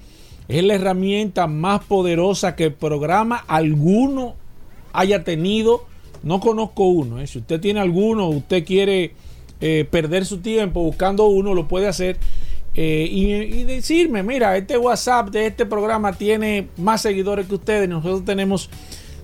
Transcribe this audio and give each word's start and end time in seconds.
Es 0.48 0.64
la 0.64 0.76
herramienta 0.76 1.48
más 1.48 1.84
poderosa 1.84 2.56
que 2.56 2.64
el 2.64 2.72
programa 2.72 3.44
alguno 3.46 4.36
haya 4.94 5.22
tenido. 5.22 5.84
No 6.22 6.40
conozco 6.40 6.84
uno. 6.84 7.20
¿eh? 7.20 7.26
Si 7.26 7.40
usted 7.40 7.60
tiene 7.60 7.80
alguno, 7.80 8.30
usted 8.30 8.64
quiere 8.64 9.12
eh, 9.64 9.86
perder 9.88 10.26
su 10.26 10.38
tiempo 10.38 10.82
buscando 10.82 11.26
uno, 11.26 11.54
lo 11.54 11.68
puede 11.68 11.86
hacer. 11.86 12.16
Eh, 12.74 13.06
y, 13.08 13.62
decirme, 13.62 14.24
mira, 14.24 14.56
este 14.56 14.76
WhatsApp 14.76 15.28
de 15.30 15.46
este 15.46 15.66
programa 15.66 16.12
tiene 16.14 16.66
más 16.76 17.02
seguidores 17.02 17.46
que 17.46 17.54
ustedes. 17.54 17.88
Nosotros 17.88 18.24
tenemos 18.24 18.68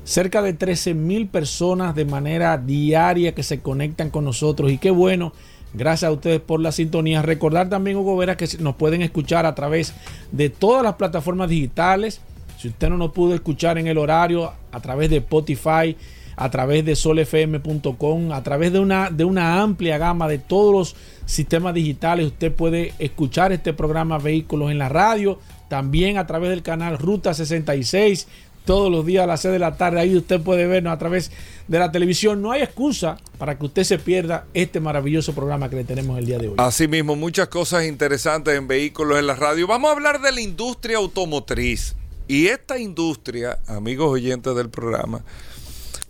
cerca 0.05 0.41
de 0.41 0.53
13 0.53 0.95
mil 0.95 1.27
personas 1.27 1.97
de 1.97 2.05
manera 2.05 2.57
diaria 2.57 3.35
que 3.35 3.43
se 3.43 3.59
conectan 3.59 4.11
con 4.11 4.25
nosotros. 4.25 4.71
Y 4.71 4.79
qué 4.79 4.93
bueno, 4.93 5.33
gracias 5.75 6.09
a 6.09 6.13
ustedes 6.13 6.41
por 6.41 6.61
la 6.61 6.71
sintonía. 6.71 7.21
Recordar 7.21 7.69
también, 7.69 7.97
Hugo 7.97 8.17
Vera, 8.17 8.37
que 8.37 8.47
nos 8.61 8.77
pueden 8.77 9.03
escuchar 9.03 9.45
a 9.45 9.57
través 9.57 9.93
de 10.31 10.51
todas 10.51 10.85
las 10.85 10.95
plataformas 10.95 11.49
digitales. 11.49 12.21
Si 12.59 12.69
usted 12.69 12.89
no 12.91 12.97
nos 12.97 13.11
pudo 13.11 13.35
escuchar 13.35 13.77
en 13.77 13.89
el 13.89 13.99
horario, 13.99 14.53
a 14.71 14.81
través 14.81 15.11
de 15.11 15.17
Spotify, 15.17 15.97
a 16.39 16.51
través 16.51 16.85
de 16.85 16.95
solfm.com, 16.95 18.33
a 18.33 18.43
través 18.45 18.73
de 18.73 18.79
una, 18.79 19.11
de 19.11 19.25
una 19.25 19.61
amplia 19.61 19.99
gama 19.99 20.29
de 20.29 20.39
todos 20.39 20.73
los 20.73 20.97
sistemas 21.27 21.75
digitales. 21.75 22.27
Usted 22.27 22.53
puede 22.53 22.95
escuchar 23.01 23.53
este 23.53 23.73
programa 23.73 24.19
Vehículos 24.19 24.71
en 24.71 24.79
la 24.79 24.89
radio, 24.89 25.41
también 25.69 26.17
a 26.17 26.29
través 26.29 26.51
del 26.51 26.63
canal 26.63 26.97
Ruta 26.97 27.35
66, 27.35 28.29
todos 28.65 28.89
los 28.89 29.05
días 29.05 29.25
a 29.25 29.27
las 29.27 29.41
6 29.41 29.53
de 29.53 29.59
la 29.59 29.77
tarde. 29.77 29.99
Ahí 29.99 30.17
usted 30.17 30.41
puede 30.41 30.69
vernos 30.69 30.93
a 30.93 30.99
través 30.99 31.33
de 31.67 31.79
la 31.81 31.91
televisión. 31.91 32.41
No 32.41 32.53
hay 32.53 32.63
excusa 32.63 33.17
para 33.37 33.59
que 33.59 33.67
usted 33.67 33.83
se 33.83 33.99
pierda 33.99 34.47
este 34.55 34.79
maravilloso 34.79 35.35
programa 35.35 35.69
que 35.69 35.75
le 35.75 35.85
tenemos 35.85 36.19
el 36.19 36.27
día 36.27 36.39
de 36.39 36.49
hoy. 36.49 36.55
Asimismo, 36.59 37.17
muchas 37.17 37.49
cosas 37.49 37.85
interesantes 37.85 38.57
en 38.57 38.69
vehículos 38.69 39.19
en 39.19 39.27
la 39.27 39.35
radio. 39.35 39.67
Vamos 39.67 39.89
a 39.91 39.95
hablar 39.95 40.21
de 40.21 40.31
la 40.31 40.41
industria 40.41 40.99
automotriz. 40.99 41.97
Y 42.29 42.47
esta 42.47 42.79
industria, 42.79 43.59
amigos 43.67 44.09
oyentes 44.13 44.55
del 44.55 44.69
programa, 44.69 45.25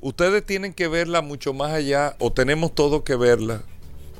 ustedes 0.00 0.44
tienen 0.44 0.72
que 0.72 0.88
verla 0.88 1.22
mucho 1.22 1.52
más 1.52 1.72
allá, 1.72 2.16
o 2.18 2.32
tenemos 2.32 2.74
todo 2.74 3.04
que 3.04 3.16
verla, 3.16 3.62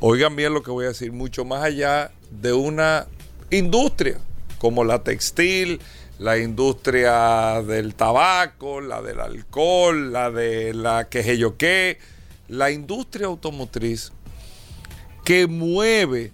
oigan 0.01 0.37
bien 0.37 0.55
lo 0.55 0.63
que 0.63 0.71
voy 0.71 0.85
a 0.85 0.89
decir, 0.89 1.13
mucho 1.13 1.45
más 1.45 1.63
allá 1.63 2.13
de 2.31 2.53
una 2.53 3.07
industria 3.51 4.19
como 4.59 4.85
la 4.85 5.03
textil, 5.03 5.81
la 6.19 6.39
industria 6.39 7.63
del 7.63 7.95
tabaco, 7.95 8.81
la 8.81 9.01
del 9.03 9.21
alcohol, 9.21 10.13
la 10.13 10.31
de 10.31 10.75
la 10.75 11.09
que 11.09 11.39
yo 11.39 11.57
qué, 11.57 11.99
la 12.49 12.71
industria 12.71 13.27
automotriz 13.27 14.13
que 15.25 15.47
mueve 15.47 16.33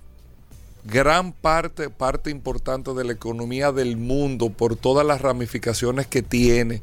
gran 0.84 1.32
parte, 1.32 1.90
parte 1.90 2.30
importante 2.30 2.92
de 2.92 3.04
la 3.04 3.12
economía 3.12 3.72
del 3.72 3.96
mundo 3.96 4.50
por 4.50 4.76
todas 4.76 5.06
las 5.06 5.20
ramificaciones 5.20 6.06
que 6.06 6.22
tiene, 6.22 6.82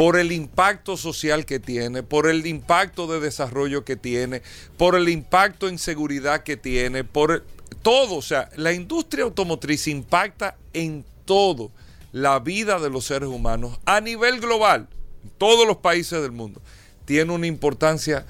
por 0.00 0.16
el 0.16 0.32
impacto 0.32 0.96
social 0.96 1.44
que 1.44 1.60
tiene, 1.60 2.02
por 2.02 2.26
el 2.26 2.46
impacto 2.46 3.06
de 3.06 3.20
desarrollo 3.20 3.84
que 3.84 3.96
tiene, 3.96 4.40
por 4.78 4.94
el 4.94 5.10
impacto 5.10 5.68
en 5.68 5.78
seguridad 5.78 6.42
que 6.42 6.56
tiene, 6.56 7.04
por 7.04 7.44
todo. 7.82 8.14
O 8.14 8.22
sea, 8.22 8.48
la 8.56 8.72
industria 8.72 9.24
automotriz 9.24 9.88
impacta 9.88 10.56
en 10.72 11.04
todo 11.26 11.70
la 12.12 12.38
vida 12.38 12.78
de 12.78 12.88
los 12.88 13.04
seres 13.04 13.28
humanos 13.28 13.78
a 13.84 14.00
nivel 14.00 14.40
global, 14.40 14.88
en 15.22 15.32
todos 15.36 15.68
los 15.68 15.76
países 15.76 16.22
del 16.22 16.32
mundo. 16.32 16.62
Tiene 17.04 17.30
una 17.34 17.46
importancia 17.46 18.24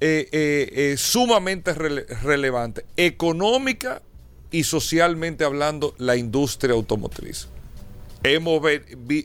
eh, 0.00 0.30
eh, 0.32 0.70
eh, 0.72 0.94
sumamente 0.96 1.74
relevante, 1.74 2.86
económica 2.96 4.00
y 4.50 4.64
socialmente 4.64 5.44
hablando, 5.44 5.94
la 5.98 6.16
industria 6.16 6.72
automotriz. 6.72 7.48
Hemos 8.22 8.62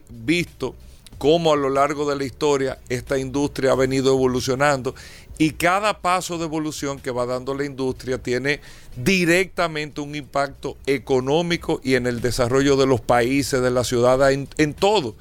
visto 0.10 0.76
cómo 1.18 1.53
a 1.53 1.56
lo 1.58 1.70
largo 1.70 2.09
de 2.09 2.16
la 2.16 2.24
historia 2.24 2.80
esta 2.90 3.18
industria 3.18 3.72
ha 3.72 3.76
venido 3.76 4.14
evolucionando 4.14 4.96
y 5.38 5.52
cada 5.52 6.02
paso 6.02 6.38
de 6.38 6.46
evolución 6.46 7.00
que 7.00 7.12
va 7.12 7.26
dando 7.26 7.53
la 7.53 7.66
industria 7.66 8.18
tiene 8.18 8.62
directamente 8.95 10.00
un 10.00 10.16
impacto 10.16 10.78
económico 10.86 11.81
y 11.84 11.95
en 11.95 12.07
el 12.07 12.22
desarrollo 12.22 12.78
de 12.78 12.86
los 12.86 13.01
países, 13.01 13.62
de 13.62 13.72
la 13.72 13.84
ciudad, 13.84 14.31
en, 14.31 14.48
en 14.57 14.74
todo. 14.74 15.16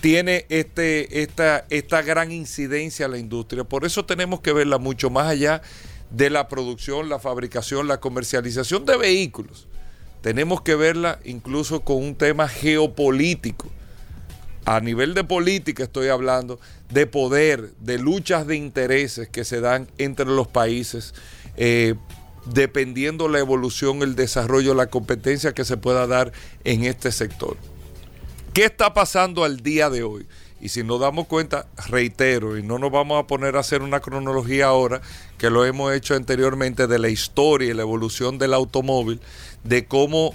Tiene 0.00 0.46
este, 0.48 1.22
esta, 1.22 1.66
esta 1.70 2.02
gran 2.02 2.30
incidencia 2.30 3.08
la 3.08 3.18
industria. 3.18 3.64
Por 3.64 3.84
eso 3.84 4.04
tenemos 4.04 4.40
que 4.40 4.52
verla 4.52 4.78
mucho 4.78 5.10
más 5.10 5.26
allá 5.26 5.60
de 6.10 6.30
la 6.30 6.46
producción, 6.46 7.08
la 7.08 7.18
fabricación, 7.18 7.88
la 7.88 7.98
comercialización 7.98 8.84
de 8.84 8.96
vehículos. 8.96 9.66
Tenemos 10.20 10.60
que 10.60 10.76
verla 10.76 11.18
incluso 11.24 11.80
con 11.80 11.96
un 11.96 12.14
tema 12.14 12.46
geopolítico 12.48 13.66
a 14.66 14.80
nivel 14.80 15.14
de 15.14 15.22
política 15.22 15.84
estoy 15.84 16.08
hablando, 16.08 16.58
de 16.90 17.06
poder, 17.06 17.72
de 17.78 17.98
luchas 17.98 18.48
de 18.48 18.56
intereses 18.56 19.28
que 19.28 19.44
se 19.44 19.60
dan 19.60 19.88
entre 19.96 20.26
los 20.26 20.48
países, 20.48 21.14
eh, 21.56 21.94
dependiendo 22.46 23.28
la 23.28 23.38
evolución, 23.38 24.02
el 24.02 24.16
desarrollo, 24.16 24.74
la 24.74 24.88
competencia 24.88 25.54
que 25.54 25.64
se 25.64 25.76
pueda 25.76 26.08
dar 26.08 26.32
en 26.64 26.84
este 26.84 27.12
sector. 27.12 27.56
¿Qué 28.52 28.64
está 28.64 28.92
pasando 28.92 29.44
al 29.44 29.58
día 29.58 29.88
de 29.88 30.02
hoy? 30.02 30.26
Y 30.60 30.70
si 30.70 30.82
nos 30.82 31.00
damos 31.00 31.28
cuenta, 31.28 31.68
reitero, 31.88 32.58
y 32.58 32.64
no 32.64 32.78
nos 32.78 32.90
vamos 32.90 33.22
a 33.22 33.26
poner 33.28 33.56
a 33.56 33.60
hacer 33.60 33.82
una 33.82 34.00
cronología 34.00 34.66
ahora, 34.66 35.00
que 35.38 35.48
lo 35.48 35.64
hemos 35.64 35.92
hecho 35.92 36.16
anteriormente, 36.16 36.88
de 36.88 36.98
la 36.98 37.08
historia 37.08 37.70
y 37.70 37.74
la 37.74 37.82
evolución 37.82 38.38
del 38.38 38.52
automóvil, 38.52 39.20
de 39.62 39.86
cómo 39.86 40.34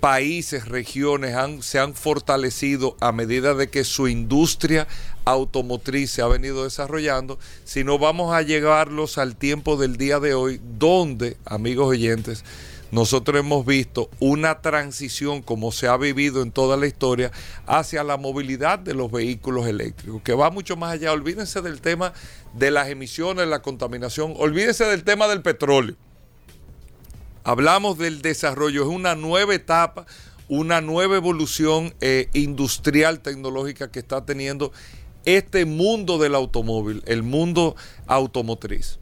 países, 0.00 0.66
regiones 0.66 1.36
se 1.64 1.78
han 1.78 1.94
fortalecido 1.94 2.96
a 3.00 3.12
medida 3.12 3.54
de 3.54 3.68
que 3.68 3.84
su 3.84 4.08
industria 4.08 4.88
automotriz 5.24 6.10
se 6.10 6.22
ha 6.22 6.26
venido 6.26 6.64
desarrollando, 6.64 7.38
sino 7.64 7.98
vamos 7.98 8.34
a 8.34 8.42
llevarlos 8.42 9.18
al 9.18 9.36
tiempo 9.36 9.76
del 9.76 9.96
día 9.96 10.18
de 10.18 10.34
hoy, 10.34 10.60
donde, 10.78 11.36
amigos 11.44 11.88
oyentes, 11.88 12.44
nosotros 12.90 13.38
hemos 13.38 13.64
visto 13.64 14.10
una 14.18 14.62
transición, 14.62 15.42
como 15.42 15.70
se 15.70 15.86
ha 15.86 15.96
vivido 15.96 16.42
en 16.42 16.50
toda 16.50 16.76
la 16.76 16.86
historia, 16.86 17.30
hacia 17.66 18.02
la 18.02 18.16
movilidad 18.16 18.80
de 18.80 18.94
los 18.94 19.12
vehículos 19.12 19.66
eléctricos, 19.68 20.22
que 20.22 20.34
va 20.34 20.50
mucho 20.50 20.76
más 20.76 20.92
allá. 20.94 21.12
Olvídense 21.12 21.60
del 21.60 21.80
tema 21.80 22.12
de 22.54 22.70
las 22.72 22.88
emisiones, 22.88 23.46
la 23.46 23.62
contaminación, 23.62 24.34
olvídense 24.36 24.86
del 24.86 25.04
tema 25.04 25.28
del 25.28 25.42
petróleo. 25.42 25.96
Hablamos 27.42 27.96
del 27.96 28.20
desarrollo, 28.20 28.82
es 28.82 28.88
una 28.88 29.14
nueva 29.14 29.54
etapa, 29.54 30.04
una 30.48 30.80
nueva 30.80 31.16
evolución 31.16 31.94
eh, 32.00 32.28
industrial, 32.34 33.20
tecnológica 33.20 33.90
que 33.90 33.98
está 33.98 34.26
teniendo 34.26 34.72
este 35.24 35.64
mundo 35.64 36.18
del 36.18 36.34
automóvil, 36.34 37.02
el 37.06 37.22
mundo 37.22 37.76
automotriz. 38.06 38.98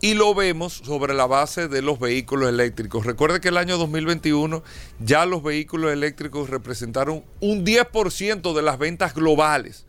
Y 0.00 0.14
lo 0.14 0.34
vemos 0.34 0.82
sobre 0.84 1.14
la 1.14 1.26
base 1.26 1.68
de 1.68 1.82
los 1.82 1.98
vehículos 1.98 2.48
eléctricos. 2.48 3.06
Recuerde 3.06 3.40
que 3.40 3.48
el 3.48 3.56
año 3.56 3.78
2021 3.78 4.62
ya 5.00 5.24
los 5.26 5.42
vehículos 5.42 5.92
eléctricos 5.92 6.50
representaron 6.50 7.24
un 7.40 7.64
10% 7.64 8.54
de 8.54 8.62
las 8.62 8.78
ventas 8.78 9.14
globales 9.14 9.86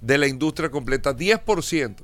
de 0.00 0.18
la 0.18 0.28
industria 0.28 0.70
completa. 0.70 1.16
10%. 1.16 1.96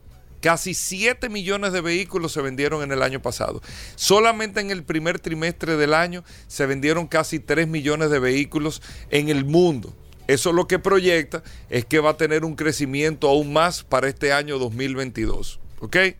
Casi 0.44 0.74
7 0.74 1.30
millones 1.30 1.72
de 1.72 1.80
vehículos 1.80 2.32
se 2.32 2.42
vendieron 2.42 2.82
en 2.82 2.92
el 2.92 3.02
año 3.02 3.22
pasado. 3.22 3.62
Solamente 3.94 4.60
en 4.60 4.70
el 4.70 4.84
primer 4.84 5.18
trimestre 5.18 5.78
del 5.78 5.94
año 5.94 6.22
se 6.48 6.66
vendieron 6.66 7.06
casi 7.06 7.38
3 7.38 7.66
millones 7.66 8.10
de 8.10 8.18
vehículos 8.18 8.82
en 9.08 9.30
el 9.30 9.46
mundo. 9.46 9.94
Eso 10.26 10.52
lo 10.52 10.66
que 10.68 10.78
proyecta 10.78 11.42
es 11.70 11.86
que 11.86 11.98
va 11.98 12.10
a 12.10 12.16
tener 12.18 12.44
un 12.44 12.56
crecimiento 12.56 13.26
aún 13.26 13.54
más 13.54 13.84
para 13.84 14.06
este 14.06 14.34
año 14.34 14.58
2022. 14.58 15.60
¿Ok? 15.80 15.96
Esa 15.96 16.16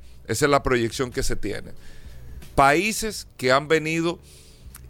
es 0.47 0.51
la 0.51 0.63
proyección 0.63 1.11
que 1.11 1.23
se 1.23 1.37
tiene. 1.37 1.73
Países 2.55 3.29
que 3.37 3.53
han 3.53 3.69
venido 3.69 4.21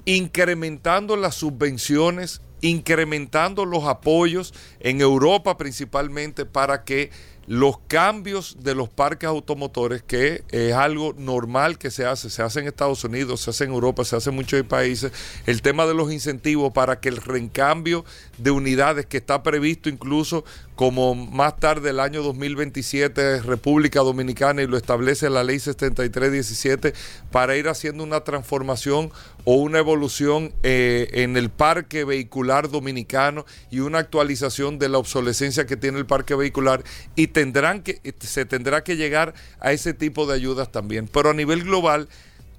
incrementando 0.05 1.17
las 1.17 1.35
subvenciones, 1.35 2.41
incrementando 2.61 3.65
los 3.65 3.83
apoyos 3.83 4.55
en 4.79 5.01
Europa 5.01 5.59
principalmente 5.59 6.47
para 6.47 6.85
que 6.85 7.11
los 7.47 7.79
cambios 7.87 8.57
de 8.61 8.75
los 8.75 8.89
parques 8.89 9.29
automotores, 9.29 10.03
que 10.03 10.45
es 10.51 10.73
algo 10.73 11.15
normal 11.17 11.79
que 11.79 11.91
se 11.91 12.07
hace, 12.07 12.31
se 12.31 12.43
hace 12.43 12.61
en 12.61 12.67
Estados 12.67 13.05
Unidos, 13.05 13.41
se 13.41 13.51
hace 13.51 13.65
en 13.65 13.73
Europa, 13.73 14.05
se 14.05 14.17
hace 14.17 14.31
en 14.31 14.37
muchos 14.37 14.63
países, 14.65 15.13
el 15.47 15.63
tema 15.63 15.87
de 15.87 15.95
los 15.95 16.13
incentivos 16.13 16.73
para 16.73 17.01
que 17.01 17.09
el 17.09 17.19
recambio 17.19 18.05
de 18.39 18.51
unidades 18.51 19.07
que 19.07 19.19
está 19.19 19.43
previsto 19.43 19.89
incluso 19.89 20.45
como 20.75 21.15
más 21.15 21.57
tarde 21.57 21.91
el 21.91 22.01
año 22.01 22.23
2027 22.23 23.43
República 23.43 24.01
Dominicana 24.01 24.63
y 24.63 24.67
lo 24.67 24.77
establece 24.77 25.31
la 25.31 25.45
ley 25.45 25.61
7317 25.61 26.95
para 27.31 27.57
ir 27.57 27.69
haciendo 27.69 28.03
una 28.03 28.23
transformación 28.23 29.13
o 29.45 29.55
una 29.55 29.79
evolución 29.79 30.53
eh, 30.63 31.09
en 31.13 31.37
el 31.37 31.51
parque 31.51 32.05
vehicular 32.05 32.71
dominicano 32.71 33.45
y 33.71 33.81
una 33.81 33.99
actualización 33.99 34.79
de 34.79 34.89
la 34.89 34.99
obsolescencia 34.99 35.67
que 35.67 35.77
tiene 35.77 35.99
el 35.99 36.07
parque 36.07 36.35
vehicular 36.35 36.83
y 37.15 37.29
tendrán 37.29 37.83
que 37.83 38.01
se 38.21 38.45
tendrá 38.45 38.83
que 38.83 38.97
llegar 38.97 39.35
a 39.61 39.73
ese 39.73 39.95
tipo 39.95 40.27
de 40.27 40.35
ayudas 40.35 40.73
también. 40.73 41.09
Pero 41.13 41.31
a 41.31 41.35
nivel 41.35 41.63
global 41.63 42.09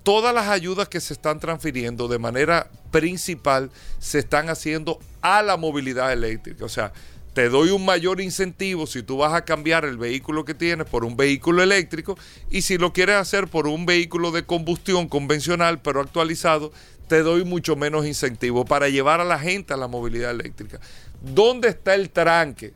todas 0.04 0.34
las 0.34 0.48
ayudas 0.48 0.88
que 0.88 1.02
se 1.02 1.14
están 1.14 1.40
transfiriendo 1.40 2.08
de 2.08 2.20
manera 2.20 2.70
principal 2.92 3.72
se 4.00 4.20
están 4.20 4.50
haciendo 4.50 5.00
a 5.22 5.42
la 5.42 5.58
movilidad 5.58 6.14
eléctrica. 6.14 6.64
O 6.64 6.70
sea 6.70 6.94
te 7.36 7.50
doy 7.50 7.72
un 7.72 7.84
mayor 7.84 8.22
incentivo 8.22 8.88
si 8.88 9.04
tú 9.04 9.18
vas 9.18 9.34
a 9.34 9.44
cambiar 9.44 9.84
el 9.84 9.98
vehículo 9.98 10.46
que 10.46 10.54
tienes 10.54 10.88
por 10.88 11.04
un 11.04 11.18
vehículo 11.18 11.62
eléctrico 11.62 12.18
y 12.50 12.62
si 12.62 12.78
lo 12.78 12.94
quieres 12.94 13.18
hacer 13.18 13.50
por 13.50 13.68
un 13.68 13.86
vehículo 13.86 14.32
de 14.32 14.46
combustión 14.46 15.10
convencional 15.10 15.82
pero 15.82 16.00
actualizado, 16.00 16.72
te 17.10 17.24
doy 17.24 17.44
mucho 17.44 17.76
menos 17.76 18.06
incentivo 18.06 18.64
para 18.64 18.88
llevar 18.88 19.20
a 19.20 19.26
la 19.26 19.38
gente 19.38 19.74
a 19.74 19.78
la 19.78 19.90
movilidad 19.90 20.32
eléctrica. 20.32 20.80
¿Dónde 21.22 21.68
está 21.68 21.94
el 21.94 22.10
tranque? 22.10 22.72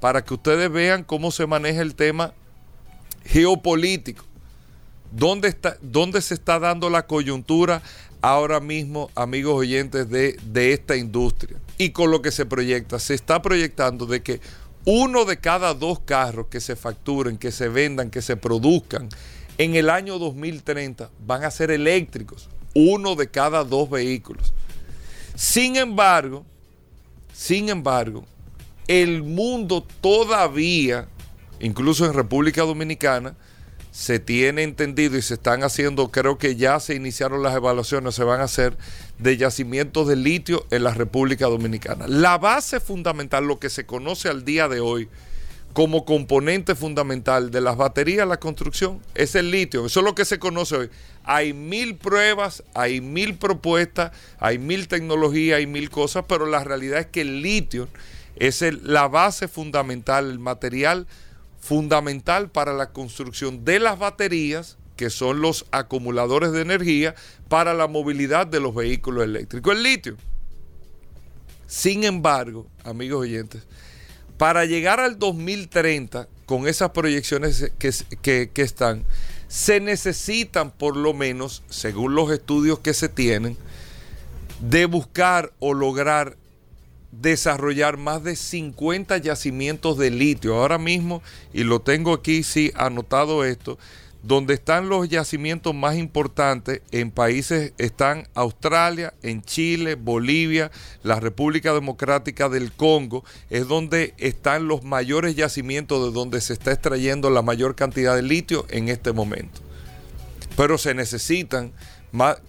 Para 0.00 0.24
que 0.24 0.34
ustedes 0.34 0.70
vean 0.70 1.02
cómo 1.02 1.32
se 1.32 1.44
maneja 1.48 1.82
el 1.82 1.96
tema 1.96 2.32
geopolítico. 3.24 4.24
¿Dónde, 5.10 5.48
está, 5.48 5.78
dónde 5.82 6.22
se 6.22 6.34
está 6.34 6.60
dando 6.60 6.90
la 6.90 7.08
coyuntura 7.08 7.82
ahora 8.20 8.60
mismo, 8.60 9.10
amigos 9.16 9.56
oyentes, 9.56 10.08
de, 10.08 10.38
de 10.44 10.72
esta 10.72 10.96
industria? 10.96 11.56
Y 11.78 11.90
con 11.90 12.10
lo 12.10 12.22
que 12.22 12.30
se 12.30 12.46
proyecta, 12.46 12.98
se 12.98 13.14
está 13.14 13.42
proyectando 13.42 14.06
de 14.06 14.22
que 14.22 14.40
uno 14.84 15.24
de 15.24 15.38
cada 15.38 15.74
dos 15.74 16.00
carros 16.00 16.46
que 16.48 16.60
se 16.60 16.76
facturen, 16.76 17.38
que 17.38 17.52
se 17.52 17.68
vendan, 17.68 18.10
que 18.10 18.22
se 18.22 18.36
produzcan 18.36 19.08
en 19.58 19.76
el 19.76 19.88
año 19.90 20.18
2030 20.18 21.10
van 21.26 21.44
a 21.44 21.50
ser 21.50 21.70
eléctricos. 21.70 22.48
Uno 22.74 23.14
de 23.14 23.28
cada 23.28 23.64
dos 23.64 23.88
vehículos. 23.88 24.52
Sin 25.36 25.76
embargo, 25.76 26.44
sin 27.32 27.68
embargo, 27.68 28.24
el 28.88 29.22
mundo 29.22 29.86
todavía, 30.00 31.08
incluso 31.60 32.04
en 32.04 32.14
República 32.14 32.62
Dominicana, 32.62 33.36
se 33.90 34.18
tiene 34.18 34.64
entendido 34.64 35.16
y 35.16 35.22
se 35.22 35.34
están 35.34 35.62
haciendo, 35.62 36.10
creo 36.10 36.36
que 36.36 36.56
ya 36.56 36.80
se 36.80 36.96
iniciaron 36.96 37.44
las 37.44 37.54
evaluaciones, 37.54 38.16
se 38.16 38.24
van 38.24 38.40
a 38.40 38.44
hacer 38.44 38.76
de 39.18 39.36
yacimientos 39.36 40.08
de 40.08 40.16
litio 40.16 40.66
en 40.70 40.84
la 40.84 40.92
República 40.92 41.46
Dominicana. 41.46 42.06
La 42.08 42.38
base 42.38 42.80
fundamental, 42.80 43.46
lo 43.46 43.58
que 43.58 43.70
se 43.70 43.86
conoce 43.86 44.28
al 44.28 44.44
día 44.44 44.68
de 44.68 44.80
hoy 44.80 45.08
como 45.72 46.04
componente 46.04 46.76
fundamental 46.76 47.50
de 47.50 47.60
las 47.60 47.76
baterías, 47.76 48.28
la 48.28 48.38
construcción, 48.38 49.00
es 49.16 49.34
el 49.34 49.50
litio. 49.50 49.86
Eso 49.86 50.00
es 50.00 50.04
lo 50.04 50.14
que 50.14 50.24
se 50.24 50.38
conoce 50.38 50.76
hoy. 50.76 50.90
Hay 51.24 51.52
mil 51.52 51.96
pruebas, 51.96 52.62
hay 52.74 53.00
mil 53.00 53.36
propuestas, 53.36 54.12
hay 54.38 54.58
mil 54.58 54.86
tecnologías, 54.86 55.58
hay 55.58 55.66
mil 55.66 55.90
cosas, 55.90 56.24
pero 56.28 56.46
la 56.46 56.62
realidad 56.62 57.00
es 57.00 57.06
que 57.06 57.22
el 57.22 57.42
litio 57.42 57.88
es 58.36 58.62
la 58.82 59.08
base 59.08 59.48
fundamental, 59.48 60.30
el 60.30 60.38
material 60.38 61.08
fundamental 61.60 62.50
para 62.50 62.72
la 62.72 62.90
construcción 62.90 63.64
de 63.64 63.80
las 63.80 63.98
baterías, 63.98 64.76
que 64.96 65.10
son 65.10 65.40
los 65.40 65.66
acumuladores 65.70 66.52
de 66.52 66.62
energía, 66.62 67.14
para 67.48 67.74
la 67.74 67.86
movilidad 67.86 68.46
de 68.46 68.60
los 68.60 68.74
vehículos 68.74 69.24
eléctricos, 69.24 69.74
el 69.74 69.82
litio. 69.82 70.16
Sin 71.66 72.04
embargo, 72.04 72.66
amigos 72.84 73.22
oyentes, 73.22 73.62
para 74.38 74.64
llegar 74.64 75.00
al 75.00 75.18
2030, 75.18 76.28
con 76.46 76.68
esas 76.68 76.90
proyecciones 76.90 77.72
que, 77.78 78.50
que 78.52 78.62
están, 78.62 79.04
se 79.48 79.80
necesitan 79.80 80.70
por 80.70 80.96
lo 80.96 81.14
menos, 81.14 81.62
según 81.68 82.14
los 82.14 82.30
estudios 82.30 82.80
que 82.80 82.92
se 82.92 83.08
tienen, 83.08 83.56
de 84.60 84.86
buscar 84.86 85.52
o 85.58 85.74
lograr 85.74 86.36
desarrollar 87.20 87.96
más 87.96 88.22
de 88.24 88.36
50 88.36 89.16
yacimientos 89.18 89.98
de 89.98 90.10
litio. 90.10 90.56
Ahora 90.56 90.78
mismo, 90.78 91.22
y 91.52 91.64
lo 91.64 91.80
tengo 91.80 92.12
aquí, 92.12 92.42
sí, 92.42 92.72
anotado 92.74 93.44
esto, 93.44 93.78
donde 94.24 94.54
están 94.54 94.88
los 94.88 95.06
yacimientos 95.08 95.74
más 95.74 95.96
importantes 95.96 96.80
en 96.92 97.10
países, 97.10 97.74
están 97.76 98.26
Australia, 98.34 99.12
en 99.22 99.42
Chile, 99.42 99.96
Bolivia, 99.96 100.70
la 101.02 101.20
República 101.20 101.74
Democrática 101.74 102.48
del 102.48 102.72
Congo, 102.72 103.22
es 103.50 103.68
donde 103.68 104.14
están 104.16 104.66
los 104.66 104.82
mayores 104.82 105.36
yacimientos 105.36 106.06
de 106.06 106.12
donde 106.12 106.40
se 106.40 106.54
está 106.54 106.72
extrayendo 106.72 107.28
la 107.28 107.42
mayor 107.42 107.74
cantidad 107.74 108.16
de 108.16 108.22
litio 108.22 108.64
en 108.70 108.88
este 108.88 109.12
momento. 109.12 109.60
Pero 110.56 110.78
se 110.78 110.94
necesitan 110.94 111.72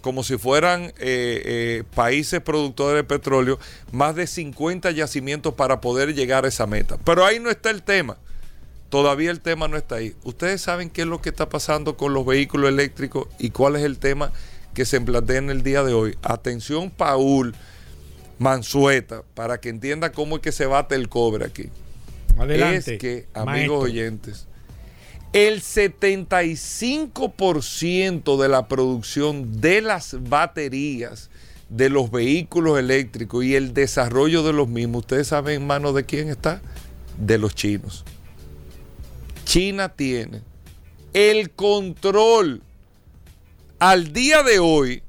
como 0.02 0.24
si 0.24 0.38
fueran 0.38 0.84
eh, 0.84 0.94
eh, 1.00 1.84
países 1.96 2.40
productores 2.40 2.98
de 2.98 3.04
petróleo, 3.04 3.60
más 3.92 4.16
de 4.16 4.28
50 4.28 4.92
yacimientos 4.92 5.56
para 5.56 5.82
poder 5.82 6.14
llegar 6.14 6.46
a 6.46 6.50
esa 6.50 6.68
meta. 6.68 6.98
Pero 7.04 7.26
ahí 7.26 7.40
no 7.40 7.50
está 7.50 7.72
el 7.72 7.84
tema. 7.84 8.18
Todavía 8.90 9.32
el 9.32 9.42
tema 9.42 9.68
no 9.68 9.78
está 9.78 9.96
ahí. 9.96 10.16
Ustedes 10.24 10.62
saben 10.62 10.90
qué 10.90 11.02
es 11.02 11.08
lo 11.08 11.22
que 11.22 11.28
está 11.30 11.50
pasando 11.50 11.98
con 11.98 12.14
los 12.14 12.26
vehículos 12.26 12.70
eléctricos 12.70 13.28
y 13.40 13.50
cuál 13.50 13.76
es 13.76 13.84
el 13.84 13.98
tema 13.98 14.32
que 14.74 14.86
se 14.86 15.02
plantea 15.02 15.38
en 15.38 15.50
el 15.50 15.64
día 15.64 15.84
de 15.84 15.94
hoy. 15.94 16.18
Atención, 16.22 16.92
Paul 16.92 17.56
Mansueta, 18.38 19.24
para 19.34 19.60
que 19.60 19.70
entienda 19.70 20.12
cómo 20.12 20.36
es 20.38 20.42
que 20.42 20.52
se 20.52 20.66
bate 20.66 20.96
el 20.96 21.10
cobre 21.10 21.46
aquí. 21.46 21.70
Adelante, 22.38 22.96
es 22.96 23.00
que, 23.00 23.28
amigos 23.34 23.84
oyentes, 23.84 24.48
el 25.34 25.62
75% 25.62 28.42
de 28.42 28.50
la 28.50 28.68
producción 28.68 29.62
de 29.62 29.82
las 29.82 30.18
baterías 30.30 31.30
de 31.70 31.90
los 31.90 32.12
vehículos 32.12 32.78
eléctricos 32.78 33.44
y 33.44 33.56
el 33.56 33.74
desarrollo 33.74 34.44
de 34.44 34.54
los 34.54 34.68
mismos, 34.68 35.00
¿ustedes 35.02 35.30
saben 35.30 35.62
en 35.62 35.68
manos 35.68 35.96
de 35.96 36.06
quién 36.06 36.30
está? 36.30 36.62
de 37.18 37.38
los 37.38 37.56
chinos. 37.56 38.04
China 39.46 39.90
tiene 39.90 40.42
el 41.14 41.52
control 41.52 42.62
al 43.80 44.12
día 44.12 44.44
de 44.44 44.60
hoy. 44.60 45.02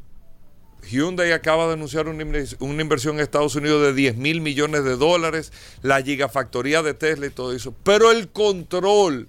Hyundai 0.88 1.32
acaba 1.32 1.66
de 1.66 1.72
anunciar 1.72 2.06
una 2.06 2.22
inversión 2.22 3.16
en 3.16 3.22
Estados 3.22 3.56
Unidos 3.56 3.82
de 3.82 3.92
10 3.92 4.16
mil 4.16 4.40
millones 4.40 4.84
de 4.84 4.94
dólares, 4.96 5.52
la 5.82 6.00
gigafactoría 6.00 6.82
de 6.82 6.94
Tesla 6.94 7.26
y 7.26 7.30
todo 7.30 7.52
eso. 7.52 7.74
Pero 7.82 8.12
el 8.12 8.28
control, 8.28 9.28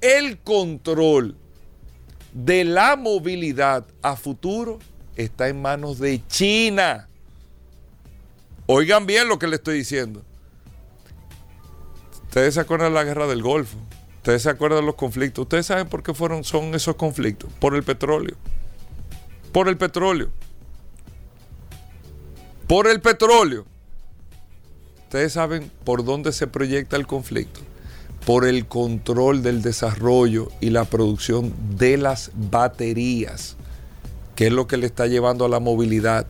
el 0.00 0.38
control 0.38 1.36
de 2.32 2.64
la 2.64 2.96
movilidad 2.96 3.86
a 4.02 4.16
futuro 4.16 4.80
está 5.14 5.48
en 5.48 5.62
manos 5.62 6.00
de 6.00 6.26
China. 6.26 7.08
Oigan 8.66 9.06
bien 9.06 9.28
lo 9.28 9.38
que 9.38 9.46
le 9.46 9.56
estoy 9.56 9.78
diciendo. 9.78 10.24
Ustedes 12.24 12.54
se 12.54 12.60
acuerdan 12.60 12.92
de 12.92 12.94
la 12.94 13.04
guerra 13.04 13.28
del 13.28 13.42
Golfo. 13.42 13.78
Ustedes 14.18 14.42
se 14.42 14.50
acuerdan 14.50 14.84
los 14.84 14.94
conflictos. 14.94 15.42
Ustedes 15.42 15.66
saben 15.66 15.88
por 15.88 16.02
qué 16.02 16.12
fueron, 16.12 16.44
son 16.44 16.74
esos 16.74 16.96
conflictos. 16.96 17.50
Por 17.58 17.74
el 17.74 17.82
petróleo. 17.82 18.36
Por 19.52 19.68
el 19.68 19.76
petróleo. 19.76 20.28
Por 22.66 22.86
el 22.86 23.00
petróleo. 23.00 23.64
Ustedes 25.04 25.32
saben 25.32 25.70
por 25.84 26.04
dónde 26.04 26.32
se 26.32 26.46
proyecta 26.46 26.96
el 26.96 27.06
conflicto. 27.06 27.60
Por 28.26 28.46
el 28.46 28.66
control 28.66 29.42
del 29.42 29.62
desarrollo 29.62 30.48
y 30.60 30.70
la 30.70 30.84
producción 30.84 31.54
de 31.78 31.96
las 31.96 32.30
baterías, 32.34 33.56
que 34.36 34.48
es 34.48 34.52
lo 34.52 34.66
que 34.66 34.76
le 34.76 34.84
está 34.84 35.06
llevando 35.06 35.46
a 35.46 35.48
la 35.48 35.60
movilidad 35.60 36.26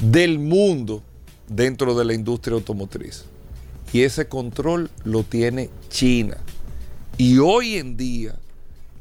del 0.00 0.38
mundo 0.38 1.02
dentro 1.48 1.94
de 1.94 2.06
la 2.06 2.14
industria 2.14 2.54
automotriz. 2.54 3.26
Y 3.92 4.02
ese 4.02 4.26
control 4.26 4.90
lo 5.04 5.22
tiene 5.22 5.68
China. 5.90 6.38
Y 7.18 7.38
hoy 7.38 7.76
en 7.76 7.96
día 7.96 8.34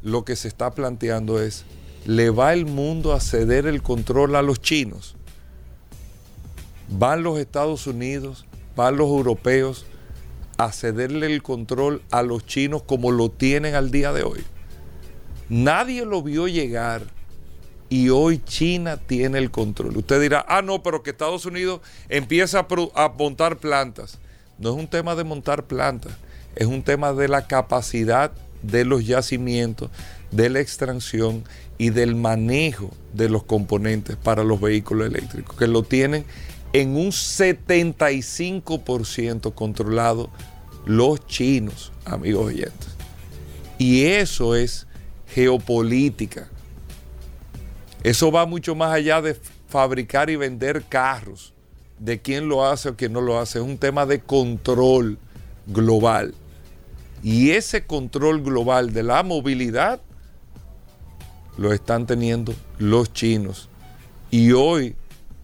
lo 0.02 0.24
que 0.24 0.36
se 0.36 0.48
está 0.48 0.72
planteando 0.72 1.42
es, 1.42 1.66
¿le 2.06 2.30
va 2.30 2.54
el 2.54 2.66
mundo 2.66 3.14
a 3.14 3.20
ceder 3.20 3.66
el 3.66 3.82
control 3.82 4.36
a 4.36 4.42
los 4.42 4.62
chinos? 4.62 5.16
¿Van 6.88 7.24
los 7.24 7.40
Estados 7.40 7.88
Unidos, 7.88 8.46
van 8.76 8.98
los 8.98 9.08
europeos 9.08 9.86
a 10.58 10.72
cederle 10.72 11.26
el 11.28 11.44
control 11.44 12.02
a 12.12 12.22
los 12.22 12.46
chinos 12.46 12.84
como 12.84 13.12
lo 13.12 13.30
tienen 13.30 13.76
al 13.76 13.92
día 13.92 14.14
de 14.14 14.24
hoy? 14.24 14.44
Nadie 15.50 16.06
lo 16.06 16.24
vio 16.24 16.48
llegar 16.48 17.04
y 17.90 18.10
hoy 18.10 18.42
China 18.44 18.98
tiene 18.98 19.38
el 19.38 19.52
control. 19.52 19.98
Usted 19.98 20.22
dirá, 20.22 20.46
ah, 20.48 20.62
no, 20.62 20.82
pero 20.82 21.04
que 21.04 21.12
Estados 21.12 21.46
Unidos 21.46 21.82
empieza 22.10 22.66
a, 22.96 23.10
montar 23.10 23.58
plantas. 23.58 24.18
No 24.58 24.70
es 24.70 24.76
un 24.76 24.88
tema 24.88 25.16
de 25.16 25.24
montar 25.24 25.66
plantas, 25.66 26.14
es 26.56 26.68
un 26.68 26.84
tema 26.84 27.14
de 27.14 27.28
la 27.28 27.48
capacidad 27.48 28.32
de 28.62 28.86
los 28.86 29.06
yacimientos, 29.06 29.90
de 30.32 30.50
la 30.50 30.60
extracción 30.60 31.44
y 31.78 31.90
del 31.90 32.16
manejo 32.16 32.92
de 33.14 33.30
los 33.30 33.44
componentes 33.44 34.16
para 34.16 34.44
los 34.44 34.60
vehículos 34.60 35.08
eléctricos, 35.08 35.56
que 35.58 35.68
lo 35.68 35.84
tienen 35.84 36.26
en 36.74 36.98
un 36.98 37.12
75% 37.12 39.54
controlado 39.54 40.32
los 40.86 41.26
chinos, 41.28 41.92
amigos 42.06 42.48
oyentes. 42.48 42.90
Y 43.78 44.06
eso 44.06 44.56
es 44.56 44.88
geopolítica. 45.28 46.48
Eso 48.04 48.32
va 48.32 48.46
mucho 48.46 48.76
más 48.76 48.94
allá 48.94 49.22
de 49.22 49.38
fabricar 49.68 50.30
y 50.30 50.36
vender 50.36 50.84
carros 50.84 51.54
de 52.00 52.22
quién 52.22 52.48
lo 52.48 52.66
hace 52.66 52.90
o 52.90 52.96
quién 52.96 53.14
no 53.14 53.22
lo 53.22 53.40
hace, 53.40 53.60
es 53.60 53.66
un 53.66 53.78
tema 53.78 54.06
de 54.06 54.20
control 54.20 55.18
global. 55.68 56.34
Y 57.26 57.54
ese 57.54 57.88
control 57.88 58.44
global 58.44 58.94
de 58.94 59.02
la 59.02 59.24
movilidad 59.24 60.00
lo 61.58 61.74
están 61.74 62.06
teniendo 62.06 62.54
los 62.78 63.14
chinos. 63.14 63.68
Y 64.30 64.52
hoy 64.52 64.96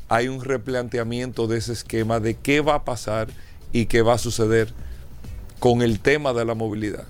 hay 0.07 0.27
un 0.27 0.43
replanteamiento 0.43 1.47
de 1.47 1.57
ese 1.57 1.73
esquema 1.73 2.19
de 2.19 2.35
qué 2.35 2.61
va 2.61 2.75
a 2.75 2.85
pasar 2.85 3.29
y 3.71 3.87
qué 3.87 4.03
va 4.03 4.13
a 4.13 4.17
suceder 4.19 4.71
con 5.57 5.81
el 5.81 5.99
tema 5.99 6.33
de 6.33 6.45
la 6.45 6.53
movilidad. 6.53 7.07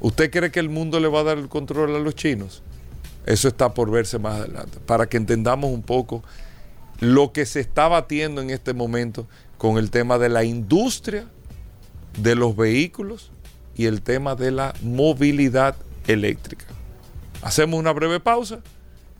¿Usted 0.00 0.30
cree 0.30 0.52
que 0.52 0.60
el 0.60 0.68
mundo 0.68 1.00
le 1.00 1.08
va 1.08 1.22
a 1.22 1.24
dar 1.24 1.38
el 1.38 1.48
control 1.48 1.96
a 1.96 1.98
los 1.98 2.14
chinos? 2.14 2.62
Eso 3.26 3.48
está 3.48 3.74
por 3.74 3.90
verse 3.90 4.20
más 4.20 4.36
adelante, 4.36 4.78
para 4.86 5.08
que 5.08 5.16
entendamos 5.16 5.72
un 5.72 5.82
poco 5.82 6.22
lo 7.00 7.32
que 7.32 7.44
se 7.44 7.58
está 7.58 7.88
batiendo 7.88 8.40
en 8.40 8.50
este 8.50 8.72
momento 8.72 9.26
con 9.58 9.78
el 9.78 9.90
tema 9.90 10.16
de 10.18 10.28
la 10.28 10.44
industria 10.44 11.26
de 12.16 12.34
los 12.34 12.56
vehículos 12.56 13.30
y 13.76 13.86
el 13.86 14.02
tema 14.02 14.34
de 14.34 14.50
la 14.50 14.74
movilidad 14.82 15.76
eléctrica. 16.06 16.64
Hacemos 17.42 17.78
una 17.78 17.92
breve 17.92 18.20
pausa 18.20 18.60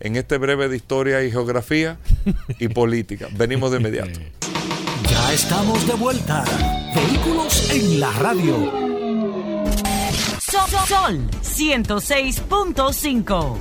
en 0.01 0.17
este 0.17 0.39
breve 0.39 0.69
de 0.69 0.77
historia 0.77 1.23
y 1.23 1.31
geografía 1.31 1.99
y 2.59 2.69
política. 2.69 3.29
Venimos 3.33 3.71
de 3.71 3.79
inmediato. 3.79 4.21
Ya 5.11 5.33
estamos 5.33 5.85
de 5.87 5.95
vuelta. 5.95 6.45
Vehículos 6.95 7.71
en 7.71 8.01
la 8.01 8.11
radio. 8.13 8.73
Sol, 10.89 11.21
106.5. 11.43 13.59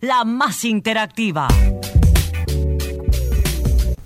la 0.00 0.24
más 0.24 0.64
interactiva. 0.64 1.46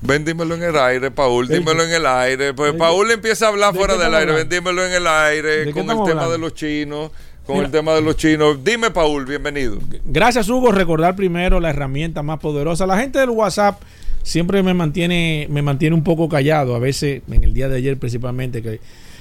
Ven, 0.09 0.25
dímelo 0.25 0.55
en 0.55 0.62
el 0.62 0.75
aire, 0.79 1.11
Paul, 1.11 1.47
dímelo 1.49 1.85
en 1.85 1.91
el 1.91 2.07
aire. 2.07 2.55
Pues 2.55 2.73
Paul 2.73 3.11
empieza 3.11 3.45
a 3.45 3.49
hablar 3.50 3.75
fuera 3.75 3.99
del 3.99 4.15
aire. 4.15 4.33
Ven, 4.33 4.49
dímelo 4.49 4.87
en 4.87 4.93
el 4.95 5.07
aire 5.07 5.71
con 5.71 5.91
el 5.91 6.03
tema 6.03 6.27
de 6.29 6.38
los 6.38 6.55
chinos. 6.55 7.11
Con 7.45 7.59
el 7.59 7.71
tema 7.71 7.93
de 7.93 8.00
los 8.00 8.17
chinos. 8.17 8.65
Dime, 8.65 8.91
Paul, 8.91 9.27
bienvenido. 9.27 9.77
Gracias, 10.07 10.49
Hugo. 10.49 10.73
Recordar 10.73 11.15
primero 11.15 11.61
la 11.61 11.69
herramienta 11.69 12.23
más 12.23 12.38
poderosa. 12.38 12.87
La 12.87 12.99
gente 12.99 13.19
del 13.19 13.29
WhatsApp 13.29 13.83
siempre 14.23 14.62
me 14.62 14.73
mantiene, 14.73 15.47
me 15.50 15.61
mantiene 15.61 15.95
un 15.95 16.05
poco 16.05 16.27
callado. 16.27 16.75
A 16.75 16.79
veces, 16.79 17.21
en 17.31 17.45
el 17.45 17.53
día 17.53 17.69
de 17.69 17.77
ayer 17.77 17.99
principalmente, 17.99 18.62
que 18.62 18.81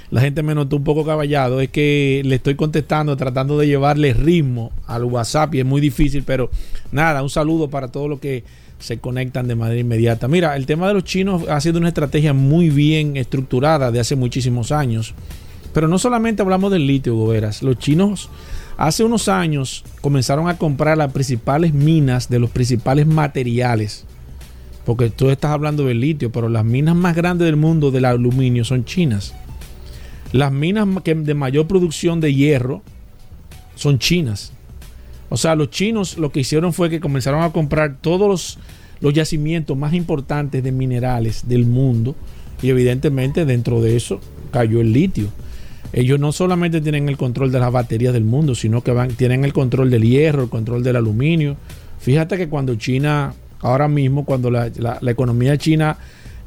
la 0.09 0.21
gente 0.21 0.41
me 0.41 0.55
notó 0.55 0.77
un 0.77 0.85
poco 0.85 1.05
caballado, 1.05 1.59
es 1.59 1.67
que 1.67 2.21
le 2.23 2.35
estoy 2.35 2.55
contestando, 2.55 3.17
tratando 3.17 3.57
de 3.57 3.67
llevarle 3.67 4.13
ritmo 4.13 4.71
al 4.85 5.03
WhatsApp 5.03 5.53
y 5.55 5.59
es 5.59 5.65
muy 5.65 5.81
difícil, 5.81 6.23
pero 6.23 6.49
nada, 6.93 7.21
un 7.21 7.29
saludo 7.29 7.69
para 7.69 7.89
todo 7.89 8.07
lo 8.07 8.21
que 8.21 8.45
se 8.79 8.99
conectan 8.99 9.47
de 9.47 9.55
manera 9.55 9.79
inmediata. 9.79 10.27
Mira, 10.27 10.55
el 10.55 10.65
tema 10.65 10.87
de 10.87 10.93
los 10.93 11.03
chinos 11.03 11.43
ha 11.49 11.59
sido 11.61 11.79
una 11.79 11.89
estrategia 11.89 12.33
muy 12.33 12.69
bien 12.69 13.17
estructurada 13.17 13.91
de 13.91 13.99
hace 13.99 14.15
muchísimos 14.15 14.71
años. 14.71 15.13
Pero 15.73 15.87
no 15.87 15.99
solamente 15.99 16.41
hablamos 16.41 16.71
del 16.71 16.87
litio, 16.87 17.15
Goberas. 17.15 17.61
Los 17.63 17.77
chinos 17.77 18.29
hace 18.77 19.03
unos 19.03 19.27
años 19.27 19.83
comenzaron 20.01 20.47
a 20.47 20.57
comprar 20.57 20.97
las 20.97 21.11
principales 21.11 21.73
minas 21.73 22.29
de 22.29 22.39
los 22.39 22.49
principales 22.49 23.07
materiales. 23.07 24.05
Porque 24.85 25.09
tú 25.09 25.29
estás 25.29 25.51
hablando 25.51 25.85
del 25.85 25.99
litio, 25.99 26.31
pero 26.31 26.47
las 26.47 26.63
minas 26.63 26.95
más 26.95 27.15
grandes 27.15 27.45
del 27.45 27.57
mundo 27.57 27.91
del 27.91 28.05
aluminio 28.05 28.63
son 28.63 28.85
chinas. 28.85 29.33
Las 30.31 30.51
minas 30.51 30.87
de 31.03 31.33
mayor 31.33 31.67
producción 31.67 32.21
de 32.21 32.33
hierro 32.33 32.81
son 33.75 33.99
chinas. 33.99 34.53
O 35.29 35.37
sea, 35.37 35.55
los 35.55 35.69
chinos 35.69 36.17
lo 36.17 36.31
que 36.31 36.39
hicieron 36.41 36.73
fue 36.73 36.89
que 36.89 36.99
comenzaron 36.99 37.43
a 37.43 37.51
comprar 37.51 37.97
todos 37.99 38.57
los, 39.01 39.13
yacimientos 39.13 39.77
más 39.77 39.93
importantes 39.93 40.63
de 40.63 40.71
minerales 40.71 41.47
del 41.47 41.65
mundo 41.65 42.15
y 42.61 42.69
evidentemente 42.69 43.45
dentro 43.45 43.81
de 43.81 43.95
eso 43.95 44.19
cayó 44.51 44.81
el 44.81 44.93
litio. 44.93 45.27
Ellos 45.93 46.19
no 46.19 46.31
solamente 46.31 46.81
tienen 46.81 47.07
el 47.07 47.17
control 47.17 47.51
de 47.51 47.59
las 47.59 47.71
baterías 47.71 48.13
del 48.13 48.23
mundo, 48.23 48.55
sino 48.55 48.81
que 48.81 48.91
van, 48.91 49.09
tienen 49.09 49.45
el 49.45 49.53
control 49.53 49.89
del 49.89 50.03
hierro, 50.03 50.43
el 50.43 50.49
control 50.49 50.83
del 50.83 50.95
aluminio. 50.95 51.57
Fíjate 51.99 52.37
que 52.37 52.49
cuando 52.49 52.75
China, 52.75 53.33
ahora 53.59 53.87
mismo, 53.87 54.25
cuando 54.25 54.49
la, 54.49 54.67
economía 55.05 55.57
china 55.57 55.97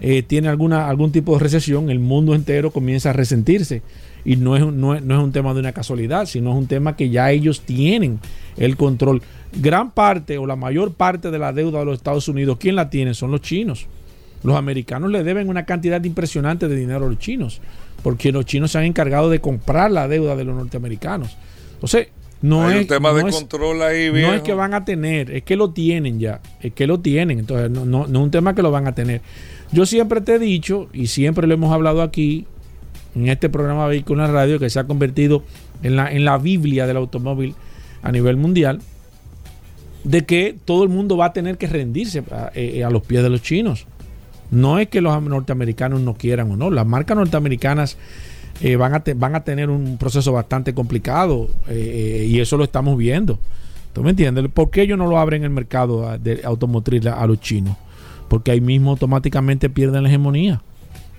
eh, 0.00 0.22
tiene 0.22 0.48
alguna, 0.48 0.88
algún 0.88 1.12
tipo 1.12 1.34
de 1.34 1.40
recesión, 1.40 1.90
el 1.90 2.00
mundo 2.00 2.34
entero 2.34 2.70
comienza 2.70 3.10
a 3.10 3.12
resentirse. 3.12 3.82
Y 4.24 4.36
no 4.36 4.56
es, 4.56 4.66
no, 4.66 4.94
es, 4.94 5.02
un 5.02 5.32
tema 5.32 5.54
de 5.54 5.60
una 5.60 5.72
casualidad, 5.72 6.26
sino 6.26 6.50
es 6.50 6.56
un 6.56 6.66
tema 6.66 6.96
que 6.96 7.10
ya 7.10 7.30
ellos 7.30 7.62
tienen 7.62 8.20
el 8.56 8.76
control. 8.76 9.22
Gran 9.52 9.90
parte 9.90 10.38
o 10.38 10.46
la 10.46 10.56
mayor 10.56 10.92
parte 10.92 11.30
de 11.30 11.38
la 11.38 11.52
deuda 11.52 11.80
de 11.80 11.84
los 11.86 11.96
Estados 11.96 12.28
Unidos, 12.28 12.58
¿quién 12.60 12.76
la 12.76 12.90
tiene? 12.90 13.14
Son 13.14 13.30
los 13.30 13.40
chinos. 13.40 13.86
Los 14.42 14.56
americanos 14.56 15.10
le 15.10 15.22
deben 15.22 15.48
una 15.48 15.64
cantidad 15.64 16.02
impresionante 16.02 16.68
de 16.68 16.76
dinero 16.76 17.06
a 17.06 17.08
los 17.08 17.18
chinos, 17.18 17.60
porque 18.02 18.32
los 18.32 18.46
chinos 18.46 18.70
se 18.72 18.78
han 18.78 18.84
encargado 18.84 19.28
de 19.28 19.40
comprar 19.40 19.90
la 19.90 20.08
deuda 20.08 20.36
de 20.36 20.44
los 20.44 20.54
norteamericanos. 20.54 21.36
Entonces, 21.74 22.08
no 22.42 22.70
es, 22.70 22.86
tema 22.86 23.12
de 23.12 23.30
control 23.30 23.82
ahí, 23.82 24.10
No 24.10 24.32
es 24.32 24.40
que 24.40 24.54
van 24.54 24.72
a 24.72 24.84
tener, 24.84 25.30
es 25.30 25.42
que 25.42 25.56
lo 25.56 25.70
tienen 25.70 26.18
ya, 26.18 26.40
es 26.62 26.72
que 26.72 26.86
lo 26.86 27.00
tienen. 27.00 27.38
Entonces, 27.40 27.70
no, 27.70 27.84
no, 27.84 28.06
no 28.06 28.18
es 28.18 28.24
un 28.24 28.30
tema 28.30 28.54
que 28.54 28.62
lo 28.62 28.70
van 28.70 28.86
a 28.86 28.94
tener. 28.94 29.20
Yo 29.72 29.84
siempre 29.84 30.22
te 30.22 30.36
he 30.36 30.38
dicho, 30.38 30.88
y 30.92 31.08
siempre 31.08 31.46
lo 31.46 31.54
hemos 31.54 31.72
hablado 31.72 32.00
aquí, 32.00 32.46
en 33.14 33.28
este 33.28 33.48
programa 33.48 33.86
Vehículo 33.86 34.24
en 34.24 34.32
Radio 34.32 34.58
que 34.58 34.70
se 34.70 34.78
ha 34.78 34.84
convertido 34.84 35.42
en 35.82 35.96
la, 35.96 36.10
en 36.12 36.24
la 36.24 36.38
Biblia 36.38 36.86
del 36.86 36.96
automóvil 36.96 37.54
a 38.02 38.12
nivel 38.12 38.36
mundial, 38.36 38.80
de 40.04 40.24
que 40.24 40.56
todo 40.64 40.82
el 40.82 40.88
mundo 40.88 41.16
va 41.16 41.26
a 41.26 41.32
tener 41.32 41.58
que 41.58 41.66
rendirse 41.66 42.22
a, 42.30 42.50
eh, 42.54 42.86
los 42.90 43.02
pies 43.02 43.22
de 43.22 43.30
los 43.30 43.42
chinos. 43.42 43.86
No 44.50 44.78
es 44.78 44.88
que 44.88 45.00
los 45.00 45.22
norteamericanos 45.22 46.00
no 46.00 46.14
quieran 46.14 46.50
o 46.50 46.56
no. 46.56 46.70
Las 46.70 46.86
marcas 46.86 47.16
norteamericanas 47.16 47.98
eh, 48.62 48.76
van, 48.76 48.94
a 48.94 49.02
van 49.14 49.34
a 49.34 49.44
tener 49.44 49.70
un 49.70 49.96
proceso 49.96 50.32
bastante 50.32 50.74
complicado 50.74 51.48
eh, 51.68 52.26
y 52.28 52.40
eso 52.40 52.56
lo 52.56 52.64
estamos 52.64 52.96
viendo. 52.96 53.38
¿Tú 53.92 54.02
me 54.02 54.10
entiendes? 54.10 54.46
¿Por 54.52 54.70
qué 54.70 54.82
ellos 54.82 54.98
no 54.98 55.06
lo 55.06 55.18
abren 55.18 55.44
el 55.44 55.50
mercado 55.50 56.18
de 56.18 56.40
automotriz 56.44 57.06
a 57.06 57.26
los 57.26 57.40
chinos? 57.40 57.76
Porque 58.28 58.52
ahí 58.52 58.60
mismo 58.60 58.90
automáticamente 58.90 59.68
pierden 59.68 60.04
la 60.04 60.08
hegemonía. 60.08 60.62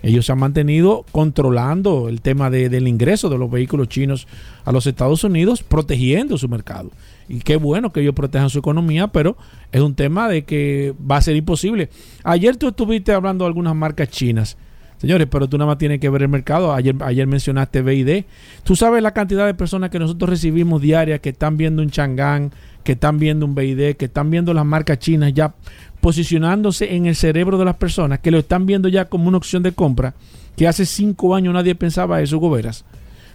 Ellos 0.02 0.26
se 0.26 0.32
han 0.32 0.38
mantenido 0.38 1.04
controlando 1.12 2.08
el 2.08 2.20
tema 2.20 2.50
del 2.50 2.88
ingreso 2.88 3.28
de 3.28 3.38
los 3.38 3.50
vehículos 3.50 3.88
chinos 3.88 4.26
a 4.64 4.72
los 4.72 4.86
Estados 4.86 5.22
Unidos, 5.24 5.62
protegiendo 5.62 6.36
su 6.36 6.48
mercado. 6.48 6.90
Y 7.28 7.38
qué 7.38 7.56
bueno 7.56 7.92
que 7.92 8.00
ellos 8.00 8.14
protejan 8.14 8.50
su 8.50 8.58
economía, 8.58 9.08
pero 9.08 9.36
es 9.70 9.80
un 9.80 9.94
tema 9.94 10.28
de 10.28 10.44
que 10.44 10.92
va 11.10 11.16
a 11.16 11.22
ser 11.22 11.36
imposible. 11.36 11.88
Ayer 12.24 12.56
tú 12.56 12.68
estuviste 12.68 13.12
hablando 13.12 13.44
de 13.44 13.48
algunas 13.48 13.74
marcas 13.74 14.08
chinas. 14.08 14.56
Señores, 14.98 15.26
pero 15.28 15.48
tú 15.48 15.58
nada 15.58 15.66
más 15.66 15.78
tienes 15.78 15.98
que 15.98 16.08
ver 16.08 16.22
el 16.22 16.28
mercado. 16.28 16.72
Ayer, 16.72 16.94
ayer 17.00 17.26
mencionaste 17.26 17.82
BID. 17.82 18.24
Tú 18.62 18.76
sabes 18.76 19.02
la 19.02 19.12
cantidad 19.12 19.46
de 19.46 19.54
personas 19.54 19.90
que 19.90 19.98
nosotros 19.98 20.30
recibimos 20.30 20.80
diarias 20.80 21.18
que 21.18 21.30
están 21.30 21.56
viendo 21.56 21.82
un 21.82 21.90
Chang'an, 21.90 22.52
que 22.84 22.92
están 22.92 23.18
viendo 23.18 23.46
un 23.46 23.54
BID, 23.54 23.96
que 23.96 24.06
están 24.06 24.30
viendo 24.30 24.52
las 24.54 24.64
marcas 24.64 24.98
chinas 24.98 25.32
ya 25.32 25.54
posicionándose 26.00 26.94
en 26.94 27.06
el 27.06 27.14
cerebro 27.14 27.58
de 27.58 27.64
las 27.64 27.76
personas, 27.76 28.18
que 28.18 28.30
lo 28.30 28.38
están 28.38 28.66
viendo 28.66 28.88
ya 28.88 29.04
como 29.04 29.28
una 29.28 29.36
opción 29.36 29.62
de 29.62 29.72
compra, 29.72 30.14
que 30.56 30.66
hace 30.66 30.84
cinco 30.84 31.34
años 31.34 31.54
nadie 31.54 31.74
pensaba 31.74 32.20
eso, 32.20 32.38
Goberas. 32.38 32.84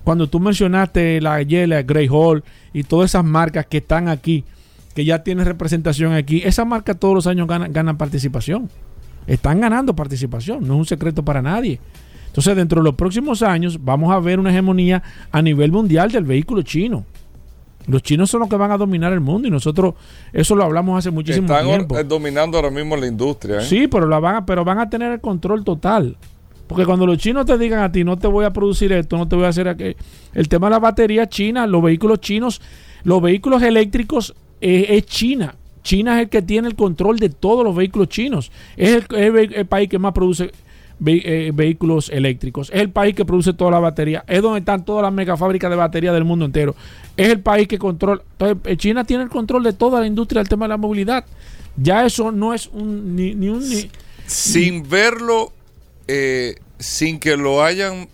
Cuando 0.03 0.27
tú 0.27 0.39
mencionaste 0.39 1.19
la 1.21 1.41
Yela, 1.41 1.81
Grey 1.83 2.07
Hall 2.09 2.43
y 2.73 2.83
todas 2.83 3.11
esas 3.11 3.23
marcas 3.23 3.65
que 3.65 3.77
están 3.77 4.07
aquí, 4.09 4.43
que 4.95 5.05
ya 5.05 5.23
tienen 5.23 5.45
representación 5.45 6.13
aquí, 6.13 6.41
esas 6.43 6.65
marcas 6.65 6.97
todos 6.97 7.13
los 7.13 7.27
años 7.27 7.47
ganan, 7.47 7.71
ganan 7.71 7.97
participación. 7.97 8.69
Están 9.27 9.59
ganando 9.59 9.95
participación, 9.95 10.65
no 10.65 10.75
es 10.75 10.79
un 10.79 10.85
secreto 10.85 11.23
para 11.23 11.41
nadie. 11.41 11.79
Entonces, 12.27 12.55
dentro 12.55 12.81
de 12.81 12.85
los 12.85 12.95
próximos 12.95 13.41
años, 13.41 13.83
vamos 13.83 14.11
a 14.13 14.19
ver 14.19 14.39
una 14.39 14.51
hegemonía 14.51 15.03
a 15.31 15.41
nivel 15.41 15.71
mundial 15.71 16.11
del 16.11 16.23
vehículo 16.23 16.61
chino. 16.61 17.03
Los 17.87 18.03
chinos 18.03 18.29
son 18.29 18.41
los 18.41 18.49
que 18.49 18.57
van 18.57 18.71
a 18.71 18.77
dominar 18.77 19.13
el 19.13 19.21
mundo 19.21 19.47
y 19.47 19.51
nosotros 19.51 19.95
eso 20.33 20.55
lo 20.55 20.63
hablamos 20.63 20.99
hace 20.99 21.09
muchísimo 21.09 21.47
tiempo. 21.47 21.95
Están 21.95 22.07
dominando 22.07 22.57
ahora 22.57 22.69
mismo 22.69 22.95
la 22.97 23.07
industria. 23.07 23.59
¿eh? 23.59 23.61
Sí, 23.61 23.87
pero, 23.87 24.07
la 24.07 24.19
van 24.19 24.35
a, 24.35 24.45
pero 24.45 24.65
van 24.65 24.79
a 24.79 24.89
tener 24.89 25.11
el 25.11 25.21
control 25.21 25.63
total. 25.63 26.17
Porque 26.67 26.85
cuando 26.85 27.05
los 27.05 27.17
chinos 27.17 27.45
te 27.45 27.57
digan 27.57 27.79
a 27.79 27.91
ti, 27.91 28.03
no 28.03 28.17
te 28.17 28.27
voy 28.27 28.43
a 28.43 28.51
producir 28.51 28.91
esto, 28.91 29.17
no 29.17 29.27
te 29.27 29.37
voy 29.37 29.45
a 29.45 29.49
hacer 29.49 29.69
aquello. 29.69 29.95
El 30.33 30.49
tema 30.49 30.67
de 30.67 30.71
la 30.71 30.79
batería 30.79 31.27
china, 31.29 31.65
los 31.65 31.81
vehículos 31.81 32.19
chinos, 32.19 32.61
los 33.03 33.21
vehículos 33.21 33.63
eléctricos 33.63 34.35
eh, 34.59 34.87
es 34.89 35.05
China. 35.05 35.55
China 35.81 36.17
es 36.17 36.23
el 36.23 36.29
que 36.29 36.41
tiene 36.41 36.67
el 36.67 36.75
control 36.75 37.17
de 37.17 37.29
todos 37.29 37.63
los 37.63 37.73
vehículos 37.73 38.09
chinos. 38.09 38.51
Es 38.75 39.05
el, 39.09 39.65
país 39.67 39.87
que 39.87 39.97
más 39.97 40.11
produce 40.11 40.51
eh, 41.05 41.51
vehículos 41.53 42.09
eléctricos. 42.09 42.69
Es 42.73 42.81
el 42.81 42.89
país 42.89 43.15
que 43.15 43.25
produce 43.25 43.53
toda 43.53 43.71
la 43.71 43.79
batería. 43.79 44.23
Es 44.27 44.41
donde 44.41 44.59
están 44.59 44.83
todas 44.83 45.03
las 45.03 45.13
megafábricas 45.13 45.69
de 45.69 45.75
batería 45.75 46.11
del 46.11 46.23
mundo 46.23 46.45
entero. 46.45 46.75
Es 47.15 47.29
el 47.29 47.39
país 47.39 47.67
que 47.67 47.77
controla. 47.77 48.21
Entonces, 48.33 48.57
eh, 48.65 48.77
China 48.77 49.03
tiene 49.03 49.23
el 49.23 49.29
control 49.29 49.63
de 49.63 49.73
toda 49.73 49.99
la 49.99 50.07
industria 50.07 50.41
del 50.41 50.49
tema 50.49 50.65
de 50.65 50.69
la 50.69 50.77
movilidad. 50.77 51.25
Ya 51.75 52.05
eso 52.05 52.31
no 52.31 52.53
es 52.53 52.67
un, 52.67 53.15
ni, 53.15 53.31
un... 53.49 53.63
Sin 54.25 54.89
verlo, 54.89 55.53
eh, 56.07 56.55
sin 56.79 57.19
que 57.19 57.37
lo 57.37 57.63
hayan 57.63 58.09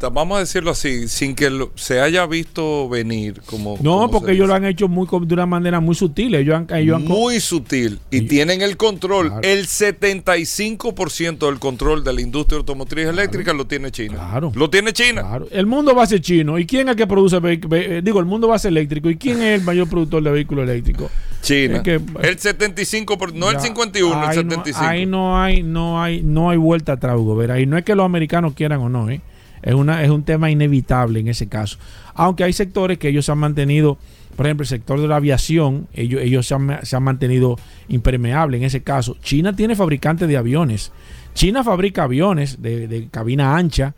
vamos 0.00 0.36
a 0.36 0.40
decirlo 0.40 0.70
así, 0.70 1.08
sin 1.08 1.34
que 1.34 1.68
se 1.74 2.00
haya 2.00 2.26
visto 2.26 2.88
venir 2.88 3.40
como... 3.46 3.76
No, 3.82 4.08
porque 4.10 4.32
ellos 4.32 4.46
lo 4.46 4.54
han 4.54 4.64
hecho 4.64 4.86
muy 4.88 5.08
de 5.26 5.34
una 5.34 5.46
manera 5.46 5.80
muy 5.80 5.94
sutil. 5.94 6.34
Ellos 6.34 6.54
han, 6.54 7.04
muy 7.04 7.40
sutil. 7.40 7.98
Y, 8.10 8.22
tienen 8.22 8.62
el 8.62 8.76
control. 8.76 9.32
El 9.42 9.66
75% 9.66 11.46
del 11.46 11.58
control 11.58 12.04
de 12.04 12.12
la 12.12 12.20
industria 12.20 12.58
automotriz 12.58 13.06
eléctrica 13.06 13.52
lo 13.52 13.66
tiene 13.66 13.90
China. 13.90 14.14
Claro. 14.14 14.52
Lo 14.54 14.70
tiene 14.70 14.92
China. 14.92 15.22
Claro. 15.22 15.48
El 15.50 15.66
mundo 15.66 15.94
va 15.94 16.04
a 16.04 16.06
ser 16.06 16.20
chino. 16.20 16.58
¿Y 16.58 16.66
quién 16.66 16.88
es 16.88 16.92
el 16.92 16.96
que 16.96 17.06
produce... 17.06 17.38
Eh, 17.42 18.00
digo, 18.04 18.20
el 18.20 18.26
mundo 18.26 18.48
va 18.48 18.56
a 18.56 18.58
ser 18.58 18.70
eléctrico. 18.70 19.10
¿Y 19.10 19.16
quién 19.16 19.42
es 19.42 19.60
el 19.60 19.64
mayor 19.64 19.88
productor 19.88 20.22
de 20.22 20.30
vehículos 20.30 20.68
eléctricos? 20.68 21.10
China. 21.42 21.82
el 21.84 22.38
75%, 22.38 23.32
no 23.34 23.50
el 23.50 23.60
51, 23.60 24.28
el 24.28 24.34
75. 24.34 24.78
ahí 24.80 25.06
no 25.06 25.40
hay, 25.40 25.62
no 25.62 26.02
hay, 26.02 26.22
no 26.22 26.50
hay 26.50 26.56
vuelta 26.58 26.92
atrás, 26.92 27.16
Hugo. 27.16 27.40
Ahí 27.50 27.66
no 27.66 27.78
es 27.78 27.84
que 27.84 27.94
los 27.94 28.04
americanos 28.04 28.54
quieran 28.54 28.80
o 28.80 28.88
no, 28.88 29.08
¿eh? 29.08 29.20
Es, 29.62 29.74
una, 29.74 30.02
es 30.02 30.10
un 30.10 30.22
tema 30.22 30.50
inevitable 30.50 31.20
en 31.20 31.28
ese 31.28 31.48
caso. 31.48 31.78
Aunque 32.14 32.44
hay 32.44 32.52
sectores 32.52 32.98
que 32.98 33.08
ellos 33.08 33.28
han 33.28 33.38
mantenido, 33.38 33.98
por 34.36 34.46
ejemplo, 34.46 34.62
el 34.62 34.68
sector 34.68 35.00
de 35.00 35.08
la 35.08 35.16
aviación, 35.16 35.88
ellos, 35.94 36.20
ellos 36.22 36.46
se, 36.46 36.54
han, 36.54 37.02
mantenido 37.02 37.56
impermeable 37.88 38.56
en 38.56 38.64
ese 38.64 38.82
caso. 38.82 39.16
China 39.22 39.54
tiene 39.54 39.76
fabricantes 39.76 40.28
de 40.28 40.36
aviones. 40.36 40.92
China 41.34 41.62
fabrica 41.62 42.04
aviones 42.04 42.60
de, 42.60 43.08
cabina 43.10 43.56
ancha, 43.56 43.94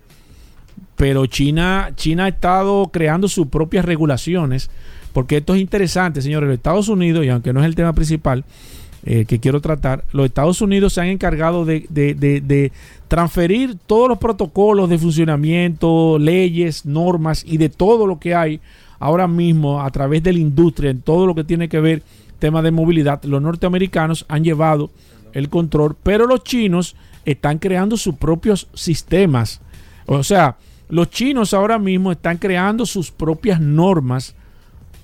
pero 0.96 1.26
China, 1.26 1.92
China 1.94 2.26
ha 2.26 2.28
estado 2.28 2.90
creando 2.92 3.28
sus 3.28 3.46
propias 3.46 3.84
regulaciones, 3.84 4.70
porque 5.12 5.38
esto 5.38 5.54
es 5.54 5.60
interesante, 5.60 6.20
señores. 6.20 6.48
Los 6.48 6.56
Estados 6.56 6.88
Unidos, 6.88 7.24
y 7.24 7.30
aunque 7.30 7.52
no 7.52 7.60
es 7.60 7.66
el 7.66 7.74
tema 7.74 7.94
principal, 7.94 8.44
eh, 9.04 9.24
que 9.24 9.40
quiero 9.40 9.60
tratar, 9.60 10.04
los 10.12 10.26
Estados 10.26 10.60
Unidos 10.60 10.92
se 10.92 11.00
han 11.00 11.06
encargado 11.06 11.64
de, 11.64 12.72
transferir 13.08 13.76
todos 13.86 14.08
los 14.08 14.18
protocolos 14.18 14.88
de 14.90 14.98
funcionamiento, 14.98 16.18
leyes, 16.18 16.84
normas 16.84 17.42
y 17.46 17.56
de 17.56 17.70
todo 17.70 18.06
lo 18.06 18.20
que 18.20 18.34
hay 18.34 18.60
ahora 18.98 19.26
mismo 19.26 19.80
a 19.80 19.90
través 19.90 20.22
de 20.22 20.32
la 20.34 20.38
industria 20.38 20.90
en 20.90 21.00
todo 21.00 21.26
lo 21.26 21.34
que 21.34 21.44
tiene 21.44 21.68
que 21.68 21.80
ver 21.80 22.02
tema 22.38 22.62
de 22.62 22.70
movilidad. 22.70 23.22
Los 23.24 23.40
norteamericanos 23.40 24.26
han 24.28 24.44
llevado 24.44 24.90
el 25.32 25.48
control, 25.48 25.96
pero 26.02 26.26
los 26.26 26.44
chinos 26.44 26.94
están 27.24 27.58
creando 27.58 27.96
sus 27.96 28.14
propios 28.16 28.68
sistemas. 28.74 29.60
O 30.06 30.22
sea, 30.22 30.56
los 30.88 31.10
chinos 31.10 31.54
ahora 31.54 31.78
mismo 31.78 32.12
están 32.12 32.38
creando 32.38 32.84
sus 32.84 33.10
propias 33.10 33.60
normas 33.60 34.34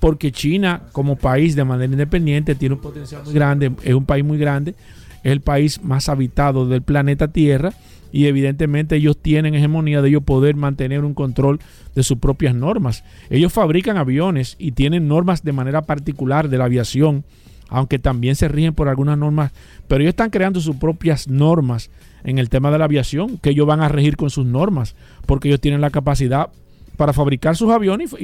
porque 0.01 0.33
China 0.33 0.83
como 0.93 1.17
país 1.17 1.57
de 1.57 1.65
manera 1.65 1.93
independiente 1.93 2.55
tiene 2.55 2.75
un 2.75 2.81
potencial 2.81 3.23
muy 3.25 3.35
grande, 3.35 3.73
es 3.83 3.95
un 3.95 4.05
país 4.05 4.25
muy 4.25 4.39
grande, 4.39 4.75
es 5.23 5.33
el 5.33 5.41
país 5.41 5.83
más 5.83 6.09
habitado 6.09 6.67
del 6.67 6.83
planeta 6.83 7.29
Tierra 7.29 7.73
y 8.13 8.27
evidentemente 8.27 8.97
ellos 8.97 9.19
tienen 9.21 9.55
hegemonía 9.55 10.01
de 10.01 10.09
ellos 10.09 10.23
poder 10.23 10.57
mantener 10.57 11.05
un 11.05 11.15
control 11.15 11.61
de 11.95 12.03
sus 12.03 12.19
propias 12.19 12.55
normas. 12.55 13.05
Ellos 13.31 13.53
fabrican 13.53 13.97
aviones 13.97 14.57
y 14.59 14.73
tienen 14.73 15.09
normas 15.09 15.43
de 15.43 15.53
manera 15.53 15.83
particular 15.83 16.49
de 16.49 16.59
la 16.59 16.65
aviación, 16.65 17.25
aunque 17.69 17.99
también 17.99 18.37
se 18.37 18.49
rigen 18.49 18.75
por 18.75 18.89
algunas 18.89 19.19
normas, 19.19 19.53
pero 19.89 20.03
ellos 20.03 20.13
están 20.13 20.31
creando 20.31 20.61
sus 20.61 20.77
propias 20.77 21.29
normas 21.29 21.91
en 22.25 22.39
el 22.39 22.49
tema 22.49 22.71
de 22.71 22.79
la 22.79 22.85
aviación, 22.85 23.39
que 23.39 23.51
ellos 23.51 23.67
van 23.67 23.81
a 23.81 23.89
regir 23.89 24.17
con 24.17 24.31
sus 24.31 24.47
normas, 24.47 24.95
porque 25.27 25.49
ellos 25.49 25.61
tienen 25.61 25.81
la 25.81 25.91
capacidad 25.91 26.49
para 26.97 27.13
fabricar 27.13 27.57
sus 27.57 27.71
aviones 27.71 28.15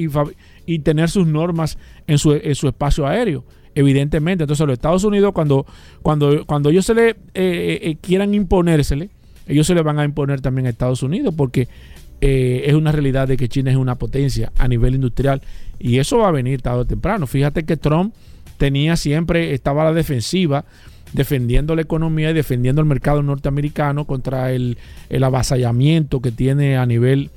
y, 0.65 0.79
tener 0.79 1.09
sus 1.09 1.27
normas 1.27 1.77
en 2.07 2.17
su, 2.17 2.33
espacio 2.33 3.07
aéreo 3.07 3.43
evidentemente. 3.75 4.43
Entonces 4.43 4.65
los 4.67 4.73
Estados 4.73 5.03
Unidos 5.03 5.31
cuando, 5.33 5.65
cuando, 6.01 6.45
cuando 6.45 6.69
ellos 6.69 6.85
se 6.85 6.93
le 6.93 7.09
eh, 7.09 7.15
eh, 7.33 7.79
eh, 7.81 7.97
quieran 7.99 8.33
imponérsele, 8.33 9.09
ellos 9.47 9.65
se 9.65 9.73
le 9.73 9.81
van 9.81 9.99
a 9.99 10.05
imponer 10.05 10.41
también 10.41 10.67
a 10.67 10.69
Estados 10.69 11.03
Unidos 11.03 11.33
porque 11.35 11.67
es 12.25 12.73
una 12.73 12.93
realidad 12.93 13.27
de 13.27 13.35
que 13.35 13.49
China 13.49 13.69
es 13.69 13.75
una 13.75 13.95
potencia 13.95 14.53
a 14.57 14.69
nivel 14.69 14.95
industrial 14.95 15.41
y 15.77 15.97
eso 15.97 16.19
va 16.19 16.29
a 16.29 16.31
venir 16.31 16.61
tarde 16.61 16.79
o 16.79 16.85
temprano. 16.85 17.27
Fíjate 17.27 17.63
que 17.63 17.75
Trump 17.75 18.13
tenía 18.57 18.95
siempre, 18.95 19.53
estaba 19.53 19.81
a 19.81 19.85
la 19.85 19.93
defensiva 19.93 20.63
defendiendo 21.13 21.75
la 21.75 21.83
economía 21.83 22.31
y 22.31 22.33
defendiendo 22.33 22.81
el 22.81 22.87
mercado 22.87 23.23
norteamericano 23.23 24.05
contra 24.05 24.51
el, 24.51 24.77
avasallamiento 25.21 26.21
que 26.21 26.31
tiene 26.31 26.77
a 26.77 26.85
nivel 26.85 27.29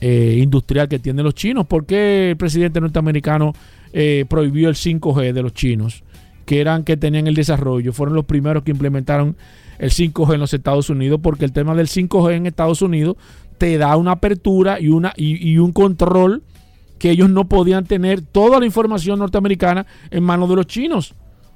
eh, 0.00 0.38
industrial 0.40 0.88
que 0.88 0.98
tienen 0.98 1.24
los 1.24 1.34
chinos. 1.34 1.66
¿Por 1.66 1.86
qué 1.86 2.30
el 2.30 2.36
presidente 2.36 2.80
norteamericano 2.80 3.52
eh, 3.92 4.24
prohibió 4.28 4.68
el 4.68 4.74
5G 4.74 5.32
de 5.32 5.42
los 5.42 5.52
chinos? 5.52 6.02
Que 6.46 6.60
eran 6.60 6.84
que 6.84 6.96
tenían 6.96 7.26
el 7.26 7.34
desarrollo, 7.34 7.92
fueron 7.92 8.14
los 8.14 8.24
primeros 8.24 8.62
que 8.62 8.70
implementaron 8.70 9.36
el 9.78 9.90
5G 9.90 10.34
en 10.34 10.40
los 10.40 10.52
Estados 10.52 10.90
Unidos, 10.90 11.20
porque 11.22 11.44
el 11.44 11.52
tema 11.52 11.74
del 11.74 11.86
5G 11.88 12.34
en 12.34 12.46
Estados 12.46 12.82
Unidos 12.82 13.16
te 13.58 13.76
da 13.76 13.96
una 13.96 14.12
apertura 14.12 14.80
y, 14.80 14.88
una, 14.88 15.12
y, 15.16 15.58
un 15.58 15.72
control 15.72 16.42
que 16.98 17.10
ellos 17.10 17.28
no 17.28 17.46
podían 17.46 17.84
tener 17.84 18.22
toda 18.22 18.58
la 18.58 18.66
información 18.66 19.18
norteamericana 19.18 19.86
en 20.10 20.22
manos 20.22 20.48
de 20.48 20.56
los 20.56 20.66
chinos, 20.66 21.14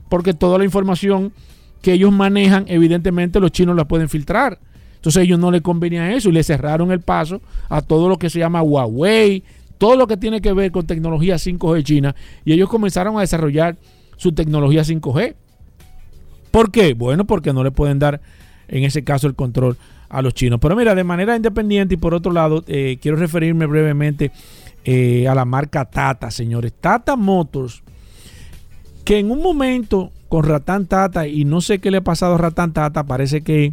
porque 0.09 0.35
toda 0.35 0.59
la 0.59 0.64
información 0.64 1.33
que 1.80 1.94
ellos 1.94 2.12
manejan, 2.12 2.64
evidentemente 2.68 3.40
los 3.40 3.52
chinos 3.52 3.74
la 3.74 3.87
pueden 3.87 4.09
filtrar. 4.09 4.59
Entonces 5.04 5.24
ellos 5.24 5.38
no 5.38 5.50
les 5.50 5.60
convenía 5.60 6.14
eso 6.14 6.30
y 6.30 6.32
le 6.32 6.42
cerraron 6.42 6.90
el 6.90 7.00
paso 7.00 7.42
a 7.68 7.82
todo 7.82 8.08
lo 8.08 8.18
que 8.18 8.30
se 8.30 8.38
llama 8.38 8.62
Huawei, 8.62 9.44
todo 9.76 9.96
lo 9.96 10.06
que 10.06 10.16
tiene 10.16 10.40
que 10.40 10.54
ver 10.54 10.72
con 10.72 10.86
tecnología 10.86 11.34
5G 11.34 11.82
China, 11.82 12.16
y 12.42 12.54
ellos 12.54 12.70
comenzaron 12.70 13.18
a 13.18 13.20
desarrollar 13.20 13.76
su 14.16 14.32
tecnología 14.32 14.80
5G. 14.80 15.34
¿Por 16.50 16.70
qué? 16.70 16.94
Bueno, 16.94 17.26
porque 17.26 17.52
no 17.52 17.62
le 17.62 17.70
pueden 17.70 17.98
dar 17.98 18.22
en 18.66 18.84
ese 18.84 19.04
caso 19.04 19.26
el 19.26 19.34
control 19.34 19.76
a 20.08 20.22
los 20.22 20.32
chinos. 20.32 20.58
Pero 20.58 20.74
mira, 20.74 20.94
de 20.94 21.04
manera 21.04 21.36
independiente 21.36 21.92
y 21.92 21.98
por 21.98 22.14
otro 22.14 22.32
lado, 22.32 22.64
eh, 22.66 22.96
quiero 22.98 23.18
referirme 23.18 23.66
brevemente 23.66 24.30
eh, 24.86 25.28
a 25.28 25.34
la 25.34 25.44
marca 25.44 25.84
Tata, 25.84 26.30
señores. 26.30 26.72
Tata 26.80 27.14
Motors, 27.14 27.82
que 29.04 29.18
en 29.18 29.30
un 29.30 29.42
momento 29.42 30.12
con 30.30 30.44
Ratán 30.44 30.86
Tata, 30.86 31.28
y 31.28 31.44
no 31.44 31.60
sé 31.60 31.78
qué 31.78 31.90
le 31.90 31.98
ha 31.98 32.04
pasado 32.04 32.36
a 32.36 32.38
Ratán 32.38 32.72
Tata, 32.72 33.04
parece 33.04 33.42
que 33.42 33.70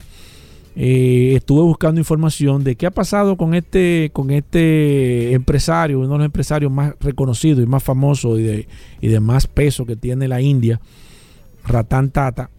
eh, 0.76 1.34
estuve 1.36 1.62
buscando 1.64 2.00
información 2.00 2.64
de 2.64 2.76
qué 2.76 2.86
ha 2.86 2.92
pasado 2.92 3.36
con 3.36 3.54
este, 3.54 4.10
con 4.14 4.32
este 4.32 5.34
empresario, 5.34 6.00
uno 6.00 6.14
de 6.14 6.18
los 6.20 6.26
empresarios 6.26 6.72
más 6.72 6.96
reconocidos 7.02 7.62
y 7.62 7.68
más 7.68 7.84
famosos 7.84 8.40
y 8.40 8.44
de, 8.44 8.68
y 9.02 9.08
de 9.10 9.20
más 9.20 9.48
peso 9.48 9.86
que 9.86 9.98
tiene 9.98 10.30
la 10.30 10.42
India, 10.42 10.80
Ratan 11.66 12.10
Tata. 12.12 12.50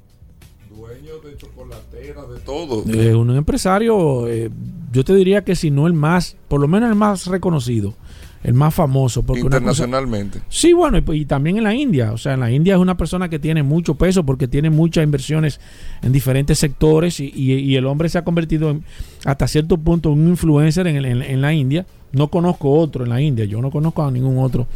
Dueño 0.76 1.20
de 1.24 1.36
chocolateras, 1.38 2.28
de 2.28 2.40
todo. 2.40 2.84
Es 2.86 3.14
un 3.14 3.34
empresario, 3.34 4.28
eh, 4.28 4.50
yo 4.92 5.04
te 5.04 5.14
diría 5.14 5.42
que 5.42 5.56
si 5.56 5.70
no 5.70 5.86
el 5.86 5.94
más, 5.94 6.36
por 6.48 6.60
lo 6.60 6.68
menos 6.68 6.90
el 6.90 6.96
más 6.96 7.26
reconocido, 7.26 7.94
el 8.42 8.54
más 8.54 8.74
famoso. 8.74 9.22
Porque 9.22 9.42
una 9.42 9.50
cosa- 9.50 9.58
Internacionalmente. 9.84 10.40
Sí, 10.48 10.72
bueno, 10.72 10.98
y, 10.98 11.12
y 11.12 11.24
también 11.26 11.58
en 11.58 11.64
la 11.64 11.74
India. 11.74 12.12
O 12.12 12.18
sea, 12.18 12.34
en 12.34 12.40
la 12.40 12.50
India 12.50 12.74
es 12.74 12.80
una 12.80 12.96
persona 12.96 13.28
que 13.28 13.38
tiene 13.38 13.62
mucho 13.62 13.94
peso 13.94 14.24
porque 14.24 14.48
tiene 14.48 14.70
muchas 14.70 15.04
inversiones 15.04 15.60
en 16.02 16.12
diferentes 16.12 16.58
sectores 16.58 17.20
y, 17.20 17.32
y- 17.34 17.52
y 17.54 17.76
el 17.76 17.86
hombre 17.86 18.08
se 18.08 18.18
ha 18.18 18.24
convertido 18.24 18.70
en, 18.70 18.84
hasta 19.24 19.46
cierto 19.46 19.78
punto 19.78 20.12
en 20.12 20.20
un 20.20 20.28
influencer 20.30 20.86
en, 20.86 20.96
el- 20.96 21.04
en- 21.06 21.22
en 21.22 21.40
la 21.40 21.52
India. 21.52 21.86
No 22.12 22.28
conozco 22.28 22.72
otro 22.72 23.04
en 23.04 23.10
la 23.10 23.20
India, 23.22 23.44
yo 23.46 23.62
no 23.62 23.70
conozco 23.70 24.02
a 24.04 24.10
ningún 24.10 24.38
otro 24.38 24.66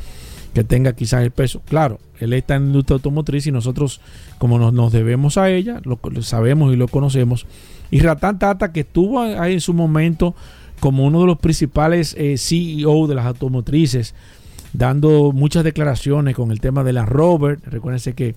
que 0.54 0.64
tenga 0.64 0.94
quizás 0.94 1.22
el 1.22 1.32
peso. 1.32 1.60
Claro, 1.68 1.98
él 2.18 2.32
está 2.32 2.54
en 2.54 2.62
la 2.62 2.66
industria 2.68 2.94
automotriz 2.94 3.46
y 3.46 3.52
nosotros, 3.52 4.00
como 4.38 4.58
nos, 4.58 4.72
nos 4.72 4.90
debemos 4.90 5.36
a 5.36 5.50
ella, 5.50 5.82
lo, 5.84 5.98
lo 6.10 6.22
sabemos 6.22 6.72
y 6.72 6.76
lo 6.76 6.88
conocemos. 6.88 7.46
Y 7.90 8.00
Ratan 8.00 8.38
Tata, 8.38 8.72
que 8.72 8.80
estuvo 8.80 9.20
ahí 9.20 9.52
en 9.52 9.60
su 9.60 9.74
momento 9.74 10.34
como 10.80 11.04
uno 11.04 11.20
de 11.20 11.26
los 11.26 11.38
principales 11.38 12.14
eh, 12.18 12.36
CEO 12.38 13.06
de 13.06 13.14
las 13.14 13.26
automotrices, 13.26 14.14
dando 14.72 15.32
muchas 15.32 15.64
declaraciones 15.64 16.34
con 16.34 16.50
el 16.50 16.60
tema 16.60 16.84
de 16.84 16.92
la 16.92 17.06
Robert. 17.06 17.64
Recuérdense 17.66 18.14
que 18.14 18.34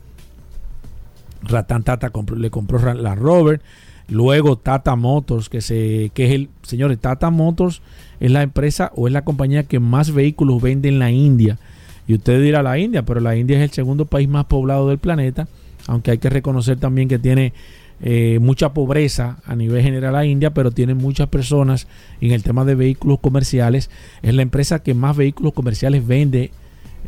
Ratan 1.43 1.83
Tata 1.83 2.11
le 2.35 2.49
compró 2.49 2.93
la 2.93 3.15
Robert. 3.15 3.61
Luego 4.07 4.57
Tata 4.57 4.95
Motors, 4.95 5.49
que, 5.49 6.11
que 6.13 6.25
es 6.25 6.31
el, 6.33 6.49
señores, 6.63 6.97
Tata 6.99 7.29
Motors 7.29 7.81
es 8.19 8.31
la 8.31 8.41
empresa 8.41 8.91
o 8.95 9.07
es 9.07 9.13
la 9.13 9.23
compañía 9.23 9.63
que 9.63 9.79
más 9.79 10.11
vehículos 10.11 10.61
vende 10.61 10.89
en 10.89 10.99
la 10.99 11.11
India. 11.11 11.59
Y 12.07 12.15
usted 12.15 12.41
dirá 12.41 12.63
la 12.63 12.79
India, 12.79 13.03
pero 13.03 13.19
la 13.19 13.35
India 13.35 13.57
es 13.57 13.63
el 13.63 13.69
segundo 13.69 14.05
país 14.05 14.27
más 14.27 14.45
poblado 14.45 14.89
del 14.89 14.97
planeta, 14.97 15.47
aunque 15.85 16.11
hay 16.11 16.17
que 16.17 16.29
reconocer 16.29 16.79
también 16.79 17.07
que 17.07 17.19
tiene 17.19 17.53
eh, 18.01 18.39
mucha 18.41 18.73
pobreza 18.73 19.37
a 19.45 19.55
nivel 19.55 19.83
general 19.83 20.13
la 20.13 20.25
India, 20.25 20.53
pero 20.53 20.71
tiene 20.71 20.93
muchas 20.93 21.27
personas 21.27 21.87
en 22.21 22.31
el 22.31 22.43
tema 22.43 22.65
de 22.65 22.75
vehículos 22.75 23.19
comerciales. 23.19 23.89
Es 24.21 24.33
la 24.33 24.41
empresa 24.41 24.81
que 24.81 24.93
más 24.93 25.17
vehículos 25.17 25.53
comerciales 25.53 26.05
vende, 26.05 26.51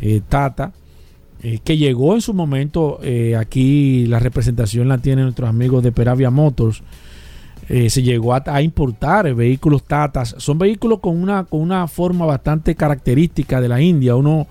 eh, 0.01 0.21
Tata, 0.27 0.73
eh, 1.43 1.59
que 1.63 1.77
llegó 1.77 2.13
en 2.13 2.21
su 2.21 2.33
momento, 2.33 2.99
eh, 3.03 3.35
aquí 3.35 4.05
la 4.07 4.19
representación 4.19 4.87
la 4.87 4.99
tienen 4.99 5.25
nuestros 5.25 5.49
amigos 5.49 5.83
de 5.83 5.91
Peravia 5.91 6.29
Motors. 6.29 6.83
Se 7.67 8.03
llegó 8.03 8.33
a, 8.33 8.43
a 8.47 8.61
importar 8.61 9.27
eh, 9.27 9.33
vehículos 9.33 9.83
Tatas. 9.83 10.35
Son 10.39 10.57
vehículos 10.57 10.99
con 10.99 11.15
una, 11.15 11.45
con 11.45 11.61
una 11.61 11.87
forma 11.87 12.25
bastante 12.25 12.75
característica 12.75 13.61
de 13.61 13.69
la 13.69 13.79
India. 13.79 14.17
Uno 14.17 14.47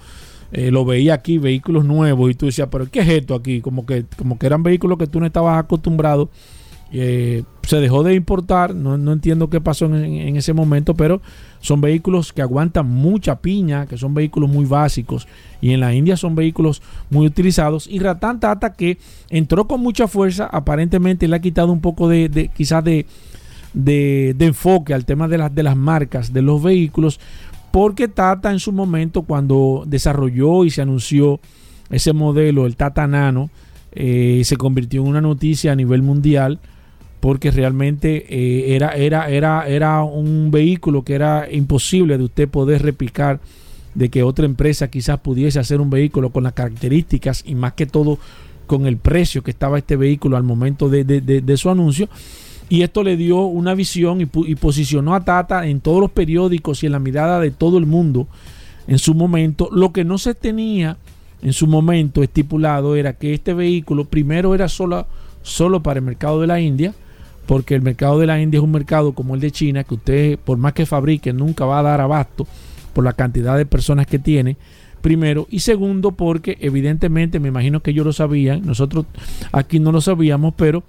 eh, 0.52 0.70
lo 0.70 0.84
veía 0.84 1.14
aquí, 1.14 1.38
vehículos 1.38 1.84
nuevos, 1.84 2.30
y 2.30 2.34
tú 2.34 2.46
decías, 2.46 2.68
pero 2.70 2.90
¿qué 2.90 3.00
es 3.00 3.08
esto 3.08 3.34
aquí? 3.34 3.60
Como 3.60 3.86
que, 3.86 4.04
como 4.16 4.38
que 4.38 4.46
eran 4.46 4.62
vehículos 4.62 4.98
que 4.98 5.06
tú 5.06 5.20
no 5.20 5.26
estabas 5.26 5.58
acostumbrado. 5.58 6.30
Eh, 6.92 7.44
se 7.62 7.76
dejó 7.76 8.02
de 8.02 8.14
importar, 8.14 8.74
no, 8.74 8.98
no 8.98 9.12
entiendo 9.12 9.48
qué 9.48 9.60
pasó 9.60 9.86
en, 9.86 10.36
ese 10.36 10.52
momento, 10.52 10.94
pero 10.94 11.22
son 11.60 11.80
vehículos 11.80 12.32
que 12.32 12.42
aguantan 12.42 12.88
mucha 12.88 13.40
piña, 13.40 13.86
que 13.86 13.96
son 13.96 14.12
vehículos 14.12 14.50
muy 14.50 14.64
básicos, 14.64 15.28
y 15.60 15.70
en 15.70 15.78
la 15.78 15.94
India 15.94 16.16
son 16.16 16.34
vehículos 16.34 16.82
muy 17.10 17.26
utilizados. 17.26 17.86
Y 17.86 18.00
Ratan 18.00 18.40
Tata, 18.40 18.72
que 18.72 18.98
entró 19.28 19.68
con 19.68 19.80
mucha 19.80 20.08
fuerza, 20.08 20.48
aparentemente 20.50 21.28
le 21.28 21.36
ha 21.36 21.40
quitado 21.40 21.70
un 21.70 21.80
poco 21.80 22.08
de, 22.08 22.28
de 22.28 22.48
quizás 22.48 22.82
de, 22.82 23.06
de, 23.72 24.34
de 24.36 24.46
enfoque 24.46 24.92
al 24.92 25.04
tema 25.04 25.28
de 25.28 25.38
las, 25.38 25.54
de 25.54 25.62
las 25.62 25.76
marcas 25.76 26.32
de 26.32 26.42
los 26.42 26.60
vehículos, 26.60 27.20
porque 27.70 28.08
Tata 28.08 28.50
en 28.50 28.58
su 28.58 28.72
momento, 28.72 29.22
cuando 29.22 29.84
desarrolló 29.86 30.64
y 30.64 30.70
se 30.70 30.82
anunció 30.82 31.40
ese 31.90 32.12
modelo, 32.12 32.66
el 32.66 32.76
Tata 32.76 33.06
Nano, 33.06 33.50
eh, 33.92 34.42
se 34.44 34.56
convirtió 34.56 35.02
en 35.02 35.08
una 35.08 35.20
noticia 35.20 35.72
a 35.72 35.76
nivel 35.76 36.02
mundial 36.02 36.58
porque 37.20 37.50
realmente 37.50 38.24
eh, 38.30 38.74
era, 38.76 38.90
era, 38.92 39.28
era, 39.28 39.68
era 39.68 40.02
un 40.04 40.50
vehículo 40.50 41.02
que 41.02 41.14
era 41.14 41.48
imposible 41.52 42.16
de 42.16 42.24
usted 42.24 42.48
poder 42.48 42.82
replicar 42.82 43.40
de 43.94 44.08
que 44.08 44.22
otra 44.22 44.46
empresa 44.46 44.88
quizás 44.88 45.18
pudiese 45.20 45.58
hacer 45.58 45.80
un 45.80 45.90
vehículo 45.90 46.30
con 46.30 46.44
las 46.44 46.52
características 46.54 47.42
y 47.44 47.54
más 47.56 47.72
que 47.74 47.86
todo 47.86 48.18
con 48.66 48.86
el 48.86 48.96
precio 48.96 49.42
que 49.42 49.50
estaba 49.50 49.78
este 49.78 49.96
vehículo 49.96 50.36
al 50.36 50.44
momento 50.44 50.88
de, 50.88 51.02
de- 51.04 51.20
de- 51.20 51.40
de 51.40 51.56
su 51.56 51.68
anuncio. 51.68 52.08
Y 52.70 52.82
esto 52.82 53.02
le 53.02 53.16
dio 53.16 53.40
una 53.40 53.74
visión 53.74 54.20
y, 54.20 54.26
posicionó 54.26 55.16
a 55.16 55.24
Tata 55.24 55.66
en 55.66 55.80
todos 55.80 56.00
los 56.00 56.12
periódicos 56.12 56.82
y 56.82 56.86
en 56.86 56.92
la 56.92 57.00
mirada 57.00 57.40
de 57.40 57.50
todo 57.50 57.78
el 57.78 57.84
mundo 57.84 58.28
en 58.86 59.00
su 59.00 59.12
momento. 59.12 59.68
Lo 59.72 59.92
que 59.92 60.04
no 60.04 60.18
se 60.18 60.34
tenía 60.36 60.96
en 61.42 61.52
su 61.52 61.66
momento 61.66 62.22
estipulado 62.22 62.94
era 62.94 63.14
que 63.14 63.34
este 63.34 63.54
vehículo 63.54 64.04
primero 64.04 64.54
era 64.54 64.68
solo, 64.68 65.08
solo 65.42 65.82
para 65.82 65.98
el 65.98 66.06
mercado 66.06 66.40
de 66.40 66.46
la 66.46 66.60
India, 66.60 66.94
porque 67.44 67.74
el 67.74 67.82
mercado 67.82 68.20
de 68.20 68.28
la 68.28 68.40
India 68.40 68.58
es 68.58 68.64
un 68.64 68.70
mercado 68.70 69.14
como 69.14 69.34
el 69.34 69.40
de 69.40 69.50
China, 69.50 69.82
que 69.82 69.94
usted, 69.94 70.38
por 70.38 70.56
más 70.56 70.72
que 70.72 70.86
fabrique, 70.86 71.32
nunca 71.32 71.64
va 71.64 71.80
a 71.80 71.82
dar 71.82 72.00
abasto 72.00 72.46
por 72.92 73.02
la 73.02 73.14
cantidad 73.14 73.56
de 73.56 73.66
personas 73.66 74.06
que 74.06 74.20
tiene. 74.20 74.56
Primero, 75.00 75.48
y 75.50 75.58
segundo, 75.58 76.12
porque 76.12 76.56
evidentemente, 76.60 77.40
me 77.40 77.48
imagino 77.48 77.80
que 77.80 77.90
ellos 77.90 78.06
lo 78.06 78.12
sabían, 78.12 78.64
nosotros 78.64 79.06
aquí 79.50 79.80
no 79.80 79.90
lo 79.90 80.00
sabíamos, 80.00 80.54
pero 80.56 80.84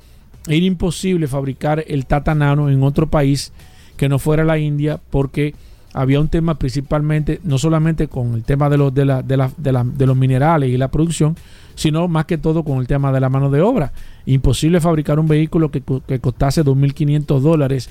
era 0.47 0.65
imposible 0.65 1.27
fabricar 1.27 1.83
el 1.87 2.05
Tata 2.05 2.33
Nano 2.35 2.69
en 2.69 2.81
otro 2.83 3.07
país 3.07 3.51
que 3.97 4.09
no 4.09 4.17
fuera 4.19 4.43
la 4.43 4.57
India, 4.57 4.99
porque 5.11 5.53
había 5.93 6.19
un 6.19 6.29
tema 6.29 6.55
principalmente, 6.55 7.39
no 7.43 7.57
solamente 7.57 8.07
con 8.07 8.33
el 8.33 8.43
tema 8.43 8.69
de 8.69 8.77
los, 8.77 8.93
de, 8.93 9.05
la- 9.05 9.21
de, 9.21 9.37
la- 9.37 9.51
de 9.57 9.71
la- 9.71 9.83
de 9.83 10.05
los 10.07 10.15
minerales 10.17 10.69
y 10.69 10.77
la 10.77 10.89
producción, 10.89 11.35
sino 11.75 12.07
más 12.07 12.25
que 12.25 12.37
todo 12.37 12.63
con 12.63 12.79
el 12.79 12.87
tema 12.87 13.11
de 13.11 13.19
la 13.19 13.29
mano 13.29 13.49
de 13.49 13.61
obra. 13.61 13.91
Imposible 14.25 14.79
fabricar 14.81 15.19
un 15.19 15.27
vehículo 15.27 15.69
que, 15.69 15.83
que 16.07 16.19
costase 16.19 16.63
2.500 16.63 17.39
dólares 17.41 17.89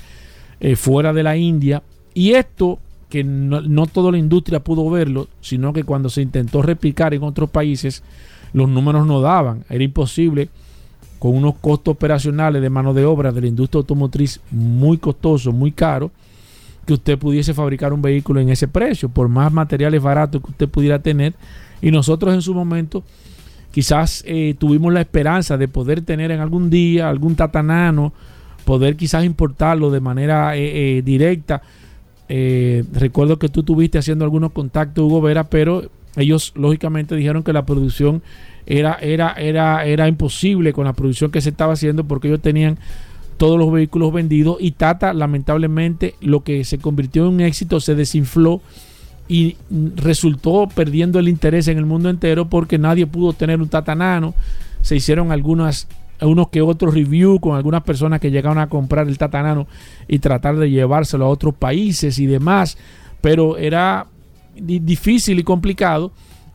eh, 0.59 0.75
fuera 0.75 1.13
de 1.13 1.23
la 1.23 1.37
India. 1.37 1.81
Y 2.13 2.31
esto, 2.31 2.79
que 3.09 3.23
no, 3.23 3.61
no 3.61 3.87
toda 3.87 4.11
la 4.11 4.17
industria 4.17 4.59
pudo 4.63 4.89
verlo, 4.89 5.27
sino 5.41 5.71
que 5.73 5.83
cuando 5.83 6.09
se 6.09 6.21
intentó 6.21 6.61
replicar 6.61 7.13
en 7.13 7.23
otros 7.23 7.49
países, 7.49 8.03
los 8.53 8.67
números 8.67 9.05
no 9.07 9.21
daban. 9.21 9.63
Era 9.69 9.83
imposible 9.83 10.49
con 11.21 11.35
unos 11.35 11.53
costos 11.61 11.91
operacionales 11.91 12.63
de 12.63 12.69
mano 12.71 12.95
de 12.95 13.05
obra 13.05 13.31
de 13.31 13.41
la 13.41 13.47
industria 13.47 13.77
automotriz 13.77 14.39
muy 14.49 14.97
costosos, 14.97 15.53
muy 15.53 15.71
caros, 15.71 16.09
que 16.87 16.93
usted 16.93 17.19
pudiese 17.19 17.53
fabricar 17.53 17.93
un 17.93 18.01
vehículo 18.01 18.39
en 18.39 18.49
ese 18.49 18.67
precio, 18.67 19.07
por 19.07 19.27
más 19.27 19.53
materiales 19.53 20.01
baratos 20.01 20.41
que 20.41 20.49
usted 20.49 20.67
pudiera 20.67 20.97
tener. 20.97 21.35
Y 21.79 21.91
nosotros 21.91 22.33
en 22.33 22.41
su 22.41 22.55
momento 22.55 23.03
quizás 23.69 24.23
eh, 24.25 24.55
tuvimos 24.57 24.91
la 24.91 25.01
esperanza 25.01 25.57
de 25.57 25.67
poder 25.67 26.01
tener 26.01 26.31
en 26.31 26.39
algún 26.39 26.71
día 26.71 27.07
algún 27.07 27.35
tatanano, 27.35 28.13
poder 28.65 28.95
quizás 28.95 29.23
importarlo 29.23 29.91
de 29.91 29.99
manera 29.99 30.57
eh, 30.57 30.97
eh, 30.97 31.01
directa. 31.03 31.61
Eh, 32.29 32.83
recuerdo 32.93 33.37
que 33.37 33.47
tú 33.47 33.61
tuviste 33.61 33.99
haciendo 33.99 34.25
algunos 34.25 34.53
contactos, 34.53 35.03
Hugo 35.03 35.21
Vera, 35.21 35.43
pero 35.43 35.83
ellos 36.15 36.51
lógicamente 36.55 37.15
dijeron 37.15 37.43
que 37.43 37.53
la 37.53 37.63
producción 37.63 38.23
era, 38.65 38.95
era, 38.95 39.33
era, 39.33 39.85
era 39.85 40.07
imposible 40.07 40.73
con 40.73 40.85
la 40.85 40.93
producción 40.93 41.31
que 41.31 41.41
se 41.41 41.49
estaba 41.49 41.73
haciendo 41.73 42.03
porque 42.03 42.27
ellos 42.27 42.41
tenían 42.41 42.77
todos 43.37 43.57
los 43.57 43.71
vehículos 43.71 44.13
vendidos 44.13 44.57
y 44.59 44.71
Tata 44.71 45.13
lamentablemente 45.13 46.15
lo 46.21 46.43
que 46.43 46.63
se 46.63 46.77
convirtió 46.77 47.25
en 47.27 47.33
un 47.33 47.41
éxito 47.41 47.79
se 47.79 47.95
desinfló 47.95 48.61
y 49.27 49.55
resultó 49.95 50.67
perdiendo 50.73 51.17
el 51.17 51.27
interés 51.27 51.67
en 51.67 51.77
el 51.77 51.85
mundo 51.85 52.09
entero 52.09 52.49
porque 52.49 52.77
nadie 52.77 53.07
pudo 53.07 53.33
tener 53.33 53.61
un 53.61 53.69
Tata 53.69 53.95
Nano. 53.95 54.33
Se 54.81 54.95
hicieron 54.95 55.31
algunas 55.31 55.87
unos 56.21 56.49
que 56.49 56.61
otros 56.61 56.93
reviews 56.93 57.39
con 57.39 57.55
algunas 57.55 57.81
personas 57.81 58.19
que 58.19 58.29
llegaron 58.29 58.59
a 58.59 58.67
comprar 58.69 59.07
el 59.07 59.17
Tata 59.17 59.41
Nano 59.41 59.67
y 60.07 60.19
tratar 60.19 60.57
de 60.57 60.69
llevárselo 60.69 61.25
a 61.25 61.29
otros 61.29 61.55
países 61.55 62.19
y 62.19 62.27
demás, 62.27 62.77
pero 63.21 63.57
era 63.57 64.05
di- 64.55 64.79
difícil 64.79 65.39
y 65.39 65.43
complicado 65.43 66.11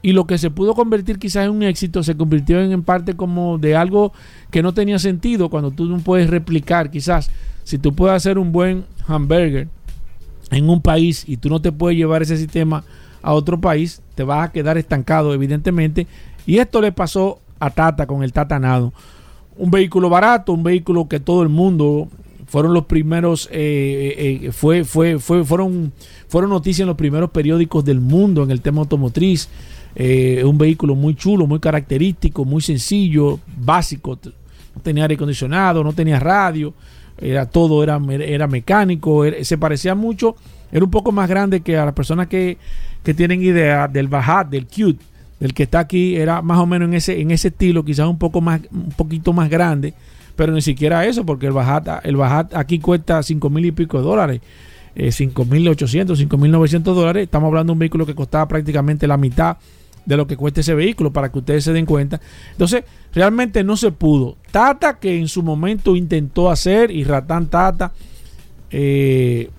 y 0.06 0.12
lo 0.12 0.24
que 0.24 0.38
se 0.38 0.52
pudo 0.52 0.76
convertir 0.76 1.18
quizás 1.18 1.46
en 1.46 1.50
un 1.50 1.64
éxito 1.64 2.00
se 2.04 2.16
convirtió 2.16 2.60
en, 2.60 2.82
parte 2.84 3.14
como 3.16 3.58
de 3.58 3.74
algo 3.74 4.12
que 4.52 4.62
no 4.62 4.72
tenía 4.72 5.00
sentido 5.00 5.48
cuando 5.48 5.72
tú 5.72 5.86
no 5.86 5.98
puedes 5.98 6.30
replicar 6.30 6.92
quizás. 6.92 7.28
Si 7.64 7.76
tú 7.76 7.92
puedes 7.92 8.14
hacer 8.14 8.38
un 8.38 8.52
buen 8.52 8.84
hamburger 9.08 9.66
en 10.52 10.68
un 10.70 10.80
país 10.80 11.24
y 11.26 11.38
tú 11.38 11.48
no 11.48 11.60
te 11.60 11.72
puedes 11.72 11.98
llevar 11.98 12.22
ese 12.22 12.36
sistema 12.36 12.84
a 13.20 13.32
otro 13.32 13.60
país, 13.60 14.00
te 14.14 14.22
vas 14.22 14.48
a 14.48 14.52
quedar 14.52 14.78
estancado 14.78 15.34
evidentemente. 15.34 16.06
Y 16.46 16.58
esto 16.58 16.80
le 16.80 16.92
pasó 16.92 17.40
a 17.58 17.70
Tata 17.70 18.06
con 18.06 18.22
el 18.22 18.32
Tata 18.32 18.60
Nano 18.60 18.92
un 19.56 19.72
vehículo 19.72 20.08
barato, 20.08 20.52
un 20.52 20.62
vehículo 20.62 21.08
que 21.08 21.18
todo 21.18 21.42
el 21.42 21.48
mundo 21.48 22.06
fueron 22.46 22.72
los 22.74 22.84
primeros, 22.84 23.48
eh, 23.50 24.40
eh, 24.44 24.52
fue, 24.52 24.84
fue, 24.84 25.18
fue, 25.18 25.44
fueron, 25.44 25.92
fueron 26.28 26.50
noticias 26.50 26.80
en 26.80 26.86
los 26.86 26.96
primeros 26.96 27.30
periódicos 27.30 27.84
del 27.84 28.00
mundo 28.00 28.44
en 28.44 28.52
el 28.52 28.60
tema 28.60 28.82
automotriz. 28.82 29.48
Eh, 29.98 30.44
un 30.44 30.58
vehículo 30.58 30.94
muy 30.94 31.14
chulo, 31.14 31.46
muy 31.46 31.58
característico, 31.58 32.44
muy 32.44 32.60
sencillo, 32.60 33.40
básico. 33.56 34.18
No 34.74 34.82
tenía 34.82 35.04
aire 35.04 35.14
acondicionado, 35.14 35.82
no 35.82 35.94
tenía 35.94 36.20
radio, 36.20 36.74
era 37.16 37.46
todo, 37.46 37.82
era, 37.82 37.98
era 38.10 38.46
mecánico, 38.46 39.24
se 39.40 39.56
parecía 39.56 39.94
mucho, 39.94 40.36
era 40.70 40.84
un 40.84 40.90
poco 40.90 41.12
más 41.12 41.30
grande 41.30 41.60
que 41.60 41.78
a 41.78 41.86
las 41.86 41.94
personas 41.94 42.26
que, 42.26 42.58
que 43.02 43.14
tienen 43.14 43.42
idea 43.42 43.88
del 43.88 44.08
Bajat, 44.08 44.50
del 44.50 44.66
Cute, 44.66 45.02
del 45.40 45.54
que 45.54 45.62
está 45.62 45.78
aquí, 45.78 46.14
era 46.16 46.42
más 46.42 46.58
o 46.58 46.66
menos 46.66 46.88
en 46.88 46.94
ese, 46.94 47.18
en 47.18 47.30
ese 47.30 47.48
estilo, 47.48 47.82
quizás 47.82 48.06
un 48.06 48.18
poco 48.18 48.42
más, 48.42 48.60
un 48.70 48.90
poquito 48.90 49.32
más 49.32 49.48
grande, 49.48 49.94
pero 50.36 50.52
ni 50.52 50.60
siquiera 50.60 51.06
eso, 51.06 51.24
porque 51.24 51.46
el 51.46 51.52
Bajat, 51.52 52.04
el 52.04 52.16
Bajat 52.16 52.54
aquí 52.54 52.80
cuesta 52.80 53.22
cinco 53.22 53.48
mil 53.48 53.64
y 53.64 53.72
pico 53.72 53.96
de 53.96 54.04
dólares. 54.04 54.40
Eh, 54.98 55.08
5.800, 55.08 56.16
5.900 56.26 56.80
dólares. 56.82 57.24
Estamos 57.24 57.48
hablando 57.48 57.70
de 57.70 57.74
un 57.74 57.78
vehículo 57.80 58.06
que 58.06 58.14
costaba 58.14 58.48
prácticamente 58.48 59.06
la 59.06 59.18
mitad 59.18 59.58
de 60.06 60.16
lo 60.16 60.26
que 60.26 60.36
cuesta 60.36 60.60
ese 60.60 60.74
vehículo 60.74 61.12
para 61.12 61.30
que 61.30 61.38
ustedes 61.38 61.64
se 61.64 61.72
den 61.72 61.84
cuenta. 61.84 62.20
Entonces, 62.52 62.84
realmente 63.12 63.62
no 63.64 63.76
se 63.76 63.90
pudo. 63.92 64.36
Tata, 64.50 64.98
que 64.98 65.18
en 65.18 65.28
su 65.28 65.42
momento 65.42 65.94
intentó 65.96 66.50
hacer, 66.50 66.90
y 66.90 67.04
Ratán 67.04 67.48
Tata, 67.48 67.92
eh, 68.70 69.50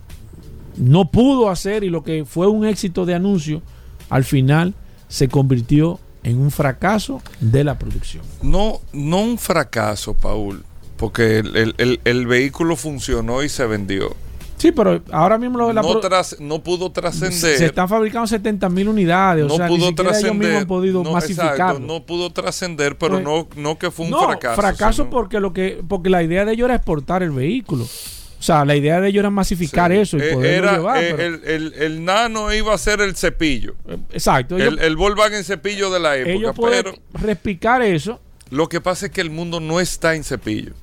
no 0.78 1.10
pudo 1.12 1.50
hacer, 1.50 1.84
y 1.84 1.90
lo 1.90 2.04
que 2.04 2.26
fue 2.26 2.48
un 2.48 2.66
éxito 2.66 3.06
de 3.06 3.16
anuncio, 3.16 3.62
al 4.10 4.24
final 4.24 4.74
se 5.08 5.28
convirtió 5.28 6.00
en 6.24 6.40
un 6.40 6.52
fracaso 6.52 7.22
de 7.40 7.64
la 7.64 7.78
producción. 7.80 8.24
No, 8.42 8.82
no 8.94 9.22
un 9.22 9.38
fracaso, 9.38 10.14
Paul, 10.14 10.64
porque 10.98 11.40
el, 11.40 12.00
el- 12.04 12.28
vehículo 12.28 12.76
funcionó 12.76 13.44
y 13.44 13.50
se 13.50 13.66
vendió. 13.66 14.16
Sí, 14.58 14.72
pero 14.72 15.02
ahora 15.12 15.38
mismo 15.38 15.58
lo- 15.60 15.72
la 15.72 15.82
no, 15.84 16.00
tras- 16.00 16.39
no 16.39 16.63
pudo 16.63 16.91
trascender. 16.91 17.32
se 17.58 17.65
están 17.65 17.88
fabricando 17.88 18.26
70 18.28 18.70
mil 18.70 18.88
unidades. 18.89 19.46
no 19.46 19.54
o 19.54 19.58
sea, 19.58 19.67
pudo 19.67 19.93
trascender. 19.93 20.65
podido 20.65 21.04
no, 21.04 21.17
exacto, 21.17 21.80
no 21.80 22.04
pudo 22.04 22.32
trascender, 22.32 22.98
pero 22.98 23.13
Pues- 23.13 23.24
no, 23.24 23.48
no 23.56 23.78
que 23.78 23.91
fue 23.91 24.06
un 24.06 24.12
no, 24.12 24.20
fracaso. 24.56 25.04
sino- 25.04 25.10
porque 25.12 25.39
lo 25.39 25.54
que 25.54 25.82
porque 25.88 26.10
la 26.10 26.24
idea 26.24 26.43
de 26.43 26.54
ellos 26.54 26.65
era 26.65 26.76
exportar 26.76 27.22
el 27.24 27.32
vehículo. 27.32 27.84
O 27.84 28.43
sea, 28.43 28.65
la 28.65 28.76
idea 28.76 29.02
de 29.02 29.10
ellos 29.10 29.22
era 29.22 29.30
masificar 29.32 29.91
Sí. 29.91 29.98
eso 29.98 30.17
y 30.17 30.22
Eh, 30.22 30.34
poderlo 30.34 30.72
llevar. 30.72 31.04
eh, 31.04 31.13
pero- 31.15 31.24
el, 31.36 31.41
el- 31.46 31.74
el 31.74 32.06
nano 32.06 32.54
iba 32.54 32.74
a 32.74 32.78
ser 32.78 33.02
el 33.02 33.15
cepillo. 33.15 33.76
exacto. 34.12 34.58
Ellos, 34.58 34.74
El, 34.74 34.80
el 34.80 34.96
Volkswagen 34.96 35.43
cepillo 35.43 35.89
de 35.91 36.00
la 36.00 36.17
época. 36.17 36.32
ellos 36.34 36.56
pero 36.70 36.93
respicar 37.13 37.82
eso, 37.82 38.20
lo 38.50 38.70
que 38.70 38.80
pasa 38.82 39.08
es 39.08 39.12
que 39.12 39.22
el 39.22 39.30
mundo 39.32 39.60
no 39.60 39.80
está 39.80 40.15
en 40.15 40.24
cepillo. 40.24 40.74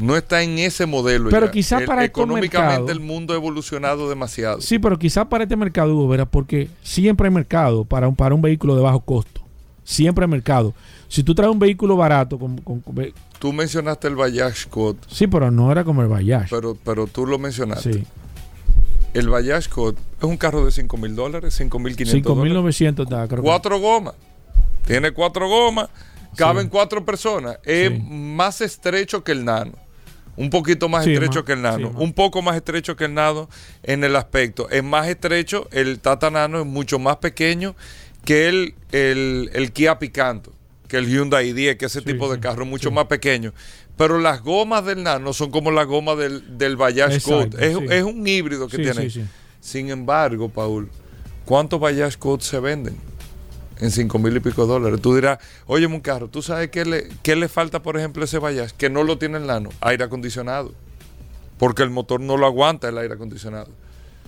No 0.00 0.16
está 0.16 0.42
en 0.42 0.58
ese 0.58 0.86
modelo. 0.86 1.30
Pero 1.30 1.46
ya. 1.46 1.52
quizá 1.52 1.78
El- 1.78 1.84
para 1.86 2.04
estos 2.04 2.22
Económicamente 2.24 2.90
el 2.92 3.00
mundo 3.00 3.34
ha 3.34 3.36
evolucionado 3.36 4.08
demasiado. 4.08 4.60
sí, 4.60 4.78
pero 4.78 4.98
quizás 4.98 5.26
para 5.26 5.44
este 5.44 5.56
mercado, 5.56 5.94
Hugo, 5.94 6.08
verás, 6.08 6.26
porque 6.30 6.68
siempre 6.82 7.28
hay 7.28 7.34
mercado 7.34 7.84
para 7.84 8.08
un, 8.08 8.16
para 8.16 8.34
un 8.34 8.42
vehículo 8.42 8.74
de 8.76 8.82
bajo 8.82 9.00
costo. 9.00 9.42
Siempre 9.84 10.24
hay 10.24 10.30
mercado. 10.30 10.74
Si 11.08 11.22
tú 11.22 11.34
traes 11.34 11.50
un 11.52 11.58
vehículo 11.58 11.96
barato, 11.96 12.38
con, 12.38 12.58
con- 12.58 12.80
con- 12.80 13.12
Tú 13.38 13.52
mencionaste 13.52 14.06
el 14.08 14.16
Bayash 14.16 14.66
Code, 14.68 14.98
sí, 15.08 15.26
pero 15.26 15.50
no 15.50 15.72
era 15.72 15.82
como 15.84 16.02
el 16.02 16.08
Bayash. 16.08 16.48
pero, 16.50 16.76
pero 16.84 17.06
tú 17.06 17.26
lo 17.26 17.38
mencionaste. 17.38 17.92
Sí, 17.94 18.06
El 19.14 19.28
Bayash 19.28 19.68
Code 19.68 19.96
es 20.18 20.24
un 20.24 20.36
carro 20.36 20.64
de 20.64 20.70
5 20.70 20.96
mil 20.96 21.16
dólares, 21.16 21.54
5 21.54 21.78
mil 21.78 21.96
500 21.96 22.22
dólares. 22.36 22.52
5.900 22.54 23.02
está, 23.04 23.26
creo 23.26 23.42
que- 23.42 23.48
Cuatro 23.48 23.78
gomas. 23.80 24.14
Tiene 24.86 25.10
cuatro 25.12 25.48
gomas. 25.48 25.88
Caben 26.36 26.64
Sí. 26.64 26.68
cuatro 26.70 27.04
personas. 27.04 27.58
Es 27.64 27.90
Sí. 27.90 27.98
más 28.08 28.60
estrecho 28.60 29.24
que 29.24 29.32
el 29.32 29.44
nano. 29.44 29.72
Un 30.40 30.48
poquito 30.50 30.88
más 30.88 31.04
Sí, 31.04 31.12
estrecho 31.12 31.40
más- 31.40 31.44
que 31.44 31.52
el 31.52 31.62
nano. 31.62 31.88
sí, 31.90 31.94
un 31.98 32.12
poco 32.14 32.40
más 32.40 32.56
estrecho 32.56 32.96
que 32.96 33.04
el 33.04 33.14
nano 33.14 33.48
en 33.82 34.04
el 34.04 34.16
aspecto. 34.16 34.70
Es 34.70 34.82
más 34.82 35.06
estrecho. 35.08 35.68
El 35.70 36.00
Tata 36.00 36.30
Nano 36.30 36.60
es 36.60 36.66
mucho 36.66 36.98
más 36.98 37.16
pequeño 37.16 37.76
que 38.24 38.48
el, 38.48 38.74
el, 38.92 39.50
el 39.52 39.72
Kia 39.72 39.98
Picanto. 39.98 40.52
Que 40.88 40.96
el 40.96 41.06
Hyundai 41.08 41.52
i10, 41.52 41.76
que 41.76 41.86
ese 41.86 42.00
Sí, 42.00 42.06
tipo 42.06 42.32
de 42.32 42.40
carro 42.40 42.64
es 42.64 42.68
mucho 42.70 42.90
más 42.90 43.04
pequeño. 43.06 43.52
Pero 43.98 44.18
las 44.18 44.40
gomas 44.42 44.84
del 44.86 45.02
nano 45.02 45.34
son 45.34 45.50
como 45.50 45.70
las 45.70 45.86
gomas 45.86 46.16
del, 46.16 46.56
del 46.58 46.72
Exacto, 46.72 47.50
Code. 47.50 47.66
Es, 47.98 48.02
un 48.02 48.26
híbrido 48.26 48.66
que 48.66 48.78
tiene. 48.78 49.10
Sin 49.60 49.90
embargo, 49.90 50.48
Paul, 50.48 50.88
¿cuántos 51.44 51.78
Bayash 51.78 52.16
Code 52.16 52.42
se 52.42 52.58
venden? 52.60 52.96
En 53.80 53.90
cinco 53.90 54.18
mil 54.18 54.36
y 54.36 54.40
pico 54.40 54.66
dólares. 54.66 55.00
Tú 55.00 55.14
dirás, 55.14 55.38
oye, 55.66 55.86
un 55.86 56.00
carro, 56.00 56.28
¿tú 56.28 56.42
sabes 56.42 56.68
qué 56.70 56.84
le, 56.84 57.08
qué 57.22 57.34
le 57.34 57.48
falta, 57.48 57.82
por 57.82 57.96
ejemplo, 57.96 58.22
a 58.22 58.26
ese 58.26 58.38
Bayash? 58.38 58.72
Que 58.72 58.90
no 58.90 59.02
lo 59.04 59.16
tiene 59.18 59.38
el 59.38 59.46
nano, 59.46 59.70
aire 59.80 60.04
acondicionado. 60.04 60.72
Porque 61.58 61.82
el 61.82 61.90
motor 61.90 62.20
no 62.20 62.36
lo 62.36 62.46
aguanta 62.46 62.88
el 62.88 62.98
aire 62.98 63.14
acondicionado. 63.14 63.68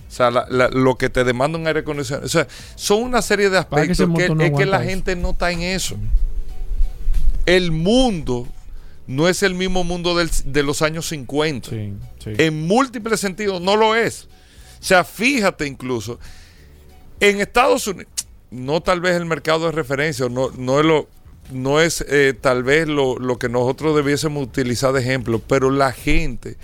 O 0.07 0.11
sea, 0.15 0.29
la- 0.31 0.45
la- 0.49 0.69
lo 0.69 0.95
que 0.97 1.09
te 1.09 1.23
demanda 1.23 1.57
un 1.57 1.65
aire 1.67 1.79
acondicionado. 1.81 2.25
O 2.25 2.29
sea, 2.29 2.47
son 2.75 3.01
una 3.03 3.21
serie 3.21 3.45
de 3.45 3.51
que 3.53 3.57
aspectos 3.57 3.97
que, 4.17 4.29
no 4.29 4.43
es 4.43 4.51
que 4.51 4.65
la 4.65 4.77
eso. 4.81 4.89
gente 4.89 5.15
no 5.15 5.31
está 5.31 5.51
en 5.51 5.61
eso. 5.61 5.95
El 7.45 7.71
mundo 7.71 8.47
no 9.07 9.27
es 9.27 9.43
el 9.43 9.53
mismo 9.55 9.83
mundo 9.83 10.15
del- 10.15 10.29
de 10.45 10.63
los 10.63 10.81
años 10.81 11.07
50 11.09 11.69
Sí, 11.69 11.93
sí. 12.23 12.31
en 12.37 12.65
múltiples 12.67 13.19
sentidos 13.19 13.61
no 13.61 13.75
lo 13.75 13.95
es. 13.95 14.27
O 14.79 14.83
sea, 14.85 15.03
fíjate 15.03 15.65
incluso, 15.67 16.19
en 17.19 17.41
Estados 17.41 17.85
Unidos, 17.87 18.07
no 18.53 18.81
tal 18.81 19.01
vez 19.01 19.15
el 19.15 19.25
mercado 19.25 19.65
de 19.65 19.71
referencia, 19.71 20.29
no, 20.29 20.51
no 20.51 20.79
es, 20.79 20.85
lo, 20.85 21.07
no 21.51 21.81
es 21.81 22.05
eh, 22.07 22.33
tal 22.39 22.63
vez 22.63 22.87
lo, 22.87 23.17
lo 23.17 23.37
que 23.39 23.49
nosotros 23.49 23.95
debiésemos 23.95 24.43
utilizar 24.43 24.93
de 24.93 25.01
ejemplo, 25.01 25.39
pero 25.39 25.71
la 25.71 25.91
gente 25.91 26.57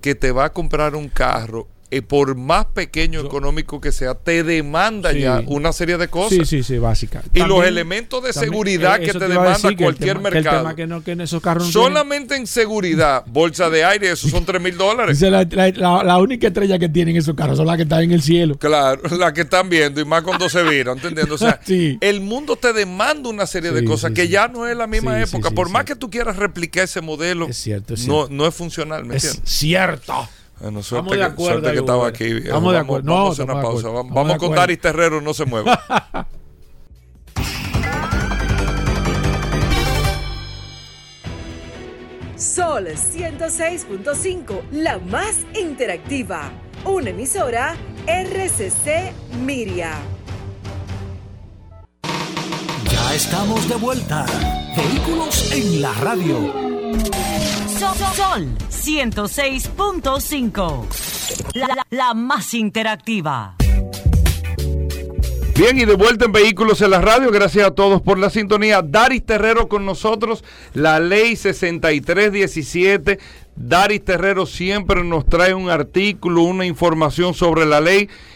que 0.00 0.14
te 0.14 0.32
va 0.32 0.46
a 0.46 0.52
comprar 0.52 0.96
un 0.96 1.08
carro, 1.08 1.68
eh, 1.90 2.02
por 2.02 2.34
más 2.36 2.66
pequeño 2.66 3.20
Yo- 3.20 3.26
económico 3.26 3.80
que 3.80 3.92
sea, 3.92 4.14
te 4.14 4.42
demanda 4.42 5.12
Sí. 5.12 5.20
ya 5.20 5.42
una 5.46 5.72
serie 5.72 5.96
de 5.98 6.08
cosas. 6.08 6.30
Sí, 6.38 6.44
sí, 6.44 6.62
sí, 6.62 6.78
básica. 6.78 7.22
Y 7.32 7.40
los 7.40 7.64
elementos 7.64 8.22
de 8.22 8.32
también, 8.32 8.52
seguridad 8.52 9.00
eh, 9.02 9.06
que 9.06 9.12
te 9.12 9.28
demanda 9.28 9.68
que 9.68 9.76
cualquier 9.76 10.16
tema- 10.18 10.30
mercado. 10.30 10.74
que 10.74 10.86
no- 10.86 11.02
que 11.04 11.12
esos 11.12 11.40
carros 11.42 11.70
tienen- 11.70 11.72
Solamente 11.88 12.36
en 12.36 12.46
seguridad, 12.46 13.24
bolsa 13.26 13.70
de 13.70 13.84
aire, 13.84 14.10
eso 14.10 14.28
son 14.28 14.44
3 14.44 14.60
mil 14.60 14.76
dólares. 14.76 15.20
La, 15.20 15.44
la- 15.50 15.68
la- 15.70 16.02
la 16.04 16.18
única 16.18 16.48
estrella 16.48 16.78
que 16.78 16.88
tienen 16.88 17.16
esos 17.16 17.34
carros 17.34 17.56
son 17.56 17.66
las 17.66 17.76
que 17.76 17.82
están 17.84 18.02
en 18.02 18.12
el 18.12 18.22
cielo. 18.22 18.56
Claro, 18.58 19.00
la 19.18 19.32
que 19.32 19.42
están 19.42 19.68
viendo 19.68 20.00
y 20.00 20.04
más 20.04 20.22
cuando 20.22 20.48
se 20.48 20.62
viran, 20.64 20.96
¿entendiendo? 20.96 21.34
O 21.34 21.38
sea, 21.38 21.60
Sí. 21.64 21.98
el 22.00 22.20
mundo 22.20 22.56
te 22.56 22.72
demanda 22.72 23.28
una 23.28 23.46
serie 23.46 23.70
de 23.70 23.84
cosas 23.84 24.12
que 24.12 24.28
ya 24.28 24.48
no 24.48 24.66
es 24.66 24.76
la 24.76 24.86
misma 24.86 25.20
época. 25.20 25.50
Por 25.50 25.70
más 25.70 25.84
que 25.84 25.94
tú 25.96 26.10
quieras 26.10 26.36
replicar 26.36 26.84
ese 26.84 27.00
modelo, 27.00 27.46
Es 27.48 27.56
cierto, 27.58 27.94
es 27.94 28.06
no, 28.06 28.28
no 28.28 28.46
es 28.46 28.54
funcional, 28.54 29.04
¿me 29.04 29.16
Es 29.16 29.24
entiendes? 29.24 29.50
cierto. 29.52 30.28
Bueno, 30.60 30.82
suerte 30.82 31.10
Estamos 31.10 31.12
de 31.12 31.18
que, 31.18 31.24
acuerdo 31.24 31.68
ahí, 31.68 31.74
que 31.74 31.80
estaba 31.80 32.08
aquí. 32.08 32.24
viejo. 32.24 32.38
Estamos 32.46 32.72
de 32.72 32.78
Vamos- 32.78 32.84
acuerdo. 32.84 33.06
Vamos 33.12 33.24
No, 33.24 33.28
a 33.28 33.32
hacer 33.32 33.44
una 33.44 33.54
de 33.56 33.62
pausa. 33.62 33.88
Vamos, 33.88 34.08
de 34.08 34.14
vamos 34.14 34.36
con. 34.38 34.54
Daris 34.54 34.80
Terrero, 34.80 35.20
no 35.20 35.34
se 35.34 35.44
mueva. 35.44 35.84
Sol 42.36 42.86
106.5, 42.88 44.62
la 44.72 44.98
más 44.98 45.36
interactiva. 45.58 46.50
Una 46.84 47.10
emisora 47.10 47.74
RCC 48.06 49.12
Miria. 49.44 49.92
Ya 52.90 53.14
estamos 53.14 53.66
de 53.68 53.76
vuelta. 53.76 54.26
Vehículos 54.76 55.50
en 55.52 55.80
la 55.82 55.92
radio. 55.94 56.52
Sol, 57.78 57.96
Sol 58.14 58.48
106.5. 58.70 60.86
La, 61.54 61.66
la- 61.68 61.86
la 61.90 62.12
más 62.14 62.52
interactiva. 62.54 63.54
Bien, 65.56 65.78
y 65.78 65.84
de 65.86 65.94
vuelta 65.94 66.24
en 66.26 66.32
Vehículos 66.32 66.80
en 66.82 66.90
la 66.90 67.00
Radio. 67.00 67.30
Gracias 67.30 67.66
a 67.66 67.70
todos 67.70 68.02
por 68.02 68.18
la 68.18 68.28
sintonía. 68.30 68.82
Daris 68.82 69.24
Terrero 69.24 69.68
con 69.68 69.86
nosotros. 69.86 70.44
La 70.74 70.98
ley 71.00 71.34
6317. 71.36 73.18
Daris 73.56 74.04
Terrero 74.04 74.44
siempre 74.46 75.02
nos 75.02 75.24
trae 75.26 75.54
un 75.54 75.70
artículo, 75.70 76.42
una 76.42 76.66
información 76.66 77.32
sobre 77.32 77.64
la 77.64 77.80
ley 77.80 78.10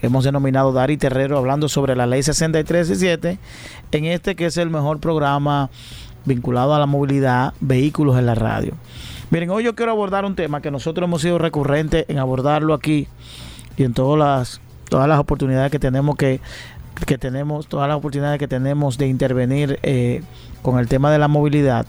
que 0.00 0.06
hemos 0.06 0.24
denominado 0.24 0.72
Dari 0.72 0.96
Terrero 0.96 1.38
hablando 1.38 1.68
sobre 1.68 1.96
la 1.96 2.06
ley 2.06 2.22
6317, 2.22 3.38
en 3.92 4.04
este 4.04 4.36
que 4.36 4.46
es 4.46 4.56
el 4.56 4.70
mejor 4.70 5.00
programa 5.00 5.70
vinculado 6.24 6.74
a 6.74 6.78
la 6.78 6.86
movilidad, 6.86 7.54
vehículos 7.60 8.18
en 8.18 8.26
la 8.26 8.34
radio. 8.34 8.74
Miren, 9.30 9.50
hoy 9.50 9.64
yo 9.64 9.74
quiero 9.74 9.92
abordar 9.92 10.24
un 10.24 10.34
tema 10.34 10.60
que 10.60 10.70
nosotros 10.70 11.06
hemos 11.06 11.22
sido 11.22 11.38
recurrentes 11.38 12.04
en 12.08 12.18
abordarlo 12.18 12.74
aquí 12.74 13.08
y 13.76 13.84
en 13.84 13.92
todas 13.92 14.18
las, 14.18 14.60
todas 14.88 15.08
las 15.08 15.18
oportunidades 15.18 15.70
que 15.70 15.78
tenemos 15.78 16.16
que 16.16 16.40
que 17.06 17.16
tenemos, 17.16 17.68
todas 17.68 17.86
las 17.86 17.96
oportunidades 17.96 18.40
que 18.40 18.48
tenemos 18.48 18.98
de 18.98 19.06
intervenir 19.06 19.78
eh, 19.84 20.22
con 20.62 20.80
el 20.80 20.88
tema 20.88 21.12
de 21.12 21.18
la 21.18 21.28
movilidad. 21.28 21.86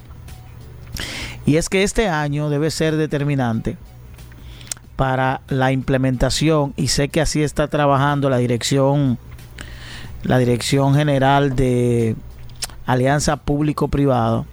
Y 1.47 1.55
es 1.55 1.67
que 1.67 1.81
este 1.81 2.07
año 2.07 2.49
debe 2.49 2.69
ser 2.69 2.95
determinante 2.95 3.77
para 4.99 5.39
la 5.47 5.71
implementación 5.71 6.73
y 6.75 6.89
sé 6.89 7.07
que 7.07 7.21
así 7.21 7.41
está 7.41 7.69
trabajando 7.69 8.29
la 8.29 8.35
dirección 8.35 9.17
la 10.23 10.37
Dirección 10.37 10.93
General 10.93 11.55
de 11.55 12.17
Alianza 12.85 13.37
Público-Privado. 13.37 14.45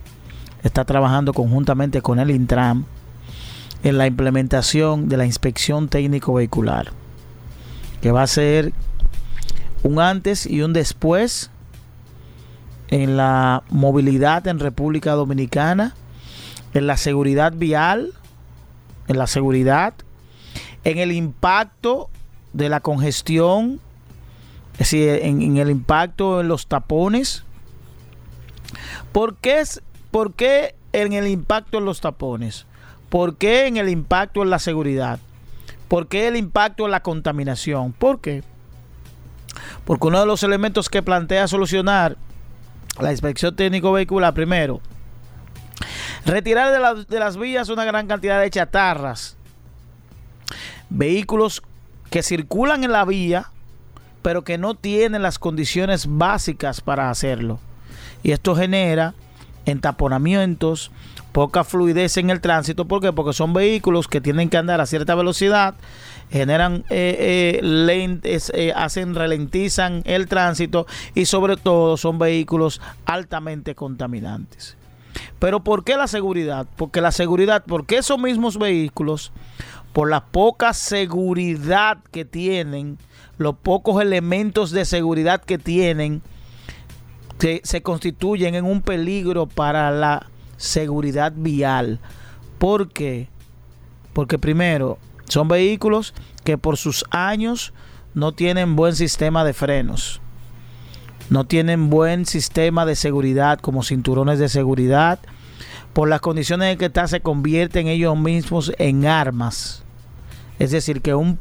Está 0.62 0.84
trabajando 0.84 1.32
conjuntamente 1.32 2.00
con 2.00 2.20
el 2.20 2.30
Intram 2.30 2.84
en 3.82 3.98
la 3.98 4.06
implementación 4.06 5.08
de 5.08 5.16
la 5.16 5.26
inspección 5.26 5.88
técnico 5.88 6.34
vehicular, 6.34 6.92
que 8.00 8.12
va 8.12 8.22
a 8.22 8.28
ser 8.28 8.72
un 9.82 9.98
antes 9.98 10.46
y 10.46 10.62
un 10.62 10.72
después 10.72 11.50
en 12.86 13.16
la 13.16 13.64
movilidad 13.68 14.46
en 14.46 14.60
República 14.60 15.10
Dominicana, 15.14 15.96
en 16.72 16.86
la 16.86 16.96
seguridad 16.96 17.52
vial, 17.52 18.12
en 19.08 19.18
la 19.18 19.26
seguridad, 19.26 19.94
en 20.86 20.98
el 20.98 21.10
impacto 21.10 22.08
de 22.52 22.68
la 22.68 22.78
congestión, 22.78 23.80
es 24.74 24.78
decir, 24.78 25.18
en, 25.20 25.56
el 25.56 25.68
impacto 25.68 26.40
en 26.40 26.46
los 26.46 26.68
tapones. 26.68 27.42
¿Por 29.10 29.34
qué, 29.34 29.58
es, 29.58 29.82
¿Por 30.12 30.34
qué 30.34 30.76
en 30.92 31.12
el 31.12 31.26
impacto 31.26 31.78
en 31.78 31.86
los 31.86 32.00
tapones? 32.00 32.66
¿Por 33.08 33.34
qué 33.34 33.66
en 33.66 33.78
el 33.78 33.88
impacto 33.88 34.44
en 34.44 34.50
la 34.50 34.60
seguridad? 34.60 35.18
¿Por 35.88 36.06
qué 36.06 36.28
el 36.28 36.36
impacto 36.36 36.84
en 36.84 36.92
la 36.92 37.02
contaminación? 37.02 37.92
¿Por 37.92 38.20
qué? 38.20 38.44
Porque 39.84 40.06
uno 40.06 40.20
de 40.20 40.26
los 40.26 40.44
elementos 40.44 40.88
que 40.88 41.02
plantea 41.02 41.48
solucionar 41.48 42.16
la 43.00 43.10
inspección 43.10 43.56
técnico 43.56 43.90
vehicular, 43.90 44.34
primero, 44.34 44.80
retirar 46.24 46.70
de, 46.70 47.04
de 47.06 47.18
las 47.18 47.36
vías 47.36 47.70
una 47.70 47.84
gran 47.84 48.06
cantidad 48.06 48.40
de 48.40 48.50
chatarras, 48.50 49.35
vehículos 50.90 51.62
que 52.10 52.22
circulan 52.22 52.84
en 52.84 52.92
la 52.92 53.04
vía, 53.04 53.50
pero 54.22 54.44
que 54.44 54.58
no 54.58 54.74
tienen 54.74 55.22
las 55.22 55.38
condiciones 55.38 56.06
básicas 56.08 56.80
para 56.80 57.10
hacerlo. 57.10 57.58
Y 58.22 58.32
esto 58.32 58.56
genera 58.56 59.14
entaponamientos, 59.66 60.90
poca 61.32 61.64
fluidez 61.64 62.16
en 62.16 62.30
el 62.30 62.40
tránsito. 62.40 62.86
¿Por 62.86 63.02
qué? 63.02 63.12
Porque 63.12 63.32
son 63.32 63.52
vehículos 63.52 64.08
que 64.08 64.20
tienen 64.20 64.48
que 64.48 64.56
andar 64.56 64.80
a 64.80 64.86
cierta 64.86 65.14
velocidad, 65.14 65.74
generan, 66.30 66.84
eh, 66.88 67.60
eh, 67.62 68.40
eh, 68.54 68.72
hacen, 68.74 69.14
ralentizan 69.14 70.02
el 70.06 70.28
tránsito 70.28 70.86
y 71.14 71.26
sobre 71.26 71.56
todo 71.56 71.96
son 71.96 72.18
vehículos 72.18 72.80
altamente 73.04 73.74
contaminantes. 73.74 74.76
Pero 75.38 75.60
¿por 75.60 75.84
qué 75.84 75.96
la 75.96 76.06
seguridad? 76.06 76.66
Porque 76.76 77.00
la 77.00 77.12
seguridad, 77.12 77.64
porque 77.66 77.98
esos 77.98 78.18
mismos 78.18 78.58
vehículos, 78.58 79.32
por 79.96 80.10
la 80.10 80.26
poca 80.26 80.74
seguridad 80.74 81.96
que 82.10 82.26
tienen, 82.26 82.98
los 83.38 83.56
pocos 83.56 84.02
elementos 84.02 84.70
de 84.70 84.84
seguridad 84.84 85.42
que 85.42 85.56
tienen, 85.56 86.20
se 87.38 87.80
constituyen 87.80 88.54
en 88.56 88.66
un 88.66 88.82
peligro 88.82 89.46
para 89.46 89.90
la 89.90 90.26
seguridad 90.58 91.32
vial. 91.34 91.98
¿Por 92.58 92.92
qué? 92.92 93.30
Porque 94.12 94.38
primero, 94.38 94.98
son 95.30 95.48
vehículos 95.48 96.12
que 96.44 96.58
por 96.58 96.76
sus 96.76 97.06
años 97.08 97.72
no 98.12 98.32
tienen 98.32 98.76
buen 98.76 98.94
sistema 98.94 99.44
de 99.44 99.54
frenos. 99.54 100.20
No 101.30 101.46
tienen 101.46 101.88
buen 101.88 102.26
sistema 102.26 102.84
de 102.84 102.96
seguridad 102.96 103.60
como 103.60 103.82
cinturones 103.82 104.38
de 104.38 104.50
seguridad. 104.50 105.20
Por 105.94 106.10
las 106.10 106.20
condiciones 106.20 106.70
en 106.70 106.78
que 106.78 106.84
está 106.84 107.08
se 107.08 107.22
convierten 107.22 107.88
ellos 107.88 108.14
mismos 108.18 108.74
en 108.76 109.06
armas. 109.06 109.84
Es 110.58 110.70
decir, 110.70 111.02
que 111.02 111.14
un, 111.14 111.38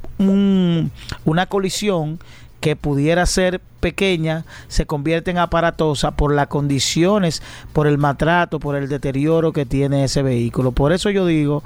una 1.25 1.45
colisión 1.45 2.19
que 2.59 2.75
pudiera 2.75 3.25
ser 3.25 3.61
pequeña 3.79 4.45
se 4.67 4.87
convierte 4.87 5.29
en 5.29 5.37
aparatosa 5.37 6.11
por 6.11 6.33
las 6.33 6.47
condiciones, 6.47 7.43
por 7.73 7.85
el 7.85 7.97
maltrato, 7.97 8.59
por 8.59 8.75
el 8.75 8.89
deterioro 8.89 9.53
que 9.53 9.65
tiene 9.65 10.03
ese 10.03 10.23
vehículo. 10.23 10.71
Por 10.71 10.91
eso 10.91 11.09
yo 11.11 11.25
digo 11.25 11.63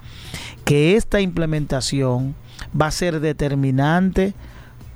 que 0.65 0.97
esta 0.97 1.21
implementación 1.21 2.35
va 2.79 2.87
a 2.87 2.91
ser 2.91 3.21
determinante 3.21 4.33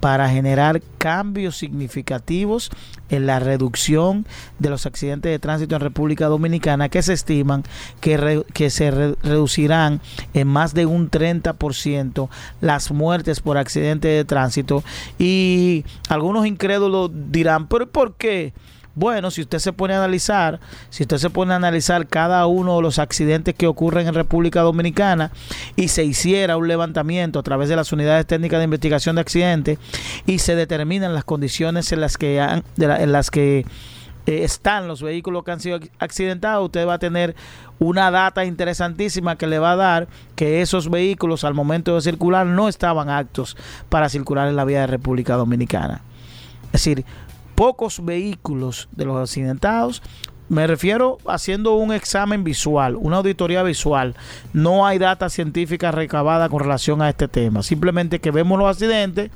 para 0.03 0.27
generar 0.27 0.81
cambios 0.97 1.55
significativos 1.55 2.71
en 3.07 3.25
la 3.25 3.39
reducción 3.39 4.25
de 4.59 4.69
los 4.69 4.85
accidentes 4.85 5.31
de 5.31 5.39
tránsito 5.39 5.75
en 5.75 5.81
República 5.81 6.25
Dominicana 6.25 6.89
que 6.89 7.01
se 7.01 7.13
estiman 7.13 7.63
que, 8.01 8.69
se 8.69 8.91
reducirán 8.91 10.01
en 10.33 10.49
más 10.49 10.73
de 10.73 10.85
un 10.85 11.09
30% 11.09 12.27
las 12.59 12.91
muertes 12.91 13.39
por 13.39 13.57
accidentes 13.57 14.11
de 14.11 14.25
tránsito 14.25 14.83
y 15.17 15.85
algunos 16.09 16.47
incrédulos 16.47 17.09
dirán, 17.31 17.67
pero 17.67 17.87
¿por 17.87 18.15
qué? 18.15 18.51
Bueno, 18.95 19.31
si 19.31 19.41
usted 19.41 19.57
se 19.57 19.73
pone 19.73 19.95
a 19.95 19.97
analizar, 19.97 20.59
si 20.91 21.03
usted 21.03 21.17
se 21.17 21.31
pone 21.31 21.53
a 21.53 21.55
analizar 21.55 22.07
cada 22.07 22.45
uno 22.45 22.75
de 22.75 22.83
los 22.83 22.99
accidentes 22.99 23.55
que 23.55 23.65
ocurren 23.65 24.07
en 24.07 24.13
República 24.13 24.61
Dominicana 24.61 25.31
y 25.75 25.87
se 25.87 26.03
hiciera 26.03 26.57
un 26.57 26.67
levantamiento 26.67 27.39
a 27.39 27.43
través 27.43 27.69
de 27.69 27.75
las 27.75 27.91
unidades 27.91 28.27
técnicas 28.27 28.59
de 28.59 28.65
investigación 28.65 29.15
de 29.15 29.21
accidentes 29.21 29.79
y 30.27 30.39
se 30.39 30.55
determinan 30.55 31.15
las 31.15 31.23
condiciones 31.23 31.91
en 31.91 32.01
las 32.01 32.17
que, 32.17 32.37
en 32.37 33.11
las 33.11 33.31
que 33.31 33.65
eh, 34.27 34.43
están 34.43 34.87
los 34.87 35.01
vehículos 35.01 35.43
que 35.43 35.51
han 35.51 35.59
sido 35.59 35.79
accidentados, 35.97 36.65
usted 36.65 36.87
va 36.87 36.93
a 36.93 36.99
tener 36.99 37.35
una 37.79 38.11
data 38.11 38.45
interesantísima 38.45 39.37
que 39.37 39.47
le 39.47 39.57
va 39.57 39.71
a 39.71 39.75
dar 39.75 40.07
que 40.35 40.61
esos 40.61 40.91
vehículos 40.91 41.43
al 41.43 41.55
momento 41.55 41.95
de 41.95 42.01
circular 42.01 42.45
no 42.45 42.69
estaban 42.69 43.09
aptos 43.09 43.57
para 43.89 44.07
circular 44.07 44.47
en 44.47 44.55
la 44.55 44.65
vía 44.65 44.81
de 44.81 44.87
República 44.87 45.35
Dominicana. 45.35 46.01
Es 46.67 46.83
decir, 46.83 47.05
pocos 47.55 48.03
vehículos 48.03 48.89
de 48.91 49.05
los 49.05 49.17
accidentados. 49.17 50.01
Me 50.49 50.67
refiero 50.67 51.17
haciendo 51.25 51.75
un 51.75 51.93
examen 51.93 52.43
visual, 52.43 52.97
una 52.97 53.17
auditoría 53.17 53.63
visual. 53.63 54.13
No 54.51 54.85
hay 54.85 54.99
data 54.99 55.29
científica 55.29 55.91
recabada 55.91 56.49
con 56.49 56.59
relación 56.59 57.01
a 57.01 57.09
este 57.09 57.29
tema. 57.29 57.63
Simplemente 57.63 58.19
que 58.19 58.29
vemos 58.29 58.59
los 58.59 58.69
accidentes, 58.69 59.31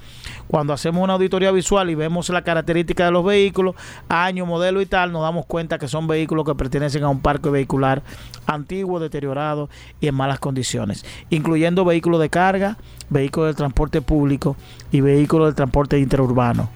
cuando 0.48 0.74
hacemos 0.74 1.04
una 1.04 1.14
auditoría 1.14 1.52
visual 1.52 1.90
y 1.90 1.96
vemos 1.96 2.30
la 2.30 2.44
característica 2.44 3.06
de 3.06 3.12
los 3.12 3.24
vehículos, 3.24 3.76
año, 4.10 4.46
modelo 4.46 4.82
y 4.82 4.86
tal, 4.86 5.12
nos 5.14 5.22
damos 5.22 5.46
cuenta 5.46 5.80
que 5.80 5.88
son 5.88 6.08
vehículos 6.08 6.46
que 6.46 6.56
pertenecen 6.56 7.04
a 7.04 7.10
un 7.10 7.22
parque 7.22 7.50
vehicular 7.50 8.04
antiguo, 8.46 9.00
deteriorado 9.00 9.70
y 10.02 10.08
en 10.08 10.14
malas 10.14 10.40
condiciones, 10.40 11.06
incluyendo 11.30 11.86
vehículos 11.86 12.20
de 12.20 12.30
carga, 12.30 12.78
vehículos 13.10 13.52
de 13.52 13.56
transporte 13.56 14.02
público 14.02 14.58
y 14.92 15.00
vehículos 15.02 15.48
de 15.48 15.56
transporte 15.56 15.98
interurbano 15.98 16.70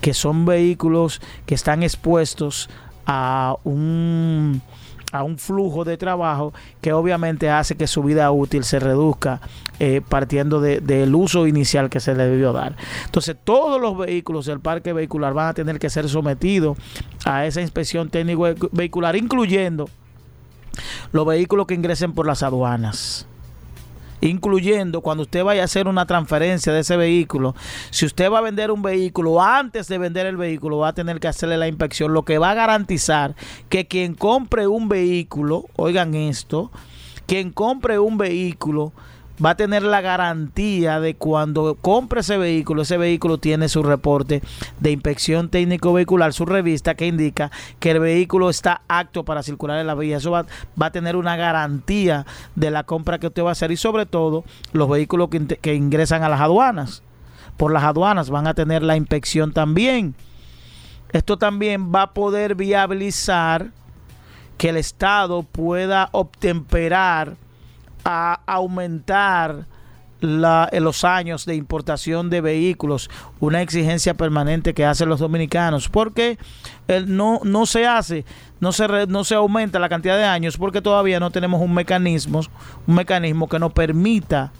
que 0.00 0.14
son 0.14 0.44
vehículos 0.44 1.20
que 1.46 1.54
están 1.54 1.82
expuestos 1.82 2.68
a 3.06 3.56
un 3.64 4.62
a 5.12 5.22
un 5.22 5.38
flujo 5.38 5.84
de 5.84 5.96
trabajo 5.96 6.52
que 6.80 6.92
obviamente 6.92 7.48
hace 7.48 7.76
que 7.76 7.86
su 7.86 8.02
vida 8.02 8.30
útil 8.32 8.64
se 8.64 8.80
reduzca 8.80 9.40
eh, 9.78 10.02
partiendo 10.06 10.60
del 10.60 11.14
uso 11.14 11.46
inicial 11.46 11.88
que 11.88 12.00
se 12.00 12.14
le 12.14 12.24
debió 12.24 12.52
dar. 12.52 12.76
Entonces 13.04 13.36
todos 13.42 13.80
los 13.80 13.96
vehículos 13.96 14.46
del 14.46 14.60
parque 14.60 14.92
vehicular 14.92 15.32
van 15.32 15.48
a 15.48 15.54
tener 15.54 15.78
que 15.78 15.90
ser 15.90 16.08
sometidos 16.08 16.76
a 17.24 17.46
esa 17.46 17.60
inspección 17.60 18.10
técnico 18.10 18.46
vehicular, 18.72 19.16
incluyendo 19.16 19.88
los 21.12 21.26
vehículos 21.26 21.66
que 21.66 21.74
ingresen 21.74 22.12
por 22.12 22.26
las 22.26 22.42
aduanas 22.42 23.26
incluyendo 24.20 25.00
cuando 25.00 25.22
usted 25.22 25.44
vaya 25.44 25.62
a 25.62 25.66
hacer 25.66 25.88
una 25.88 26.06
transferencia 26.06 26.72
de 26.72 26.80
ese 26.80 26.96
vehículo, 26.96 27.54
si 27.90 28.06
usted 28.06 28.30
va 28.30 28.38
a 28.38 28.42
vender 28.42 28.70
un 28.70 28.82
vehículo, 28.82 29.42
antes 29.42 29.88
de 29.88 29.98
vender 29.98 30.26
el 30.26 30.36
vehículo 30.36 30.78
va 30.78 30.88
a 30.88 30.94
tener 30.94 31.20
que 31.20 31.28
hacerle 31.28 31.56
la 31.56 31.68
inspección, 31.68 32.12
lo 32.12 32.24
que 32.24 32.38
va 32.38 32.50
a 32.50 32.54
garantizar 32.54 33.34
que 33.68 33.86
quien 33.86 34.14
compre 34.14 34.66
un 34.66 34.88
vehículo, 34.88 35.66
oigan 35.76 36.14
esto, 36.14 36.70
quien 37.26 37.50
compre 37.50 37.98
un 37.98 38.18
vehículo 38.18 38.92
va 39.44 39.50
a 39.50 39.56
tener 39.56 39.82
la 39.82 40.00
garantía 40.00 41.00
de 41.00 41.14
cuando 41.14 41.76
compre 41.80 42.20
ese 42.20 42.38
vehículo, 42.38 42.82
ese 42.82 42.96
vehículo 42.96 43.38
tiene 43.38 43.68
su 43.68 43.82
reporte 43.82 44.42
de 44.80 44.90
inspección 44.90 45.48
técnico 45.48 45.92
vehicular, 45.92 46.32
su 46.32 46.46
revista 46.46 46.94
que 46.94 47.06
indica 47.06 47.50
que 47.78 47.90
el 47.90 48.00
vehículo 48.00 48.50
está 48.50 48.82
apto 48.88 49.24
para 49.24 49.42
circular 49.42 49.78
en 49.78 49.86
la 49.86 49.94
vía. 49.94 50.16
Eso 50.16 50.30
va, 50.30 50.46
a 50.80 50.90
tener 50.90 51.16
una 51.16 51.36
garantía 51.36 52.26
de 52.54 52.70
la 52.70 52.84
compra 52.84 53.18
que 53.18 53.26
usted 53.26 53.42
va 53.42 53.50
a 53.50 53.52
hacer 53.52 53.70
y 53.70 53.76
sobre 53.76 54.06
todo 54.06 54.44
los 54.72 54.88
vehículos 54.88 55.28
que, 55.28 55.46
que 55.46 55.74
ingresan 55.74 56.22
a 56.22 56.28
las 56.28 56.40
aduanas. 56.40 57.02
Por 57.56 57.72
las 57.72 57.84
aduanas 57.84 58.30
van 58.30 58.46
a 58.46 58.54
tener 58.54 58.82
la 58.82 58.96
inspección 58.96 59.52
también. 59.52 60.14
Esto 61.12 61.38
también 61.38 61.94
va 61.94 62.02
a 62.02 62.12
poder 62.12 62.54
viabilizar 62.54 63.70
que 64.58 64.70
el 64.70 64.76
Estado 64.76 65.42
pueda 65.42 66.08
obtemperar 66.12 67.36
a 68.06 68.40
aumentar 68.46 69.66
la, 70.20 70.68
en 70.70 70.84
los 70.84 71.02
años 71.02 71.44
de 71.44 71.56
importación 71.56 72.30
de 72.30 72.40
vehículos, 72.40 73.10
una 73.40 73.62
exigencia 73.62 74.14
permanente 74.14 74.74
que 74.74 74.84
hacen 74.84 75.08
los 75.08 75.18
dominicanos, 75.18 75.88
porque 75.88 76.38
no, 77.06 77.40
no 77.42 77.66
se 77.66 77.84
hace, 77.84 78.24
no 78.60 78.70
se, 78.70 78.86
no 79.08 79.24
se 79.24 79.34
aumenta 79.34 79.80
la 79.80 79.88
cantidad 79.88 80.16
de 80.16 80.24
años, 80.24 80.56
porque 80.56 80.80
todavía 80.80 81.18
no 81.18 81.32
tenemos 81.32 81.60
un 81.60 81.74
mecanismo, 81.74 82.42
un 82.86 82.94
mecanismo 82.94 83.48
que 83.48 83.58
nos 83.58 83.72
permita 83.72 84.52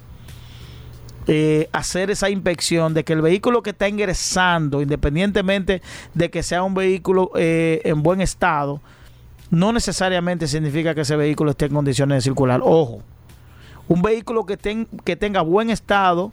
eh, 1.25 1.69
hacer 1.71 2.11
esa 2.11 2.29
inspección 2.29 2.93
de 2.93 3.05
que 3.05 3.13
el 3.13 3.21
vehículo 3.21 3.63
que 3.63 3.69
está 3.69 3.87
ingresando, 3.87 4.81
independientemente 4.81 5.81
de 6.13 6.29
que 6.29 6.43
sea 6.43 6.63
un 6.63 6.73
vehículo 6.73 7.31
eh, 7.35 7.81
en 7.85 8.03
buen 8.03 8.19
estado, 8.19 8.81
no 9.49 9.71
necesariamente 9.71 10.47
significa 10.47 10.93
que 10.93 11.01
ese 11.01 11.15
vehículo 11.15 11.51
esté 11.51 11.65
en 11.67 11.73
condiciones 11.73 12.17
de 12.17 12.21
circular. 12.21 12.59
Ojo, 12.61 13.01
un 13.87 14.01
vehículo 14.01 14.45
que, 14.45 14.87
que 15.03 15.15
tenga 15.15 15.41
buen 15.41 15.69
estado 15.69 16.31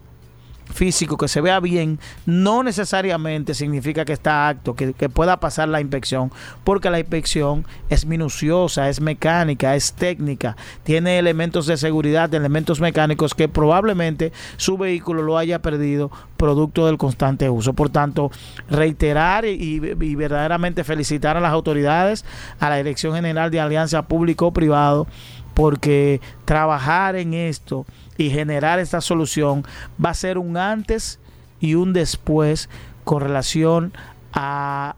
físico, 0.73 1.17
que 1.17 1.27
se 1.27 1.41
vea 1.41 1.59
bien, 1.59 1.99
no 2.25 2.63
necesariamente 2.63 3.53
significa 3.53 4.05
que 4.05 4.13
está 4.13 4.49
apto, 4.49 4.75
que, 4.75 4.93
que 4.93 5.09
pueda 5.09 5.39
pasar 5.39 5.69
la 5.69 5.81
inspección, 5.81 6.31
porque 6.63 6.89
la 6.89 6.99
inspección 6.99 7.65
es 7.89 8.05
minuciosa, 8.05 8.89
es 8.89 8.99
mecánica, 8.99 9.75
es 9.75 9.93
técnica, 9.93 10.55
tiene 10.83 11.19
elementos 11.19 11.67
de 11.67 11.77
seguridad, 11.77 12.33
elementos 12.33 12.81
mecánicos 12.81 13.33
que 13.33 13.47
probablemente 13.47 14.31
su 14.57 14.77
vehículo 14.77 15.21
lo 15.21 15.37
haya 15.37 15.61
perdido 15.61 16.11
producto 16.37 16.87
del 16.87 16.97
constante 16.97 17.49
uso. 17.49 17.73
Por 17.73 17.89
tanto, 17.89 18.31
reiterar 18.69 19.45
y, 19.45 19.55
y 19.55 20.15
verdaderamente 20.15 20.83
felicitar 20.83 21.37
a 21.37 21.41
las 21.41 21.53
autoridades, 21.53 22.25
a 22.59 22.69
la 22.69 22.77
Dirección 22.77 23.13
General 23.13 23.51
de 23.51 23.59
Alianza 23.59 24.03
Público-Privado, 24.03 25.07
porque 25.55 26.21
trabajar 26.43 27.15
en 27.15 27.33
esto 27.33 27.87
y 28.17 28.29
generar 28.29 28.77
esta 28.77 29.01
solución 29.01 29.63
va 30.03 30.11
a 30.11 30.13
ser 30.13 30.37
un 30.37 30.57
antes 30.57 31.17
y 31.59 31.73
un 31.73 31.93
después 31.93 32.69
con 33.03 33.21
relación 33.21 33.93
a 34.33 34.95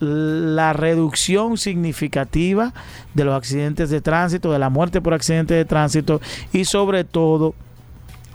la 0.00 0.72
reducción 0.72 1.56
significativa 1.56 2.72
de 3.12 3.24
los 3.24 3.36
accidentes 3.36 3.90
de 3.90 4.00
tránsito, 4.00 4.50
de 4.50 4.58
la 4.58 4.70
muerte 4.70 5.00
por 5.00 5.14
accidente 5.14 5.54
de 5.54 5.64
tránsito 5.64 6.20
y 6.52 6.64
sobre 6.64 7.04
todo 7.04 7.54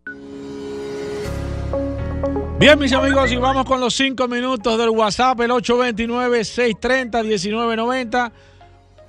Bien, 2.60 2.78
mis 2.78 2.92
amigos, 2.92 3.32
y 3.32 3.36
vamos 3.36 3.64
con 3.64 3.80
los 3.80 3.94
cinco 3.94 4.28
minutos 4.28 4.76
del 4.76 4.90
WhatsApp, 4.90 5.40
el 5.40 5.50
829-630-1990. 5.50 8.32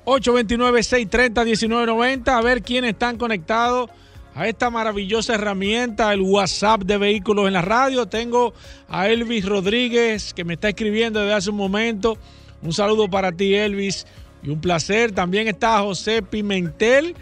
829-630-1990. 0.06 2.30
A 2.30 2.42
ver 2.42 2.62
quiénes 2.62 2.92
están 2.92 3.18
conectados 3.18 3.90
a 4.36 4.48
esta 4.48 4.70
maravillosa 4.70 5.36
herramienta, 5.36 6.14
el 6.14 6.22
WhatsApp 6.22 6.84
de 6.84 6.98
vehículos 6.98 7.48
en 7.48 7.54
la 7.56 7.62
radio. 7.62 8.06
Tengo 8.06 8.54
a 8.88 9.10
Elvis 9.10 9.46
Rodríguez 9.46 10.34
que 10.34 10.46
me 10.46 10.54
está 10.54 10.70
escribiendo 10.70 11.20
desde 11.20 11.34
hace 11.34 11.50
un 11.50 11.58
momento. 11.58 12.18
Un 12.62 12.72
saludo 12.72 13.10
para 13.10 13.34
ti, 13.34 13.54
Elvis, 13.54 14.08
y 14.44 14.50
un 14.50 14.62
placer. 14.62 15.12
También 15.12 15.50
está 15.50 15.82
José 15.82 16.22
Pimentel 16.22 17.18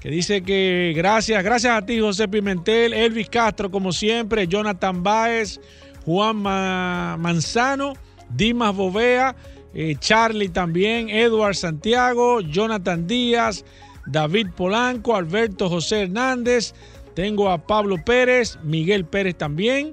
que 0.00 0.08
dice 0.10 0.42
que 0.42 0.92
gracias, 0.96 1.42
gracias 1.44 1.76
a 1.76 1.84
ti 1.84 2.00
José 2.00 2.26
Pimentel, 2.28 2.92
Elvis 2.92 3.28
Castro 3.28 3.70
como 3.70 3.92
siempre, 3.92 4.46
Jonathan 4.48 5.02
Báez, 5.02 5.60
Juan 6.04 6.36
Ma- 6.36 7.16
Manzano, 7.18 7.92
Dimas 8.34 8.74
Bovea, 8.74 9.36
eh, 9.74 9.94
Charlie 9.98 10.48
también, 10.48 11.10
Edward 11.10 11.54
Santiago, 11.54 12.40
Jonathan 12.40 13.06
Díaz, 13.06 13.64
David 14.06 14.48
Polanco, 14.56 15.14
Alberto 15.14 15.68
José 15.68 16.02
Hernández, 16.02 16.72
tengo 17.14 17.50
a 17.50 17.58
Pablo 17.66 17.96
Pérez, 18.04 18.58
Miguel 18.62 19.04
Pérez 19.04 19.36
también, 19.36 19.92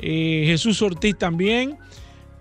eh, 0.00 0.44
Jesús 0.46 0.80
Ortiz 0.80 1.16
también. 1.18 1.76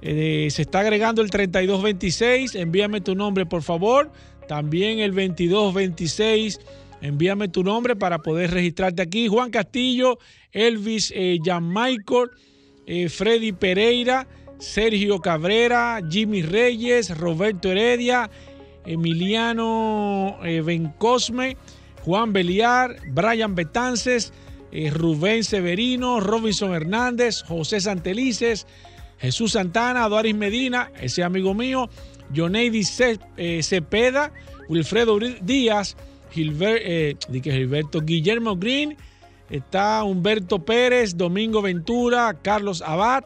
Eh, 0.03 0.47
se 0.49 0.63
está 0.63 0.79
agregando 0.79 1.21
el 1.21 1.29
3226. 1.29 2.55
Envíame 2.55 3.01
tu 3.01 3.13
nombre, 3.13 3.45
por 3.45 3.61
favor. 3.61 4.11
También 4.47 4.97
el 4.99 5.11
2226. 5.11 6.59
Envíame 7.01 7.47
tu 7.47 7.63
nombre 7.63 7.95
para 7.95 8.19
poder 8.19 8.51
registrarte 8.51 9.01
aquí. 9.01 9.27
Juan 9.27 9.49
Castillo, 9.49 10.19
Elvis 10.51 11.11
eh, 11.15 11.39
Michael, 11.61 12.29
eh, 12.85 13.09
Freddy 13.09 13.51
Pereira, 13.51 14.27
Sergio 14.59 15.19
Cabrera, 15.19 15.99
Jimmy 16.09 16.43
Reyes, 16.43 17.17
Roberto 17.17 17.71
Heredia, 17.71 18.29
Emiliano 18.85 20.37
eh, 20.43 20.61
Bencosme, 20.61 21.57
Juan 22.05 22.33
Beliar, 22.33 22.97
Brian 23.09 23.55
Betances, 23.55 24.31
eh, 24.71 24.91
Rubén 24.91 25.43
Severino, 25.43 26.19
Robinson 26.19 26.73
Hernández, 26.73 27.41
José 27.43 27.79
Santelices, 27.81 28.67
Jesús 29.17 29.53
Santana, 29.53 30.07
Doris 30.07 30.35
Medina, 30.35 30.91
ese 31.01 31.23
amigo 31.23 31.53
mío, 31.53 31.89
Joneidi 32.35 32.83
Ce- 32.83 33.19
Cepeda, 33.61 34.31
Wilfredo 34.69 35.19
Díaz, 35.41 35.97
Eh, 36.33 37.15
Gilberto 37.29 38.01
Guillermo 38.01 38.55
Green, 38.55 38.95
está 39.49 40.01
Humberto 40.03 40.63
Pérez, 40.63 41.17
Domingo 41.17 41.61
Ventura, 41.61 42.37
Carlos 42.41 42.81
Abad, 42.81 43.25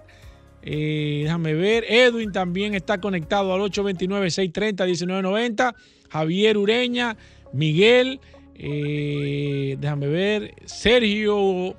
eh, 0.64 1.22
déjame 1.24 1.53
ver, 1.53 1.86
Edwin 1.88 2.32
también 2.32 2.74
está 2.74 2.99
conectado 2.99 3.53
al 3.53 3.62
829-630-1990, 3.62 5.76
Javier 6.10 6.58
Ureña, 6.58 7.16
Miguel, 7.53 8.20
eh, 8.56 9.78
déjame 9.80 10.08
ver, 10.08 10.56
Sergio, 10.66 11.76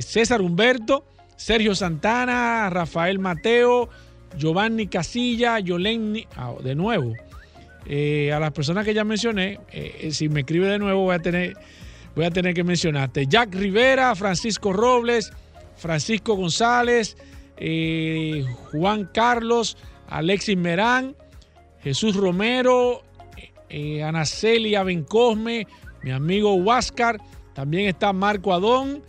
César 0.00 0.40
Humberto, 0.40 1.04
Sergio 1.36 1.74
Santana, 1.74 2.70
Rafael 2.70 3.18
Mateo, 3.18 3.88
Giovanni 4.36 4.86
Casilla, 4.86 5.58
Yoleni, 5.58 6.28
ah, 6.36 6.54
de 6.62 6.76
nuevo, 6.76 7.16
eh, 7.86 8.32
a 8.32 8.38
las 8.38 8.52
personas 8.52 8.84
que 8.84 8.94
ya 8.94 9.04
mencioné, 9.04 9.58
eh, 9.72 10.10
si 10.12 10.28
me 10.28 10.40
escribe 10.40 10.68
de 10.68 10.78
nuevo 10.78 11.02
voy 11.02 11.14
a 11.14 11.18
tener, 11.18 11.56
voy 12.14 12.24
a 12.24 12.30
tener 12.30 12.54
que 12.54 12.64
mencionarte. 12.64 13.26
Jack 13.26 13.54
Rivera, 13.54 14.14
Francisco 14.14 14.72
Robles, 14.72 15.32
Francisco 15.76 16.34
González, 16.34 17.16
eh, 17.56 18.44
Juan 18.72 19.08
Carlos, 19.12 19.76
Alexis 20.08 20.56
Merán, 20.56 21.16
Jesús 21.82 22.16
Romero, 22.16 23.02
eh, 23.68 24.02
Anacelia 24.02 24.82
Bencosme, 24.82 25.66
mi 26.02 26.10
amigo 26.10 26.54
Huáscar, 26.54 27.18
también 27.54 27.88
está 27.88 28.12
Marco 28.12 28.52
Adón, 28.52 29.02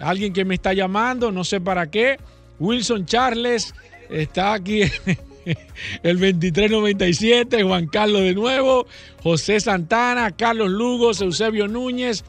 alguien 0.00 0.32
que 0.32 0.44
me 0.44 0.54
está 0.54 0.72
llamando, 0.72 1.32
no 1.32 1.44
sé 1.44 1.60
para 1.60 1.90
qué, 1.90 2.18
Wilson 2.58 3.04
Charles, 3.06 3.74
está 4.08 4.54
aquí 4.54 4.82
el 6.02 6.18
2397, 6.18 7.62
Juan 7.62 7.86
Carlos 7.86 8.22
de 8.22 8.34
nuevo, 8.34 8.86
José 9.22 9.60
Santana, 9.60 10.32
Carlos 10.32 10.70
Lugos, 10.70 11.20
Eusebio 11.20 11.68
Núñez, 11.68 12.24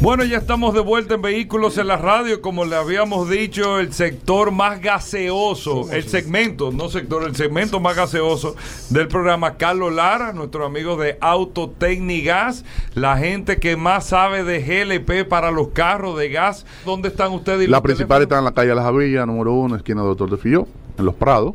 Bueno, 0.00 0.22
ya 0.22 0.36
estamos 0.36 0.74
de 0.74 0.80
vuelta 0.80 1.14
en 1.14 1.22
Vehículos 1.22 1.76
en 1.76 1.88
la 1.88 1.96
Radio. 1.96 2.40
Como 2.40 2.64
le 2.64 2.76
habíamos 2.76 3.28
dicho, 3.28 3.80
el 3.80 3.92
sector 3.92 4.52
más 4.52 4.80
gaseoso, 4.80 5.90
el 5.90 6.04
segmento, 6.04 6.70
no 6.70 6.88
sector, 6.88 7.24
el 7.24 7.34
segmento 7.34 7.80
más 7.80 7.96
gaseoso 7.96 8.54
del 8.90 9.08
programa. 9.08 9.56
Carlos 9.56 9.92
Lara, 9.92 10.32
nuestro 10.32 10.64
amigo 10.64 10.96
de 10.96 11.18
Autotecnigas, 11.20 12.64
la 12.94 13.16
gente 13.18 13.58
que 13.58 13.76
más 13.76 14.06
sabe 14.06 14.44
de 14.44 14.60
GLP 14.62 15.28
para 15.28 15.50
los 15.50 15.70
carros 15.70 16.16
de 16.16 16.28
gas. 16.28 16.64
¿Dónde 16.84 17.08
están 17.08 17.32
ustedes? 17.32 17.66
y 17.66 17.70
La 17.70 17.82
principal 17.82 18.22
está 18.22 18.38
en 18.38 18.44
la 18.44 18.52
calle 18.54 18.72
Las 18.76 18.84
Avillas, 18.86 19.26
número 19.26 19.52
uno, 19.52 19.74
esquina 19.74 20.02
Doctor 20.02 20.30
de 20.30 20.36
Filló, 20.36 20.68
en 20.96 21.06
Los 21.06 21.16
Prados. 21.16 21.54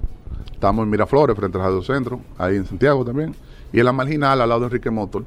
Estamos 0.51 0.83
en 0.83 0.89
Miraflores, 0.89 1.33
frente 1.37 1.57
al 1.57 1.63
Radio 1.63 1.81
Centro, 1.81 2.19
ahí 2.37 2.57
en 2.57 2.65
Santiago 2.65 3.05
también. 3.05 3.33
Y 3.73 3.79
en 3.79 3.85
la 3.85 3.91
marginal, 3.91 4.39
al 4.39 4.47
lado 4.47 4.61
de 4.61 4.65
Enrique 4.67 4.91
Motor, 4.91 5.25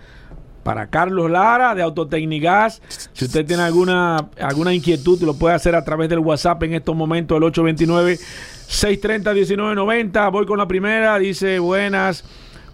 para 0.64 0.88
Carlos 0.88 1.30
Lara 1.30 1.76
de 1.76 1.84
Autotecnigas. 1.84 2.82
Si 3.14 3.26
usted 3.26 3.46
tiene 3.46 3.64
alguna, 3.64 4.30
alguna 4.40 4.74
inquietud, 4.74 5.22
lo 5.22 5.36
puede 5.36 5.54
hacer 5.54 5.76
a 5.76 5.84
través 5.84 6.10
del 6.10 6.20
WhatsApp 6.20 6.64
en 6.64 6.74
estos 6.74 6.96
momentos, 6.96 7.38
el 7.38 7.44
829-630-1990. 7.44 10.32
Voy 10.32 10.48
con 10.48 10.58
la 10.58 10.68
primera. 10.68 11.20
Dice, 11.20 11.60
buenas. 11.60 12.24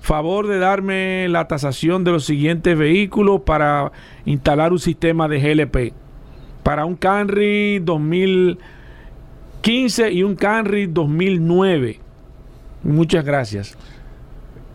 Favor 0.02 0.48
de 0.48 0.58
darme 0.58 1.30
la 1.30 1.48
tasación 1.48 2.04
de 2.04 2.12
los 2.12 2.26
siguientes 2.26 2.76
vehículos 2.78 3.42
para 3.42 3.92
instalar 4.26 4.72
un 4.72 4.80
sistema 4.80 5.28
de 5.28 5.40
GLP. 5.40 5.94
Para 6.64 6.86
un 6.86 6.96
Camry 6.96 7.78
2015 7.80 10.12
y 10.12 10.24
un 10.24 10.36
Camry 10.36 10.88
2009. 10.88 12.00
Muchas 12.84 13.24
gracias. 13.24 13.78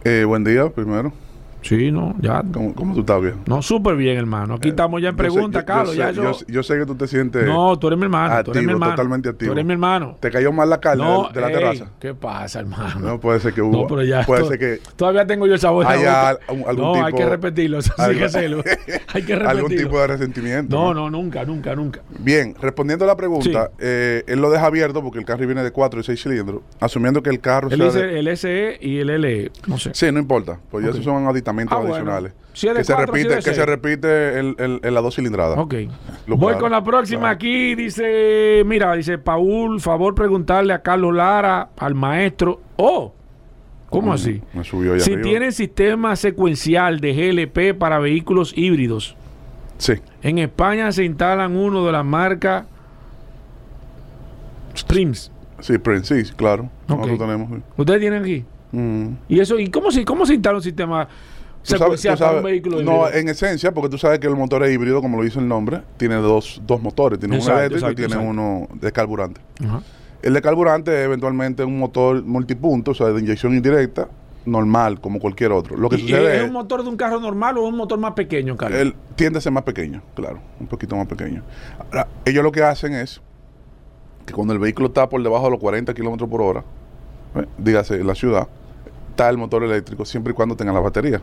Eh, 0.04 0.22
buen 0.24 0.44
día, 0.44 0.70
primero. 0.70 1.12
Sí, 1.66 1.90
no, 1.90 2.14
ya. 2.20 2.42
¿Cómo, 2.52 2.74
cómo 2.74 2.94
tú 2.94 3.00
estás 3.00 3.20
bien? 3.20 3.34
No, 3.46 3.60
súper 3.62 3.96
bien, 3.96 4.16
hermano. 4.18 4.54
Aquí 4.54 4.68
estamos 4.68 5.02
ya 5.02 5.08
en 5.08 5.16
pregunta, 5.16 5.64
Carlos. 5.64 5.94
yo, 5.96 6.10
yo- 6.12 6.32
yo 6.46 6.62
sé 6.62 6.78
que 6.78 6.86
tú 6.86 6.94
te 6.94 7.06
sientes 7.08 7.44
no, 7.46 7.76
tú 7.78 7.88
eres 7.88 7.98
mi 7.98 8.04
hermano. 8.04 8.44
tú 8.44 8.52
eres 8.52 8.62
mi 8.62 8.66
activo, 8.66 8.70
hermano. 8.72 8.92
totalmente 8.92 9.28
activo. 9.30 9.48
Tú 9.48 9.52
eres 9.52 9.66
mi 9.66 9.72
hermano. 9.72 10.16
¿Te 10.20 10.30
cayó 10.30 10.52
mal 10.52 10.70
la 10.70 10.78
carne 10.80 11.02
No, 11.04 11.28
de, 11.32 11.40
la 11.40 11.48
ey, 11.48 11.52
terraza? 11.54 11.90
¿Qué 11.98 12.14
pasa, 12.14 12.60
hermano? 12.60 13.00
No, 13.00 13.20
puede 13.20 13.40
ser 13.40 13.52
que 13.52 13.62
hubo. 13.62 13.82
No, 13.82 13.86
pero 13.88 14.02
ya. 14.04 14.22
puede 14.24 14.44
ser 14.46 14.58
que 14.58 14.78
Todavía 14.96 15.26
tengo 15.26 15.46
yo 15.46 15.54
el 15.54 15.60
sabor. 15.60 15.86
al- 15.86 16.38
algún 16.48 16.76
no, 16.76 16.94
hay 16.94 17.12
tipo- 17.12 17.16
que 17.18 17.26
repetirlo. 17.26 17.78
Eso 17.78 17.92
algo- 17.98 18.18
que 18.18 18.24
hacerlo. 18.24 18.62
hay 19.12 19.22
que 19.22 19.34
repetirlo. 19.34 19.48
algún 19.48 19.76
tipo 19.76 20.00
de 20.00 20.06
resentimiento. 20.06 20.76
No, 20.76 20.94
no, 20.94 21.10
nunca, 21.10 21.44
nunca, 21.44 21.74
nunca. 21.74 22.00
Bien, 22.20 22.54
respondiendo 22.60 23.04
a 23.04 23.08
la 23.08 23.16
pregunta, 23.16 23.70
Sí. 23.72 23.76
eh, 23.80 24.22
él 24.28 24.40
lo 24.40 24.50
deja 24.50 24.66
abierto 24.66 25.02
porque 25.02 25.18
el 25.18 25.24
carro 25.24 25.44
viene 25.46 25.62
de 25.64 25.72
4 25.72 26.00
y 26.00 26.04
6 26.04 26.22
cilindros, 26.22 26.60
asumiendo 26.80 27.22
que 27.22 27.30
el 27.30 27.40
carro 27.40 27.68
Él 27.70 27.90
sea 27.90 28.04
el 28.04 28.28
SE 28.36 28.78
y 28.80 28.98
el 28.98 29.08
LE. 29.20 29.50
No 29.66 29.78
sé. 29.78 29.90
Sí, 29.94 30.12
no 30.12 30.20
importa, 30.20 30.58
pues 30.70 30.84
ya 30.84 30.90
esos 30.90 31.02
son 31.04 31.26
aditamentos 31.26 31.55
Ah, 31.70 31.76
bueno. 31.76 31.94
adicionales. 31.94 32.32
Si 32.52 32.66
es 32.68 32.74
de 32.74 32.80
que 32.80 32.84
se 32.84 32.94
cuatro, 32.94 33.12
repite, 33.14 33.34
que 33.36 33.42
seis. 33.42 33.57
se 33.57 33.66
repite 33.66 34.38
el, 34.38 34.57
el- 34.59 34.80
en 34.82 34.94
las 34.94 35.02
dos 35.02 35.14
cilindradas. 35.14 35.59
Ok. 35.59 35.74
Lo 36.26 36.36
Voy 36.36 36.54
con 36.57 36.70
la 36.72 36.82
próxima. 36.82 37.20
claro. 37.20 37.34
Aquí 37.34 37.74
dice, 37.74 38.62
mira, 38.64 38.94
dice 38.94 39.18
Paul, 39.18 39.80
favor 39.80 40.14
preguntarle 40.14 40.72
a 40.72 40.80
Carlos 40.82 41.14
Lara, 41.14 41.68
al 41.76 41.94
maestro. 41.94 42.61
Oh, 42.76 43.12
¿cómo 43.90 44.09
Mm, 44.12 44.14
así? 44.14 44.42
Me 44.54 44.64
subió 44.64 44.98
Si 45.00 45.12
arriba. 45.12 45.28
tienen 45.28 45.52
sistema 45.52 46.16
secuencial 46.16 47.00
de 47.00 47.12
GLP 47.12 47.74
para 47.78 47.98
vehículos 47.98 48.52
híbridos, 48.57 49.16
Sí, 49.78 49.92
en 50.22 50.38
España 50.38 50.90
se 50.92 51.04
instalan 51.04 51.54
uno 51.54 51.84
de 51.84 51.92
la 51.92 52.02
marca 52.02 52.64
Prims. 54.88 55.30
sí, 55.61 55.78
Prince, 55.78 56.24
sí, 56.24 56.32
claro. 56.34 56.64
Ok. 56.88 56.90
Nosotros 57.00 57.18
tenemos. 57.18 57.48
sí. 57.50 57.62
¿Ustedes 57.76 58.00
tienen 58.00 58.22
aquí? 58.22 58.44
Mm. 58.72 59.09
¿Y 59.28 59.40
eso? 59.40 59.59
¿Y 59.59 59.68
cómo 59.70 59.90
se, 59.90 60.04
cómo 60.04 60.26
se 60.26 60.34
instala 60.34 60.57
un 60.57 60.62
sistema 60.62 61.09
Sabes- 61.66 62.04
un 62.36 62.42
vehículo 62.42 62.76
No, 62.82 63.02
híbrido? 63.06 63.12
en 63.14 63.28
esencia, 63.28 63.72
porque 63.72 63.88
tú 63.88 63.98
sabes 63.98 64.18
que 64.18 64.26
el 64.26 64.36
motor 64.36 64.62
es 64.64 64.72
híbrido, 64.72 65.00
como 65.02 65.16
lo 65.18 65.24
dice 65.24 65.38
el 65.38 65.48
nombre, 65.48 65.82
tiene 65.96 66.14
dos, 66.16 66.60
dos 66.66 66.80
motores. 66.80 67.18
Tiene 67.18 67.36
Exacto, 67.36 67.52
uno 67.54 67.60
eléctrico 67.60 67.86
exacto, 67.90 68.02
y 68.02 68.06
tiene 68.06 68.30
uno 68.30 68.68
de 68.74 68.92
carburante. 68.92 69.40
Ajá. 69.64 69.82
El 70.22 70.32
de 70.34 70.42
carburante 70.42 70.90
es 70.98 71.04
eventualmente 71.04 71.62
un 71.64 71.78
motor 71.78 72.22
multipunto, 72.24 72.92
o 72.92 72.94
sea, 72.94 73.08
de 73.08 73.20
inyección 73.20 73.54
indirecta, 73.54 74.08
normal, 74.44 75.00
como 75.00 75.18
cualquier 75.18 75.52
otro. 75.52 75.76
Lo 75.76 75.88
que 75.88 75.96
¿Y- 75.96 75.98
y 75.98 76.02
sucede 76.02 76.36
¿Es 76.36 76.42
es, 76.42 76.46
un 76.46 76.52
motor 76.52 76.82
de 76.84 76.88
un 76.88 76.96
carro 76.96 77.18
normal 77.20 77.58
o 77.58 77.66
un 77.66 77.76
motor 77.76 77.98
más 77.98 78.12
pequeño, 78.12 78.56
Carlos? 78.56 78.80
él 78.80 78.94
tiende 79.16 79.38
a 79.38 79.42
ser 79.42 79.52
más 79.52 79.64
pequeño, 79.64 80.02
claro, 80.14 80.38
un 80.60 80.66
poquito 80.68 80.94
más 80.96 81.06
pequeño. 81.06 81.42
Ahora, 81.90 82.06
ellos 82.24 82.42
lo 82.44 82.52
que 82.52 82.62
hacen 82.62 82.92
es 82.94 83.20
que 84.24 84.32
cuando 84.32 84.52
el 84.52 84.58
vehículo 84.60 84.88
está 84.88 85.08
por 85.08 85.22
debajo 85.22 85.44
de 85.46 85.50
los 85.52 85.60
40 85.60 85.94
kilómetros 85.94 86.28
por 86.30 86.42
hora, 86.42 86.64
¿eh? 87.36 87.44
dígase 87.58 87.96
en 87.96 88.06
la 88.06 88.14
ciudad, 88.14 88.48
está 89.10 89.28
el 89.28 89.36
motor 89.38 89.62
eléctrico 89.64 90.04
siempre 90.04 90.32
y 90.32 90.34
cuando 90.34 90.56
tenga 90.56 90.72
la 90.72 90.80
batería. 90.80 91.20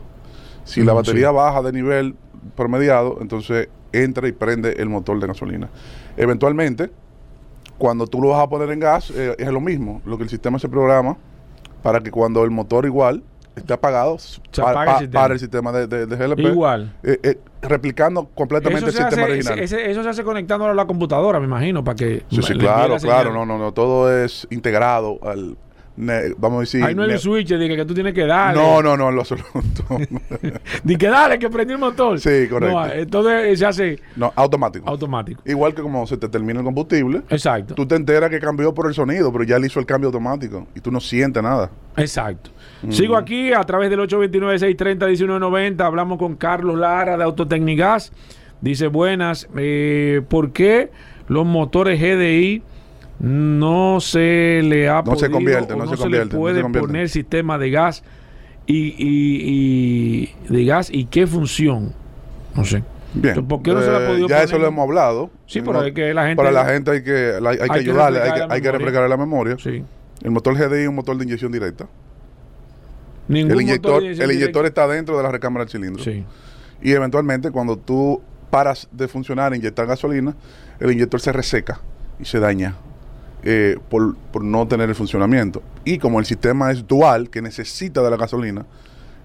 Si 0.64 0.84
la 0.84 0.94
batería 0.94 1.30
sí. 1.30 1.36
baja 1.36 1.62
de 1.62 1.72
nivel 1.72 2.16
promediado, 2.56 3.18
entonces 3.22 3.70
entra 3.92 4.28
y 4.28 4.32
prende 4.32 4.74
el 4.80 4.90
motor 4.90 5.20
de 5.20 5.28
gasolina. 5.28 5.70
Eventualmente, 6.18 6.92
Cuando 7.78 8.06
tú 8.08 8.22
lo 8.22 8.30
vas 8.30 8.40
a 8.42 8.48
poner 8.48 8.70
en 8.70 8.80
gas, 8.80 9.10
eh, 9.10 9.36
es 9.38 9.48
lo 9.50 9.60
mismo. 9.60 10.02
Lo 10.06 10.16
que 10.18 10.24
el 10.24 10.30
sistema 10.30 10.60
se 10.60 10.70
programa 10.70 11.18
para 11.82 12.00
que 12.02 12.12
cuando 12.12 12.44
el 12.44 12.52
motor 12.52 12.86
igual 12.86 13.24
esté 13.56 13.74
apagado, 13.74 14.16
pa- 14.56 14.72
apaga 14.72 15.00
el 15.00 15.10
pa- 15.10 15.20
para 15.22 15.34
el 15.34 15.40
sistema 15.40 15.72
de, 15.72 15.88
de- 15.88 16.06
de 16.06 16.16
GLP. 16.16 16.40
Igual. 16.44 16.96
eh, 17.04 17.20
eh, 17.24 17.40
replicando 17.64 18.30
completamente 18.36 18.86
el 18.86 18.92
sistema 18.92 19.24
hace, 19.24 19.32
original. 19.34 19.60
ese- 19.60 19.92
eso 19.92 20.04
se 20.04 20.10
hace 20.10 20.24
conectándolo 20.24 20.72
a 20.72 20.76
la 20.76 20.86
computadora, 20.86 21.40
me 21.40 21.46
imagino, 21.48 21.84
para 21.84 21.96
que. 21.96 22.24
Sí, 22.30 22.42
sí, 22.44 22.54
claro, 22.54 22.96
claro. 22.98 23.34
No, 23.34 23.46
no, 23.46 23.58
no. 23.58 23.74
Todo 23.74 24.14
es 24.24 24.48
integrado 24.52 25.18
al. 25.24 25.58
Ne- 25.96 26.34
vamos 26.38 26.58
a 26.58 26.60
decir. 26.62 26.84
Ahí 26.84 26.96
no 26.96 27.04
hay 27.04 27.10
ne- 27.10 27.14
un 27.16 27.20
switch 27.20 27.50
de 27.50 27.68
que, 27.68 27.76
que 27.76 27.86
tú 27.86 27.94
tienes 27.94 28.14
que 28.14 28.26
darle. 28.26 28.62
no, 28.62 28.82
no, 28.82 28.98
no, 28.98 29.10
en 29.10 29.16
lo 29.16 29.22
absoluto. 29.22 29.50
Di 30.84 30.96
que 30.96 31.08
dale, 31.08 31.38
que 31.40 31.50
prendí 31.50 31.74
el 31.74 31.80
motor. 31.80 32.20
Sí, 32.20 32.48
correcto. 32.50 32.80
No, 32.80 32.92
entonces 32.92 33.60
se 33.60 33.66
hace 33.66 34.00
no, 34.16 34.32
automático. 34.36 34.90
automático. 34.90 35.42
Igual 35.46 35.74
que 35.74 35.82
como 35.82 36.06
se 36.08 36.18
te 36.18 36.28
termina 36.30 36.60
el 36.60 36.66
combustible, 36.66 37.22
Exacto. 37.30 37.76
tú 37.76 37.86
te 37.86 37.96
enteras 37.96 38.30
que 38.30 38.40
cambió 38.40 38.74
por 38.74 38.88
el 38.88 38.94
sonido, 38.94 39.32
pero 39.32 39.44
ya 39.44 39.58
él 39.58 39.66
hizo 39.66 39.80
el 39.80 39.86
cambio 39.86 40.08
automático 40.08 40.68
y 40.76 40.80
tú 40.80 40.92
no 40.92 41.00
sientes 41.00 41.42
nada. 41.44 41.70
Exacto. 41.98 42.50
Sigo 42.90 43.16
aquí 43.16 43.54
a 43.54 43.62
través 43.64 43.90
del 43.90 44.00
829-630-1990. 44.02 45.82
Hablamos 45.82 46.18
con 46.18 46.36
Carlos 46.36 46.78
Lara 46.78 47.18
de 47.18 47.24
Autotecnigas. 47.24 48.12
Dice, 48.62 48.88
buenas, 48.88 49.48
eh, 49.58 50.22
¿por 50.30 50.52
qué 50.52 50.90
los 51.28 51.46
motores 51.46 52.00
GDI 52.00 52.64
no 53.26 54.02
se 54.02 54.62
le 54.64 54.90
ha 54.90 55.02
No 55.02 55.16
se 55.16 55.28
podido 55.28 55.32
convierten, 55.32 55.76
o 55.80 55.86
no 55.86 55.86
se 55.86 55.92
le 55.96 55.98
convierten, 56.02 56.30
no 56.30 56.40
puede 56.40 56.56
se 56.58 56.62
convierten? 56.62 56.88
poner 56.92 57.10
sistema 57.10 57.58
de 57.58 57.72
gas 57.72 58.04
y, 58.68 58.76
y- 58.98 60.34
y- 60.50 60.54
de 60.54 60.66
gas 60.66 60.90
y 60.92 61.06
qué 61.06 61.26
función? 61.26 61.94
No 62.54 62.66
sé. 62.66 62.84
Bien. 63.14 63.48
¿Por 63.48 63.62
qué 63.64 63.72
no 63.74 63.82
se 63.82 63.90
le 63.92 63.96
ha 63.96 64.04
Eh, 64.04 64.08
podido 64.08 64.28
ya 64.28 64.36
poner? 64.36 64.50
eso 64.50 64.58
lo 64.58 64.68
hemos 64.68 64.84
hablado. 64.84 65.30
Sí, 65.46 65.60
Eh, 65.60 65.62
pero 65.66 65.80
no- 65.80 65.86
hay 65.86 65.94
que 65.94 66.14
la 66.14 66.24
gente- 66.24 66.36
Para 66.36 66.52
la 66.52 66.66
gente 66.66 66.92
hay 66.92 67.04
que, 67.04 67.38
la- 67.40 67.52
hay 67.52 67.58
Hay 67.62 67.70
que 67.70 67.80
ayudarle, 67.80 68.20
hay 68.22 68.32
que, 68.34 68.40
la 68.40 68.48
hay 68.54 68.62
que 68.62 68.72
refrescar 68.74 69.10
la 69.10 69.18
memoria. 69.18 69.56
Sí. 69.58 69.84
El 70.22 70.32
motor 70.32 70.56
GDI 70.58 70.82
es 70.84 70.90
un 70.90 70.96
motor 70.96 71.18
de 71.18 71.24
inyección 71.24 71.52
directa. 71.52 71.88
Ningún 73.30 73.52
El 73.52 73.56
motor 73.56 73.62
inyector, 73.64 74.02
de 74.04 74.24
el 74.24 74.32
inyector 74.34 74.66
está 74.66 74.86
dentro 74.88 75.16
de 75.16 75.24
la 75.24 75.32
recámara 75.32 75.64
del 75.64 75.72
cilindro. 75.72 76.04
Sí. 76.04 76.26
Y 76.82 76.92
eventualmente 76.92 77.52
cuando 77.52 77.78
tú 77.78 78.22
paras 78.50 78.90
de 78.92 79.08
funcionar 79.08 79.54
e 79.54 79.58
inyectar 79.58 79.86
gasolina, 79.88 80.36
el 80.80 80.92
inyector 80.92 81.22
se 81.22 81.32
reseca 81.32 81.80
y 82.20 82.26
se 82.26 82.40
daña 82.40 82.76
eh, 83.44 83.78
por, 83.90 84.16
por 84.32 84.44
no 84.44 84.68
tener 84.68 84.90
el 84.90 84.96
funcionamiento. 84.96 85.62
Y 85.86 85.98
como 85.98 86.20
el 86.20 86.26
sistema 86.26 86.72
es 86.72 86.88
dual, 86.88 87.30
que 87.30 87.42
necesita 87.42 88.02
de 88.02 88.10
la 88.10 88.18
gasolina, 88.18 88.66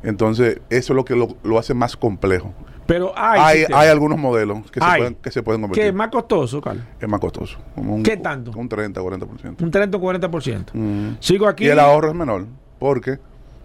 entonces 0.03 0.61
eso 0.71 0.93
es 0.93 0.97
lo 0.97 1.05
que 1.05 1.17
lo, 1.17 1.37
lo 1.43 1.59
hace 1.59 1.75
más 1.75 1.97
complejo. 1.97 2.53
Pero 2.87 3.13
hay, 3.17 3.65
Hay, 3.65 3.73
hay 3.75 3.89
algunos 3.91 4.19
modelos 4.19 4.71
que 4.71 4.81
se, 4.81 4.87
pueden, 4.97 5.15
que 5.17 5.31
se 5.31 5.43
pueden 5.43 5.61
que 5.61 5.63
convertir. 5.65 5.85
es 5.89 5.95
más 5.95 6.09
costoso, 6.09 6.61
Carlos. 6.61 6.85
es 6.99 7.09
más 7.09 7.21
costoso. 7.21 7.59
como 7.75 7.95
un- 7.97 8.03
¿Qué 8.03 8.17
tanto? 8.17 8.51
Un 8.57 8.67
30, 8.69 9.01
40%. 9.03 9.63
Un 9.63 9.71
30 9.71 9.99
o 9.99 10.01
40%. 10.01 10.65
Mm. 10.73 11.17
Sigo 11.21 11.47
aquí. 11.47 11.65
Y 11.67 11.69
el 11.69 11.79
ahorro 11.79 12.09
es 12.09 12.15
menor, 12.15 12.47
porque 12.79 13.19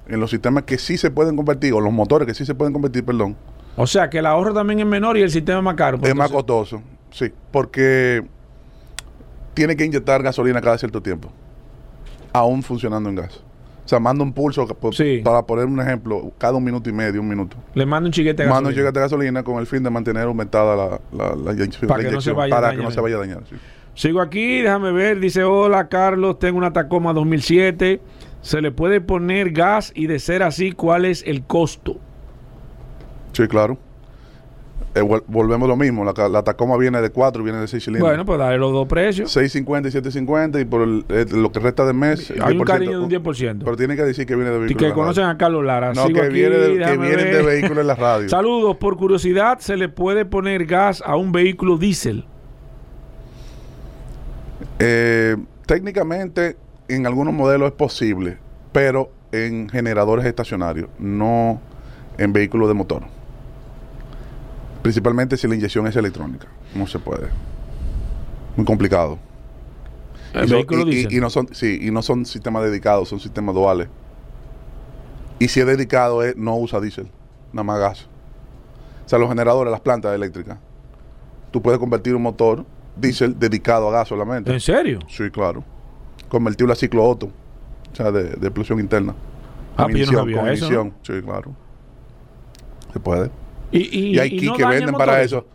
en 0.07 0.19
los 0.19 0.29
sistemas 0.29 0.63
que 0.63 0.77
sí 0.77 0.97
se 0.97 1.09
pueden 1.09 1.37
convertir, 1.37 1.71
o 1.73 1.79
los 1.79 1.93
motores 1.93 2.27
que 2.27 2.33
sí 2.33 2.45
se 2.45 2.53
pueden 2.53 2.73
convertir, 2.73 3.05
perdón, 3.05 3.37
O 3.77 3.87
sea, 3.87 4.09
que 4.09 4.17
el 4.19 4.25
ahorro 4.25 4.53
también 4.53 4.81
es 4.81 4.85
menor 4.85 5.17
y 5.17 5.21
el 5.21 5.31
sistema 5.31 5.59
es 5.59 5.63
más 5.63 5.75
caro. 5.75 5.97
pues, 5.99 6.09
es 6.11 6.15
más 6.17 6.29
costoso. 6.29 6.81
Sí, 7.11 7.31
porque 7.51 8.25
tiene 9.53 9.75
que 9.75 9.85
inyectar 9.85 10.21
gasolina 10.23 10.61
cada 10.61 10.77
cierto 10.77 11.01
tiempo, 11.01 11.29
aún 12.31 12.63
funcionando 12.63 13.09
en 13.09 13.15
gas. 13.15 13.43
O 13.85 13.87
sea, 13.87 13.99
manda 13.99 14.23
un 14.23 14.31
pulso, 14.31 14.65
que- 14.65 14.73
por- 14.73 14.95
Sí. 14.95 15.21
para 15.23 15.45
poner 15.45 15.65
un 15.65 15.79
ejemplo, 15.81 16.31
cada 16.37 16.53
un 16.55 16.63
minuto 16.63 16.89
y 16.89 16.93
medio, 16.93 17.19
un 17.19 17.27
minuto. 17.27 17.57
Le 17.75 17.85
mando 17.85 18.07
un 18.07 18.13
chiquete 18.13 18.43
de 18.43 18.47
Manda 18.49 18.59
un 18.59 18.63
gasolina. 18.75 18.81
chiquete 18.89 18.99
de 18.99 19.03
gasolina 19.05 19.43
con 19.43 19.59
el 19.59 19.67
fin 19.67 19.83
de 19.83 19.89
mantener 19.89 20.23
aumentada 20.23 20.75
la, 20.75 21.01
la, 21.11 21.35
la 21.35 21.51
inyección. 21.51 21.87
Para 21.89 22.03
que 22.03 22.11
no 22.11 22.21
se 22.21 22.31
vaya 22.31 22.53
a 22.55 22.57
para 22.57 22.69
que 22.71 22.77
dañar. 22.77 22.89
no 22.89 22.95
se 22.95 23.01
vaya 23.01 23.15
a 23.15 23.19
dañar. 23.19 23.41
sí. 23.49 23.55
Sigo 23.95 24.21
aquí, 24.21 24.61
déjame 24.61 24.91
ver. 24.91 25.19
Dice: 25.19 25.43
Hola, 25.43 25.87
Carlos, 25.87 26.39
tengo 26.39 26.57
una 26.57 26.73
Tacoma 26.73 27.13
2007. 27.13 28.01
¿Se 28.41 28.59
le 28.61 28.71
puede 28.71 29.01
poner 29.01 29.51
gas? 29.51 29.91
Y 29.93 30.07
de 30.07 30.17
ser 30.17 30.41
así, 30.41 30.71
¿cuál 30.71 31.05
es 31.05 31.23
el 31.27 31.43
costo? 31.43 31.97
Sí, 33.33 33.47
claro. 33.47 33.77
Eh, 34.95 35.01
vol- 35.01 35.23
volvemos 35.27 35.67
lo 35.67 35.75
mismo. 35.75 36.05
La, 36.05 36.27
la 36.29 36.43
Tacoma 36.43 36.77
viene 36.77 37.01
de 37.01 37.09
4 37.09 37.41
y 37.41 37.45
viene 37.45 37.59
de 37.59 37.67
6 37.67 37.83
cilindros. 37.83 38.07
Bueno, 38.09 38.25
pues 38.25 38.37
dale 38.37 38.57
los 38.59 38.71
dos 38.71 38.87
precios. 38.87 39.31
650 39.31 39.89
y 39.89 39.91
750 39.91 40.59
y 40.61 40.65
por 40.65 40.81
el- 40.83 41.05
eh, 41.09 41.25
lo 41.31 41.51
que 41.51 41.59
resta 41.59 41.83
del 41.85 41.95
mes. 41.95 42.29
Hay 42.31 42.53
un 42.55 42.59
10%. 42.59 42.65
cariño 42.65 42.91
de 42.99 43.03
un 43.03 43.09
10%. 43.09 43.63
Pero 43.65 43.75
tiene 43.75 43.95
que 43.95 44.03
decir 44.03 44.27
que 44.27 44.35
viene 44.35 44.51
de 44.51 44.57
Y 44.57 44.59
vehículos. 44.59 44.79
que 44.79 44.85
en 44.85 44.89
la 44.89 44.95
conocen 44.95 45.23
a 45.25 45.37
Carlos 45.37 45.65
Lara. 45.65 45.93
No, 45.93 46.05
Sigo 46.05 46.19
que, 46.19 46.25
aquí, 46.27 46.33
viene 46.35 46.57
de, 46.57 46.67
que 46.85 46.97
vienen 46.97 47.31
de 47.31 47.41
vehículos 47.41 47.79
en 47.79 47.87
la 47.87 47.95
radio. 47.95 48.29
Saludos, 48.29 48.77
por 48.77 48.95
curiosidad, 48.97 49.57
¿se 49.59 49.77
le 49.77 49.89
puede 49.89 50.25
poner 50.25 50.65
gas 50.65 51.01
a 51.03 51.15
un 51.15 51.31
vehículo 51.31 51.77
diésel? 51.77 52.25
Eh, 54.79 55.35
técnicamente, 55.65 56.57
en 56.87 57.05
algunos 57.07 57.33
modelos 57.33 57.69
es 57.69 57.73
posible, 57.75 58.37
pero 58.71 59.09
en 59.31 59.69
generadores 59.69 60.25
estacionarios, 60.25 60.89
no 60.99 61.59
en 62.17 62.33
vehículos 62.33 62.67
de 62.67 62.73
motor. 62.75 63.03
Principalmente 64.83 65.37
si 65.37 65.47
la 65.47 65.55
inyección 65.55 65.87
es 65.87 65.95
electrónica. 65.95 66.47
No 66.75 66.85
se 66.85 66.99
puede. 66.99 67.29
Muy 68.55 68.65
complicado. 68.65 69.17
El 70.33 70.45
y, 70.45 70.47
son- 70.49 70.57
vehículo 70.57 70.81
y- 70.81 70.83
y- 70.83 70.95
diésel. 70.95 71.13
y 71.13 71.19
no 71.21 71.29
son, 71.29 71.47
sí, 71.53 71.79
y 71.81 71.89
no 71.91 72.01
son 72.03 72.25
sistemas 72.25 72.63
dedicados, 72.63 73.09
son 73.09 73.19
sistemas 73.19 73.55
duales. 73.55 73.87
Y 75.39 75.47
si 75.47 75.59
es 75.59 75.65
dedicado, 75.65 76.21
es, 76.23 76.35
no 76.37 76.55
usa 76.57 76.79
diésel, 76.79 77.07
nada 77.51 77.63
más 77.63 77.79
gas. 77.79 78.07
O 79.05 79.09
sea, 79.09 79.19
los 79.19 79.27
generadores, 79.29 79.71
las 79.71 79.81
plantas 79.81 80.13
eléctricas, 80.13 80.57
tú 81.51 81.61
puedes 81.61 81.79
convertir 81.79 82.15
un 82.15 82.21
motor 82.21 82.65
diésel 82.95 83.37
dedicado 83.39 83.89
a 83.89 83.91
gas 83.91 84.07
solamente. 84.07 84.51
¿En 84.51 84.59
serio? 84.59 84.99
Sí, 85.09 85.29
claro. 85.31 85.63
Convertirlo 86.29 86.73
a 86.73 86.75
ciclo 86.75 87.03
Otto, 87.05 87.27
o 87.91 87.95
sea, 87.95 88.11
de, 88.11 88.23
de 88.23 88.47
explosión 88.47 88.79
interna. 88.79 89.13
Ah, 89.77 89.83
Con 89.83 89.91
no 89.93 89.97
ignición, 89.97 90.21
sabía 90.21 90.37
con 90.39 90.49
eso. 90.49 90.91
Sí, 91.03 91.13
claro. 91.23 91.51
Se 92.91 92.99
puede. 92.99 93.29
Y, 93.73 93.79
y- 93.99 94.15
Y, 94.15 94.19
hay 94.19 94.29
kits 94.31 94.43
no 94.45 94.53
que 94.55 94.65
venden 94.65 94.93
para 94.95 95.21
eso. 95.21 95.45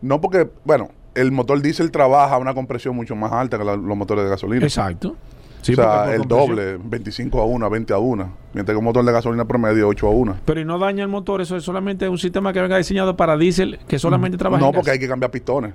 No 0.00 0.20
porque, 0.20 0.48
bueno, 0.64 0.88
el 1.14 1.32
motor 1.32 1.60
diésel 1.62 1.90
trabaja 1.90 2.34
a 2.34 2.38
una 2.38 2.54
compresión 2.54 2.94
mucho 2.96 3.14
más 3.16 3.32
alta 3.32 3.58
que 3.58 3.64
la- 3.64 3.76
los 3.76 3.96
motores 3.96 4.24
de 4.24 4.30
gasolina. 4.30 4.64
Exacto. 4.64 5.16
Sí, 5.62 5.72
o 5.72 5.76
sea, 5.76 6.12
el 6.12 6.18
compresión. 6.20 6.28
doble, 6.56 6.78
25 6.84 7.40
a 7.40 7.46
1, 7.46 7.70
20 7.70 7.92
a 7.94 7.98
1. 7.98 8.32
Mientras 8.52 8.74
que 8.74 8.78
un 8.78 8.84
motor 8.84 9.02
de 9.04 9.12
gasolina 9.12 9.46
promedio 9.46 9.88
8 9.88 10.06
a 10.06 10.10
1. 10.10 10.36
Pero 10.44 10.60
y 10.60 10.64
no 10.66 10.78
daña 10.78 11.02
el 11.04 11.08
motor, 11.08 11.40
eso 11.40 11.56
es 11.56 11.64
solamente 11.64 12.06
un 12.08 12.18
sistema 12.18 12.52
que 12.52 12.60
venga 12.60 12.76
diseñado 12.76 13.16
para 13.16 13.36
diésel 13.38 13.78
que 13.88 13.98
solamente 13.98 14.36
trabaja 14.36 14.60
No, 14.60 14.68
en 14.68 14.74
porque 14.74 14.88
gas. 14.88 14.92
hay 14.94 14.98
que 15.00 15.08
cambiar 15.08 15.30
pistones. 15.30 15.72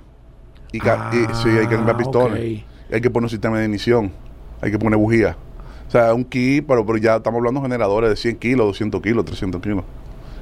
Y, 0.72 0.78
ca- 0.78 1.10
Ah, 1.10 1.12
y- 1.12 1.34
sí, 1.34 1.48
hay 1.48 1.66
que 1.66 1.74
cambiar 1.74 1.96
pistones. 1.96 2.62
Hay 2.92 3.00
que 3.00 3.10
poner 3.10 3.24
un 3.24 3.30
sistema 3.30 3.58
de 3.58 3.64
ignición. 3.64 4.12
Hay 4.60 4.70
que 4.70 4.78
poner 4.78 4.96
bujía. 4.96 5.36
O 5.88 5.90
sea, 5.90 6.14
un 6.14 6.22
kit, 6.24 6.64
pero, 6.68 6.86
pero 6.86 6.98
ya 6.98 7.16
estamos 7.16 7.38
hablando 7.38 7.58
de 7.60 7.64
generadores 7.66 8.10
de 8.10 8.16
100 8.16 8.36
kilos, 8.36 8.66
200 8.68 9.02
kilos, 9.02 9.24
300 9.24 9.60
kilos. 9.60 9.82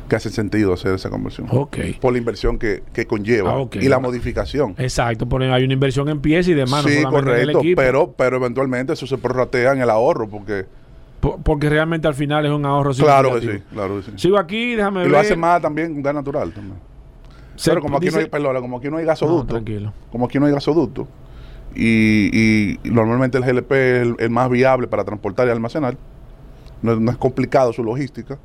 Que 0.09 0.17
hace 0.17 0.31
sentido 0.31 0.73
hacer 0.73 0.95
esa 0.95 1.11
conversión. 1.11 1.47
Ok. 1.51 1.77
Por 2.01 2.13
la 2.13 2.19
inversión 2.19 2.59
que, 2.59 2.83
que 2.95 3.07
conlleva. 3.07 3.53
Ah. 3.61 3.67
Y 3.75 3.89
la 3.89 3.99
modificación. 3.99 4.75
Exacto, 4.79 5.29
porque 5.29 5.47
hay 5.51 5.65
una 5.65 5.75
inversión 5.75 6.09
en 6.09 6.21
pies 6.21 6.49
y 6.49 6.55
demás, 6.55 6.85
sí, 6.85 7.03
correcto. 7.05 7.61
Pero, 7.77 8.13
pero 8.17 8.37
eventualmente 8.39 8.95
eso 8.95 9.07
se 9.07 9.19
prorratea 9.19 9.73
en 9.73 9.83
el 9.83 9.91
ahorro. 9.91 10.29
Porque, 10.29 10.65
Po- 11.21 11.39
porque 11.43 11.69
realmente 11.69 12.09
al 12.09 12.15
final 12.15 12.47
es 12.47 12.53
un 12.53 12.65
ahorro 12.65 12.93
claro 12.95 13.35
que 13.35 13.41
sí. 13.41 13.63
Claro 13.73 13.97
que 13.99 14.03
sí. 14.05 14.13
Sigo 14.17 14.39
aquí, 14.39 14.75
déjame 14.77 15.01
Y 15.01 15.03
ver. 15.05 15.11
lo 15.13 15.19
hace 15.19 15.37
más 15.37 15.61
también 15.61 15.93
con 15.95 16.03
gas 16.03 16.15
natural. 16.15 16.53
También. 16.53 16.79
Se- 17.57 17.71
pero 17.71 17.83
como 17.83 17.97
aquí, 17.99 18.09
no 18.11 18.19
hay, 18.19 18.27
perdona, 18.29 18.61
como 18.61 18.79
aquí 18.79 18.89
no 18.89 18.97
hay 18.99 19.05
gasoducto. 19.05 19.61
como 20.13 20.27
aquí 20.27 20.39
no 20.39 20.47
hay 20.47 20.53
gasoducto 20.53 21.09
y, 21.75 22.31
y- 22.33 22.79
y 22.85 22.91
normalmente 22.91 23.37
el 23.39 23.45
GLP 23.45 23.73
es 23.73 24.03
el, 24.03 24.15
el 24.19 24.31
más 24.31 24.49
viable 24.49 24.87
para 24.87 25.05
transportar 25.05 25.49
y 25.49 25.51
almacenar, 25.51 25.97
no, 26.83 26.97
no 26.97 27.11
es 27.11 27.17
complicado 27.19 27.73
su 27.73 27.83
logística, 27.85 28.39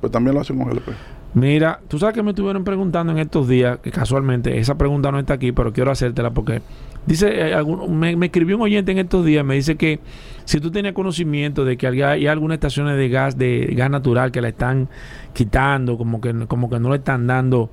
pues 0.00 0.10
también 0.12 0.34
lo 0.34 0.40
hacen 0.40 0.58
con 0.58 0.68
GLP. 0.70 0.88
Mira, 1.34 1.78
tú 1.86 1.98
sabes 1.98 2.14
que 2.14 2.22
me 2.24 2.30
estuvieron 2.30 2.64
preguntando 2.64 3.12
en 3.12 3.18
estos 3.18 3.46
días, 3.48 3.78
que 3.78 3.92
casualmente 3.92 4.58
esa 4.58 4.76
pregunta 4.76 5.12
no 5.12 5.18
está 5.20 5.34
aquí, 5.34 5.52
pero 5.52 5.72
quiero 5.72 5.92
hacértela 5.92 6.30
porque 6.32 6.60
dice, 7.06 7.28
eh, 7.50 7.54
algún- 7.54 7.98
me, 7.98 8.16
me 8.16 8.26
escribió 8.26 8.56
un 8.56 8.62
oyente 8.62 8.90
en 8.90 8.98
estos 8.98 9.24
días, 9.24 9.44
me 9.44 9.54
dice 9.54 9.76
que 9.76 10.00
si 10.44 10.58
tú 10.58 10.72
tienes 10.72 10.92
conocimiento 10.92 11.64
de 11.64 11.76
que 11.76 11.86
hay, 11.86 12.02
hay 12.02 12.26
algunas 12.26 12.56
estaciones 12.56 12.96
de 12.96 13.08
gas, 13.08 13.38
de 13.38 13.72
gas 13.76 13.90
natural 13.90 14.32
que 14.32 14.40
la 14.40 14.48
están 14.48 14.88
quitando, 15.32 15.96
como 15.96 16.20
que, 16.20 16.34
como 16.48 16.68
que 16.68 16.80
no 16.80 16.90
le 16.90 16.96
están 16.96 17.28
dando 17.28 17.70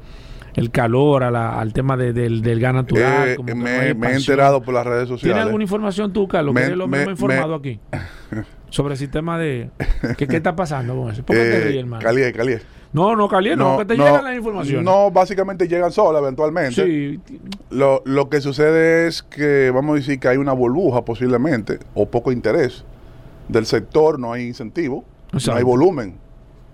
el 0.53 0.69
calor 0.69 1.23
a 1.23 1.31
la- 1.31 1.59
al 1.59 1.73
tema 1.73 1.97
de- 1.97 2.13
del, 2.13 2.41
del 2.43 2.59
gas 2.59 2.73
natural. 2.75 3.29
Eh, 3.29 3.35
como 3.37 3.55
me, 3.55 3.55
no 3.55 3.81
hay 3.81 3.93
me 3.95 4.07
he 4.11 4.15
enterado 4.17 4.61
por 4.61 4.73
las 4.75 4.85
redes 4.85 5.05
¿Tienes 5.05 5.21
sociales. 5.21 5.43
alguna 5.45 5.63
información 5.63 6.13
tú, 6.13 6.27
Carlos? 6.27 6.53
Me- 6.53 6.61
que 6.61 6.65
eres 6.67 6.77
lo 6.77 6.87
me- 6.87 6.97
mismo 6.97 7.11
informado 7.11 7.55
aquí. 7.55 7.79
Sobre 8.77 8.93
el 8.93 8.99
sistema 8.99 9.39
de... 9.39 9.71
¿Qué, 10.19 10.27
qué 10.27 10.35
está 10.37 10.55
pasando 10.55 10.95
con 10.95 11.11
eso? 11.11 11.23
¿Por 11.23 11.35
qué 11.35 11.41
te 11.41 11.57
Eh, 11.57 11.63
ríes, 11.65 11.79
hermano? 11.79 12.03
Calié. 12.03 12.61
No, 12.93 13.15
no, 13.15 13.27
Caliente, 13.27 13.57
no, 13.63 13.75
que 13.75 13.85
te 13.85 13.95
llegan 13.97 14.23
las 14.23 14.35
informaciones. 14.35 14.83
No, 14.85 15.09
básicamente 15.09 15.67
llegan 15.67 15.91
solas 15.91 16.21
eventualmente. 16.21 16.85
Sí, 16.85 17.19
Lo, 17.71 18.03
lo 18.05 18.29
que 18.29 18.39
sucede 18.39 19.07
es 19.07 19.23
que 19.23 19.71
vamos 19.73 19.93
a 19.93 19.95
decir 19.95 20.19
que 20.19 20.27
hay 20.27 20.37
una 20.37 20.53
burbuja 20.53 21.03
posiblemente 21.03 21.79
o 21.95 22.05
poco 22.07 22.31
interés 22.31 22.85
del 23.47 23.65
sector, 23.65 24.19
no 24.19 24.31
hay 24.31 24.45
incentivo, 24.45 25.03
no 25.33 25.55
hay 25.55 25.63
volumen. 25.63 26.15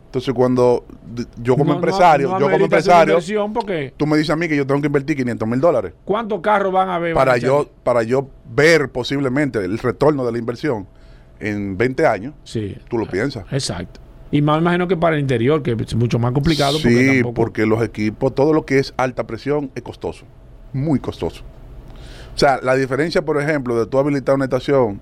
Entonces, 0.07 0.33
cuando 0.33 0.83
yo 1.41 1.53
como 1.53 1.67
No, 1.67 1.69
no- 1.71 1.75
empresario, 1.77 2.27
no 2.31 2.39
yo 2.39 2.45
como 2.51 2.65
empresario, 2.65 3.17
porque 3.53 3.93
tú 3.95 4.05
me 4.05 4.17
dices 4.17 4.31
a 4.31 4.35
mí 4.35 4.49
que 4.49 4.57
yo 4.57 4.67
tengo 4.67 4.81
que 4.81 4.87
invertir 4.87 5.15
500 5.15 5.47
mil 5.47 5.61
dólares 5.61 5.93
¿cuántos 6.03 6.41
carros 6.41 6.73
van 6.73 6.89
a 6.89 6.99
ver? 6.99 7.13
para 7.15 7.37
yo, 7.37 7.69
para 7.83 8.03
yo 8.03 8.27
ver 8.53 8.89
posiblemente 8.89 9.59
el 9.63 9.77
retorno 9.79 10.25
de 10.25 10.33
la 10.33 10.37
inversión 10.37 10.85
en 11.47 11.77
20 11.77 12.05
años. 12.07 12.33
Sí, 12.43 12.75
Tú 12.89 12.97
lo 12.97 13.05
piensas. 13.07 13.45
exacto. 13.51 13.99
Y 14.31 14.41
más 14.41 14.55
me 14.57 14.61
imagino 14.63 14.87
que 14.87 14.97
para 14.97 15.15
el 15.15 15.21
interior, 15.21 15.61
que 15.61 15.71
es 15.79 15.95
mucho 15.95 16.17
más 16.17 16.31
complicado. 16.31 16.77
porque 16.81 16.89
Sí, 16.97 17.07
tampoco- 17.21 17.33
porque 17.35 17.65
los 17.67 17.83
equipos, 17.83 18.33
todo 18.33 18.51
lo 18.53 18.65
que 18.65 18.79
es 18.79 18.93
alta 18.97 19.27
presión 19.27 19.69
es 19.75 19.83
costoso, 19.83 20.25
muy 20.73 20.99
costoso. 20.99 21.43
O 22.35 22.37
sea, 22.39 22.59
la 22.63 22.73
diferencia, 22.75 23.21
por 23.23 23.39
ejemplo, 23.39 23.79
de 23.79 23.85
tú 23.85 23.99
habilitar 23.99 24.33
una 24.35 24.45
estación 24.45 24.99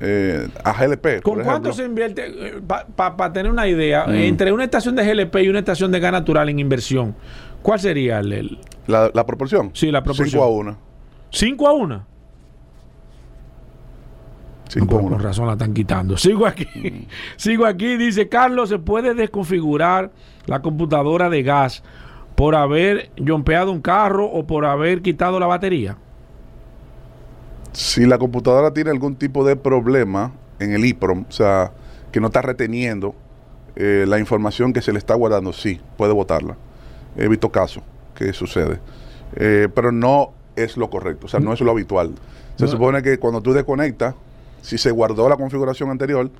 eh, 0.00 0.48
a 0.64 0.72
GLP, 0.72 1.20
¿Con 1.22 1.34
por 1.34 1.44
cuánto 1.44 1.68
ejemplo, 1.68 1.72
se 1.74 1.84
invierte? 1.84 2.60
Para 2.96 3.32
tener 3.32 3.50
una 3.52 3.68
idea, 3.68 4.06
Mm. 4.06 4.14
entre 4.14 4.50
una 4.52 4.64
estación 4.64 4.96
de 4.96 5.04
GLP 5.04 5.42
y 5.42 5.48
una 5.48 5.58
estación 5.58 5.92
de 5.92 6.00
gas 6.00 6.12
natural 6.12 6.48
en 6.48 6.58
inversión, 6.58 7.14
¿cuál 7.62 7.78
sería 7.78 8.18
el, 8.20 8.32
el 8.32 8.58
la, 8.86 9.10
la 9.12 9.26
proporción. 9.26 9.70
Sí, 9.74 9.90
la 9.92 10.02
proporción. 10.02 10.28
5 10.30 10.42
a 10.44 10.48
1. 10.48 10.78
5 11.30 11.68
a 11.68 11.72
1? 11.72 12.06
5 14.72 14.84
a 14.86 14.88
Por, 14.88 15.00
1. 15.02 15.10
con 15.16 15.20
razón 15.22 15.46
la 15.46 15.52
están 15.52 15.74
quitando. 15.74 16.16
Sigo 16.16 16.46
aquí. 16.46 16.66
Sigo 17.36 17.66
aquí. 17.66 17.96
Dice 17.96 18.28
Carlos, 18.28 18.68
¿se 18.70 18.78
puede 18.78 19.14
desconfigurar 19.14 20.10
la 20.46 20.62
computadora 20.62 21.28
de 21.28 21.42
gas 21.42 21.82
por 22.34 22.54
haber 22.54 23.10
jompeado 23.26 23.70
un 23.70 23.80
carro 23.82 24.26
o 24.26 24.46
por 24.46 24.64
haber 24.64 25.02
quitado 25.02 25.38
la 25.38 25.46
batería? 25.46 25.96
Si 27.72 28.04
la 28.06 28.18
computadora 28.18 28.72
tiene 28.72 28.90
algún 28.90 29.16
tipo 29.16 29.44
de 29.44 29.56
problema 29.56 30.32
en 30.58 30.72
el 30.72 30.84
EEPROM, 30.84 31.24
o 31.28 31.32
sea, 31.32 31.72
que 32.10 32.20
no 32.20 32.26
está 32.26 32.42
reteniendo 32.42 33.14
eh, 33.76 34.04
la 34.06 34.18
información 34.18 34.72
que 34.72 34.82
se 34.82 34.92
le 34.92 34.98
está 34.98 35.14
guardando, 35.14 35.52
sí, 35.52 35.80
puede 35.96 36.12
votarla. 36.12 36.56
He 37.16 37.28
visto 37.28 37.50
casos 37.50 37.82
que 38.14 38.32
sucede. 38.32 38.78
Eh, 39.36 39.68
pero 39.74 39.92
no 39.92 40.32
es 40.56 40.76
lo 40.76 40.90
correcto, 40.90 41.26
o 41.26 41.28
sea, 41.28 41.40
no 41.40 41.54
es 41.54 41.60
lo 41.62 41.70
habitual. 41.70 42.12
Se 42.56 42.64
No. 42.64 42.70
supone 42.70 43.02
que 43.02 43.18
cuando 43.18 43.40
tú 43.40 43.54
desconectas, 43.54 44.14
si 44.62 44.78
se 44.78 44.90
guardó 44.90 45.28
la 45.28 45.36
configuración 45.36 45.90
anterior, 45.90 46.30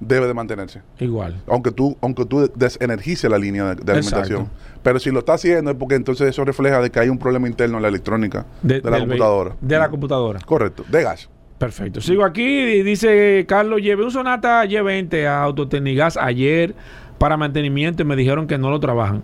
debe 0.00 0.26
de 0.26 0.34
mantenerse. 0.34 0.82
Igual. 0.98 1.40
Aunque 1.46 1.70
tú, 1.70 1.96
aunque 2.00 2.24
tú 2.24 2.50
desenergices 2.54 3.30
la 3.30 3.38
línea 3.38 3.74
de, 3.74 3.76
de 3.76 3.92
alimentación. 3.92 4.42
Exacto. 4.42 4.80
Pero 4.82 4.98
si 4.98 5.10
lo 5.10 5.20
está 5.20 5.34
haciendo 5.34 5.70
es 5.70 5.76
porque 5.76 5.94
entonces 5.94 6.28
eso 6.28 6.44
refleja 6.44 6.80
de 6.80 6.90
que 6.90 7.00
hay 7.00 7.08
un 7.08 7.18
problema 7.18 7.48
interno 7.48 7.78
en 7.78 7.82
la 7.82 7.88
electrónica 7.88 8.44
de, 8.62 8.80
la 8.82 8.98
computadora. 8.98 9.56
De 9.60 9.78
la 9.78 9.88
computadora. 9.88 10.40
Correcto, 10.44 10.84
de 10.88 11.02
gas. 11.02 11.28
Perfecto. 11.58 12.00
Sigo 12.00 12.24
aquí 12.24 12.42
y 12.44 12.82
dice 12.82 13.46
Carlos, 13.48 13.80
llevé 13.80 14.04
un 14.04 14.10
Sonata 14.10 14.64
Y20 14.66 15.26
a 15.26 15.42
Autotecnigas 15.42 16.18
ayer 16.18 16.74
para 17.18 17.36
mantenimiento 17.36 18.02
y 18.02 18.04
me 18.04 18.14
dijeron 18.14 18.46
que 18.46 18.58
no 18.58 18.70
lo 18.70 18.78
trabajan. 18.78 19.22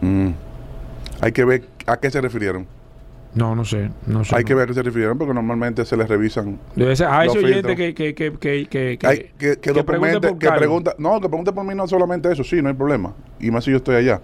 Mm. 0.00 0.30
Hay 1.20 1.32
que 1.32 1.44
ver 1.44 1.68
a 1.86 1.98
qué 1.98 2.10
se 2.10 2.20
refirieron. 2.20 2.66
No, 3.36 3.54
no 3.54 3.64
sé. 3.64 3.90
No 4.06 4.24
sé 4.24 4.34
Hay 4.34 4.42
no. 4.42 4.48
que 4.48 4.54
ver 4.54 4.64
a 4.64 4.66
qué 4.66 4.74
se 4.74 4.82
refirieron 4.82 5.18
porque 5.18 5.34
normalmente 5.34 5.84
se 5.84 5.96
les 5.96 6.08
revisan. 6.08 6.58
Debe 6.74 6.96
ser, 6.96 7.06
a 7.06 7.24
los 7.24 7.36
ese 7.36 7.44
oyente 7.44 7.76
que, 7.76 7.94
que, 7.94 8.14
que, 8.14 8.32
que, 8.32 8.66
que, 8.66 8.98
que- 8.98 9.06
Hay 9.06 9.30
que, 9.38 9.56
pregunte 9.84 10.34
que 10.38 10.50
pregunta, 10.52 10.94
no, 10.98 11.20
que 11.20 11.28
pregunte 11.28 11.52
por 11.52 11.64
mí 11.64 11.74
no 11.74 11.86
solamente 11.86 12.32
eso, 12.32 12.42
sí, 12.42 12.62
no 12.62 12.68
hay 12.70 12.74
problema. 12.74 13.12
Y 13.38 13.50
más 13.50 13.64
si 13.64 13.70
yo 13.70 13.76
estoy 13.76 13.96
allá. 13.96 14.20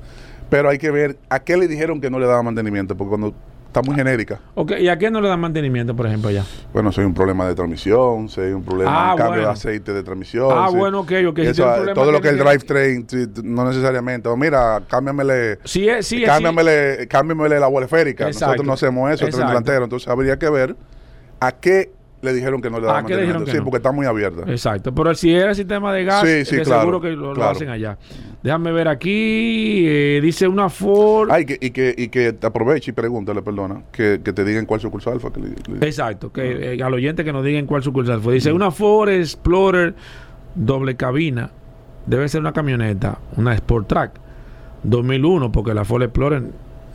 Pero 0.49 0.69
hay 0.71 0.79
que 0.79 0.91
ver 0.91 1.19
a 1.29 1.41
qué 1.41 1.57
le 1.57 1.69
dijeron 1.69 2.01
que 2.01 2.11
no 2.11 2.19
le 2.19 2.27
daba 2.27 2.43
mantenimiento, 2.43 2.97
porque 2.97 3.11
cuando 3.11 3.35
está 3.73 3.81
muy 3.81 3.97
genérica. 3.97 4.39
Ok, 4.55 4.73
¿Y 4.79 4.89
a 4.89 4.99
qué 4.99 5.11
no 5.11 5.21
le 5.23 5.29
dan 5.29 5.41
mantenimiento, 5.41 5.97
por 5.97 6.07
ejemplo, 6.07 6.29
allá? 6.29 6.45
Bueno, 6.75 6.93
si 6.93 7.01
hay 7.01 7.07
un 7.07 7.15
problema 7.15 7.49
de 7.49 7.55
transmisión, 7.55 8.29
si 8.29 8.43
hay 8.43 8.53
un 8.53 8.63
problema 8.63 8.93
Ah, 8.93 9.13
de 9.13 9.17
cambio 9.17 9.31
bueno. 9.41 9.47
de 9.47 9.53
aceite 9.53 9.93
de 9.95 10.03
transmisión. 10.03 10.49
Ah, 10.53 10.69
si- 10.71 10.77
bueno, 10.77 11.01
ok, 11.01 11.13
ok, 11.29 11.37
si 11.39 11.47
eso, 11.47 11.65
todo 11.95 12.13
lo 12.13 12.21
que 12.21 12.29
es 12.29 12.35
el 12.35 12.39
drivetrain, 12.41 13.07
sí, 13.09 13.27
no 13.43 13.65
necesariamente. 13.65 14.29
O 14.29 14.37
mira, 14.37 14.83
cámbiamele, 14.89 15.59
Sí, 15.65 15.89
es, 15.89 16.07
sí, 16.07 16.17
es, 16.17 16.21
sí. 16.21 16.27
cámbiamele, 16.27 17.09
cámbiamele 17.09 17.59
la 17.59 17.67
bola 17.69 17.87
esférica. 17.87 18.27
Exacto. 18.27 18.47
Nosotros 18.47 18.67
no 18.67 18.73
hacemos 18.75 19.11
eso, 19.11 19.25
el 19.25 19.33
tren 19.33 19.47
delantero. 19.47 19.85
Entonces 19.85 20.07
habría 20.09 20.39
que 20.39 20.51
ver 20.51 20.77
a 21.41 21.53
qué 21.53 21.91
le 22.23 22.33
dijeron 22.33 22.63
que 22.63 22.71
no 22.71 22.79
le 22.79 22.85
¿A 22.85 22.89
daban 22.89 23.03
mantenimiento. 23.05 23.51
Sí, 23.51 23.57
no? 23.59 23.65
porque 23.65 23.77
está 23.79 23.93
muy 23.93 24.07
abierta. 24.07 24.43
Exacto, 24.51 24.95
pero 24.95 25.15
si 25.15 25.35
era 25.35 25.51
el 25.51 25.57
sistema 25.57 25.93
de 25.93 26.05
gas, 26.05 26.23
Sí, 26.27 26.45
sí, 26.45 26.57
de 26.57 26.63
claro, 26.63 26.81
seguro 26.83 27.01
que 27.01 27.11
lo, 27.11 27.33
hacen 27.45 27.69
allá. 27.69 27.99
Déjame 28.43 28.73
ver 28.73 28.89
aquí, 28.89 29.85
eh, 29.87 30.21
dice 30.23 30.47
una 30.49 30.69
Ford. 30.71 31.29
Ay, 31.31 31.45
que, 31.45 31.59
y, 31.61 31.71
que, 31.71 31.95
y 31.97 32.09
que 32.09 32.33
te 32.33 32.47
aproveche 32.47 32.93
y 32.93 32.95
pregúntale, 32.95 33.43
perdona, 33.43 33.83
que, 33.93 34.21
que 34.25 34.33
te 34.33 34.45
digan 34.45 34.67
cuál 34.67 34.81
sucursal 34.81 35.21
fue. 35.21 35.33
Que 35.33 35.41
le- 35.41 35.49
le- 35.81 35.87
Exacto, 35.87 36.33
que 36.33 36.75
eh, 36.75 36.83
al 36.83 36.95
oyente 36.95 37.25
que 37.25 37.33
nos 37.33 37.45
digan 37.45 37.67
cuál 37.67 37.83
sucursal 37.83 38.21
fue. 38.21 38.35
Dice 38.35 38.53
una 38.53 38.71
Ford 38.71 39.09
Explorer 39.11 39.95
doble 40.55 40.97
cabina, 40.97 41.51
debe 42.07 42.29
ser 42.29 42.41
una 42.41 42.53
camioneta, 42.53 43.19
una 43.37 43.53
Sport 43.55 43.89
Track 43.89 44.13
2001, 44.85 45.53
porque 45.53 45.75
la 45.75 45.85
Ford 45.85 46.03
Explorer, 46.03 46.43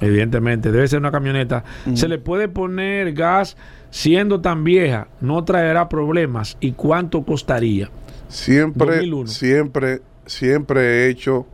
evidentemente, 0.01 0.71
debe 0.71 0.87
ser 0.87 0.99
una 0.99 1.11
camioneta. 1.11 1.63
Se 1.93 2.07
le 2.07 2.17
puede 2.17 2.47
poner 2.47 3.13
gas 3.13 3.57
siendo 3.89 4.41
tan 4.41 4.63
vieja, 4.63 5.07
no 5.21 5.43
traerá 5.43 5.89
problemas. 5.89 6.57
¿Y 6.59 6.73
cuánto 6.73 7.23
costaría? 7.23 7.89
Siempre, 8.27 8.97
2001. 8.97 9.27
siempre, 9.27 10.01
siempre 10.25 10.81
he 10.81 11.09
hecho 11.09 11.45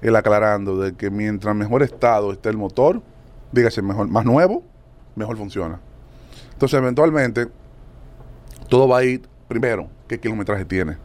el 0.00 0.16
aclarando 0.16 0.78
de 0.78 0.94
que 0.94 1.10
mientras 1.10 1.54
mejor 1.54 1.82
estado 1.82 2.32
esté 2.32 2.48
el 2.48 2.56
motor, 2.56 3.02
dígase 3.52 3.82
mejor, 3.82 4.08
más 4.08 4.24
nuevo, 4.24 4.64
mejor 5.16 5.36
funciona. 5.36 5.80
Entonces, 6.52 6.78
eventualmente, 6.78 7.48
todo 8.68 8.86
va 8.88 8.98
a 8.98 9.04
ir, 9.04 9.22
primero, 9.48 9.88
qué 10.08 10.18
kilometraje 10.18 10.64
tiene. 10.64 10.96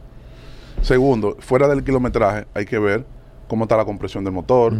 Segundo, 0.82 1.36
fuera 1.40 1.68
del 1.68 1.82
kilometraje, 1.82 2.46
hay 2.54 2.64
que 2.64 2.78
ver 2.78 3.04
cómo 3.48 3.64
está 3.64 3.76
la 3.76 3.84
compresión 3.84 4.24
del 4.24 4.32
motor. 4.32 4.72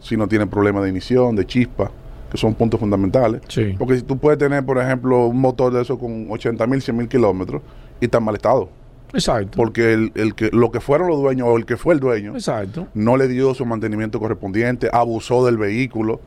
Si 0.00 0.16
no 0.16 0.26
tiene 0.26 0.46
problema 0.46 0.80
de 0.80 0.88
ignición, 0.88 1.36
de 1.36 1.46
chispa, 1.46 1.90
que 2.30 2.38
son 2.38 2.54
puntos 2.54 2.80
fundamentales. 2.80 3.42
Sí. 3.48 3.74
Porque 3.78 3.96
si 3.96 4.02
tú 4.02 4.18
puedes 4.18 4.38
tener, 4.38 4.64
por 4.64 4.78
ejemplo, 4.78 5.26
un 5.26 5.40
motor 5.40 5.72
de 5.72 5.82
eso 5.82 5.98
con 5.98 6.26
80 6.30 6.66
mil, 6.66 6.80
100 6.80 6.96
mil 6.96 7.08
kilómetros 7.08 7.62
y 8.00 8.06
está 8.06 8.18
en 8.18 8.24
mal 8.24 8.34
estado. 8.34 8.68
Exacto. 9.12 9.56
Porque 9.56 9.92
el, 9.92 10.12
el 10.14 10.34
que, 10.34 10.50
lo 10.52 10.70
que 10.70 10.80
fueron 10.80 11.08
los 11.08 11.20
dueños 11.20 11.48
o 11.48 11.56
el 11.56 11.66
que 11.66 11.76
fue 11.76 11.94
el 11.94 12.00
dueño 12.00 12.34
Exacto. 12.34 12.86
no 12.94 13.16
le 13.16 13.26
dio 13.26 13.54
su 13.54 13.66
mantenimiento 13.66 14.20
correspondiente, 14.20 14.88
abusó 14.92 15.44
del 15.44 15.58
vehículo. 15.58 16.20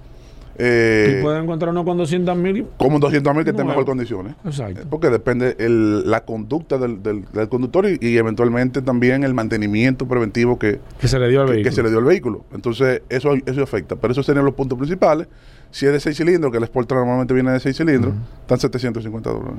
Eh, 0.57 1.17
y 1.19 1.21
pueden 1.23 1.43
encontrar 1.43 1.71
uno 1.71 1.83
con 1.83 1.97
200 1.97 2.37
mil. 2.37 2.67
como 2.77 2.99
200 2.99 3.33
mil 3.33 3.43
que 3.43 3.49
esté 3.49 3.61
en 3.63 3.67
mejor 3.69 3.85
condiciones. 3.85 4.35
Exacto. 4.45 4.81
Porque 4.89 5.09
depende 5.09 5.55
el, 5.59 6.09
la 6.09 6.25
conducta 6.25 6.77
del, 6.77 7.01
del- 7.01 7.25
del 7.31 7.49
conductor 7.49 7.85
y, 7.89 7.97
y 8.01 8.17
eventualmente 8.17 8.81
también 8.83 9.23
el 9.23 9.33
mantenimiento 9.33 10.07
preventivo 10.07 10.59
que, 10.59 10.79
Que 10.99 11.07
se 11.07 11.17
le 11.19 11.29
dio 11.29 11.41
al 11.41 11.47
que- 11.47 11.51
que 11.53 11.55
vehículo. 11.63 11.75
se 11.75 11.83
le 11.83 11.89
dio 11.89 11.97
al 11.99 12.05
vehículo. 12.05 12.45
Entonces, 12.53 13.01
eso, 13.09 13.33
eso 13.45 13.63
afecta. 13.63 13.95
Pero 13.95 14.11
esos 14.11 14.25
serían 14.25 14.45
los 14.45 14.53
puntos 14.53 14.77
principales. 14.77 15.27
Si 15.71 15.87
es 15.87 15.91
de 15.91 15.99
6 15.99 16.15
cilindros, 16.17 16.51
que 16.51 16.59
el 16.59 16.63
Sport 16.65 16.91
normalmente 16.91 17.33
viene 17.33 17.51
de 17.51 17.59
6 17.59 17.75
cilindros, 17.75 18.13
están 18.41 18.59
750 18.59 19.29
dólares. 19.31 19.55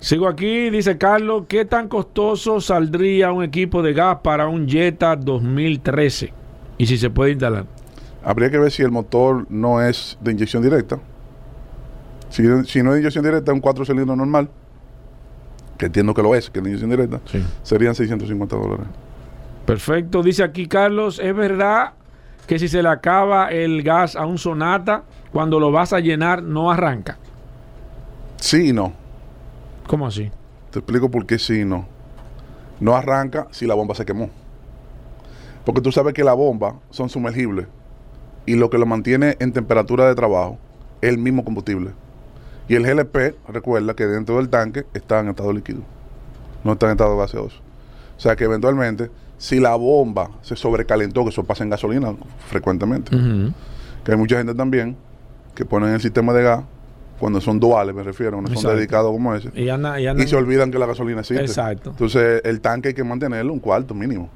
Sigo 0.00 0.26
aquí, 0.26 0.70
dice 0.70 0.98
Carlos, 0.98 1.44
¿qué 1.46 1.64
tan 1.64 1.86
costoso 1.86 2.60
saldría 2.60 3.30
un 3.30 3.44
equipo 3.44 3.80
de 3.80 3.92
gas 3.92 4.18
para 4.24 4.48
un 4.48 4.66
Jetta 4.68 5.14
2013? 5.14 6.32
Y 6.78 6.86
si 6.86 6.98
se 6.98 7.10
puede 7.10 7.30
instalar. 7.30 7.66
Habría 8.24 8.50
que 8.50 8.58
ver 8.58 8.70
si 8.70 8.82
el 8.82 8.90
motor 8.90 9.46
no 9.50 9.80
es 9.82 10.16
de 10.20 10.32
inyección 10.32 10.62
directa. 10.62 10.98
Si, 12.30 12.42
si 12.66 12.82
no 12.82 12.90
es 12.90 12.94
de 12.94 13.00
inyección 13.00 13.24
directa, 13.24 13.52
un 13.52 13.60
4 13.60 13.84
cilindros 13.84 14.16
normal, 14.16 14.48
que 15.76 15.86
entiendo 15.86 16.14
que 16.14 16.22
lo 16.22 16.34
es, 16.34 16.48
que 16.48 16.60
es 16.60 16.62
de 16.62 16.70
inyección 16.70 16.90
directa, 16.90 17.20
Sí. 17.26 17.44
serían 17.62 17.94
650 17.94 18.56
dólares. 18.56 18.86
Perfecto. 19.66 20.22
Dice 20.22 20.42
aquí 20.44 20.66
Carlos, 20.66 21.18
¿es 21.22 21.34
verdad 21.34 21.92
que 22.46 22.58
si 22.58 22.68
se 22.68 22.82
le 22.82 22.88
acaba 22.88 23.48
el 23.50 23.82
gas 23.82 24.16
a 24.16 24.24
un 24.26 24.38
Sonata, 24.38 25.02
cuando 25.32 25.58
lo 25.60 25.70
vas 25.72 25.92
a 25.92 26.00
llenar 26.00 26.42
no 26.42 26.70
arranca? 26.70 27.18
Sí 28.36 28.68
y 28.68 28.72
no. 28.72 28.92
¿Cómo 29.86 30.06
así? 30.06 30.30
Te 30.70 30.78
explico 30.78 31.10
por 31.10 31.26
qué 31.26 31.38
sí 31.38 31.60
y 31.60 31.64
no. 31.64 31.86
No 32.80 32.96
arranca 32.96 33.46
si 33.50 33.66
la 33.66 33.74
bomba 33.74 33.94
se 33.94 34.04
quemó. 34.04 34.30
Porque 35.64 35.80
tú 35.80 35.92
sabes 35.92 36.14
que 36.14 36.24
la 36.24 36.32
bomba 36.34 36.76
son 36.90 37.08
sumergibles 37.08 37.66
y 38.46 38.56
lo 38.56 38.70
que 38.70 38.78
lo 38.78 38.86
mantiene 38.86 39.36
en 39.40 39.52
temperatura 39.52 40.08
de 40.08 40.14
trabajo 40.14 40.58
es 41.00 41.10
el 41.10 41.18
mismo 41.18 41.44
combustible. 41.44 41.90
Y 42.68 42.74
el 42.74 42.84
GLP, 42.84 43.34
recuerda 43.48 43.94
que 43.94 44.06
dentro 44.06 44.36
del 44.36 44.48
tanque 44.48 44.84
está 44.94 45.20
en 45.20 45.28
estado 45.28 45.52
líquido, 45.52 45.80
no 46.64 46.72
está 46.72 46.86
en 46.86 46.92
estado 46.92 47.16
gaseoso. 47.16 47.58
O 48.16 48.20
sea 48.20 48.36
que 48.36 48.44
eventualmente, 48.44 49.10
si 49.36 49.58
la 49.58 49.74
bomba 49.74 50.30
se 50.42 50.54
sobrecalentó, 50.56 51.24
que 51.24 51.30
eso 51.30 51.44
pasa 51.44 51.64
en 51.64 51.70
gasolina 51.70 52.14
frecuentemente, 52.48 53.10
que 54.04 54.12
hay 54.12 54.16
mucha 54.18 54.36
gente 54.38 54.54
también 54.54 54.96
que 55.54 55.64
ponen 55.64 55.90
el 55.90 56.00
sistema 56.00 56.32
de 56.32 56.42
gas, 56.44 56.62
cuando 57.18 57.40
son 57.40 57.60
duales 57.60 57.94
me 57.94 58.02
refiero, 58.02 58.40
no 58.40 58.48
son 58.48 58.74
dedicados 58.76 59.12
como 59.12 59.34
ese, 59.34 59.50
Y 59.54 59.68
anda, 59.68 60.00
y 60.00 60.06
anda- 60.08 60.24
y 60.24 60.26
se 60.26 60.34
olvidan 60.34 60.70
que 60.72 60.78
la 60.78 60.86
gasolina 60.86 61.20
existe. 61.20 61.44
Exacto. 61.44 61.90
Entonces, 61.90 62.40
el 62.44 62.60
tanque 62.60 62.88
hay 62.88 62.94
que 62.94 63.04
mantenerlo 63.04 63.52
un 63.52 63.60
cuarto 63.60 63.94
mínimo. 63.94 64.28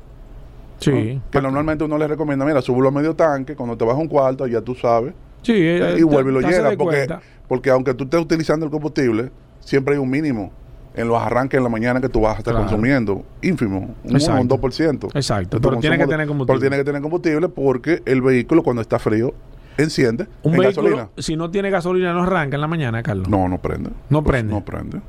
Sí. 0.78 1.14
¿no? 1.14 1.22
Que 1.30 1.40
normalmente 1.42 1.84
uno 1.84 1.96
le 1.98 2.06
recomienda, 2.06 2.44
mira, 2.44 2.60
súbelo 2.62 2.88
a 2.88 2.90
medio 2.92 3.14
tanque, 3.14 3.54
cuando 3.56 3.76
te 3.76 3.84
vas 3.84 3.94
a 3.94 3.98
un 3.98 4.08
cuarto, 4.08 4.46
ya 4.46 4.60
tú 4.60 4.74
sabes, 4.74 5.14
Sí, 5.42 5.52
eh, 5.56 5.96
y 5.98 6.02
vuelve 6.02 6.30
y 6.30 6.34
lo 6.34 6.40
te- 6.40 6.44
te 6.44 6.48
haces 6.48 6.58
llena. 6.58 6.70
de 6.70 6.76
Porque, 6.76 6.96
cuenta. 6.96 7.20
porque 7.48 7.70
aunque 7.70 7.94
tú 7.94 8.04
estés 8.04 8.20
utilizando 8.20 8.66
el 8.66 8.72
combustible, 8.72 9.30
siempre 9.60 9.94
hay 9.94 10.00
un 10.00 10.10
mínimo 10.10 10.50
en 10.94 11.08
los 11.08 11.20
arranques 11.20 11.56
en 11.58 11.62
la 11.64 11.68
mañana 11.70 12.00
que 12.00 12.08
tú 12.08 12.20
vas 12.22 12.36
a 12.36 12.38
estar 12.38 12.52
Claro. 12.54 12.66
consumiendo. 12.68 13.22
Ínfimo, 13.42 13.78
un 13.78 13.94
1 14.04 14.16
Exacto. 14.18 14.40
un 14.42 14.48
2%. 14.48 15.08
Exacto, 15.14 15.60
pero 15.60 15.78
tiene 15.78 15.98
que 15.98 16.06
tener 16.06 16.26
combustible. 16.26 16.58
Pero 16.58 16.60
tiene 16.70 16.76
que 16.78 16.84
tener 16.84 17.02
combustible 17.02 17.48
porque 17.48 18.02
el 18.06 18.22
vehículo 18.22 18.62
cuando 18.62 18.80
está 18.82 18.98
frío 18.98 19.34
enciende 19.78 20.26
Un 20.42 20.54
en 20.54 20.60
vehículo, 20.60 20.88
gasolina. 20.88 21.08
si 21.18 21.36
no 21.36 21.50
tiene 21.50 21.68
gasolina, 21.70 22.12
no 22.14 22.22
arranca 22.22 22.56
en 22.56 22.60
la 22.62 22.66
mañana, 22.66 23.02
Carlos. 23.02 23.28
No, 23.28 23.46
no 23.48 23.58
prende. 23.58 23.90
No 24.08 24.22
Pues, 24.22 24.32
prende. 24.32 24.52
No 24.54 24.64
prende. 24.64 25.00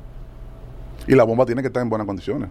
Y 1.06 1.14
la 1.14 1.24
bomba 1.24 1.46
tiene 1.46 1.62
que 1.62 1.68
estar 1.68 1.82
en 1.82 1.88
buenas 1.88 2.06
condiciones. 2.06 2.50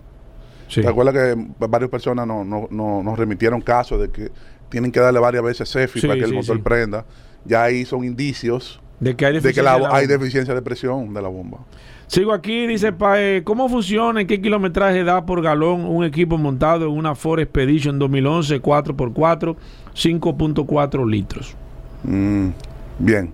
Sí. 0.68 0.82
¿Te 0.82 0.88
acuerdas 0.88 1.14
que 1.14 1.48
varias 1.68 1.90
personas 1.90 2.28
no- 2.28 2.44
no- 2.44 2.68
no- 2.70 3.02
nos 3.04 3.18
remitieron 3.18 3.62
casos 3.62 4.02
de 4.02 4.10
que 4.10 4.30
tienen 4.70 4.92
que 4.92 5.00
darle 5.00 5.20
varias 5.20 5.44
veces 5.44 5.72
CEFI 5.72 6.02
Sí, 6.02 6.08
para 6.08 6.20
que 6.20 6.26
el 6.26 6.34
motor 6.34 6.62
prenda? 6.62 7.06
Ya 7.46 7.64
ahí 7.64 7.86
son 7.86 8.04
indicios 8.04 8.82
De 9.00 9.16
que 9.16 9.26
hay 9.26 9.34
de 9.34 9.40
que 9.40 9.48
deficiencia 9.48 9.80
la- 9.80 9.96
hay 9.96 10.08
de 10.08 10.62
presión 10.62 11.14
de 11.14 11.22
la 11.22 11.28
bomba. 11.30 11.60
Sigo 12.08 12.32
aquí, 12.34 12.68
dice 12.68 12.92
Pae, 12.94 13.44
¿cómo 13.44 13.68
funciona? 13.70 14.22
¿En 14.22 14.28
qué 14.28 14.42
kilometraje 14.42 15.04
da 15.04 15.26
por 15.26 15.42
galón 15.42 15.86
un 15.86 16.04
equipo 16.06 16.38
montado 16.38 16.86
en 16.86 16.92
una 16.92 17.16
Ford 17.16 17.40
Expedition 17.42 18.00
2011 18.00 18.62
4x4 18.62 19.56
5.4 19.94 21.06
litros? 21.06 21.56
Mm, 22.04 22.50
bien. 23.00 23.34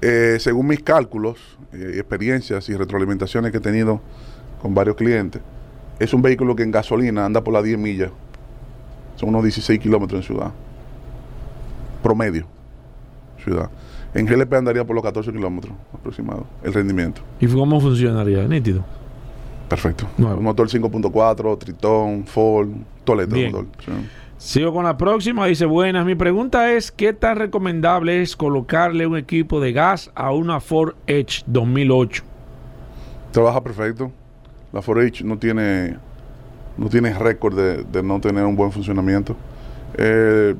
Eh, 0.00 0.36
según 0.40 0.66
mis 0.66 0.80
cálculos, 0.82 1.38
eh, 1.72 1.92
experiencias 1.96 2.68
y 2.68 2.76
retroalimentaciones 2.76 3.50
que 3.52 3.58
he 3.58 3.60
tenido 3.62 4.00
con 4.60 4.74
varios 4.74 4.96
clientes, 4.96 5.40
es 5.98 6.12
un 6.12 6.22
vehículo 6.22 6.56
que 6.56 6.62
en 6.62 6.70
gasolina 6.70 7.24
anda 7.24 7.42
por 7.42 7.54
las 7.54 7.64
10 7.64 7.78
millas. 7.78 8.10
Son 9.16 9.28
unos 9.28 9.42
16 9.42 9.78
kilómetros 9.78 10.20
en 10.20 10.26
ciudad. 10.26 10.52
Promedio. 12.02 12.46
Ciudad. 13.42 13.70
En 14.14 14.26
GLP 14.26 14.52
andaría 14.54 14.84
por 14.84 14.94
los 14.94 15.04
14 15.04 15.32
kilómetros 15.32 15.72
aproximado. 15.92 16.46
El 16.62 16.74
rendimiento. 16.74 17.22
¿Y 17.40 17.46
cómo 17.46 17.80
funcionaría? 17.80 18.46
Nítido. 18.46 18.84
Perfecto. 19.68 20.06
Nuevo. 20.18 20.38
Un 20.38 20.44
motor 20.44 20.68
5.4, 20.68 21.58
Tritón, 21.58 22.26
Ford, 22.26 22.68
Toledo. 23.04 23.36
Motor. 23.36 23.66
sí. 23.84 23.92
Sigo 24.42 24.72
con 24.72 24.84
la 24.84 24.96
próxima. 24.96 25.46
Dice, 25.46 25.66
buenas, 25.66 26.04
mi 26.04 26.16
pregunta 26.16 26.72
es, 26.72 26.90
¿qué 26.90 27.12
tan 27.12 27.36
recomendable 27.36 28.22
es 28.22 28.34
colocarle 28.34 29.06
un 29.06 29.16
equipo 29.16 29.60
de 29.60 29.72
gas 29.72 30.10
a 30.16 30.32
una 30.32 30.58
Ford 30.58 30.96
Edge 31.06 31.44
2008? 31.46 32.24
Trabaja 33.30 33.62
perfecto. 33.62 34.10
La 34.72 34.80
4H 34.80 35.22
no 35.24 35.38
tiene, 35.38 35.96
no 36.78 36.88
tiene 36.88 37.12
récord 37.18 37.56
de, 37.56 37.84
de 37.84 38.02
no 38.02 38.20
tener 38.20 38.44
un 38.44 38.56
buen 38.56 38.72
funcionamiento. 38.72 39.36
Eh, 39.98 40.54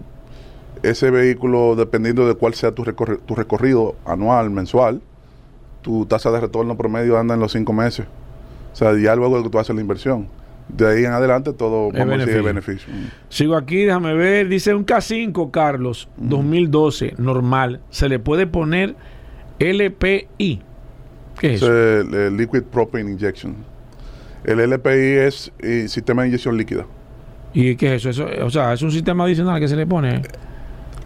ese 0.82 1.10
vehículo, 1.10 1.76
dependiendo 1.76 2.26
de 2.26 2.34
cuál 2.34 2.54
sea 2.54 2.72
tu, 2.72 2.84
recorri- 2.84 3.20
tu 3.24 3.34
recorrido 3.34 3.94
anual, 4.04 4.50
mensual, 4.50 5.00
tu 5.80 6.06
tasa 6.06 6.30
de 6.30 6.40
retorno 6.40 6.76
promedio 6.76 7.18
anda 7.18 7.34
en 7.34 7.40
los 7.40 7.52
cinco 7.52 7.72
meses. 7.72 8.06
O 8.72 8.76
sea, 8.76 8.96
ya 8.98 9.14
luego 9.16 9.38
de 9.38 9.44
que 9.44 9.50
tú 9.50 9.58
haces 9.58 9.74
la 9.74 9.80
inversión. 9.80 10.28
De 10.68 10.86
ahí 10.86 11.04
en 11.04 11.12
adelante 11.12 11.52
todo 11.52 11.88
Es 11.92 12.06
beneficio. 12.06 12.42
beneficio. 12.42 12.92
Sigo 13.28 13.56
aquí, 13.56 13.84
déjame 13.84 14.14
ver. 14.14 14.48
Dice 14.48 14.74
un 14.74 14.86
K5, 14.86 15.50
Carlos, 15.50 16.08
2012, 16.18 17.14
normal. 17.18 17.80
¿Se 17.90 18.08
le 18.08 18.18
puede 18.18 18.46
poner 18.46 18.94
LPI? 19.58 20.62
¿Qué 21.38 21.54
es 21.54 21.62
es 21.62 21.68
el, 21.68 22.14
el 22.14 22.36
Liquid 22.36 22.62
Propane 22.62 23.10
Injection. 23.10 23.54
El 24.44 24.58
LPI 24.58 25.18
es 25.26 25.52
eh, 25.60 25.86
sistema 25.88 26.22
de 26.22 26.28
inyección 26.28 26.56
líquida. 26.56 26.84
¿Y 27.54 27.76
qué 27.76 27.94
es 27.94 28.04
eso? 28.06 28.28
Eso, 28.28 28.46
O 28.46 28.50
sea, 28.50 28.72
es 28.72 28.82
un 28.82 28.90
sistema 28.90 29.24
adicional 29.24 29.60
que 29.60 29.68
se 29.68 29.76
le 29.76 29.86
pone. 29.86 30.22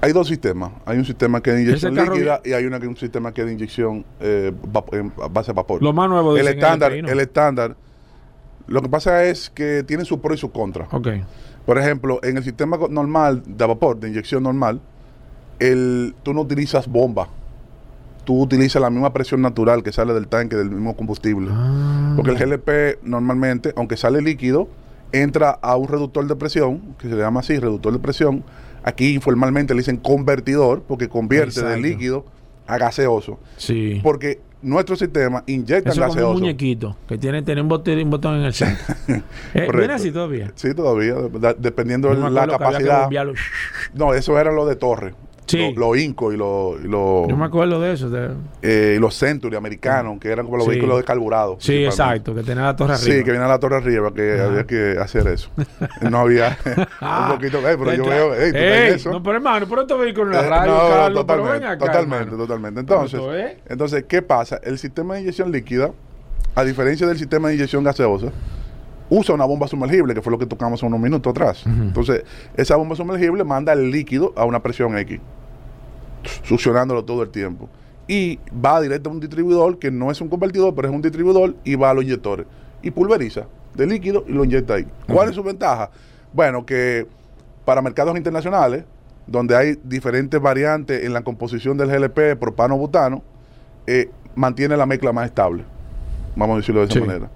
Hay 0.00 0.12
dos 0.12 0.28
sistemas. 0.28 0.72
Hay 0.84 0.98
un 0.98 1.04
sistema 1.04 1.42
que 1.42 1.50
es 1.50 1.56
de 1.56 1.62
inyección 1.62 1.94
líquida 1.94 2.40
y 2.44 2.52
hay 2.52 2.64
una 2.64 2.78
un 2.78 2.96
sistema 2.96 3.32
que 3.32 3.42
es 3.42 3.46
de 3.46 3.52
inyección 3.54 4.04
eh, 4.20 4.52
a 5.22 5.28
base 5.28 5.52
de 5.52 5.56
vapor. 5.56 5.82
Lo 5.82 5.92
más 5.92 6.08
nuevo 6.08 6.36
el 6.36 6.46
estándar, 6.46 6.92
¿no? 7.02 7.08
el 7.08 7.20
estándar. 7.20 7.76
Lo 8.68 8.82
que 8.82 8.88
pasa 8.88 9.24
es 9.24 9.50
que 9.50 9.82
tiene 9.84 10.04
su 10.04 10.20
pro 10.20 10.34
y 10.34 10.38
su 10.38 10.50
contra. 10.50 10.86
Ok. 10.90 11.08
Por 11.64 11.78
ejemplo, 11.78 12.20
en 12.22 12.36
el 12.36 12.44
sistema 12.44 12.78
normal 12.90 13.42
de 13.44 13.66
vapor, 13.66 13.98
de 13.98 14.08
inyección 14.08 14.42
normal, 14.42 14.80
el, 15.58 16.14
tú 16.22 16.32
no 16.32 16.42
utilizas 16.42 16.86
bomba. 16.86 17.28
Tú 18.26 18.42
utilizas 18.42 18.82
la 18.82 18.90
misma 18.90 19.12
presión 19.14 19.40
natural 19.40 19.82
que 19.82 19.92
sale 19.92 20.12
del 20.12 20.26
tanque 20.28 20.56
del 20.56 20.68
mismo 20.70 20.94
combustible. 20.96 21.48
Ah. 21.50 22.12
Porque 22.16 22.32
el 22.32 22.36
GLP 22.38 23.02
normalmente, 23.04 23.72
aunque 23.76 23.96
sale 23.96 24.20
líquido, 24.20 24.68
entra 25.12 25.50
a 25.50 25.76
un 25.76 25.86
reductor 25.88 26.26
de 26.26 26.36
presión, 26.36 26.96
que 26.98 27.08
se 27.08 27.14
llama 27.16 27.40
así, 27.40 27.56
reductor 27.58 27.92
de 27.92 28.00
presión. 28.00 28.42
Aquí 28.82 29.14
informalmente 29.14 29.72
le 29.74 29.78
dicen 29.80 29.96
convertidor, 29.96 30.82
porque 30.82 31.08
convierte 31.08 31.60
de 31.60 31.66
Exacto. 31.68 31.86
líquido 31.86 32.24
a 32.66 32.78
gaseoso. 32.78 33.38
Sí. 33.56 34.00
Porque 34.02 34.40
nuestro 34.60 34.96
sistema 34.96 35.44
inyecta 35.46 35.90
Eso 35.90 36.00
es 36.00 36.06
como 36.06 36.06
un 36.06 36.14
gaseoso. 36.16 36.40
muñequito 36.40 36.96
que 37.08 37.18
tiene, 37.18 37.42
tiene 37.42 37.60
un, 37.60 37.68
botón, 37.68 37.96
un 37.96 38.10
botón 38.10 38.34
en 38.36 38.42
el 38.42 38.54
centro. 38.54 38.94
Eh. 39.54 39.68
¿Viene 39.72 39.92
así 39.94 40.10
todavía? 40.10 40.50
Sí, 40.56 40.74
todavía, 40.74 41.14
de- 41.14 41.54
dependiendo 41.58 42.12
de 42.12 42.28
la 42.30 42.46
capacidad. 42.48 43.08
No, 43.94 44.12
eso 44.14 44.36
era 44.40 44.50
lo 44.50 44.66
de 44.66 44.74
Torre. 44.74 45.14
Sí. 45.46 45.72
Lo- 45.76 45.88
Los 45.92 45.98
Inco 45.98 46.32
y 46.32 46.36
los 46.36 46.80
y 46.84 46.88
los 46.88 47.28
Yo 47.28 47.36
me 47.36 47.44
acuerdo 47.44 47.80
de 47.80 47.92
eso. 47.92 48.10
de- 48.10 48.30
eh, 48.62 48.94
y 48.96 49.00
los 49.00 49.14
Century 49.14 49.54
americanos, 49.56 50.18
que 50.20 50.28
eran 50.28 50.44
como 50.44 50.56
los 50.58 50.64
Sí. 50.66 50.72
vehículos 50.72 50.98
de 50.98 51.04
carburado. 51.04 51.56
Sí, 51.60 51.84
exacto, 51.84 52.34
que 52.34 52.42
tenía 52.42 52.64
la 52.64 52.74
torre 52.76 52.94
arriba. 52.94 53.16
Sí, 53.18 53.22
que 53.24 53.30
viene 53.30 53.44
a 53.44 53.48
la 53.48 53.58
torre 53.60 53.76
arriba, 53.76 54.12
que 54.12 54.40
había 54.40 54.64
que 54.64 54.96
hacer 55.00 55.26
eso. 55.28 55.50
No 56.10 56.18
había 56.18 56.56
Ah, 57.00 57.28
un 57.30 57.36
poquito, 57.38 57.58
eh, 57.58 57.76
pero 57.78 57.94
yo 57.94 58.04
veo, 58.04 58.34
ey, 58.34 58.50
tú 58.52 58.58
Ey, 58.58 58.94
eso. 58.94 59.10
No, 59.10 59.22
pero 59.22 59.36
hermano, 59.36 59.66
pero 59.68 59.82
esto 59.82 59.98
vehículo 59.98 60.26
en 60.26 60.32
la 60.32 60.42
Eh, 60.46 60.50
radio, 60.50 60.72
no, 60.72 60.78
Carlos, 60.88 61.26
totalmente, 61.26 61.66
acá, 61.66 61.78
totalmente, 61.78 62.16
hermano. 62.24 62.36
totalmente. 62.42 62.80
Entonces, 62.80 63.20
es- 63.20 63.70
entonces, 63.70 64.04
¿qué 64.08 64.22
pasa? 64.22 64.60
El 64.64 64.78
sistema 64.78 65.14
de 65.14 65.20
inyección 65.22 65.52
líquida, 65.52 65.90
a 66.54 66.64
diferencia 66.64 67.06
del 67.06 67.18
sistema 67.18 67.48
de 67.48 67.54
inyección 67.54 67.84
gaseosa, 67.84 68.28
usa 69.08 69.34
una 69.36 69.44
bomba 69.44 69.68
sumergible, 69.68 70.14
que 70.14 70.20
fue 70.22 70.32
lo 70.32 70.38
que 70.38 70.46
tocamos 70.46 70.82
unos 70.82 70.98
minutos 70.98 71.30
atrás. 71.30 71.62
Entonces, 71.66 72.24
esa 72.56 72.74
bomba 72.74 72.96
sumergible 72.96 73.44
manda 73.44 73.72
el 73.72 73.90
líquido 73.92 74.32
a 74.36 74.44
una 74.44 74.60
presión 74.60 74.98
X, 74.98 75.20
succionándolo 76.42 77.04
todo 77.04 77.22
el 77.22 77.30
tiempo. 77.30 77.68
Y 78.08 78.38
va 78.64 78.80
directo 78.80 79.10
a 79.10 79.12
un 79.12 79.20
distribuidor, 79.20 79.78
que 79.78 79.90
no 79.90 80.10
es 80.10 80.20
un 80.20 80.28
convertidor, 80.28 80.74
pero 80.74 80.88
es 80.88 80.94
un 80.94 81.02
distribuidor, 81.02 81.54
y 81.64 81.74
va 81.74 81.90
a 81.90 81.94
los 81.94 82.04
inyectores. 82.04 82.46
Y 82.82 82.90
pulveriza 82.90 83.46
de 83.74 83.86
líquido 83.86 84.24
y 84.28 84.32
lo 84.32 84.44
inyecta 84.44 84.74
ahí. 84.74 84.86
¿Cuál 85.12 85.28
es 85.30 85.34
su 85.34 85.42
ventaja? 85.42 85.90
Bueno, 86.32 86.64
que 86.64 87.06
para 87.64 87.82
mercados 87.82 88.16
internacionales, 88.16 88.84
donde 89.26 89.56
hay 89.56 89.76
diferentes 89.82 90.40
variantes 90.40 91.04
en 91.04 91.12
la 91.12 91.22
composición 91.22 91.76
del 91.76 91.88
GLP, 91.90 92.36
propano, 92.38 92.76
butano, 92.78 93.22
eh, 93.88 94.08
mantiene 94.36 94.76
la 94.76 94.86
mezcla 94.86 95.12
más 95.12 95.26
estable. 95.26 95.64
Vamos 96.36 96.54
a 96.54 96.56
decirlo 96.58 96.80
de 96.82 96.86
esa 96.86 96.94
Sí. 96.94 97.00
manera. 97.00 97.28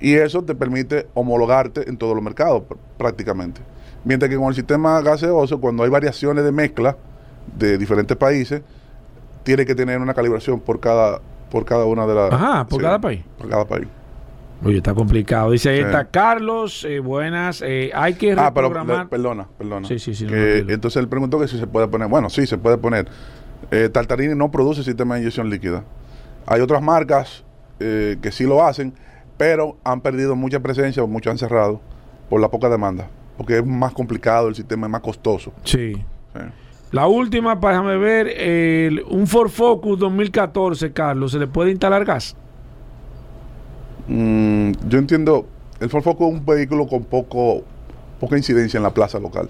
Y 0.00 0.14
eso 0.14 0.42
te 0.42 0.54
permite 0.54 1.06
homologarte 1.14 1.88
en 1.88 1.96
todos 1.96 2.14
los 2.14 2.22
mercados 2.22 2.62
pr- 2.68 2.76
prácticamente. 2.98 3.60
Mientras 4.04 4.28
que 4.30 4.36
con 4.36 4.48
el 4.48 4.54
sistema 4.54 5.00
gaseoso, 5.00 5.58
cuando 5.60 5.82
hay 5.84 5.90
variaciones 5.90 6.44
de 6.44 6.52
mezcla 6.52 6.96
de 7.56 7.78
diferentes 7.78 8.16
países, 8.16 8.62
tiene 9.42 9.64
que 9.64 9.74
tener 9.74 10.00
una 10.00 10.14
calibración 10.14 10.60
por 10.60 10.80
cada 10.80 11.20
por 11.50 11.64
cada 11.64 11.86
una 11.86 12.06
de 12.06 12.14
las... 12.14 12.30
Ajá, 12.30 12.66
por 12.66 12.82
cada 12.82 12.98
país. 13.00 13.22
Por 13.38 13.48
cada 13.48 13.64
país. 13.64 13.86
Oye, 14.62 14.76
está 14.78 14.92
complicado. 14.92 15.50
Dice 15.52 15.70
ahí 15.70 15.76
Sí. 15.78 15.82
está 15.84 16.04
Carlos, 16.04 16.84
eh, 16.84 16.98
buenas. 16.98 17.62
eh, 17.64 17.90
hay 17.94 18.14
que 18.14 18.32
Ah, 18.32 18.52
pero 18.52 18.68
reprogramar. 18.68 19.04
le- 19.04 19.08
perdona, 19.08 19.48
perdona. 19.56 19.88
Sí, 19.88 19.98
sí, 19.98 20.14
sí, 20.14 20.26
Que- 20.26 20.58
entonces 20.68 21.00
él 21.00 21.08
preguntó 21.08 21.38
que 21.40 21.48
si 21.48 21.58
se 21.58 21.66
puede 21.66 21.88
poner. 21.88 22.08
Bueno, 22.08 22.28
sí, 22.28 22.46
se 22.46 22.58
puede 22.58 22.76
poner. 22.76 23.08
Eh, 23.70 23.88
Tartarini 23.88 24.34
no 24.34 24.50
produce 24.50 24.82
sistema 24.84 25.14
de 25.14 25.20
inyección 25.22 25.48
líquida. 25.48 25.84
Hay 26.46 26.60
otras 26.60 26.82
marcas 26.82 27.44
que 27.78 28.28
sí 28.32 28.44
lo 28.44 28.62
hacen, 28.66 28.92
pero 29.38 29.78
han 29.84 30.00
perdido 30.02 30.34
mucha 30.36 30.60
presencia 30.60 31.02
o 31.02 31.06
mucho 31.06 31.30
han 31.30 31.38
cerrado 31.38 31.80
por 32.28 32.40
la 32.42 32.50
poca 32.50 32.68
demanda. 32.68 33.08
Porque 33.38 33.56
es 33.58 33.64
más 33.64 33.92
complicado, 33.94 34.48
el 34.48 34.54
sistema 34.54 34.86
es 34.86 34.90
más 34.90 35.00
costoso. 35.00 35.52
Sí. 35.64 35.94
Sí. 35.94 36.02
La 36.92 37.06
última, 37.06 37.60
para 37.60 37.74
déjame 37.78 37.98
ver, 37.98 38.28
el- 38.28 39.02
un 39.10 39.26
Ford 39.26 39.50
Focus 39.50 39.98
2014, 39.98 40.92
Carlos, 40.92 41.32
¿se 41.32 41.38
le 41.38 41.46
puede 41.46 41.70
instalar 41.70 42.04
gas? 42.04 42.34
Mm, 44.06 44.72
yo 44.88 44.98
entiendo, 44.98 45.46
el 45.80 45.90
Ford 45.90 46.02
Focus 46.02 46.28
es 46.28 46.34
un 46.40 46.46
vehículo 46.46 46.86
con 46.86 47.04
poco 47.04 47.62
poca 48.18 48.36
incidencia 48.36 48.78
en 48.78 48.82
la 48.82 48.90
plaza 48.92 49.18
local. 49.20 49.48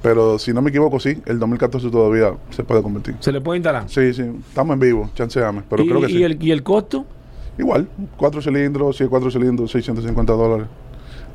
Pero 0.00 0.38
si 0.38 0.52
no 0.52 0.62
me 0.62 0.70
equivoco, 0.70 1.00
sí, 1.00 1.18
el 1.26 1.38
2014 1.38 1.90
todavía 1.90 2.34
se 2.50 2.62
puede 2.62 2.82
convertir. 2.82 3.16
¿Se 3.20 3.32
le 3.32 3.40
puede 3.40 3.58
instalar? 3.58 3.88
Sí, 3.88 4.12
sí, 4.14 4.22
estamos 4.48 4.74
en 4.74 4.80
vivo, 4.80 5.10
chanceame, 5.14 5.62
pero 5.68 5.82
¿Y, 5.82 5.88
creo 5.88 6.00
que 6.00 6.06
y 6.06 6.10
sí. 6.10 6.22
el, 6.22 6.42
¿Y 6.42 6.50
el 6.50 6.62
costo? 6.62 7.04
Igual, 7.58 7.88
cuatro 8.16 8.40
cilindros, 8.42 8.96
sí, 8.96 9.06
cuatro 9.08 9.30
cilindros, 9.30 9.70
650 9.70 10.32
dólares. 10.34 10.66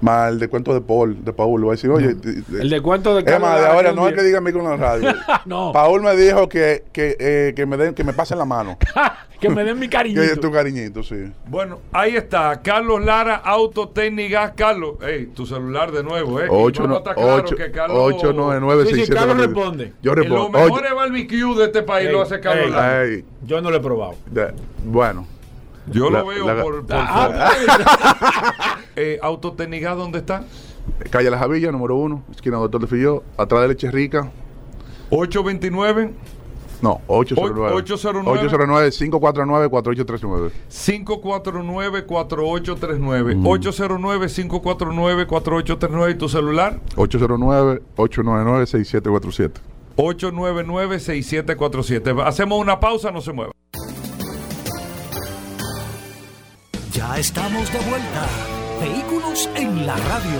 Más 0.01 0.31
el 0.31 0.39
descuento 0.39 0.73
de 0.73 0.79
Paul, 0.81 1.25
de 1.25 1.33
Paul, 1.33 1.65
va 1.65 1.69
a 1.69 1.71
decir, 1.71 1.89
oye, 1.89 2.13
di- 2.13 2.41
El 2.59 2.69
descuento 2.69 3.13
de 3.15 3.29
es 3.29 3.39
más, 3.39 3.59
de 3.59 3.67
ahora 3.67 3.91
no 3.91 4.07
es 4.07 4.13
que 4.15 4.23
diga 4.23 4.39
micro 4.39 4.61
en 4.61 4.69
la 4.69 4.77
radio. 4.77 5.13
No, 5.45 5.71
Paul 5.73 6.01
me 6.01 6.15
dijo 6.15 6.47
que, 6.47 6.83
que, 6.93 7.15
eh, 7.19 7.53
que 7.55 7.65
me 7.65 7.75
den, 7.77 7.93
que 7.93 8.03
me 8.03 8.13
pasen 8.13 8.37
la 8.37 8.45
mano. 8.45 8.77
que 9.41 9.49
me 9.49 9.63
den 9.63 9.77
mi 9.79 9.87
cariñito. 9.89 10.21
que 10.21 10.35
tu 10.37 10.51
cariñito, 10.51 11.01
sí. 11.03 11.31
Bueno, 11.47 11.79
ahí 11.91 12.15
está. 12.15 12.61
Carlos 12.61 13.03
Lara, 13.03 13.35
Autotécnica. 13.35 14.53
Carlos, 14.53 14.95
hey, 15.01 15.31
tu 15.35 15.45
celular 15.45 15.91
de 15.91 16.03
nuevo, 16.03 16.39
¿eh? 16.39 16.45
Y 16.45 16.47
Ocho, 16.49 16.83
vamos 16.83 16.89
no, 16.89 16.95
a 16.95 16.99
estar 16.99 17.15
claro 17.15 17.35
ocho, 17.43 17.55
que 17.55 17.71
Carlos. 17.71 18.15
Sí, 18.89 19.05
sí, 19.05 19.11
Carlos 19.11 19.37
responde. 19.37 19.93
Yo 20.01 20.11
En 20.13 20.17
los 20.19 20.27
respondo. 20.27 20.59
mejores 20.59 20.93
barbecue 20.93 21.55
de 21.55 21.65
este 21.65 21.83
país 21.83 22.07
Ey, 22.07 22.13
lo 22.13 22.21
hace 22.21 22.39
Carlos 22.39 22.65
ey. 22.67 22.71
Lara. 22.71 23.05
Yo 23.45 23.61
no 23.61 23.69
lo 23.71 23.77
he 23.77 23.81
probado. 23.81 24.15
de- 24.29 24.53
bueno, 24.85 25.25
Yo 25.91 26.09
La- 26.09 26.19
lo 26.19 26.27
veo 26.27 26.47
la- 26.47 26.63
por, 26.63 26.85
por 26.85 26.95
Ah, 26.97 27.27
foto. 27.27 27.39
eh, 28.95 29.19
¿dónde 29.95 30.19
está? 30.19 30.43
Calle 31.09 31.29
La 31.29 31.37
Javilla, 31.37 31.71
número 31.71 31.95
uno, 31.95 32.23
esquina 32.31 32.57
Doctor 32.57 32.81
de 32.81 32.87
Filló, 32.87 33.23
atrás 33.37 33.61
de 33.63 33.67
Leche 33.69 33.89
Rica. 33.91 34.29
829 35.11 36.13
No, 36.81 37.01
809. 37.07 37.73
809. 37.75 38.39
809 38.39 38.91
549 38.91 39.69
4839. 39.69 40.51
549-4839. 40.69 43.35
809-549-4839. 43.43 46.11
¿Y 46.11 46.15
tu 46.15 46.29
celular? 46.29 46.79
809 46.95 47.81
899 47.97 48.65
6747. 48.67 49.61
899-6747. 49.97 52.23
Hacemos 52.25 52.59
una 52.59 52.79
pausa, 52.79 53.11
no 53.11 53.19
se 53.21 53.33
mueva. 53.33 53.51
Estamos 57.17 57.73
de 57.73 57.79
vuelta. 57.79 58.27
Vehículos 58.79 59.49
en 59.55 59.85
la 59.85 59.97
radio. 59.97 60.39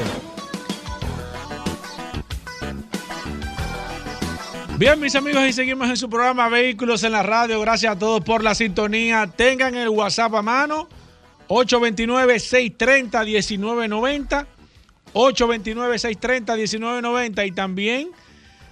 Bien, 4.78 4.98
mis 5.00 5.16
amigos, 5.16 5.46
y 5.46 5.52
seguimos 5.52 5.90
en 5.90 5.98
su 5.98 6.10
programa 6.10 6.48
Vehículos 6.48 7.04
en 7.04 7.12
la 7.12 7.24
Radio. 7.24 7.60
Gracias 7.60 7.96
a 7.96 8.00
todos 8.00 8.24
por 8.24 8.42
la 8.44 8.54
sintonía. 8.56 9.30
Tengan 9.36 9.76
el 9.76 9.90
WhatsApp 9.90 10.34
a 10.36 10.42
mano. 10.42 10.88
829-630-1990. 11.50 14.46
829-630-1990. 15.14 17.48
Y 17.48 17.52
también 17.52 18.12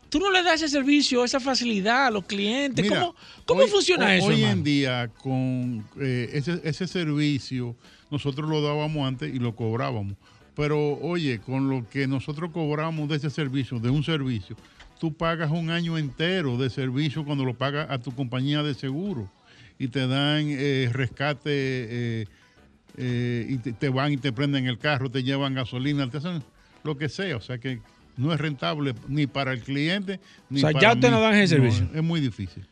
Tú 0.08 0.18
no 0.20 0.30
le 0.30 0.42
das 0.42 0.56
ese 0.62 0.68
servicio, 0.68 1.24
esa 1.24 1.40
facilidad 1.40 2.06
a 2.06 2.10
los 2.10 2.24
clientes. 2.26 2.84
Mira, 2.84 3.00
¿Cómo, 3.00 3.14
cómo 3.46 3.62
hoy- 3.62 3.70
funciona 3.70 4.06
hoy- 4.06 4.18
eso? 4.18 4.26
Hoy 4.26 4.34
hermano? 4.42 4.52
en 4.52 4.64
día, 4.64 5.10
con 5.22 5.84
eh, 6.00 6.30
ese, 6.34 6.60
ese 6.64 6.86
servicio, 6.86 7.74
nosotros 8.10 8.48
lo 8.48 8.60
dábamos 8.62 9.08
antes 9.08 9.34
y 9.34 9.38
lo 9.38 9.56
cobrábamos. 9.56 10.14
Pero 10.54 10.98
oye, 11.00 11.38
con 11.40 11.70
lo 11.70 11.88
que 11.88 12.06
nosotros 12.06 12.50
cobramos 12.52 13.08
de 13.08 13.16
ese 13.16 13.30
servicio, 13.30 13.78
de 13.80 13.88
un 13.88 14.04
servicio, 14.04 14.54
tú 15.02 15.12
pagas 15.12 15.50
un 15.50 15.68
año 15.70 15.98
entero 15.98 16.56
de 16.56 16.70
servicio 16.70 17.24
cuando 17.24 17.44
lo 17.44 17.54
pagas 17.54 17.90
a 17.90 17.98
tu 17.98 18.14
compañía 18.14 18.62
de 18.62 18.72
seguro 18.72 19.28
y 19.76 19.88
te 19.88 20.06
dan 20.06 20.44
eh, 20.46 20.88
rescate 20.92 21.40
eh, 21.50 22.26
eh, 22.98 23.46
y 23.48 23.56
te, 23.58 23.72
te 23.72 23.88
van 23.88 24.12
y 24.12 24.16
te 24.16 24.32
prenden 24.32 24.68
el 24.68 24.78
carro, 24.78 25.10
te 25.10 25.24
llevan 25.24 25.54
gasolina, 25.54 26.08
te 26.08 26.18
hacen 26.18 26.44
lo 26.84 26.96
que 26.96 27.08
sea. 27.08 27.36
O 27.36 27.40
sea 27.40 27.58
que 27.58 27.80
no 28.16 28.32
es 28.32 28.40
rentable 28.40 28.94
ni 29.08 29.26
para 29.26 29.52
el 29.52 29.60
cliente 29.62 30.20
ni 30.48 30.58
O 30.58 30.60
sea, 30.60 30.70
para 30.70 30.80
ya 30.82 30.92
ustedes 30.92 31.10
mí. 31.10 31.16
no 31.16 31.20
dan 31.20 31.34
ese 31.34 31.56
servicio. 31.56 31.88
es 31.92 32.02
muy 32.04 32.20
difícil. 32.20 32.64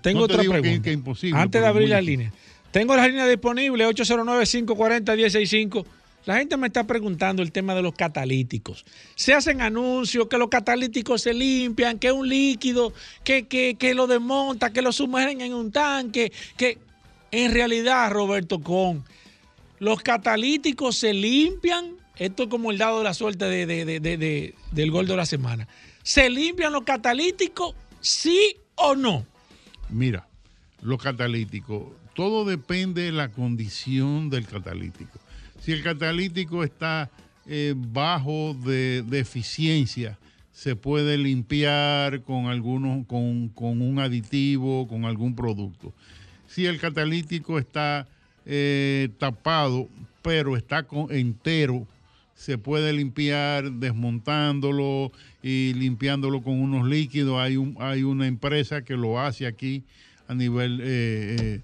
Tengo 0.00 0.20
No 0.20 0.26
te 0.26 0.32
otra 0.32 0.40
digo 0.40 0.54
que- 0.54 0.60
pregunta. 0.62 0.84
que 0.84 0.92
imposible, 0.92 1.38
Antes 1.38 1.60
de 1.60 1.66
abrir 1.68 1.90
la 1.90 1.96
difícil. 2.00 2.18
línea. 2.20 2.32
Tengo 2.70 2.96
la 2.96 3.06
línea 3.06 3.26
disponible, 3.26 3.84
809-540-165. 3.88 5.84
La 6.28 6.36
gente 6.36 6.58
me 6.58 6.66
está 6.66 6.84
preguntando 6.84 7.40
el 7.42 7.52
tema 7.52 7.74
de 7.74 7.80
los 7.80 7.94
catalíticos. 7.94 8.84
Se 9.14 9.32
hacen 9.32 9.62
anuncios 9.62 10.26
que 10.28 10.36
los 10.36 10.50
catalíticos 10.50 11.22
se 11.22 11.32
limpian, 11.32 11.98
que 11.98 12.08
es 12.08 12.12
un 12.12 12.28
líquido, 12.28 12.92
que, 13.24 13.46
que, 13.46 13.76
que 13.78 13.94
lo 13.94 14.06
desmonta, 14.06 14.70
que 14.70 14.82
lo 14.82 14.92
sumergen 14.92 15.40
en 15.40 15.54
un 15.54 15.72
tanque, 15.72 16.30
que 16.58 16.76
en 17.30 17.54
realidad, 17.54 18.10
Roberto 18.10 18.60
Con, 18.60 19.04
los 19.78 20.02
catalíticos 20.02 20.98
se 20.98 21.14
limpian. 21.14 21.94
Esto 22.18 22.42
es 22.42 22.48
como 22.50 22.72
el 22.72 22.76
dado 22.76 22.98
de 22.98 23.04
la 23.04 23.14
suerte 23.14 23.46
de- 23.46 23.64
de- 23.64 23.86
de- 23.86 24.00
de- 24.00 24.16
de- 24.18 24.54
del 24.72 24.90
gol 24.90 25.06
de 25.06 25.16
la 25.16 25.24
semana. 25.24 25.66
¿Se 26.02 26.28
limpian 26.28 26.74
los 26.74 26.82
catalíticos? 26.82 27.74
¿Sí 28.02 28.54
o 28.74 28.94
no? 28.94 29.24
Mira, 29.88 30.28
los 30.82 31.02
catalíticos, 31.02 31.84
todo 32.14 32.44
depende 32.44 33.00
de 33.04 33.12
la 33.12 33.30
condición 33.30 34.28
del 34.28 34.46
catalítico. 34.46 35.18
Si 35.68 35.74
el 35.74 35.82
catalítico 35.82 36.64
está 36.64 37.10
eh, 37.46 37.74
bajo 37.76 38.54
de, 38.54 39.04
eficiencia, 39.12 40.18
se 40.50 40.76
puede 40.76 41.18
limpiar 41.18 42.22
con 42.22 42.46
algunos, 42.46 43.06
con, 43.06 43.52
un 43.82 43.98
aditivo, 43.98 44.88
con 44.88 45.04
algún 45.04 45.36
producto. 45.36 45.92
Si 46.46 46.64
el 46.64 46.80
catalítico 46.80 47.58
está 47.58 48.08
eh, 48.46 49.10
tapado, 49.18 49.90
pero 50.22 50.56
está 50.56 50.86
entero, 51.10 51.86
se 52.34 52.56
puede 52.56 52.94
limpiar 52.94 53.70
desmontándolo 53.70 55.12
y 55.42 55.74
limpiándolo 55.74 56.40
con 56.40 56.58
unos 56.58 56.88
líquidos. 56.88 57.38
Hay, 57.40 57.58
un, 57.58 57.76
hay 57.78 58.04
una 58.04 58.26
empresa 58.26 58.80
que 58.80 58.96
lo 58.96 59.20
hace 59.20 59.46
aquí 59.46 59.82
a 60.28 60.34
nivel 60.34 60.80
eh, 60.82 61.60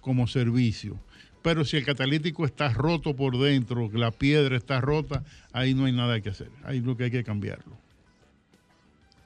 como 0.00 0.26
servicio. 0.26 0.98
Pero 1.46 1.64
si 1.64 1.76
el 1.76 1.84
catalítico 1.84 2.44
está 2.44 2.70
roto 2.70 3.14
por 3.14 3.38
dentro, 3.38 3.88
la 3.94 4.10
piedra 4.10 4.56
está 4.56 4.80
rota, 4.80 5.22
ahí 5.52 5.74
no 5.74 5.84
hay 5.84 5.92
nada 5.92 6.20
que 6.20 6.30
hacer. 6.30 6.48
Ahí 6.64 6.80
lo 6.80 6.96
que 6.96 7.04
hay 7.04 7.10
que 7.12 7.22
cambiarlo. 7.22 7.76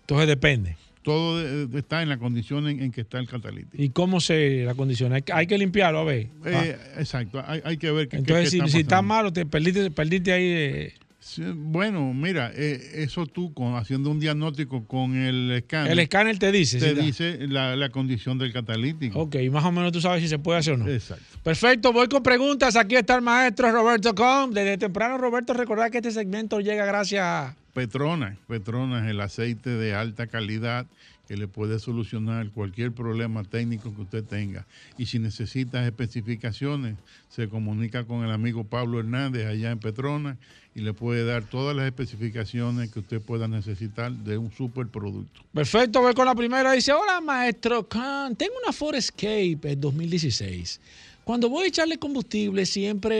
Entonces 0.02 0.28
depende. 0.28 0.76
Todo 1.02 1.40
está 1.78 2.02
en 2.02 2.10
la 2.10 2.18
condición 2.18 2.68
en, 2.68 2.82
en 2.82 2.92
que 2.92 3.00
está 3.00 3.18
el 3.18 3.26
catalítico. 3.26 3.82
¿Y 3.82 3.88
cómo 3.88 4.20
se 4.20 4.64
la 4.66 4.74
condiciona? 4.74 5.14
Hay, 5.16 5.22
que- 5.22 5.32
hay 5.32 5.46
que 5.46 5.56
limpiarlo, 5.56 6.00
a 6.00 6.04
ver. 6.04 6.26
Eh, 6.44 6.76
exacto, 6.98 7.42
hay, 7.46 7.62
hay 7.64 7.78
que 7.78 7.90
ver 7.90 8.06
qué, 8.06 8.10
qué- 8.10 8.16
Entonces, 8.18 8.44
qué 8.44 8.50
si, 8.50 8.56
está 8.58 8.68
si 8.68 8.78
está 8.80 9.00
malo, 9.00 9.32
te 9.32 9.46
perdiste, 9.46 9.90
perdiste 9.90 10.30
ahí. 10.34 10.44
eh, 10.44 10.92
Sí, 11.22 11.42
bueno, 11.54 12.14
mira, 12.14 12.50
eh, 12.54 12.92
eso 12.94 13.26
tú 13.26 13.52
con, 13.52 13.76
haciendo 13.76 14.10
un 14.10 14.18
diagnóstico 14.18 14.86
con 14.86 15.14
el 15.14 15.50
escáner, 15.52 15.92
el 15.92 15.98
escáner 15.98 16.38
te 16.38 16.50
dice. 16.50 16.78
te 16.78 16.94
dice 16.94 17.46
la, 17.46 17.76
la 17.76 17.90
condición 17.90 18.38
del 18.38 18.54
catalítico. 18.54 19.20
Ok, 19.20 19.36
más 19.52 19.62
o 19.64 19.70
menos 19.70 19.92
tú 19.92 20.00
sabes 20.00 20.22
si 20.22 20.28
se 20.28 20.38
puede 20.38 20.60
hacer 20.60 20.74
o 20.74 20.76
no. 20.78 20.88
Exacto. 20.88 21.22
Perfecto, 21.42 21.92
voy 21.92 22.08
con 22.08 22.22
preguntas. 22.22 22.74
Aquí 22.74 22.96
está 22.96 23.16
el 23.16 23.22
maestro 23.22 23.70
Roberto 23.70 24.14
Com. 24.14 24.50
Desde 24.50 24.78
temprano, 24.78 25.18
Roberto, 25.18 25.52
recordar 25.52 25.90
que 25.90 25.98
este 25.98 26.10
segmento 26.10 26.58
llega 26.60 26.86
gracias 26.86 27.22
a. 27.22 27.54
Petronas, 27.74 28.38
Petronas, 28.48 29.06
el 29.06 29.20
aceite 29.20 29.70
de 29.70 29.94
alta 29.94 30.26
calidad 30.26 30.86
que 31.30 31.36
le 31.36 31.46
puede 31.46 31.78
solucionar 31.78 32.50
cualquier 32.50 32.90
problema 32.90 33.44
técnico 33.44 33.94
que 33.94 34.02
usted 34.02 34.24
tenga. 34.24 34.66
Y 34.98 35.06
si 35.06 35.20
necesita 35.20 35.86
especificaciones, 35.86 36.96
se 37.28 37.48
comunica 37.48 38.04
con 38.04 38.24
el 38.24 38.32
amigo 38.32 38.64
Pablo 38.64 38.98
Hernández 38.98 39.46
allá 39.46 39.70
en 39.70 39.78
Petronas 39.78 40.38
y 40.74 40.80
le 40.80 40.92
puede 40.92 41.24
dar 41.24 41.44
todas 41.44 41.76
las 41.76 41.86
especificaciones 41.86 42.90
que 42.90 42.98
usted 42.98 43.22
pueda 43.22 43.46
necesitar 43.46 44.10
de 44.10 44.38
un 44.38 44.50
superproducto. 44.50 45.42
Perfecto, 45.54 46.00
voy 46.00 46.14
con 46.14 46.26
la 46.26 46.34
primera. 46.34 46.72
Dice: 46.72 46.92
Hola, 46.92 47.20
maestro 47.20 47.88
Khan. 47.88 48.34
Tengo 48.34 48.54
una 48.64 48.72
Ford 48.72 48.96
Escape 48.96 49.60
en 49.62 49.80
2016. 49.80 50.80
Cuando 51.22 51.48
voy 51.48 51.66
a 51.66 51.68
echarle 51.68 51.96
combustible, 51.96 52.66
siempre 52.66 53.14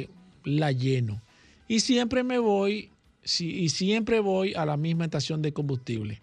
eh, 0.00 0.08
la 0.44 0.72
lleno. 0.72 1.20
Y 1.68 1.80
siempre 1.80 2.22
me 2.22 2.38
voy, 2.38 2.88
y 3.40 3.68
siempre 3.68 4.20
voy 4.20 4.54
a 4.54 4.64
la 4.64 4.78
misma 4.78 5.04
estación 5.04 5.42
de 5.42 5.52
combustible. 5.52 6.18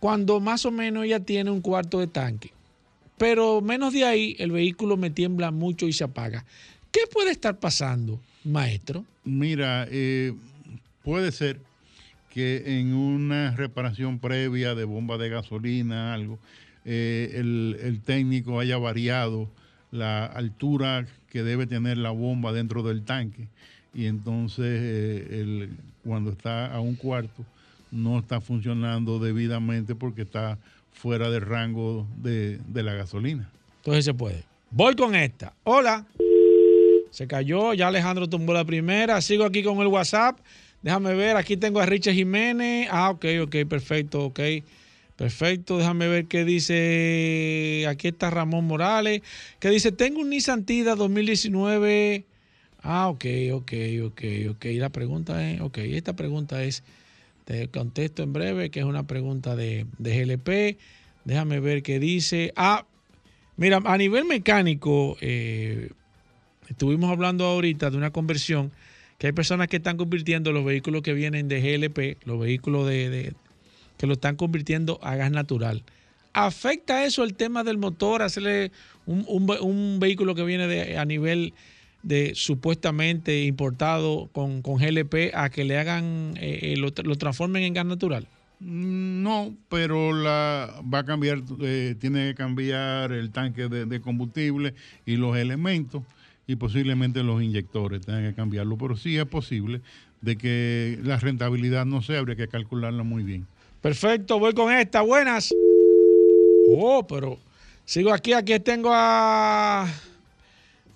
Cuando 0.00 0.40
más 0.40 0.64
o 0.66 0.70
menos 0.70 1.04
ella 1.04 1.20
tiene 1.20 1.50
un 1.50 1.60
cuarto 1.60 2.00
de 2.00 2.06
tanque. 2.06 2.52
pero 3.18 3.60
menos 3.60 3.92
de 3.92 4.04
ahí 4.06 4.34
el 4.38 4.50
vehículo 4.50 4.96
me 4.96 5.10
tiembla 5.10 5.50
mucho 5.50 5.86
y 5.86 5.92
se 5.92 6.04
apaga. 6.04 6.46
¿Qué 6.90 7.00
puede 7.12 7.30
estar 7.30 7.58
pasando, 7.58 8.18
maestro? 8.44 9.04
Mira, 9.24 9.86
eh, 9.90 10.32
puede 11.04 11.30
ser 11.30 11.60
que 12.30 12.78
en 12.78 12.94
una 12.94 13.50
reparación 13.50 14.20
previa 14.20 14.74
de 14.74 14.84
bomba 14.84 15.18
de 15.18 15.28
gasolina, 15.28 16.14
algo, 16.14 16.38
eh, 16.84 17.32
el, 17.34 18.00
técnico 18.04 18.58
haya 18.58 18.78
variado 18.78 19.50
la 19.90 20.24
altura 20.24 21.06
que 21.30 21.42
debe 21.42 21.66
tener 21.66 21.98
la 21.98 22.10
bomba 22.10 22.52
dentro 22.52 22.82
del 22.82 23.02
tanque 23.02 23.48
y 23.92 24.06
entonces 24.06 24.66
eh, 24.66 25.68
cuando 26.04 26.30
está 26.30 26.72
a 26.72 26.80
un 26.80 26.94
cuarto 26.94 27.44
no 27.90 28.18
está 28.18 28.40
funcionando 28.40 29.18
debidamente 29.18 29.94
porque 29.94 30.22
está 30.22 30.58
fuera 30.92 31.30
del 31.30 31.42
rango 31.42 32.06
de, 32.16 32.58
de 32.68 32.82
la 32.82 32.94
gasolina. 32.94 33.50
Entonces 33.78 34.04
se 34.04 34.14
puede. 34.14 34.44
Voy 34.70 34.94
con 34.94 35.14
esta. 35.14 35.54
Hola. 35.64 36.06
Se 37.10 37.26
cayó, 37.26 37.74
ya 37.74 37.88
Alejandro 37.88 38.28
tumbó 38.28 38.52
la 38.52 38.64
primera. 38.64 39.20
Sigo 39.20 39.44
aquí 39.44 39.62
con 39.62 39.78
el 39.80 39.88
WhatsApp. 39.88 40.38
Déjame 40.82 41.14
ver, 41.14 41.36
aquí 41.36 41.56
tengo 41.56 41.80
a 41.80 41.86
Richard 41.86 42.14
Jiménez. 42.14 42.88
Ah, 42.90 43.10
ok, 43.10 43.24
ok, 43.42 43.56
perfecto, 43.68 44.24
ok. 44.26 44.40
Perfecto, 45.16 45.76
déjame 45.76 46.08
ver 46.08 46.26
qué 46.26 46.44
dice. 46.44 47.84
Aquí 47.88 48.08
está 48.08 48.30
Ramón 48.30 48.66
Morales, 48.66 49.20
que 49.58 49.68
dice, 49.68 49.92
tengo 49.92 50.20
un 50.20 50.30
Nissan 50.30 50.64
Tida 50.64 50.94
2019. 50.94 52.24
Ah, 52.82 53.08
ok, 53.08 53.24
ok, 53.52 53.72
ok, 54.06 54.22
ok. 54.52 54.64
La 54.76 54.88
pregunta 54.88 55.50
es, 55.50 55.60
ok, 55.60 55.78
esta 55.78 56.14
pregunta 56.14 56.64
es, 56.64 56.82
te 57.50 57.66
contesto 57.66 58.22
en 58.22 58.32
breve, 58.32 58.70
que 58.70 58.78
es 58.78 58.86
una 58.86 59.08
pregunta 59.08 59.56
de, 59.56 59.84
de 59.98 60.24
GLP. 60.24 60.78
Déjame 61.24 61.58
ver 61.58 61.82
qué 61.82 61.98
dice. 61.98 62.52
Ah, 62.54 62.86
mira, 63.56 63.80
a 63.84 63.98
nivel 63.98 64.24
mecánico, 64.24 65.16
eh, 65.20 65.90
estuvimos 66.68 67.10
hablando 67.10 67.44
ahorita 67.46 67.90
de 67.90 67.96
una 67.96 68.12
conversión, 68.12 68.70
que 69.18 69.26
hay 69.26 69.32
personas 69.32 69.66
que 69.66 69.78
están 69.78 69.96
convirtiendo 69.96 70.52
los 70.52 70.64
vehículos 70.64 71.02
que 71.02 71.12
vienen 71.12 71.48
de 71.48 71.60
GLP, 71.60 72.24
los 72.24 72.38
vehículos 72.38 72.86
de, 72.86 73.34
que 73.96 74.06
lo 74.06 74.12
están 74.12 74.36
convirtiendo 74.36 75.00
a 75.02 75.16
gas 75.16 75.32
natural. 75.32 75.82
¿Afecta 76.32 77.04
eso 77.04 77.24
el 77.24 77.34
tema 77.34 77.64
del 77.64 77.78
motor, 77.78 78.22
hacerle 78.22 78.70
un, 79.06 79.24
un 79.26 79.50
un 79.60 79.98
vehículo 79.98 80.36
que 80.36 80.44
viene 80.44 80.68
de, 80.68 80.98
a 80.98 81.04
nivel 81.04 81.52
de 82.02 82.32
supuestamente 82.34 83.44
importado 83.44 84.28
con, 84.32 84.62
con 84.62 84.76
GLP 84.76 85.32
a 85.34 85.50
que 85.50 85.64
le 85.64 85.78
hagan, 85.78 86.34
eh, 86.36 86.72
eh, 86.72 86.76
lo, 86.76 86.90
lo 87.04 87.16
transformen 87.16 87.62
en 87.62 87.74
gas 87.74 87.86
natural? 87.86 88.26
Mm, 88.60 89.22
No, 89.22 89.54
pero 89.68 90.12
la 90.12 90.82
va 90.92 91.00
a 91.00 91.04
cambiar, 91.04 91.42
eh, 91.60 91.94
tiene 91.98 92.28
que 92.28 92.34
cambiar 92.34 93.12
el 93.12 93.30
tanque 93.30 93.68
de, 93.68 93.86
de 93.86 94.00
combustible 94.00 94.74
y 95.06 95.16
los 95.16 95.36
elementos 95.36 96.02
y 96.46 96.56
posiblemente 96.56 97.22
los 97.22 97.42
inyectores 97.42 98.00
tengan 98.00 98.28
que 98.28 98.34
cambiarlo, 98.34 98.76
pero 98.76 98.96
sí 98.96 99.16
es 99.16 99.26
posible 99.26 99.80
de 100.20 100.36
que 100.36 100.98
la 101.02 101.16
rentabilidad 101.18 101.86
no 101.86 102.02
sé, 102.02 102.16
habría 102.16 102.36
que 102.36 102.48
calcularla 102.48 103.02
muy 103.02 103.22
bien. 103.22 103.46
Perfecto, 103.80 104.38
voy 104.38 104.52
con 104.52 104.72
esta. 104.72 105.00
Buenas. 105.00 105.50
Oh, 106.76 107.06
pero 107.06 107.38
sigo 107.84 108.12
aquí. 108.12 108.32
Aquí 108.32 108.58
tengo 108.60 108.90
a. 108.92 109.86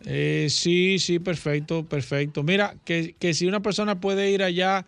Eh, 0.06 0.46
sí, 0.50 0.98
sí, 0.98 1.18
perfecto, 1.18 1.84
perfecto. 1.84 2.42
Mira, 2.42 2.74
que, 2.84 3.14
que 3.18 3.34
si 3.34 3.46
una 3.46 3.60
persona 3.60 4.00
puede 4.00 4.30
ir 4.30 4.42
allá 4.42 4.84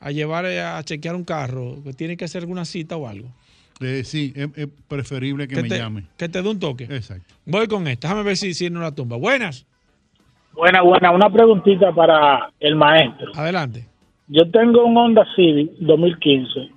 a 0.00 0.10
llevar 0.10 0.46
eh, 0.46 0.60
a 0.60 0.82
chequear 0.82 1.14
un 1.14 1.24
carro, 1.24 1.82
que 1.84 1.92
tiene 1.92 2.16
que 2.16 2.24
hacer 2.24 2.42
alguna 2.42 2.64
cita 2.64 2.96
o 2.96 3.06
algo. 3.06 3.28
Eh, 3.80 4.04
sí, 4.04 4.32
es, 4.36 4.48
es 4.56 4.68
preferible 4.88 5.48
que, 5.48 5.62
me 5.62 5.68
te, 5.68 5.78
llame. 5.78 6.04
Que 6.16 6.28
te 6.28 6.42
dé 6.42 6.48
un 6.48 6.58
toque. 6.58 6.84
Exacto. 6.84 7.34
Voy 7.46 7.66
con 7.66 7.86
esta. 7.88 8.08
Déjame 8.08 8.24
ver 8.24 8.36
si, 8.36 8.54
si 8.54 8.70
no 8.70 8.80
la 8.80 8.94
tumba. 8.94 9.16
Buenas. 9.16 9.66
Buena, 10.52 10.82
buena. 10.82 11.10
Una 11.10 11.30
preguntita 11.30 11.92
para 11.92 12.50
el 12.60 12.76
maestro. 12.76 13.32
Adelante. 13.34 13.86
Yo 14.28 14.50
tengo 14.50 14.84
un 14.84 14.96
Honda 14.96 15.26
Civic 15.34 15.72
2015. 15.78 16.70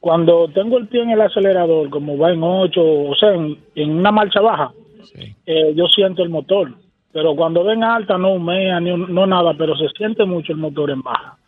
Cuando 0.00 0.48
tengo 0.48 0.78
el 0.78 0.88
pie 0.88 1.02
en 1.02 1.10
el 1.10 1.20
acelerador, 1.20 1.88
como 1.90 2.18
va 2.18 2.32
en 2.32 2.42
8, 2.42 2.80
o 2.80 3.14
sea, 3.14 3.34
en, 3.34 3.58
en 3.74 3.90
una 3.90 4.12
marcha 4.12 4.40
baja, 4.40 4.72
eh, 5.46 5.72
yo 5.74 5.86
siento 5.86 6.22
el 6.22 6.28
motor. 6.28 6.74
Pero 7.14 7.34
cuando 7.36 7.62
ven 7.64 7.82
alta, 7.84 8.18
no 8.18 8.32
humea, 8.32 8.80
ni, 8.80 8.90
no 8.90 9.24
nada, 9.26 9.54
pero 9.56 9.76
se 9.76 9.88
siente 9.96 10.24
mucho 10.24 10.52
el 10.52 10.58
motor 10.58 10.90
en 10.90 11.00
baja. 11.00 11.38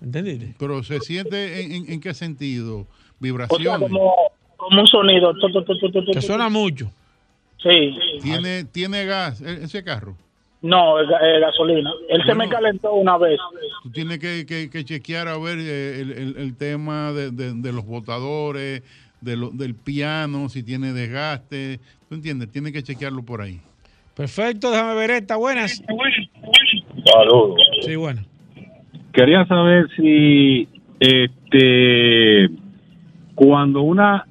¿Entendiste? 0.00 0.54
Pero 0.58 0.82
se 0.82 0.98
siente 1.00 1.62
en, 1.62 1.72
en- 1.72 1.92
en 1.92 2.00
qué 2.00 2.14
sentido? 2.14 2.78
O 2.80 2.84
sea, 2.84 2.94
Vibraciones. 3.20 3.80
como, 3.90 4.14
como 4.56 4.80
un 4.80 4.86
sonido. 4.86 5.34
Tu, 5.34 5.52
tu, 5.52 5.62
tu, 5.62 5.78
tu, 5.78 5.90
tu, 5.92 6.04
tu, 6.06 6.10
Te 6.12 6.22
suena 6.22 6.48
mucho. 6.48 6.90
Sí. 7.58 7.94
¿Tiene, 8.22 8.64
¿Tiene 8.64 9.04
gas 9.04 9.42
e- 9.42 9.64
ese 9.64 9.84
carro? 9.84 10.16
No, 10.62 10.98
es 11.00 11.08
gasolina. 11.40 11.90
Él 12.08 12.22
se 12.26 12.34
me 12.34 12.48
calentó 12.48 12.94
una 12.94 13.18
vez. 13.18 13.38
Tú 13.82 13.90
tienes 13.90 14.18
que, 14.20 14.46
que- 14.46 14.70
que 14.70 14.84
chequear 14.86 15.28
a 15.28 15.36
ver 15.38 15.58
eh, 15.60 16.00
el, 16.00 16.12
el- 16.12 16.36
el 16.38 16.56
tema 16.56 17.12
de, 17.12 17.30
de- 17.30 17.52
de 17.52 17.72
los 17.74 17.84
botadores, 17.84 18.82
de 19.20 19.36
lo- 19.36 19.50
del 19.50 19.74
piano, 19.74 20.48
si 20.48 20.62
tiene 20.62 20.94
desgaste. 20.94 21.78
¿Tú 22.10 22.16
entiendes? 22.16 22.50
Tienes 22.50 22.72
que 22.72 22.82
chequearlo 22.82 23.22
por 23.22 23.40
ahí. 23.40 23.60
Perfecto, 24.16 24.72
déjame 24.72 24.96
ver 24.96 25.10
esta. 25.12 25.36
Buenas. 25.36 25.80
Saludos. 27.04 27.60
Sí, 27.82 27.94
bueno. 27.94 28.22
Quería 29.12 29.46
saber 29.46 29.86
si 29.96 30.66
este 30.98 32.50
cuando 33.36 33.82
una 33.82 34.26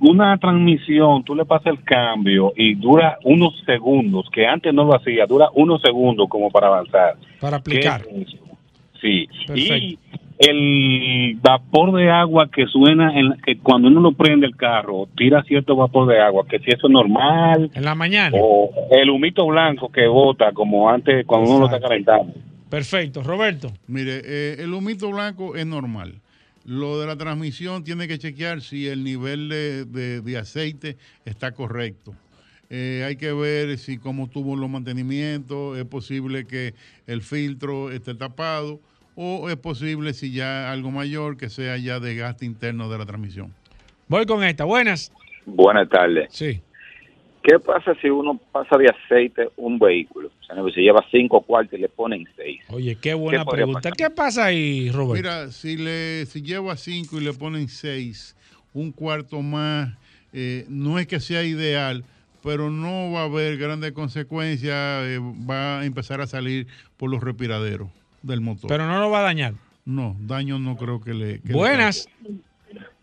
una 0.00 0.36
transmisión 0.36 1.24
tú 1.24 1.34
le 1.34 1.46
pasas 1.46 1.68
el 1.68 1.82
cambio 1.84 2.52
y 2.54 2.74
dura 2.74 3.18
unos 3.24 3.54
segundos, 3.64 4.28
que 4.30 4.46
antes 4.46 4.74
no 4.74 4.84
lo 4.84 4.94
hacía, 4.94 5.24
dura 5.24 5.48
unos 5.54 5.80
segundos 5.80 6.28
como 6.28 6.50
para 6.50 6.66
avanzar. 6.66 7.16
Para 7.40 7.56
aplicar. 7.56 8.02
Sí. 9.00 9.26
Perfecto. 9.46 9.74
Y 9.74 9.98
el 10.48 11.36
vapor 11.40 11.94
de 11.96 12.10
agua 12.10 12.50
que 12.50 12.66
suena 12.66 13.18
en, 13.18 13.34
que 13.44 13.58
cuando 13.58 13.88
uno 13.88 14.00
lo 14.00 14.12
prende 14.12 14.46
el 14.46 14.56
carro, 14.56 15.08
tira 15.16 15.42
cierto 15.44 15.76
vapor 15.76 16.08
de 16.08 16.20
agua, 16.20 16.44
que 16.48 16.58
si 16.58 16.70
eso 16.70 16.86
es 16.88 16.92
normal. 16.92 17.70
En 17.74 17.84
la 17.84 17.94
mañana. 17.94 18.36
O 18.40 18.70
el 18.90 19.08
humito 19.10 19.46
blanco 19.46 19.90
que 19.90 20.06
bota 20.06 20.52
como 20.52 20.90
antes 20.90 21.24
cuando 21.26 21.50
uno 21.50 21.60
lo 21.60 21.66
está 21.66 21.80
calentando. 21.80 22.32
Perfecto. 22.68 23.22
Roberto. 23.22 23.72
Mire, 23.86 24.20
eh, 24.24 24.56
el 24.60 24.72
humito 24.72 25.10
blanco 25.10 25.54
es 25.56 25.66
normal. 25.66 26.14
Lo 26.64 26.98
de 27.00 27.06
la 27.06 27.16
transmisión 27.16 27.84
tiene 27.84 28.06
que 28.08 28.18
chequear 28.18 28.60
si 28.62 28.86
el 28.88 29.04
nivel 29.04 29.48
de, 29.48 29.84
de- 29.84 30.20
de 30.20 30.38
aceite 30.38 30.96
está 31.24 31.52
correcto. 31.52 32.14
Eh, 32.70 33.04
hay 33.06 33.16
que 33.16 33.32
ver 33.32 33.76
si 33.78 33.98
cómo 33.98 34.28
tuvo 34.30 34.56
los 34.56 34.70
mantenimientos, 34.70 35.76
es 35.76 35.84
posible 35.84 36.46
que 36.46 36.72
el 37.06 37.20
filtro 37.20 37.90
esté 37.90 38.14
tapado 38.14 38.80
o 39.14 39.48
es 39.50 39.56
posible 39.56 40.14
si 40.14 40.32
ya 40.32 40.72
algo 40.72 40.90
mayor 40.90 41.36
que 41.36 41.48
sea 41.48 41.76
ya 41.76 42.00
desgaste 42.00 42.46
interno 42.46 42.88
de 42.88 42.98
la 42.98 43.06
transmisión. 43.06 43.52
Voy 44.08 44.26
con 44.26 44.42
esta. 44.44 44.64
Buenas. 44.64 45.12
Buenas 45.46 45.88
tardes. 45.88 46.28
Sí. 46.30 46.60
¿Qué 47.42 47.58
pasa 47.58 47.94
si 48.00 48.08
uno 48.08 48.40
pasa 48.52 48.76
de 48.78 48.86
aceite 48.88 49.48
un 49.56 49.78
vehículo? 49.78 50.28
O 50.28 50.44
sea, 50.44 50.56
si 50.72 50.80
lleva 50.80 51.04
cinco 51.10 51.40
cuartos 51.40 51.76
y 51.76 51.82
le 51.82 51.88
ponen 51.88 52.24
seis. 52.36 52.60
Oye, 52.68 52.96
qué 53.00 53.14
buena 53.14 53.40
¿Qué 53.40 53.44
podría 53.44 53.64
pregunta. 53.64 53.90
¿Qué 53.90 54.10
pasa 54.10 54.46
ahí, 54.46 54.90
Roberto? 54.90 55.14
Mira, 55.14 55.48
si 55.48 55.76
le 55.76 56.24
si 56.26 56.42
lleva 56.42 56.76
cinco 56.76 57.20
y 57.20 57.24
le 57.24 57.32
ponen 57.32 57.68
seis, 57.68 58.36
un 58.72 58.92
cuarto 58.92 59.42
más, 59.42 59.92
eh, 60.32 60.66
no 60.68 61.00
es 61.00 61.08
que 61.08 61.18
sea 61.18 61.42
ideal, 61.42 62.04
pero 62.44 62.70
no 62.70 63.10
va 63.10 63.22
a 63.22 63.24
haber 63.24 63.56
grandes 63.56 63.90
consecuencias, 63.90 65.04
eh, 65.04 65.18
va 65.18 65.80
a 65.80 65.84
empezar 65.84 66.20
a 66.20 66.28
salir 66.28 66.68
por 66.96 67.10
los 67.10 67.22
respiraderos 67.22 67.88
del 68.22 68.40
motor. 68.40 68.68
Pero 68.68 68.86
no 68.86 69.00
lo 69.00 69.10
va 69.10 69.20
a 69.20 69.22
dañar. 69.22 69.54
No, 69.84 70.14
daño 70.20 70.58
no 70.58 70.76
creo 70.76 71.00
que 71.00 71.12
le... 71.14 71.40
que 71.40 71.48
le 71.48 71.54
Buenas. 71.54 72.08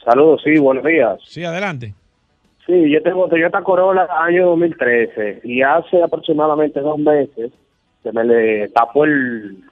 Saludos, 0.04 0.42
sí, 0.44 0.58
buenos 0.60 0.84
días. 0.86 1.20
Sí, 1.26 1.44
adelante. 1.44 1.94
Sí, 2.66 2.90
yo 2.90 3.02
tengo 3.04 3.28
Toyota 3.28 3.62
Corolla 3.64 4.08
año 4.24 4.48
2013 4.48 5.42
y 5.44 5.62
hace 5.62 6.02
aproximadamente 6.02 6.80
dos 6.80 6.98
meses 7.00 7.52
se 8.04 8.12
me 8.14 8.24
le 8.24 8.70
tapó 8.70 9.04
el 9.06 9.64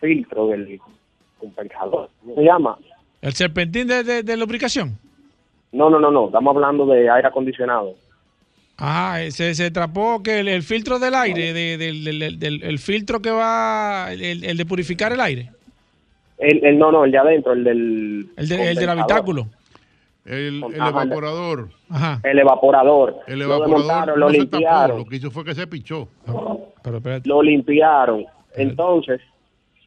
filtro 0.00 0.48
del 0.48 0.78
compensador. 1.38 2.08
¿Cómo 2.20 2.34
se 2.36 2.42
llama? 2.44 2.76
¿El 3.20 3.32
serpentín 3.32 3.88
de, 3.88 4.04
de- 4.04 4.22
de 4.22 4.36
lubricación? 4.36 4.98
No, 5.72 5.88
no, 5.88 5.98
no, 5.98 6.10
no, 6.10 6.26
estamos 6.26 6.54
hablando 6.54 6.86
de 6.86 7.08
aire 7.10 7.26
acondicionado. 7.28 7.94
Ajá, 8.76 9.22
eh, 9.22 9.30
se, 9.30 9.54
se 9.54 9.70
trapó 9.70 10.22
que 10.22 10.40
el, 10.40 10.48
el 10.48 10.62
filtro 10.62 10.98
del 10.98 11.14
aire, 11.14 11.52
de- 11.52 11.76
del, 11.78 12.04
del- 12.04 12.38
del- 12.38 12.62
el 12.64 12.78
filtro 12.78 13.20
que 13.20 13.30
va, 13.30 14.08
el, 14.12 14.44
el 14.44 14.56
de 14.56 14.66
purificar 14.66 15.12
el 15.12 15.20
aire, 15.20 15.50
El, 16.38 16.64
el, 16.64 16.78
no, 16.78 16.90
no, 16.90 17.04
el 17.04 17.12
de 17.12 17.18
adentro, 17.18 17.52
el 17.52 17.62
del... 17.64 18.26
el, 18.36 18.48
de- 18.48 18.70
el 18.70 18.76
del 18.76 18.88
habitáculo. 18.88 19.46
El, 20.24 20.62
evaporador. 20.74 21.68
Ajá. 21.90 22.20
El 22.22 22.38
evaporador. 22.38 23.16
El 23.26 23.40
Lo 23.40 23.44
evaporador 23.46 23.76
desmontaron, 23.78 24.20
no 24.20 24.26
lo 24.26 24.30
se 24.32 24.38
tapó, 24.46 24.56
limpiaron. 24.58 24.98
lo 24.98 25.04
que 25.06 25.16
hizo 25.16 25.30
fue 25.32 25.44
que 25.44 25.54
se 25.54 25.66
pichó. 25.66 26.08
Pero 26.82 26.96
espérate. 26.98 27.28
Lo 27.28 27.42
limpiaron. 27.42 28.24
Entonces, 28.56 29.20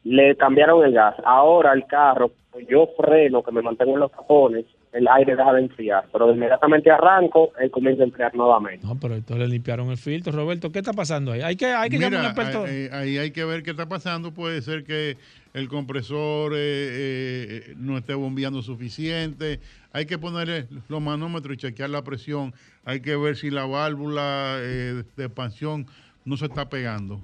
le 0.04 0.36
cambiaron 0.36 0.84
el 0.84 0.92
gas. 0.92 1.14
Ahora 1.24 1.72
el 1.72 1.86
carro, 1.86 2.32
yo 2.68 2.88
freno, 2.98 3.42
que 3.42 3.50
me 3.52 3.62
mantengo 3.62 3.94
en 3.94 4.00
los 4.00 4.12
tapones, 4.12 4.66
el 4.96 5.06
aire 5.08 5.36
deja 5.36 5.52
de 5.52 5.60
enfriar, 5.60 6.04
pero 6.10 6.32
inmediatamente 6.32 6.90
arranco, 6.90 7.52
él 7.60 7.70
comienza 7.70 8.02
a 8.02 8.06
enfriar 8.06 8.34
nuevamente. 8.34 8.86
No, 8.86 8.98
pero 8.98 9.14
entonces 9.14 9.46
le 9.46 9.52
limpiaron 9.52 9.90
el 9.90 9.98
filtro. 9.98 10.32
Roberto, 10.32 10.72
¿qué 10.72 10.78
está 10.78 10.92
pasando 10.92 11.32
ahí? 11.32 11.42
Hay 11.42 11.56
que, 11.56 11.66
hay 11.66 11.90
que 11.90 11.98
llamar 11.98 12.20
a 12.20 12.20
un 12.20 12.26
experto. 12.26 12.64
ahí, 12.64 12.88
ahí 12.90 13.18
hay 13.18 13.30
que 13.30 13.44
ver 13.44 13.62
qué 13.62 13.72
está 13.72 13.86
pasando. 13.88 14.32
Puede 14.32 14.62
ser 14.62 14.84
que 14.84 15.16
el 15.52 15.68
compresor 15.68 16.52
eh, 16.54 16.58
eh, 16.58 17.74
no 17.76 17.98
esté 17.98 18.14
bombeando 18.14 18.62
suficiente. 18.62 19.60
Hay 19.92 20.06
que 20.06 20.18
ponerle 20.18 20.66
los 20.88 21.00
manómetros 21.02 21.54
y 21.54 21.58
chequear 21.58 21.90
la 21.90 22.02
presión. 22.02 22.54
Hay 22.84 23.00
que 23.00 23.16
ver 23.16 23.36
si 23.36 23.50
la 23.50 23.66
válvula 23.66 24.56
eh, 24.60 25.02
de 25.16 25.24
expansión 25.24 25.86
no 26.24 26.36
se 26.36 26.46
está 26.46 26.68
pegando. 26.68 27.20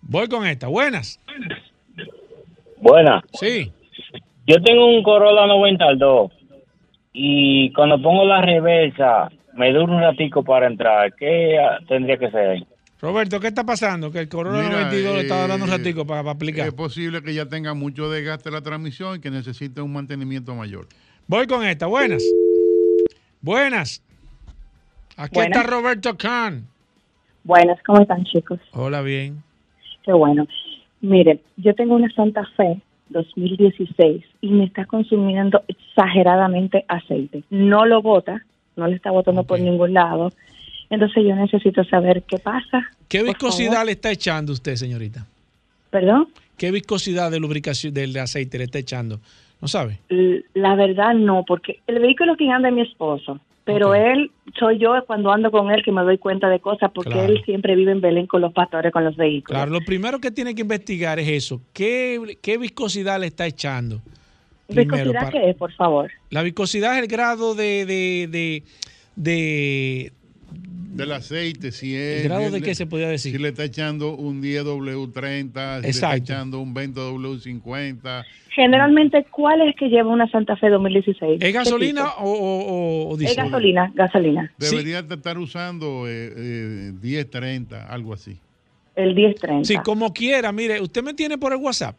Voy 0.00 0.26
con 0.28 0.46
esta. 0.46 0.66
Buenas. 0.66 1.20
Buena. 2.78 3.22
Sí. 3.32 3.72
Yo 4.46 4.60
tengo 4.62 4.86
un 4.86 5.02
Corolla 5.02 5.46
92 5.46 6.32
y 7.14 7.72
cuando 7.72 8.02
pongo 8.02 8.24
la 8.26 8.42
reversa 8.42 9.30
me 9.54 9.72
dura 9.72 9.94
un 9.94 10.00
ratico 10.02 10.42
para 10.42 10.66
entrar. 10.66 11.14
¿Qué 11.14 11.56
ah, 11.58 11.78
tendría 11.88 12.18
que 12.18 12.30
ser? 12.30 12.66
Roberto, 13.00 13.38
¿qué 13.38 13.46
está 13.46 13.64
pasando? 13.64 14.10
Que 14.10 14.18
el 14.18 14.28
Mira, 14.32 14.82
92 14.82 15.14
le 15.14 15.20
está 15.20 15.46
dando 15.46 15.64
un 15.64 15.70
eh, 15.70 15.76
ratico 15.76 16.04
para, 16.06 16.22
para 16.22 16.32
aplicar. 16.32 16.66
Es 16.66 16.74
posible 16.74 17.22
que 17.22 17.32
ya 17.32 17.46
tenga 17.46 17.72
mucho 17.72 18.10
desgaste 18.10 18.50
la 18.50 18.62
transmisión 18.62 19.16
y 19.16 19.20
que 19.20 19.30
necesite 19.30 19.80
un 19.80 19.92
mantenimiento 19.92 20.54
mayor. 20.54 20.88
Voy 21.28 21.46
con 21.46 21.64
esta. 21.64 21.86
Buenas. 21.86 22.24
Buenas. 23.40 24.02
Aquí 25.16 25.36
Buenas. 25.36 25.58
está 25.58 25.70
Roberto 25.70 26.16
Khan. 26.16 26.66
Buenas, 27.44 27.78
¿cómo 27.86 28.00
están 28.00 28.24
chicos? 28.24 28.58
Hola, 28.72 29.02
bien. 29.02 29.42
Qué 30.02 30.12
bueno. 30.12 30.46
Mire, 31.00 31.38
yo 31.58 31.74
tengo 31.74 31.94
una 31.94 32.10
Santa 32.10 32.42
Fe 32.56 32.80
2016 33.14 34.22
y 34.42 34.48
me 34.48 34.64
está 34.64 34.84
consumiendo 34.84 35.62
exageradamente 35.68 36.84
aceite. 36.88 37.44
No 37.48 37.86
lo 37.86 38.02
bota, 38.02 38.44
no 38.76 38.86
le 38.86 38.96
está 38.96 39.10
botando 39.10 39.44
por 39.44 39.58
ningún 39.58 39.94
lado. 39.94 40.32
Entonces 40.90 41.24
yo 41.24 41.34
necesito 41.34 41.82
saber 41.84 42.24
qué 42.24 42.38
pasa. 42.38 42.90
¿Qué 43.08 43.22
viscosidad 43.22 43.72
favor. 43.72 43.86
le 43.86 43.92
está 43.92 44.10
echando 44.10 44.52
usted, 44.52 44.76
señorita? 44.76 45.26
¿Perdón? 45.90 46.28
¿Qué 46.58 46.70
viscosidad 46.70 47.30
de 47.30 47.40
lubricación 47.40 47.94
del 47.94 48.16
aceite 48.18 48.58
le 48.58 48.64
está 48.64 48.78
echando? 48.78 49.20
¿No 49.60 49.68
sabe? 49.68 49.98
La 50.52 50.74
verdad 50.74 51.14
no, 51.14 51.44
porque 51.46 51.80
el 51.86 52.00
vehículo 52.00 52.36
que 52.36 52.50
anda 52.50 52.68
es 52.68 52.74
mi 52.74 52.82
esposo, 52.82 53.40
pero 53.64 53.94
él, 53.94 54.30
soy 54.58 54.78
yo 54.78 54.92
cuando 55.06 55.32
ando 55.32 55.50
con 55.50 55.70
él 55.70 55.82
que 55.82 55.90
me 55.90 56.02
doy 56.02 56.18
cuenta 56.18 56.48
de 56.48 56.60
cosas 56.60 56.90
porque 56.94 57.10
Claro. 57.12 57.32
él 57.32 57.42
siempre 57.44 57.74
vive 57.74 57.92
en 57.92 58.00
Belén 58.00 58.26
con 58.26 58.40
los 58.42 58.52
pastores, 58.52 58.92
con 58.92 59.04
los 59.04 59.16
vehículos. 59.16 59.56
Claro, 59.58 59.70
lo 59.72 59.80
primero 59.80 60.18
que 60.20 60.30
tiene 60.30 60.54
que 60.54 60.60
investigar 60.62 61.18
es 61.18 61.28
eso. 61.28 61.60
¿Qué, 61.72 62.38
qué 62.42 62.58
viscosidad 62.58 63.18
le 63.18 63.26
está 63.28 63.46
echando? 63.46 64.02
Primero, 64.66 64.92
¿Viscosidad 64.96 65.20
para- 65.20 65.30
qué 65.30 65.50
es, 65.50 65.56
por 65.56 65.72
favor? 65.72 66.10
La 66.30 66.42
viscosidad 66.42 66.96
es 66.96 67.02
el 67.02 67.08
grado 67.08 67.54
de, 67.54 67.84
de, 67.86 68.28
de, 68.30 68.62
de- 69.16 70.12
Del 70.94 71.12
aceite, 71.12 71.72
si 71.72 71.96
es. 71.96 72.22
¿El 72.22 72.28
grado 72.28 72.50
de 72.50 72.62
qué 72.62 72.74
se 72.74 72.86
podría 72.86 73.08
decir? 73.08 73.32
Si 73.32 73.38
le 73.38 73.48
está 73.48 73.64
echando 73.64 74.14
un 74.16 74.42
10W30, 74.42 75.76
si 75.76 75.82
le 75.82 75.88
está 75.88 75.88
Exacto. 75.88 76.16
echando 76.16 76.60
un 76.60 76.74
20W50. 76.74 78.24
Generalmente, 78.54 79.26
¿cuál 79.30 79.62
es 79.62 79.74
que 79.76 79.88
lleva 79.88 80.10
una 80.10 80.30
Santa 80.30 80.56
Fe 80.56 80.68
2016? 80.70 81.34
¿Es 81.34 81.38
¿Qué 81.40 81.52
gasolina 81.52 82.10
o, 82.18 82.30
o, 82.30 83.08
o 83.14 83.20
Es 83.20 83.36
gasolina, 83.36 83.90
gasolina. 83.94 84.52
Debería 84.58 85.02
de 85.02 85.16
estar 85.16 85.36
usando 85.38 86.06
eh, 86.06 86.32
eh, 86.36 86.92
1030, 87.02 87.86
algo 87.88 88.12
así. 88.14 88.38
El 88.94 89.14
1030. 89.14 89.64
Sí, 89.64 89.76
como 89.84 90.12
quiera. 90.12 90.52
Mire, 90.52 90.80
usted 90.80 91.02
me 91.02 91.14
tiene 91.14 91.36
por 91.36 91.52
el 91.52 91.58
WhatsApp. 91.58 91.96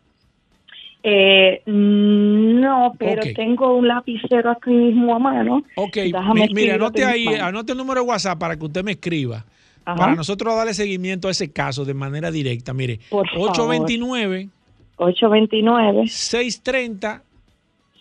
Eh, 1.07 1.61
no, 1.67 2.95
pero 2.97 3.21
Ok. 3.21 3.35
tengo 3.35 3.75
un 3.77 3.87
lapicero 3.87 4.49
aquí 4.49 4.71
mismo 4.71 5.15
a 5.15 5.19
mano. 5.19 5.63
Ok, 5.75 5.95
Déjame 5.97 6.33
mi- 6.33 6.33
mire, 6.33 6.45
escribirlo 6.45 6.73
anote 6.87 7.05
ahí, 7.05 7.27
anote 7.27 7.73
el 7.73 7.77
número 7.77 8.01
de 8.01 8.07
WhatsApp 8.07 8.39
para 8.39 8.57
que 8.57 8.65
usted 8.65 8.83
me 8.83 8.93
escriba. 8.93 9.45
Ajá. 9.85 9.95
Para 9.99 10.15
nosotros 10.15 10.55
darle 10.55 10.73
seguimiento 10.73 11.27
a 11.27 11.31
ese 11.31 11.51
caso 11.51 11.85
de 11.85 11.93
manera 11.93 12.31
directa. 12.31 12.73
Mire, 12.73 12.99
Por 13.11 13.29
favor. 13.29 13.51
829 13.51 14.49
829 14.97 16.07
630 16.07 17.21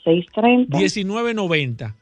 630 0.02 0.78
1990. 0.78 1.94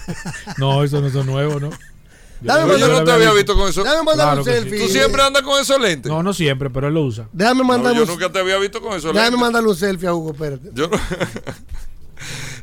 No, 0.58 0.82
esos 0.82 1.02
no 1.02 1.10
son 1.10 1.26
nuevos, 1.26 1.60
¿no? 1.60 1.70
Dame 2.40 2.62
Pero 2.64 2.78
yo 2.78 2.86
mandar- 2.86 2.98
no 3.00 3.04
te 3.04 3.12
había 3.12 3.32
visto 3.34 3.54
con 3.54 3.68
eso. 3.68 3.84
Dame 3.84 4.02
mandar 4.02 4.28
Claro 4.28 4.40
un 4.40 4.46
que 4.46 4.52
sí. 4.54 4.60
selfie. 4.62 4.80
¿Tú 4.86 4.88
siempre 4.88 5.22
andas 5.22 5.42
con 5.42 5.60
esos 5.60 5.78
lentes? 5.78 6.10
No, 6.10 6.22
no 6.22 6.32
siempre, 6.32 6.70
pero 6.70 6.88
él 6.88 6.94
lo 6.94 7.02
usa. 7.04 7.28
Déjame 7.34 7.58
No, 7.60 7.64
mandarle 7.66 7.98
yo 7.98 8.04
un, 8.04 8.08
nunca 8.08 8.32
te 8.32 8.38
había 8.38 8.56
visto 8.56 8.80
con 8.80 8.92
esos 8.92 9.12
déjame 9.12 9.24
lentes. 9.24 9.40
mandarle 9.40 9.68
un 9.68 9.76
selfie 9.76 10.08
a 10.08 10.14
Hugo, 10.14 10.32
espérate. 10.32 10.70
Yo, 10.72 10.88
no- 10.88 10.98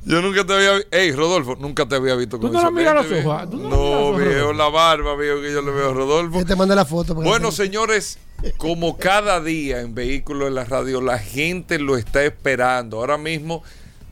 yo 0.08 0.22
nunca 0.22 0.46
te 0.46 0.54
había 0.54 0.74
visto. 0.74 0.88
Ey, 0.92 1.12
Rodolfo, 1.12 1.56
nunca 1.60 1.88
te 1.88 1.96
había 1.96 2.16
visto 2.16 2.40
con 2.40 2.50
¿Tú 2.50 2.54
no 2.54 2.60
esos 2.60 2.74
le 2.74 2.80
miras 2.80 2.96
los 2.96 3.10
viejo. 3.10 3.30
ojos? 3.30 3.50
¿Tú 3.50 3.58
no 3.58 3.64
le 3.64 3.70
miras 3.70 3.80
los 3.80 3.90
No, 3.90 4.08
ojos, 4.10 4.18
veo 4.20 4.54
la 4.54 4.70
barba, 4.70 5.16
veo 5.16 5.42
que 5.42 5.52
yo 5.52 5.62
le 5.62 5.72
veo 5.72 5.90
a 5.90 5.94
Rodolfo. 5.94 6.40
Yo 6.40 6.46
te 6.46 6.56
mandé 6.56 6.76
la 6.76 6.86
foto. 6.86 7.14
Bueno, 7.16 7.52
señores, 7.52 8.18
como 8.58 8.98
cada 8.98 9.42
día 9.42 9.82
en 9.82 9.94
Vehículos 9.96 10.48
en 10.48 10.56
la 10.56 10.64
Radio, 10.66 11.02
la 11.02 11.20
gente 11.20 11.80
lo 11.80 11.98
está 11.98 12.24
esperando. 12.24 12.98
Ahora 12.98 13.18
mismo 13.18 13.64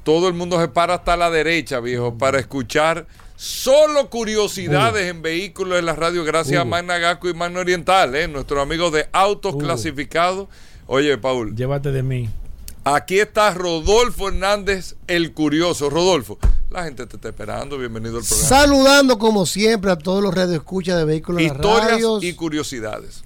todo 0.03 0.27
el 0.27 0.33
mundo 0.33 0.59
se 0.59 0.67
para 0.67 0.95
hasta 0.95 1.17
la 1.17 1.29
derecha, 1.31 1.79
viejo, 1.79 2.17
para 2.17 2.39
escuchar 2.39 3.07
solo 3.37 4.09
curiosidades 4.09 5.09
en 5.09 5.21
Vehículos 5.21 5.77
en 5.79 5.85
la 5.85 5.93
Radio, 5.95 6.23
gracias 6.23 6.57
a 6.57 6.61
Hugo. 6.61 6.69
Magna 6.71 6.97
Gasco 6.99 7.27
y 7.29 7.33
Magna 7.33 7.59
Oriental, 7.59 8.15
¿eh? 8.15 8.27
nuestros 8.27 8.61
amigos 8.61 8.91
de 8.93 9.07
Autos. 9.11 9.55
Clasificados. 9.57 10.47
Oye, 10.87 11.17
Paul, 11.17 11.55
Llévate 11.55 11.91
de 11.91 12.03
mí. 12.03 12.29
Aquí 12.85 13.19
está 13.19 13.53
Rodolfo 13.53 14.29
Hernández, 14.29 14.95
el 15.07 15.33
curioso. 15.33 15.89
Rodolfo, 15.89 16.37
la 16.69 16.85
gente 16.85 17.05
te 17.07 17.17
está 17.17 17.29
esperando, 17.29 17.77
bienvenido 17.77 18.19
al 18.19 18.23
programa. 18.23 18.47
Saludando 18.47 19.19
como 19.19 19.45
siempre 19.45 19.91
a 19.91 19.97
todos 19.97 20.23
los 20.23 20.33
radioescuchas 20.33 20.97
de 20.97 21.03
vehículos 21.03 21.41
Historias 21.41 21.91
radios. 21.91 22.23
y 22.23 22.33
curiosidades. 22.33 23.23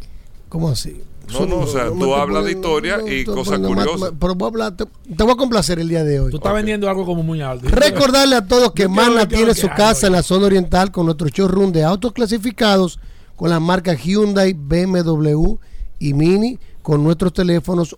¿Cómo 0.48 0.70
así? 0.70 1.04
No, 1.32 1.46
no, 1.46 1.58
o 1.58 1.68
sea, 1.68 1.90
tú 1.90 2.16
hablas 2.16 2.46
de 2.46 2.54
historia 2.54 2.98
no, 2.98 3.08
y 3.08 3.24
cosas 3.24 3.60
curiosas. 3.60 4.14
Pero 4.20 4.34
voy 4.34 4.46
a 4.46 4.50
hablar, 4.50 4.76
te, 4.76 4.86
te 4.86 5.24
voy 5.24 5.34
a 5.34 5.36
complacer 5.36 5.78
el 5.78 5.88
día 5.88 6.04
de 6.04 6.20
hoy. 6.20 6.32
Tú 6.32 6.38
estás 6.38 6.56
vendiendo 6.56 6.90
algo 6.90 7.06
como 7.06 7.22
muy 7.22 7.40
alto. 7.42 7.68
Recordarle 7.70 8.36
a 8.36 8.48
todos 8.48 8.72
que 8.72 8.84
es 8.84 9.28
tiene 9.28 9.54
su 9.54 9.68
casa 9.70 10.08
en 10.08 10.14
la 10.14 10.24
zona 10.24 10.48
oriental 10.48 10.92
con 10.92 11.06
nuestro 11.06 11.28
showroom 11.28 11.72
de 11.72 11.84
autos 11.84 12.14
clasificados 12.14 13.00
con 13.36 13.52
las 13.52 13.62
marcas 13.62 14.04
Hyundai, 14.04 14.54
BMW 14.54 15.56
y 16.00 16.14
Mini 16.16 16.58
con 16.82 17.04
nuestros 17.04 17.32
teléfonos 17.32 17.96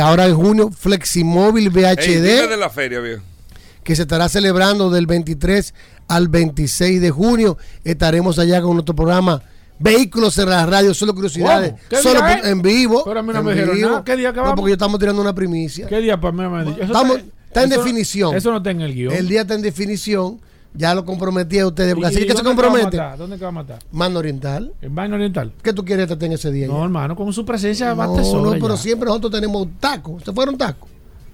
ahora 0.00 0.26
en 0.26 0.36
junio, 0.36 0.70
Fleximóvil 0.70 1.70
VHD 1.70 2.22
dime 2.22 2.46
de 2.48 2.56
la 2.56 2.70
feria, 2.70 3.00
viejo. 3.00 3.22
que 3.82 3.96
se 3.96 4.02
estará 4.02 4.28
celebrando 4.28 4.90
del 4.90 5.06
23 5.06 5.74
al 6.08 6.28
26 6.28 7.00
de 7.00 7.10
junio. 7.10 7.56
Estaremos 7.84 8.38
allá 8.38 8.60
con 8.60 8.74
nuestro 8.74 8.94
programa 8.94 9.42
Vehículos 9.82 10.36
en 10.38 10.50
la 10.50 10.66
radio, 10.66 10.92
solo 10.92 11.14
curiosidades, 11.14 11.70
¿Cómo? 11.72 11.82
¿Qué 11.88 11.96
solo 11.96 12.26
es? 12.26 12.44
en 12.44 12.60
vivo. 12.60 13.02
Pero 13.04 13.20
a 13.20 13.22
mí 13.22 13.32
no 13.32 13.42
me 13.42 13.52
dijeron 13.54 13.74
vivo. 13.76 13.88
nada. 13.88 14.04
¿Qué 14.04 14.14
día 14.16 14.30
que 14.32 14.40
No, 14.40 14.54
porque 14.54 14.70
yo 14.70 14.74
estamos 14.74 15.00
tirando 15.00 15.22
una 15.22 15.34
primicia. 15.34 15.86
¿Qué 15.86 15.98
día 16.00 16.20
para 16.20 16.32
mí 16.32 16.38
me 16.46 16.58
han 16.58 16.66
dicho? 16.66 16.82
Estamos, 16.82 17.16
está- 17.16 17.30
está 17.46 17.62
en 17.64 17.72
eso- 17.72 17.80
definición. 17.80 18.36
Eso 18.36 18.50
no 18.50 18.58
está 18.58 18.70
en 18.72 18.80
el 18.82 18.94
guion. 18.94 19.14
El 19.14 19.26
día 19.26 19.40
está 19.40 19.54
en 19.54 19.62
definición. 19.62 20.38
Ya 20.74 20.94
lo 20.94 21.04
comprometí 21.04 21.58
a 21.58 21.66
ustedes. 21.66 21.94
Porque 21.94 22.08
¿Y- 22.12 22.14
así 22.14 22.22
y 22.24 22.26
que 22.26 22.32
se 22.32 22.38
te 22.38 22.44
compromete. 22.44 22.96
¿Dónde 23.18 23.36
te 23.38 23.42
va 23.42 23.48
a 23.48 23.52
matar? 23.52 23.78
Mano 23.90 24.18
Oriental. 24.20 24.72
¿En 24.82 24.94
Vaina 24.94 25.16
Oriental? 25.16 25.52
¿Qué 25.62 25.72
tú 25.72 25.84
quieres 25.84 26.06
que 26.06 26.14
te 26.14 26.26
en 26.26 26.32
ese 26.32 26.52
día? 26.52 26.68
No, 26.68 26.84
hermano, 26.84 27.16
con 27.16 27.32
su 27.32 27.44
presencia 27.44 27.88
no, 27.88 27.96
bate 27.96 28.20
no, 28.22 28.50
pero 28.52 28.68
ya. 28.68 28.76
siempre 28.76 29.06
nosotros 29.08 29.32
tenemos 29.32 29.66
tacos. 29.80 30.22
¿Se 30.22 30.32
fueron 30.32 30.56
tacos? 30.58 30.88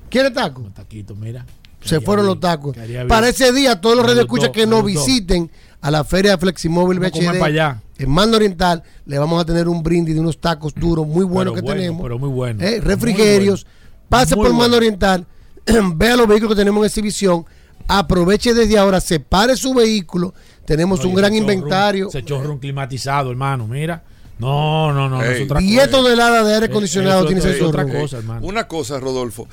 ¿Quieres 0.09 0.32
tacos? 0.32 0.73
Taquito, 0.73 1.14
mira. 1.16 1.44
Se 1.82 2.01
fueron 2.01 2.24
los 2.27 2.40
tacos. 2.40 2.74
Para 3.09 3.28
ese 3.28 3.52
día, 3.52 3.78
todos 3.81 3.97
los 3.97 4.06
radioescuchas 4.06 4.48
que 4.51 4.66
nos 4.66 4.85
visiten 4.85 5.51
a 5.87 5.91
la 5.91 6.03
feria 6.05 6.33
de 6.33 6.39
Fleximóvil 6.39 6.99
VHD 6.99 7.39
para 7.39 7.45
allá. 7.47 7.83
en 7.99 8.11
Mando 8.11 8.37
Oriental, 8.37 8.83
le 9.05 9.19
vamos 9.19 9.41
a 9.41 9.45
tener 9.45 9.69
un 9.69 9.83
brindis 9.83 10.15
de 10.15 10.21
unos 10.21 10.39
tacos 10.41 10.75
duros 10.75 11.07
muy 11.07 11.25
buenos 11.25 11.55
que 11.55 11.61
bueno, 11.61 11.77
tenemos. 11.81 12.03
pero 12.03 12.19
muy 12.19 12.29
bueno. 12.29 12.63
Eh, 12.65 12.71
Muy 12.73 12.81
refrigerios. 12.81 13.65
bueno. 13.65 13.77
Pase 14.09 14.35
Muy 14.35 14.43
por 14.45 14.53
bueno. 14.53 14.59
Mando 14.63 14.77
Oriental, 14.79 15.27
vea 15.95 16.17
los 16.17 16.27
vehículos 16.27 16.55
que 16.55 16.59
tenemos 16.61 16.81
en 16.83 16.87
exhibición. 16.87 17.45
Aproveche 17.89 18.53
desde 18.53 18.77
ahora, 18.79 19.01
separe 19.01 19.57
su 19.57 19.73
vehículo. 19.75 20.35
Tenemos 20.65 21.05
un 21.05 21.15
gran 21.15 21.33
inventario. 21.35 22.09
Ese 22.09 22.25
chorro 22.25 22.59
climatizado, 22.59 23.31
hermano, 23.31 23.69
mira. 23.69 24.03
No, 24.39 24.93
no, 24.93 25.09
no, 25.09 25.19
no 25.19 25.23
es 25.23 25.39
Ey. 25.39 25.45
otra 25.45 25.61
10 25.61 25.79
cosa. 25.87 25.91
toneladas 25.97 26.47
de 26.47 26.55
aire 26.55 26.67
acondicionado 26.67 27.25
tiene 27.27 27.41
es 27.41 27.47
ese 27.47 27.63
otra 27.65 27.85
cosa, 27.89 28.19
hermano. 28.19 28.45
Una 28.45 28.67
cosa, 28.69 28.99
Rodolfo. 28.99 29.47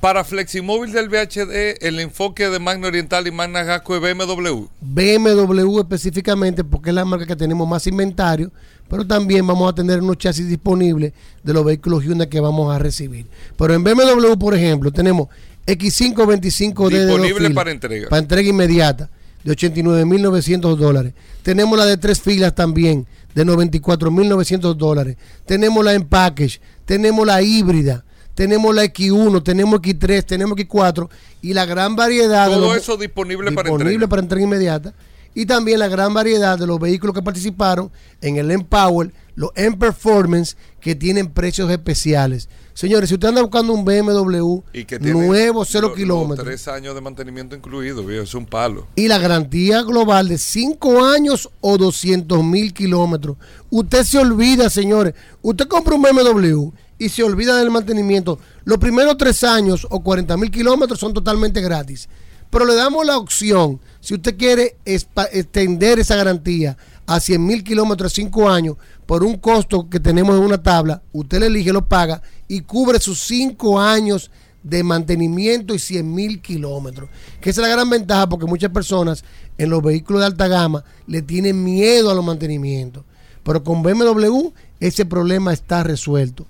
Para 0.00 0.22
Fleximóvil 0.22 0.92
del 0.92 1.08
VHD, 1.08 1.84
el 1.84 1.98
enfoque 1.98 2.48
de 2.48 2.60
Magna 2.60 2.86
Oriental 2.86 3.26
y 3.26 3.32
Magna 3.32 3.64
Gasco 3.64 3.96
es 3.96 4.00
BMW. 4.00 4.66
BMW 4.80 5.78
específicamente 5.80 6.62
porque 6.62 6.90
es 6.90 6.94
la 6.94 7.04
marca 7.04 7.26
que 7.26 7.34
tenemos 7.34 7.66
más 7.66 7.84
inventario, 7.88 8.52
pero 8.88 9.04
también 9.04 9.44
vamos 9.44 9.68
a 9.68 9.74
tener 9.74 10.00
unos 10.00 10.18
chasis 10.18 10.46
disponibles 10.46 11.12
de 11.42 11.52
los 11.52 11.64
vehículos 11.64 12.04
Hyundai 12.04 12.28
que 12.28 12.38
vamos 12.38 12.72
a 12.72 12.78
recibir. 12.78 13.26
Pero 13.56 13.74
en 13.74 13.82
BMW, 13.82 14.34
por 14.38 14.54
ejemplo, 14.54 14.92
tenemos 14.92 15.28
X525D 15.66 16.90
de 16.90 17.04
dos 17.04 17.20
Disponible 17.20 17.50
para 17.50 17.72
entrega. 17.72 18.08
Para 18.08 18.22
entrega 18.22 18.48
inmediata 18.48 19.10
de 19.42 19.52
89.900 19.52 20.76
dólares. 20.76 21.14
Tenemos 21.42 21.76
la 21.76 21.86
de 21.86 21.96
tres 21.96 22.20
filas 22.20 22.54
también 22.54 23.04
de 23.34 23.44
94.900 23.44 24.74
dólares. 24.74 25.16
Tenemos 25.44 25.84
la 25.84 25.94
en 25.94 26.04
package, 26.04 26.60
tenemos 26.84 27.26
la 27.26 27.42
híbrida, 27.42 28.04
tenemos 28.38 28.72
la 28.72 28.84
X1, 28.84 29.42
tenemos 29.42 29.80
X3, 29.80 30.24
tenemos 30.24 30.56
X4 30.56 31.08
y 31.42 31.54
la 31.54 31.66
gran 31.66 31.96
variedad 31.96 32.48
de 32.48 32.54
Todo 32.54 32.76
eso 32.76 32.96
disponible, 32.96 33.50
para 33.50 33.68
disponible 33.68 33.94
entrega. 33.94 34.08
para 34.08 34.22
entrega 34.22 34.44
inmediata. 34.44 34.94
Y 35.34 35.44
también 35.44 35.80
la 35.80 35.88
gran 35.88 36.14
variedad 36.14 36.56
de 36.56 36.64
los 36.64 36.78
vehículos 36.78 37.16
que 37.16 37.22
participaron 37.22 37.90
en 38.20 38.36
el 38.36 38.52
Empower, 38.52 39.12
los 39.34 39.50
M-Performance, 39.56 40.56
que 40.80 40.94
tienen 40.94 41.32
precios 41.32 41.68
especiales. 41.68 42.48
Señores, 42.74 43.08
si 43.08 43.16
usted 43.16 43.26
anda 43.26 43.42
buscando 43.42 43.72
un 43.72 43.84
BMW 43.84 44.60
Y 44.72 44.84
que 44.84 45.00
tiene 45.00 45.20
nuevo, 45.20 45.64
cero 45.64 45.92
kilómetros, 45.92 46.46
Tres 46.46 46.68
años 46.68 46.94
de 46.94 47.00
mantenimiento 47.00 47.56
incluido, 47.56 48.04
viejo, 48.04 48.22
es 48.22 48.34
un 48.36 48.46
palo. 48.46 48.86
y 48.94 49.08
la 49.08 49.18
garantía 49.18 49.82
global 49.82 50.28
de 50.28 50.38
5 50.38 51.04
años 51.04 51.50
o 51.60 51.76
200 51.76 52.44
mil 52.44 52.72
kilómetros. 52.72 53.36
Usted 53.68 54.04
se 54.04 54.18
olvida, 54.18 54.70
señores. 54.70 55.14
Usted 55.42 55.66
compra 55.66 55.96
un 55.96 56.02
BMW 56.02 56.70
y 56.98 57.08
se 57.08 57.22
olvida 57.22 57.56
del 57.56 57.70
mantenimiento. 57.70 58.38
Los 58.64 58.78
primeros 58.78 59.16
3 59.16 59.44
años 59.44 59.86
o 59.90 60.00
40 60.00 60.36
mil 60.36 60.50
kilómetros 60.50 60.98
son 60.98 61.14
totalmente 61.14 61.60
gratis. 61.60 62.08
Pero 62.50 62.64
le 62.64 62.74
damos 62.74 63.04
la 63.06 63.18
opción, 63.18 63.80
si 64.00 64.14
usted 64.14 64.36
quiere 64.36 64.76
extender 64.84 65.98
esa 65.98 66.16
garantía 66.16 66.76
a 67.06 67.20
100 67.20 67.44
mil 67.44 67.62
kilómetros, 67.62 68.12
5 68.14 68.48
años, 68.48 68.76
por 69.06 69.22
un 69.22 69.36
costo 69.36 69.88
que 69.88 70.00
tenemos 70.00 70.36
en 70.36 70.44
una 70.44 70.62
tabla, 70.62 71.02
usted 71.12 71.40
le 71.40 71.46
elige, 71.46 71.72
lo 71.72 71.86
paga 71.86 72.22
y 72.48 72.62
cubre 72.62 73.00
sus 73.00 73.20
5 73.20 73.80
años 73.80 74.30
de 74.62 74.82
mantenimiento 74.82 75.74
y 75.74 75.78
100 75.78 76.14
mil 76.14 76.40
kilómetros. 76.40 77.10
Que 77.40 77.50
esa 77.50 77.62
es 77.62 77.68
la 77.68 77.74
gran 77.74 77.88
ventaja 77.88 78.28
porque 78.28 78.46
muchas 78.46 78.70
personas 78.70 79.24
en 79.56 79.70
los 79.70 79.82
vehículos 79.82 80.20
de 80.20 80.26
alta 80.26 80.48
gama 80.48 80.84
le 81.06 81.22
tienen 81.22 81.62
miedo 81.62 82.10
a 82.10 82.14
los 82.14 82.24
mantenimientos. 82.24 83.04
Pero 83.42 83.62
con 83.62 83.82
BMW 83.82 84.50
ese 84.80 85.06
problema 85.06 85.52
está 85.52 85.82
resuelto. 85.82 86.46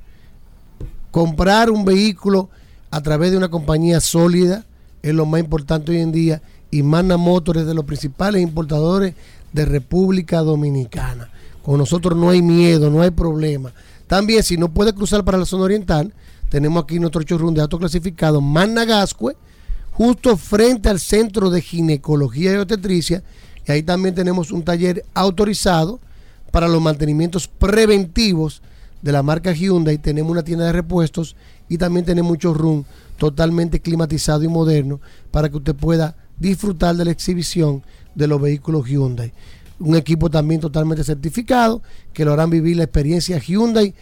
Comprar 1.10 1.70
un 1.70 1.84
vehículo 1.84 2.50
a 2.90 3.00
través 3.00 3.30
de 3.30 3.36
una 3.38 3.48
compañía 3.48 4.00
sólida 4.00 4.64
es 5.02 5.14
lo 5.14 5.24
más 5.26 5.40
importante 5.40 5.92
hoy 5.92 6.00
en 6.00 6.12
día. 6.12 6.42
Y 6.70 6.82
Mana 6.82 7.16
Motor 7.16 7.56
es 7.58 7.66
de 7.66 7.72
los 7.74 7.84
principales 7.86 8.42
importadores 8.42 9.14
de 9.52 9.64
República 9.64 10.40
Dominicana. 10.40 11.30
Con 11.62 11.78
nosotros 11.78 12.18
no 12.18 12.28
hay 12.30 12.42
miedo, 12.42 12.90
no 12.90 13.00
hay 13.00 13.10
problema. 13.10 13.72
También, 14.08 14.42
si 14.42 14.56
no 14.56 14.72
puede 14.72 14.94
cruzar 14.94 15.24
para 15.24 15.38
la 15.38 15.44
zona 15.44 15.64
oriental, 15.64 16.12
tenemos 16.48 16.82
aquí 16.82 16.98
nuestro 16.98 17.22
showroom 17.22 17.54
de 17.54 17.60
auto 17.60 17.78
clasificado 17.78 18.40
Managascue, 18.40 19.36
justo 19.92 20.36
frente 20.36 20.88
al 20.88 20.98
centro 20.98 21.50
de 21.50 21.60
ginecología 21.60 22.54
y 22.54 22.56
obstetricia. 22.56 23.22
Y 23.66 23.72
ahí 23.72 23.82
también 23.82 24.14
tenemos 24.14 24.50
un 24.50 24.62
taller 24.62 25.04
autorizado 25.12 26.00
para 26.50 26.68
los 26.68 26.80
mantenimientos 26.80 27.48
preventivos 27.48 28.62
de 29.02 29.12
la 29.12 29.22
marca 29.22 29.52
Hyundai. 29.52 29.98
Tenemos 29.98 30.32
una 30.32 30.42
tienda 30.42 30.64
de 30.64 30.72
repuestos 30.72 31.36
y 31.68 31.76
también 31.76 32.06
tenemos 32.06 32.32
un 32.32 32.38
showroom 32.38 32.84
totalmente 33.18 33.80
climatizado 33.80 34.42
y 34.42 34.48
moderno 34.48 35.00
para 35.30 35.50
que 35.50 35.58
usted 35.58 35.74
pueda 35.74 36.16
disfrutar 36.38 36.96
de 36.96 37.04
la 37.04 37.10
exhibición 37.10 37.82
de 38.14 38.26
los 38.26 38.40
vehículos 38.40 38.86
Hyundai. 38.88 39.34
Un 39.80 39.96
equipo 39.96 40.28
también 40.28 40.60
totalmente 40.60 41.04
certificado 41.04 41.82
que 42.12 42.24
lo 42.24 42.32
harán 42.32 42.50
vivir 42.50 42.76
la 42.76 42.84
experiencia 42.84 43.38
Hyundai 43.38 43.94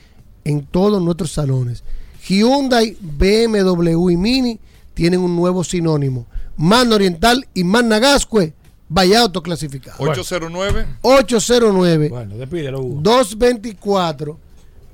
en 0.44 0.64
todos 0.64 1.02
nuestros 1.02 1.32
salones. 1.32 1.84
Hyundai, 2.26 2.96
BMW 3.00 4.10
y 4.10 4.16
Mini 4.16 4.60
tienen 4.94 5.20
un 5.20 5.36
nuevo 5.36 5.62
sinónimo. 5.62 6.26
Man 6.56 6.92
Oriental 6.92 7.46
y 7.52 7.64
Man 7.64 7.88
Nagascue, 7.88 8.54
vaya 8.88 9.20
autoclasificado. 9.20 9.96
809 9.98 10.86
809 11.02 12.08
Bueno, 12.08 12.36
despídelo, 12.36 12.80
Hugo. 12.80 13.00
224 13.02 14.38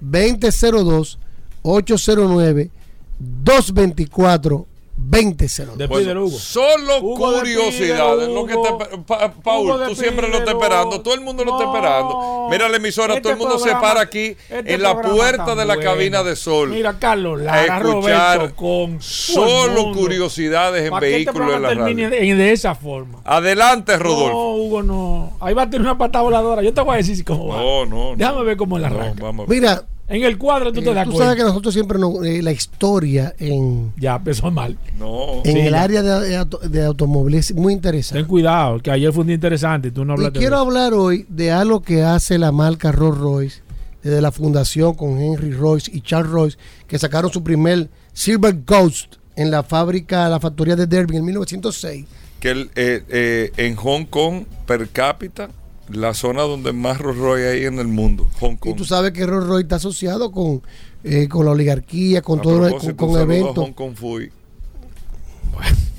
2002 0.00 1.18
809 1.62 2.70
224 3.18 4.66
2002. 5.04 5.76
Despídelo, 5.78 6.24
Hugo. 6.26 6.38
Solo 6.38 6.98
Hugo, 7.00 7.32
curiosidades. 7.34 8.18
despídelo, 8.18 8.34
lo 8.34 8.46
que 8.46 8.52
te- 8.54 8.58
Hugo. 8.58 9.02
pa- 9.06 9.32
Paul, 9.42 9.80
tú 9.88 9.94
siempre 9.94 10.28
lo 10.28 10.38
estás 10.38 10.54
esperando. 10.54 11.00
Todo 11.00 11.14
el 11.14 11.20
mundo 11.20 11.44
lo 11.44 11.52
está 11.58 11.64
esperando. 11.72 12.48
Mira 12.50 12.68
la 12.68 12.76
emisora, 12.76 13.14
Este 13.14 13.22
todo 13.22 13.32
el 13.32 13.38
mundo 13.38 13.58
se 13.58 13.70
para 13.72 14.00
aquí 14.00 14.36
este 14.48 14.74
en 14.74 14.82
la 14.82 15.00
puerta 15.00 15.54
de 15.54 15.64
la 15.64 15.74
bueno. 15.74 15.90
cabina 15.90 16.22
de 16.22 16.36
Sol. 16.36 16.70
Mira, 16.70 16.98
Carlos 16.98 17.40
a 17.40 17.44
Lara, 17.44 17.78
escuchar 17.78 18.38
Roberto 18.38 18.56
con 18.56 19.02
solo 19.02 19.92
curiosidades 19.92 20.84
en 20.84 20.90
¿Para 20.90 21.06
que 21.06 21.16
este 21.18 21.32
vehículos 21.32 21.56
en 21.56 21.62
la 21.62 21.74
radio. 21.74 22.10
de, 22.10 22.34
de 22.34 22.52
esa 22.52 22.74
forma? 22.74 23.20
Adelante, 23.24 23.96
Rodolfo. 23.98 24.28
No, 24.32 24.54
Hugo, 24.54 24.82
no. 24.82 25.32
Ahí 25.40 25.54
va 25.54 25.62
a 25.62 25.66
tener 25.70 25.82
una 25.82 25.98
patada 25.98 26.22
voladora. 26.24 26.62
Yo 26.62 26.72
te 26.72 26.80
voy 26.80 26.94
a 26.94 26.96
decir 26.98 27.24
cómo 27.24 27.48
va. 27.48 27.56
No, 27.56 27.86
no, 27.86 28.10
no. 28.10 28.16
Déjame 28.16 28.44
ver 28.44 28.56
cómo 28.56 28.78
la 28.78 28.88
No, 28.90 28.96
arranca. 29.00 29.22
vamos 29.22 29.46
a 29.46 29.50
ver. 29.50 29.60
Mira, 29.60 29.82
En 30.08 30.22
el 30.24 30.36
cuadro 30.36 30.72
tú 30.72 30.80
Eh, 30.80 30.84
te 30.84 30.92
das 30.94 31.04
tú 31.04 31.12
cuenta. 31.12 31.24
sabes 31.26 31.38
que 31.42 31.48
nosotros 31.48 31.72
siempre 31.72 31.98
nos- 31.98 32.24
eh, 32.26 32.42
la 32.42 32.52
historia 32.52 33.34
en, 33.38 33.92
Ya 33.96 34.16
empezó 34.16 34.50
mal. 34.50 34.76
No. 34.98 35.36
en 35.44 35.52
Sí, 35.54 35.60
el 35.60 35.70
ya. 35.72 35.82
área 35.82 36.02
de, 36.02 36.28
de 36.28 36.36
auto- 36.36 36.58
de 36.58 36.84
automóviles 36.84 37.50
es 37.50 37.56
muy 37.56 37.72
interesante. 37.72 38.20
Ten 38.20 38.28
cuidado, 38.28 38.78
que 38.80 38.90
ayer 38.90 39.12
fue 39.12 39.22
un 39.22 39.28
día 39.28 39.34
interesante 39.36 39.88
y 39.88 39.90
tú 39.90 40.04
no 40.04 40.12
Y 40.12 40.16
hablaste 40.16 40.38
quiero 40.40 40.56
de 40.56 40.62
eso. 40.62 40.68
hablar 40.68 40.92
hoy 40.94 41.24
de 41.28 41.50
algo 41.52 41.80
que 41.82 42.02
hace 42.02 42.36
la 42.38 42.52
marca 42.52 42.92
Rolls 42.92 43.18
Royce, 43.18 43.62
desde 44.02 44.20
la 44.20 44.32
fundación 44.32 44.94
con 44.94 45.18
Henry 45.20 45.52
Royce 45.52 45.90
y 45.94 46.00
Charles 46.02 46.30
Royce, 46.30 46.58
que 46.88 46.98
sacaron 46.98 47.32
su 47.32 47.42
primer 47.42 47.88
Silver 48.12 48.58
Ghost 48.66 49.14
en 49.36 49.50
la 49.50 49.62
fábrica, 49.62 50.28
la 50.28 50.40
factoría 50.40 50.76
de 50.76 50.86
Derby 50.86 51.16
en 51.16 51.24
1906. 51.24 52.04
Que 52.40 52.50
el, 52.50 52.70
eh, 52.74 53.02
eh, 53.08 53.52
en 53.56 53.76
Hong 53.76 54.04
Kong, 54.04 54.44
per 54.66 54.88
cápita, 54.88 55.48
la 55.92 56.14
zona 56.14 56.42
donde 56.42 56.72
más 56.72 56.98
Rolls 56.98 57.18
Royce 57.18 57.48
hay 57.48 57.64
en 57.64 57.78
el 57.78 57.88
mundo. 57.88 58.26
Hong 58.40 58.52
Y 58.54 58.56
Kong. 58.58 58.76
tú 58.76 58.84
sabes 58.84 59.12
que 59.12 59.26
Rolls 59.26 59.46
Royce 59.46 59.62
está 59.62 59.76
asociado 59.76 60.32
con, 60.32 60.62
eh, 61.04 61.28
con 61.28 61.44
la 61.44 61.52
oligarquía, 61.52 62.22
con 62.22 62.38
A 62.40 62.42
todo 62.42 62.58
con, 62.60 62.68
propósito, 62.68 62.96
con 62.96 63.16
a 63.18 63.22
eventos. 63.22 63.56
Hong 63.64 63.72
Kong 63.72 63.94
Fui. 63.94 64.30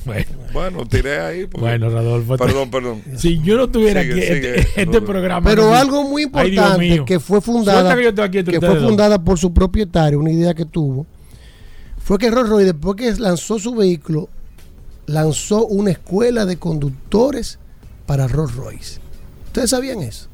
Bueno, 0.06 0.28
Bueno, 0.52 0.86
tiré 0.86 1.20
ahí. 1.20 1.46
porque- 1.46 1.62
Bueno, 1.62 1.90
Rodolfo. 1.90 2.36
Perdón, 2.38 2.70
perdón. 2.70 3.02
Si 3.16 3.40
yo 3.42 3.56
no 3.56 3.70
tuviera 3.70 4.02
Sigue, 4.02 4.14
aquí 4.14 4.22
sigue, 4.22 4.60
este, 4.60 4.82
este 4.82 5.02
programa. 5.02 5.50
Pero 5.50 5.68
no- 5.70 5.74
algo 5.76 6.04
muy 6.04 6.24
importante 6.24 7.04
que 7.06 7.20
fue 7.20 7.40
fundada 7.40 7.96
que 7.96 8.04
yo 8.04 8.10
estoy 8.10 8.26
aquí 8.26 8.38
entre 8.40 8.54
que 8.56 8.60
fue 8.60 8.76
dos. 8.76 8.84
fundada 8.90 9.24
por 9.24 9.40
su 9.40 9.54
propietario, 9.54 10.20
una 10.20 10.32
idea 10.32 10.54
que 10.54 10.66
tuvo, 10.66 11.06
fue 12.04 12.18
que 12.18 12.30
Rolls 12.30 12.50
Royce 12.50 12.66
después 12.74 12.98
que 12.98 13.14
lanzó 13.22 13.58
su 13.60 13.74
vehículo 13.76 14.28
lanzó 15.06 15.66
una 15.68 15.92
escuela 15.92 16.46
de 16.46 16.58
conductores 16.58 17.60
para 18.06 18.28
Rolls 18.28 18.56
Royce. 18.56 19.00
¿Ustedes 19.54 19.70
sabían 19.70 20.02
eso? 20.02 20.30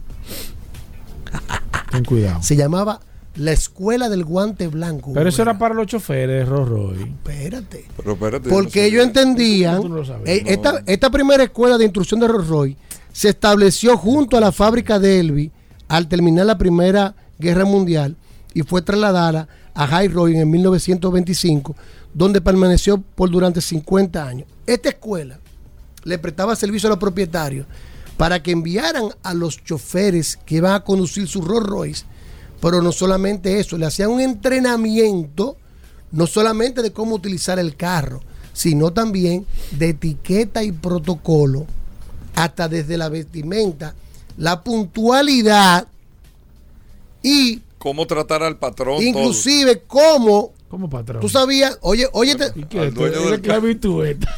Ten 1.91 2.05
cuidado. 2.05 2.41
Se 2.41 2.55
llamaba 2.55 3.01
la 3.35 3.51
escuela 3.51 4.07
del 4.07 4.23
guante 4.23 4.69
blanco. 4.69 5.11
Pero 5.13 5.27
eso 5.27 5.41
era 5.41 5.57
para 5.57 5.73
los 5.75 5.87
choferes 5.87 6.27
de 6.39 6.45
Rolls 6.45 6.69
Royce. 6.69 7.03
Espérate. 7.03 7.85
Pero 7.97 8.13
espérate. 8.13 8.49
Porque 8.49 8.85
ellos 8.85 9.03
entendían, 9.03 9.81
Tú 9.81 9.89
no 9.89 9.95
lo 9.97 10.05
sabes. 10.05 10.23
eh, 10.25 10.41
No. 10.45 10.49
esta, 10.51 10.83
esta 10.85 11.09
primera 11.09 11.43
escuela 11.43 11.77
de 11.77 11.83
instrucción 11.83 12.21
de 12.21 12.29
Rolls 12.29 12.47
Royce 12.47 12.77
se 13.11 13.27
estableció 13.27 13.97
junto 13.97 14.37
a 14.37 14.39
la 14.39 14.53
fábrica 14.53 14.99
de 14.99 15.19
Elvi 15.19 15.51
al 15.89 16.07
terminar 16.07 16.45
la 16.45 16.57
Primera 16.57 17.13
Guerra 17.39 17.65
Mundial 17.65 18.15
y 18.53 18.61
fue 18.61 18.81
trasladada 18.81 19.49
a 19.73 19.85
High 19.85 20.07
Roy 20.07 20.37
en 20.37 20.49
1925, 20.49 21.75
donde 22.13 22.39
permaneció 22.39 23.01
por 23.15 23.29
durante 23.29 23.59
50 23.59 24.25
años. 24.25 24.47
Esta 24.65 24.87
escuela 24.87 25.39
le 26.05 26.17
prestaba 26.19 26.55
servicio 26.55 26.87
a 26.87 26.91
los 26.91 26.99
propietarios 26.99 27.67
para 28.19 28.43
que 28.43 28.51
enviaran 28.51 29.11
a 29.23 29.33
los 29.33 29.63
choferes 29.63 30.37
que 30.45 30.55
iban 30.55 30.73
a 30.73 30.83
conducir 30.83 31.25
su 31.25 31.41
Rolls 31.41 31.65
Royce, 31.65 32.05
pero 32.61 32.81
no 32.81 32.91
solamente 32.91 33.61
eso, 33.61 33.77
le 33.77 33.85
hacían 33.85 34.09
un 34.09 34.19
entrenamiento 34.19 35.55
no 36.11 36.27
solamente 36.27 36.81
de 36.81 36.91
cómo 36.91 37.15
utilizar 37.15 37.59
el 37.59 37.77
carro, 37.77 38.19
sino 38.51 38.91
también 38.91 39.45
de 39.71 39.91
etiqueta 39.91 40.65
y 40.65 40.73
protocolo, 40.73 41.65
hasta 42.35 42.67
desde 42.67 42.97
la 42.97 43.07
vestimenta, 43.07 43.95
la 44.37 44.65
puntualidad 44.65 45.87
y 47.23 47.61
¿Cómo 47.77 48.05
tratar 48.05 48.43
al 48.43 48.57
patrón? 48.57 49.01
inclusive 49.01 49.83
cómo 49.87 50.51
¿Cómo 50.69 50.89
patrón? 50.89 51.19
tú 51.19 51.27
sabías, 51.29 51.77
oye, 51.81 52.07
oye, 52.13 52.35
te- 52.35 52.51
¿Y 52.59 52.63
qué? 52.65 52.79
Al 52.79 52.93
dueño 52.93 53.15
¿Tú- 53.21 53.29
del 53.31 53.41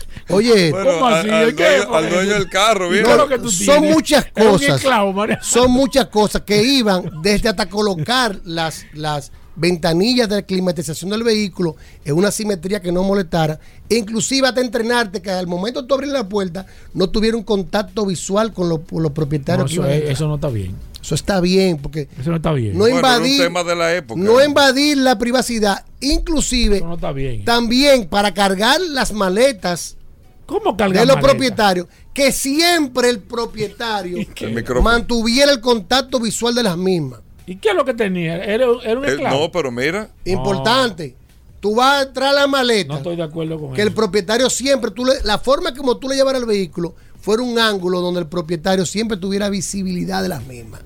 oye? 0.29 0.71
Bueno, 0.71 0.91
¿Cómo 0.93 1.05
al- 1.07 1.13
así? 1.15 1.29
Al, 1.29 1.55
¿Qué? 1.55 1.77
dueño, 1.77 1.93
al 1.95 2.09
dueño 2.09 2.33
del 2.33 2.49
carro, 2.49 2.87
¿Y 2.87 2.89
¿viste? 2.99 3.05
qué 3.05 3.11
es 3.11 3.17
lo 3.17 3.27
que 3.27 3.37
tú 3.39 3.51
son 3.51 3.65
tienes? 3.81 3.93
muchas 3.95 4.25
cosas. 4.31 4.75
esclavo, 4.77 5.11
María. 5.13 5.39
son 5.43 5.71
muchas 5.71 6.07
cosas 6.07 6.41
que 6.43 6.63
iban 6.63 7.03
desde 7.21 7.49
hasta 7.49 7.67
colocar 7.67 8.39
las, 8.45 8.85
las 8.93 9.31
ventanillas 9.57 10.29
de 10.29 10.45
climatización 10.45 11.11
del 11.11 11.23
vehículo 11.23 11.75
en 12.05 12.15
una 12.15 12.31
simetría 12.31 12.79
que 12.81 12.93
no 12.93 13.03
molestara, 13.03 13.59
e 13.89 13.97
inclusive 13.97 14.47
hasta 14.47 14.61
entrenarte 14.61 15.21
que 15.21 15.29
al 15.29 15.47
momento 15.47 15.81
de 15.81 15.87
tú 15.89 15.93
abrir 15.95 16.09
la 16.11 16.27
puerta 16.29 16.65
no 16.93 17.09
tuviera 17.09 17.35
un 17.35 17.43
contacto 17.43 18.05
visual 18.05 18.53
con 18.53 18.69
los, 18.69 18.79
con 18.89 19.03
los 19.03 19.11
propietarios 19.11 19.75
No, 19.75 19.85
eso, 19.85 19.91
es- 19.93 20.11
eso 20.11 20.27
no 20.29 20.35
está 20.35 20.47
bien. 20.47 20.73
Eso 21.01 21.15
está 21.15 21.41
bien, 21.41 21.77
porque 21.77 22.07
Eso 22.19 22.29
no 22.29 22.35
está 22.35 22.51
bien. 22.53 22.73
no 22.73 22.79
Bueno, 22.79 22.99
era 22.99 23.09
un 23.09 23.15
invadir, 23.25 23.41
tema 23.41 23.63
de 23.63 23.75
la 23.75 23.95
época. 23.95 24.21
no 24.21 24.43
invadir 24.43 24.97
la 24.97 25.17
privacidad, 25.17 25.83
inclusive 25.99 26.77
Eso 26.77 26.85
no 26.87 26.95
está 26.95 27.11
bien. 27.11 27.43
también 27.43 28.07
para 28.07 28.33
cargar 28.33 28.79
las 28.81 29.11
maletas 29.11 29.97
¿Cómo 30.45 30.75
cargar 30.77 30.99
de 31.01 31.05
los 31.05 31.15
maleta? 31.15 31.27
propietarios, 31.29 31.87
que 32.13 32.31
siempre 32.31 33.09
el 33.09 33.19
propietario 33.19 34.17
El 34.41 34.81
mantuviera 34.83 35.51
el 35.51 35.61
contacto 35.61 36.19
visual 36.19 36.53
de 36.53 36.63
las 36.63 36.77
mismas. 36.77 37.21
¿Y 37.47 37.55
qué 37.55 37.69
es 37.69 37.75
lo 37.75 37.83
que 37.85 37.93
tenía? 37.93 38.35
¿Era, 38.43 38.65
era 38.83 38.99
un 38.99 39.05
Eh, 39.05 39.09
esclavo? 39.13 39.39
no, 39.39 39.51
pero 39.51 39.71
mira. 39.71 40.09
Importante. 40.25 41.15
Tú 41.59 41.75
vas 41.75 41.99
a 41.99 42.07
entrar 42.07 42.29
a 42.29 42.33
la 42.33 42.47
maleta. 42.47 42.89
No 42.93 42.97
estoy 42.97 43.15
de 43.15 43.23
acuerdo 43.23 43.59
con 43.59 43.73
que 43.73 43.81
eso. 43.81 43.87
el 43.87 43.93
propietario 43.93 44.49
siempre, 44.49 44.91
tú 44.91 45.05
le- 45.05 45.21
la 45.23 45.37
forma 45.39 45.73
como 45.73 45.97
tú 45.97 46.09
le 46.09 46.15
llevas 46.15 46.35
el 46.35 46.45
vehículo 46.45 46.95
fuera 47.21 47.43
un 47.43 47.57
ángulo 47.59 48.01
donde 48.01 48.19
el 48.21 48.27
propietario 48.27 48.83
siempre 48.85 49.15
tuviera 49.17 49.47
visibilidad 49.49 50.23
de 50.23 50.29
las 50.29 50.45
mismas. 50.47 50.81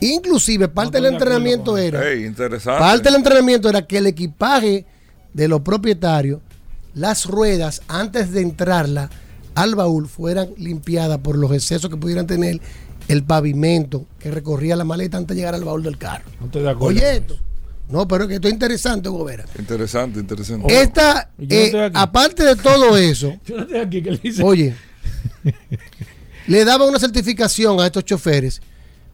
Inclusive 0.00 0.68
parte 0.68 0.98
del 0.98 1.06
acuerdo 1.06 1.26
entrenamiento 1.26 1.78
era, 1.78 2.00
parte 2.64 3.04
del 3.04 3.16
entrenamiento 3.16 3.68
era 3.68 3.86
que 3.86 3.98
el 3.98 4.06
equipaje 4.06 4.86
de 5.34 5.48
los 5.48 5.60
propietarios, 5.60 6.40
las 6.94 7.26
ruedas 7.26 7.82
antes 7.88 8.32
de 8.32 8.40
entrarla 8.40 9.10
al 9.54 9.74
baúl 9.74 10.08
fueran 10.08 10.50
limpiadas 10.56 11.18
por 11.18 11.36
los 11.36 11.52
excesos 11.52 11.90
que 11.90 11.96
pudieran 11.96 12.26
tener 12.26 12.60
el 13.08 13.24
pavimento 13.24 14.06
que 14.18 14.30
recorría 14.30 14.76
la 14.76 14.84
maleta 14.84 15.16
antes 15.16 15.34
de 15.34 15.40
llegar 15.40 15.54
al 15.54 15.64
baúl 15.64 15.82
del 15.82 15.98
carro. 15.98 16.24
No 16.38 16.46
estoy 16.46 16.62
de 16.62 16.70
acuerdo. 16.70 16.98
Oye 16.98 17.16
esto. 17.16 17.36
No, 17.90 18.06
pero 18.06 18.24
es 18.24 18.28
que 18.28 18.34
esto 18.36 18.46
es 18.46 18.54
interesante, 18.54 19.08
Gobera. 19.08 19.44
Interesante, 19.58 20.20
interesante. 20.20 20.80
Esta, 20.80 21.28
no 21.36 21.46
eh, 21.48 21.90
aparte 21.92 22.44
de 22.44 22.54
todo 22.54 22.96
eso, 22.96 23.36
Yo 23.44 23.56
no 23.56 23.62
estoy 23.62 23.78
aquí 23.78 24.02
que 24.02 24.12
le 24.12 24.44
oye, 24.44 24.74
le 26.46 26.64
daba 26.64 26.86
una 26.86 27.00
certificación 27.00 27.80
a 27.80 27.86
estos 27.86 28.04
choferes, 28.04 28.62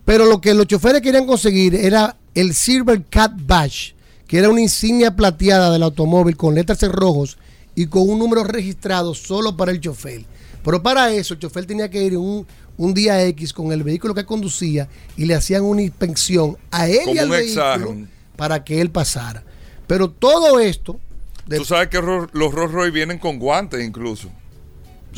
pero 0.06 0.24
lo 0.24 0.40
que 0.40 0.54
los 0.54 0.66
choferes 0.66 1.02
querían 1.02 1.26
conseguir 1.26 1.74
era 1.74 2.16
el 2.34 2.54
Silver 2.54 3.04
Cat 3.10 3.32
Badge, 3.36 3.94
que 4.26 4.38
era 4.38 4.48
una 4.48 4.62
insignia 4.62 5.14
plateada 5.14 5.70
del 5.70 5.82
automóvil 5.82 6.36
con 6.36 6.54
letras 6.54 6.82
en 6.82 6.92
rojos 6.92 7.36
y 7.74 7.86
con 7.88 8.08
un 8.08 8.18
número 8.18 8.42
registrado 8.44 9.14
solo 9.14 9.54
para 9.56 9.70
el 9.72 9.80
chofer. 9.80 10.24
Pero 10.64 10.82
para 10.82 11.12
eso 11.12 11.34
el 11.34 11.40
chofer 11.40 11.66
tenía 11.66 11.90
que 11.90 12.02
ir 12.02 12.16
un, 12.16 12.46
un 12.78 12.94
día 12.94 13.22
X 13.26 13.52
con 13.52 13.70
el 13.72 13.82
vehículo 13.82 14.14
que 14.14 14.24
conducía 14.24 14.88
y 15.16 15.26
le 15.26 15.34
hacían 15.34 15.62
una 15.64 15.82
inspección 15.82 16.56
a 16.70 16.88
él 16.88 17.00
y 17.02 17.04
Como 17.04 17.20
al 17.20 17.26
un 17.26 17.30
vehículo 17.32 17.64
examen. 17.74 18.08
para 18.36 18.64
que 18.64 18.80
él 18.80 18.90
pasara. 18.90 19.44
Pero 19.86 20.10
todo 20.10 20.58
esto 20.58 20.98
de- 21.46 21.58
Tú 21.58 21.64
sabes 21.64 21.88
que 21.88 22.00
los 22.00 22.52
Rolls 22.54 22.72
Royce 22.72 22.90
vienen 22.90 23.18
con 23.18 23.38
guantes 23.38 23.84
incluso. 23.84 24.28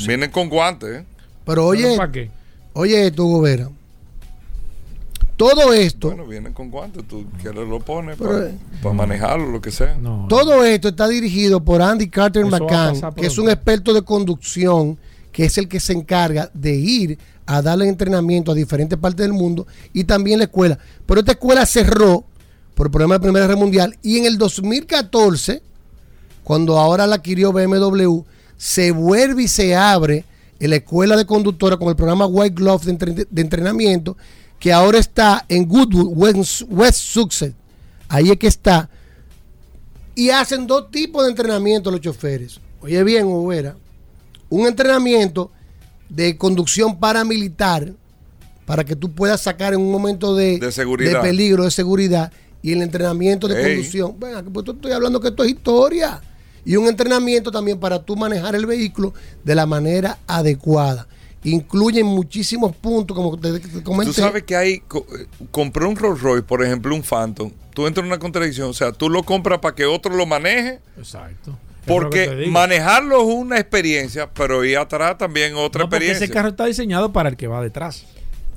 Vienen 0.07 0.31
con 0.31 0.49
guantes, 0.49 1.01
¿eh? 1.01 1.05
Pero 1.47 1.67
oye, 1.67 1.97
¿Para 1.97 2.13
qué? 2.13 2.31
oye 2.75 3.07
esto, 3.07 3.25
Gobera. 3.25 3.71
Todo 5.39 5.73
esto, 5.73 6.09
Bueno, 6.09 6.27
vienen 6.27 6.53
con 6.53 6.69
guantes. 6.71 7.05
Tú 7.09 7.25
quieres 7.41 7.67
lo 7.67 7.79
pones 7.81 8.19
para, 8.19 8.49
eh, 8.49 8.59
manejarlo, 8.93 9.47
lo 9.51 9.61
que 9.63 9.71
sea. 9.71 9.95
No. 9.95 10.27
todo 10.29 10.65
esto 10.65 10.89
está 10.89 11.09
dirigido 11.09 11.63
por 11.65 11.81
Andy 11.81 12.09
Carter 12.11 12.45
McCann, 12.45 13.01
que 13.15 13.27
es 13.27 13.39
un 13.39 13.49
experto 13.49 13.95
de 13.95 14.03
conducción, 14.03 14.99
que 15.33 15.45
es 15.45 15.57
el 15.57 15.69
que 15.69 15.79
se 15.81 15.93
encarga 15.93 16.51
de 16.53 16.75
ir 16.75 17.19
a 17.47 17.63
darle 17.63 17.89
entrenamiento 17.89 18.51
a 18.53 18.55
diferentes 18.55 18.99
partes 18.99 19.25
del 19.25 19.33
mundo 19.33 19.67
y 19.95 20.05
también 20.05 20.39
la 20.39 20.45
escuela. 20.47 20.79
Pero 21.07 21.21
esta 21.21 21.33
escuela 21.33 21.65
cerró 21.65 22.25
por 22.75 22.91
problema 22.91 23.15
de 23.15 23.21
Primera 23.21 23.47
Guerra 23.47 23.59
Mundial 23.59 23.97
y 24.03 24.19
en 24.19 24.27
el 24.27 24.37
2014, 24.39 25.63
cuando 26.43 26.79
ahora 26.79 27.07
la 27.07 27.15
adquirió 27.17 27.53
BMW, 27.53 28.23
se 28.57 28.91
vuelve 28.91 29.45
y 29.45 29.49
se 29.49 29.77
abre 29.77 30.25
en 30.59 30.71
la 30.71 30.77
escuela 30.77 31.17
de 31.17 31.25
conductora 31.27 31.77
con 31.77 31.89
el 31.89 31.95
programa 31.97 32.27
White 32.27 32.57
Glove 32.57 32.85
de, 32.87 32.91
entre- 32.91 33.27
de 33.31 33.41
entrenamiento, 33.43 34.17
que 34.59 34.73
ahora 34.73 34.99
está 34.99 35.45
en 35.49 35.67
Goodwood, 35.67 36.13
West, 36.17 36.63
West 36.69 36.99
Sussex. 37.01 37.55
Ahí 38.09 38.31
es 38.31 38.37
que 38.39 38.47
está. 38.49 38.89
Y 40.15 40.31
hacen 40.31 40.67
dos 40.67 40.91
tipos 40.91 41.25
de 41.25 41.31
entrenamiento 41.31 41.91
los 41.91 42.01
choferes. 42.01 42.61
Oye 42.81 43.03
bien, 43.05 43.27
Ubera. 43.27 43.77
Un 44.49 44.67
entrenamiento 44.67 45.51
de 46.09 46.37
conducción 46.37 46.99
paramilitar 46.99 47.93
para 48.65 48.85
que 48.85 48.97
tú 48.97 49.13
puedas 49.13 49.41
sacar 49.41 49.75
en 49.75 49.81
un 49.81 49.93
momento 49.93 50.35
de, 50.35 50.59
De 50.59 50.73
seguridad. 50.73 51.23
de 51.23 51.29
peligro, 51.29 51.65
de 51.65 51.71
seguridad, 51.71 52.33
y 52.63 52.73
el 52.73 52.83
entrenamiento 52.83 53.47
de 53.47 53.57
Ey. 53.63 53.75
conducción. 53.77 54.19
Venga, 54.19 54.43
pues 54.43 54.67
estoy 54.69 54.93
hablando 54.93 55.21
que 55.21 55.29
esto 55.29 55.45
es 55.45 55.51
historia. 55.51 56.21
Y 56.65 56.77
un 56.77 56.87
entrenamiento 56.89 57.51
también 57.51 57.79
para 57.79 58.03
tú 58.03 58.17
manejar 58.17 58.55
el 58.55 58.67
vehículo 58.67 59.15
de 59.45 59.55
la 59.55 59.65
manera 59.67 60.19
adecuada. 60.27 61.07
Incluyen 61.45 62.05
muchísimos 62.07 62.75
puntos, 62.77 63.17
como 63.17 63.39
te, 63.39 63.61
te 63.61 63.83
comenté. 63.83 64.13
Tú 64.13 64.21
sabes 64.21 64.43
que 64.43 64.57
hay. 64.57 64.81
co- 64.81 65.07
eh, 65.19 65.27
Compré 65.51 65.87
un 65.87 65.95
Rolls 65.97 66.21
Royce, 66.21 66.43
por 66.43 66.65
ejemplo, 66.65 66.95
un 66.95 67.03
Phantom. 67.03 67.51
Tú 67.75 67.87
entras 67.87 68.03
en 68.05 68.09
una 68.11 68.19
contradicción. 68.19 68.71
O 68.71 68.73
sea, 68.73 68.91
tú 68.93 69.09
lo 69.09 69.23
compras 69.23 69.61
para 69.61 69.75
que 69.75 69.85
otro 69.87 70.15
lo 70.17 70.27
maneje. 70.27 70.81
Exacto. 70.99 71.57
Porque 71.87 72.47
manejarlo 72.51 73.21
es 73.23 73.35
una 73.35 73.59
experiencia, 73.59 74.29
pero 74.31 74.63
ir 74.65 74.77
atrás 74.77 75.17
también 75.17 75.55
otra 75.55 75.85
No, 75.85 75.89
porque 75.89 75.97
experiencia. 76.05 76.25
ese 76.25 76.35
carro 76.35 76.49
está 76.49 76.67
diseñado 76.67 77.13
para 77.13 77.31
el 77.31 77.37
que 77.37 77.47
va 77.47 77.63
detrás. 77.63 78.05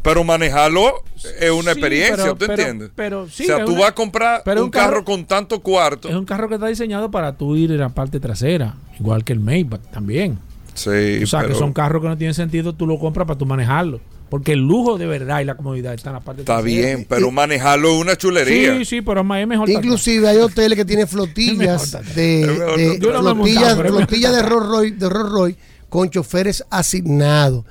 Pero 0.02 0.24
manejarlo 0.24 1.04
es 1.40 1.52
una 1.52 1.74
Sí, 1.74 1.80
experiencia, 1.80 2.16
pero- 2.18 2.32
¿tú 2.36 2.38
pero- 2.48 2.54
entiendes? 2.54 2.90
pero 2.96 3.30
sí, 3.30 3.44
o 3.44 3.46
sea, 3.46 3.64
tú 3.64 3.72
una- 3.74 3.82
vas 3.82 3.90
a 3.92 3.96
comprar 3.96 4.42
pero 4.44 4.62
un, 4.62 4.66
un 4.66 4.72
carro, 4.72 4.90
carro- 4.96 5.06
con 5.06 5.26
tanto 5.26 5.62
cuarto. 5.62 6.10
Es 6.10 6.16
un 6.16 6.26
carro 6.26 6.50
que 6.50 6.56
está 6.56 6.68
diseñado 6.68 7.10
para 7.12 7.38
tú 7.38 7.56
ir 7.56 7.72
en 7.72 7.78
la 7.78 7.90
parte 7.90 8.20
trasera, 8.20 8.76
igual 9.00 9.24
que 9.24 9.32
el 9.32 9.40
Maybach 9.40 9.82
también. 9.92 10.40
Sí, 10.74 11.24
o 11.24 11.28
sea, 11.28 11.46
que 11.46 11.56
son 11.56 11.74
carros 11.74 12.02
que 12.02 12.08
no 12.08 12.18
tienen 12.18 12.34
sentido, 12.34 12.74
tú 12.74 12.88
lo 12.88 12.98
compras 12.98 13.28
para 13.28 13.38
tú 13.38 13.46
manejarlo. 13.46 14.00
Porque 14.30 14.54
el 14.54 14.60
lujo 14.60 14.98
de 14.98 15.08
verdad 15.08 15.42
y 15.42 15.44
la 15.44 15.58
comodidad 15.58 15.94
está 15.94 16.12
en 16.12 16.14
la 16.14 16.20
parte 16.22 16.44
está 16.44 16.62
bien, 16.62 17.06
pero 17.10 17.32
manejarlo 17.32 17.92
es 17.92 18.02
una 18.02 18.16
chulería. 18.16 18.78
Sí, 18.78 18.86
sí, 18.86 19.02
pero 19.02 19.20
es 19.36 19.48
mejor. 19.48 19.70
Inclusive 19.70 20.26
hay 20.30 20.38
hoteles 20.38 20.78
que 20.78 20.86
tienen 20.86 21.06
flotillas 21.06 21.92
de, 22.16 22.48
de- 22.48 22.48
no. 22.48 22.76
He 22.78 22.98
flotillas, 23.00 23.76
montado, 23.76 24.36
de 24.36 24.42
Rolls 24.42 24.68
Royce, 24.70 24.96
de 24.96 25.10
Rolls 25.10 25.32
Royce 25.32 25.60
con 25.90 26.10
choferes 26.10 26.64
asignados. 26.70 27.66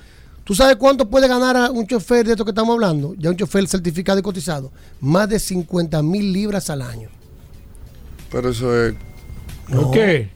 ¿Tú 0.44 0.54
sabes 0.54 0.76
cuánto 0.76 1.08
puede 1.08 1.28
ganar 1.28 1.56
a 1.56 1.70
un 1.70 1.86
chofer 1.86 2.26
de 2.26 2.32
esto 2.32 2.44
que 2.44 2.50
estamos 2.50 2.74
hablando? 2.74 3.14
Ya 3.16 3.30
un 3.30 3.36
chofer 3.36 3.66
certificado 3.66 4.18
y 4.18 4.22
cotizado. 4.22 4.70
Más 5.00 5.30
de 5.30 5.38
50 5.38 6.02
mil 6.02 6.30
libras 6.30 6.68
al 6.68 6.82
año. 6.82 7.08
Pero 8.30 8.50
eso 8.50 8.84
es. 8.84 8.94
¿Por 9.70 9.82
¿Por 9.84 9.90
qué? 9.92 10.28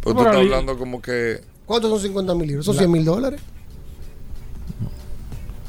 Pues 0.00 0.16
tú 0.16 0.22
estás 0.22 0.36
ahí. 0.36 0.46
hablando 0.46 0.78
como 0.78 1.02
que. 1.02 1.40
¿Cuántos 1.68 1.90
son 1.90 2.00
50 2.00 2.34
mil 2.34 2.48
libras? 2.48 2.64
¿Son 2.66 2.74
La- 2.74 2.80
100 2.80 2.90
mil 2.90 3.04
dólares? 3.04 3.40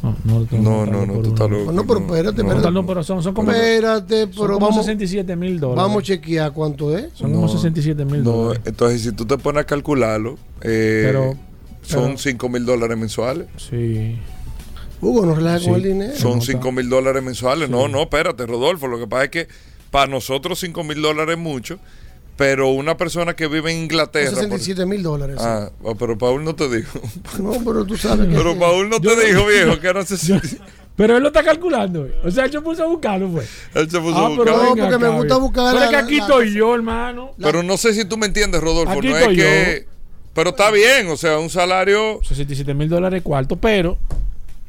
No, 0.01 0.15
no, 0.23 0.47
No, 0.61 0.85
no, 0.85 1.05
no, 1.05 1.13
tú 1.21 1.29
estás 1.33 1.49
loco. 1.51 1.71
No, 1.73 1.85
pero 1.85 1.99
espérate, 1.99 2.41
no. 2.41 2.47
espérate. 2.49 2.71
No, 2.71 2.85
pero 2.85 3.03
son, 3.03 3.21
son 3.21 3.33
como, 3.33 3.51
Espérate, 3.51 4.21
son 4.21 4.31
pero 4.31 4.53
como 4.53 4.67
vamos, 4.69 4.85
67 4.85 5.35
mil 5.35 5.59
dólares. 5.59 5.83
vamos 5.83 6.03
a 6.03 6.05
chequear 6.05 6.53
cuánto 6.53 6.97
es. 6.97 7.09
Son 7.13 7.33
como 7.33 7.49
67 7.49 8.05
mil 8.05 8.23
No, 8.23 8.31
dólares. 8.31 8.63
entonces 8.65 9.01
si 9.01 9.11
tú 9.11 9.25
te 9.25 9.37
pones 9.37 9.61
a 9.63 9.65
calcularlo, 9.65 10.37
eh, 10.61 11.03
Pero- 11.05 11.35
son 11.81 12.03
pero- 12.05 12.17
5 12.17 12.47
mil 12.47 12.65
dólares 12.65 12.97
mensuales. 12.97 13.47
Sí. 13.57 14.17
Hugo, 15.01 15.25
no 15.25 15.35
relaja 15.35 15.65
con 15.65 15.75
el 15.75 15.83
dinero. 15.83 16.15
Son 16.15 16.41
5 16.41 16.71
mil 16.71 16.87
dólares 16.87 17.21
mensuales. 17.21 17.69
No, 17.69 17.89
no, 17.89 18.01
espérate, 18.03 18.45
Rodolfo. 18.45 18.87
Lo 18.87 18.99
que 18.99 19.07
pasa 19.07 19.25
es 19.25 19.29
que 19.31 19.47
para 19.91 20.07
nosotros 20.07 20.59
5 20.61 20.81
mil 20.85 21.01
dólares 21.01 21.35
es 21.35 21.41
mucho, 21.41 21.77
pero 22.39 22.69
una 22.69 22.95
persona 22.95 23.35
que 23.35 23.47
vive 23.47 23.69
en 23.71 23.79
Inglaterra. 23.83 24.27
Son 24.31 24.49
por- 24.49 24.59
67 24.59 24.85
mil 24.85 25.03
dólares. 25.03 25.35
Ah, 25.39 25.69
oh, 25.83 25.93
pero 25.93 26.17
Paul 26.17 26.43
no 26.45 26.55
te 26.55 26.69
dijo. 26.69 26.99
No, 27.39 27.51
pero 27.65 27.83
tú 27.85 27.97
sabes 27.97 28.27
que. 28.29 28.33
Pero 28.33 28.57
Paul 28.57 28.89
no 28.89 28.99
te 29.01 29.07
Yo- 29.09 29.15
dijo, 29.19 29.45
viejo, 29.45 29.77
que 29.79 29.87
era 29.87 30.05
60. 30.05 30.47
Pero 30.95 31.17
él 31.17 31.21
lo 31.23 31.27
está 31.29 31.43
calculando. 31.43 32.05
eh. 32.05 32.15
O 32.23 32.31
sea, 32.31 32.45
él 32.45 32.51
se 32.51 32.61
puso 32.61 32.83
a 32.83 32.87
buscarlo, 32.87 33.27
pues. 33.29 33.49
Él 33.75 33.91
se 33.91 33.99
puso 33.99 34.15
Ah, 34.17 34.25
a 34.27 34.29
pero 34.29 34.53
buscar. 34.53 34.77
No, 34.77 34.83
porque 34.89 34.97
me 34.97 35.09
gusta 35.09 35.35
buscar 35.37 35.73
Pero 35.73 35.83
es 35.83 35.89
que 35.91 35.95
aquí 35.97 36.15
la- 36.17 36.21
estoy 36.23 36.53
yo, 36.53 36.73
hermano. 36.75 37.31
Pero 37.41 37.61
no 37.61 37.75
sé 37.77 37.93
si 37.93 38.05
tú 38.05 38.17
me 38.17 38.25
entiendes, 38.27 38.61
Rodolfo. 38.61 38.91
Aquí 38.93 39.09
no 39.09 39.15
es 39.17 39.21
estoy 39.21 39.35
que. 39.35 39.85
Pero 40.33 40.51
está 40.51 40.71
bien, 40.71 41.09
o 41.09 41.17
sea, 41.17 41.39
un 41.39 41.49
salario. 41.49 42.19
67 42.23 42.73
mil 42.73 42.87
dólares 42.87 43.21
cuarto, 43.21 43.57
pero. 43.57 43.97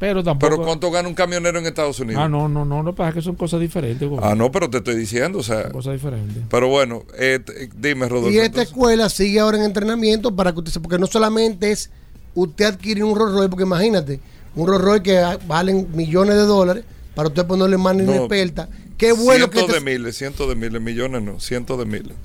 Pero 0.00 0.24
tampoco. 0.24 0.50
Pero 0.56 0.64
¿cuánto 0.64 0.90
gana 0.90 1.06
un 1.08 1.14
camionero 1.14 1.58
en 1.58 1.66
Estados 1.66 2.00
Unidos? 2.00 2.22
Ah, 2.24 2.28
no, 2.28 2.48
no, 2.48 2.64
no. 2.64 2.82
Lo 2.82 2.92
que 2.92 2.96
pasa 2.96 3.10
es 3.10 3.14
que 3.16 3.22
son 3.22 3.36
cosas 3.36 3.60
diferentes. 3.60 4.08
güey. 4.08 4.18
Ah, 4.24 4.34
no, 4.34 4.50
pero 4.50 4.68
te 4.70 4.78
estoy 4.78 4.96
diciendo, 4.96 5.38
o 5.38 5.42
sea. 5.42 5.68
Cosas 5.70 5.92
diferentes. 5.92 6.42
Pero 6.48 6.68
bueno, 6.68 7.04
eh, 7.18 7.38
t- 7.44 7.68
dime, 7.76 8.08
Rodolfo. 8.08 8.30
Y 8.30 8.36
esta 8.38 8.46
entonces. 8.46 8.70
escuela 8.70 9.08
sigue 9.10 9.38
ahora 9.40 9.58
en 9.58 9.64
entrenamiento 9.64 10.34
para 10.34 10.52
que 10.52 10.58
usted 10.60 10.72
se- 10.72 10.80
porque 10.80 10.98
no 10.98 11.06
solamente 11.06 11.70
es 11.70 11.90
usted 12.34 12.64
adquirir 12.64 13.04
un 13.04 13.14
Rolls 13.14 13.34
Royce, 13.34 13.50
porque 13.50 13.64
imagínate, 13.64 14.20
un 14.56 14.66
Rolls 14.66 14.82
Royce 14.82 15.02
que 15.02 15.22
valen 15.46 15.86
millones 15.92 16.34
de 16.34 16.42
dólares, 16.46 16.84
para 17.14 17.28
usted 17.28 17.46
ponerle 17.46 17.76
mano 17.76 18.02
No. 18.02 18.14
inexperta. 18.14 18.70
Qué 18.96 19.12
bueno 19.12 19.50
que 19.50 19.58
cientos 19.58 19.76
este- 19.76 19.84
de 19.84 19.98
miles, 19.98 20.16
cientos 20.16 20.48
de 20.48 20.54
miles, 20.54 20.80
millones 20.80 21.22
no, 21.22 21.38
cientos 21.40 21.78
de 21.78 21.84
miles. 21.84 22.16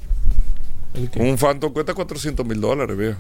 Un 1.20 1.38
Phantom 1.38 1.74
cuesta 1.74 1.94
400 1.94 2.46
mil 2.46 2.62
dólares, 2.62 2.98
viejo. 2.98 3.20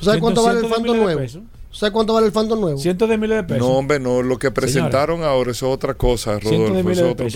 ¿Tú 0.00 0.04
sabes 0.04 0.20
cuánto 0.20 0.42
vale 0.42 0.58
el 0.58 0.66
cientos 0.66 0.78
Phantom 0.80 0.96
nuevo? 1.04 1.20
pesos. 1.20 1.42
¿Tú 1.70 1.76
sabes 1.76 1.92
cuánto 1.92 2.14
vale 2.14 2.26
el 2.26 2.32
Phantom 2.32 2.60
nuevo? 2.60 2.78
Cientos 2.78 3.08
de 3.08 3.18
miles 3.18 3.36
de 3.38 3.44
pesos. 3.44 3.66
No, 3.66 3.76
hombre, 3.76 4.00
no, 4.00 4.22
lo 4.22 4.38
que 4.38 4.50
presentaron 4.50 5.22
ahora 5.22 5.50
eso 5.50 5.68
es 5.68 5.74
otra 5.74 5.94
cosa, 5.94 6.38
Rodolfo, 6.38 6.90
es 6.90 6.96
de 6.96 7.04
otro. 7.04 7.26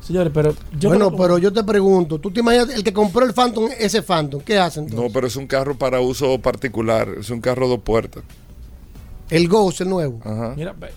Señores, 0.00 0.32
pero 0.32 0.54
yo 0.78 0.88
bueno, 0.88 1.14
pero 1.14 1.38
yo 1.38 1.52
te 1.52 1.62
pregunto, 1.64 2.18
¿tú 2.18 2.30
te 2.30 2.40
imaginas 2.40 2.70
el 2.70 2.82
que 2.82 2.92
compró 2.92 3.26
el 3.26 3.34
Phantom, 3.34 3.68
ese 3.78 4.02
Phantom, 4.02 4.40
qué 4.40 4.58
hace 4.58 4.80
entonces? 4.80 5.04
No, 5.04 5.12
pero 5.12 5.26
es 5.26 5.36
un 5.36 5.46
carro 5.46 5.76
para 5.76 6.00
uso 6.00 6.38
particular, 6.38 7.08
es 7.20 7.28
un 7.30 7.40
carro 7.40 7.68
dos 7.68 7.80
puertas. 7.80 8.22
El 9.28 9.48
Ghost, 9.48 9.82
el 9.82 9.90
nuevo. 9.90 10.20
Ajá. 10.24 10.54
Mira, 10.56 10.72
ve, 10.72 10.88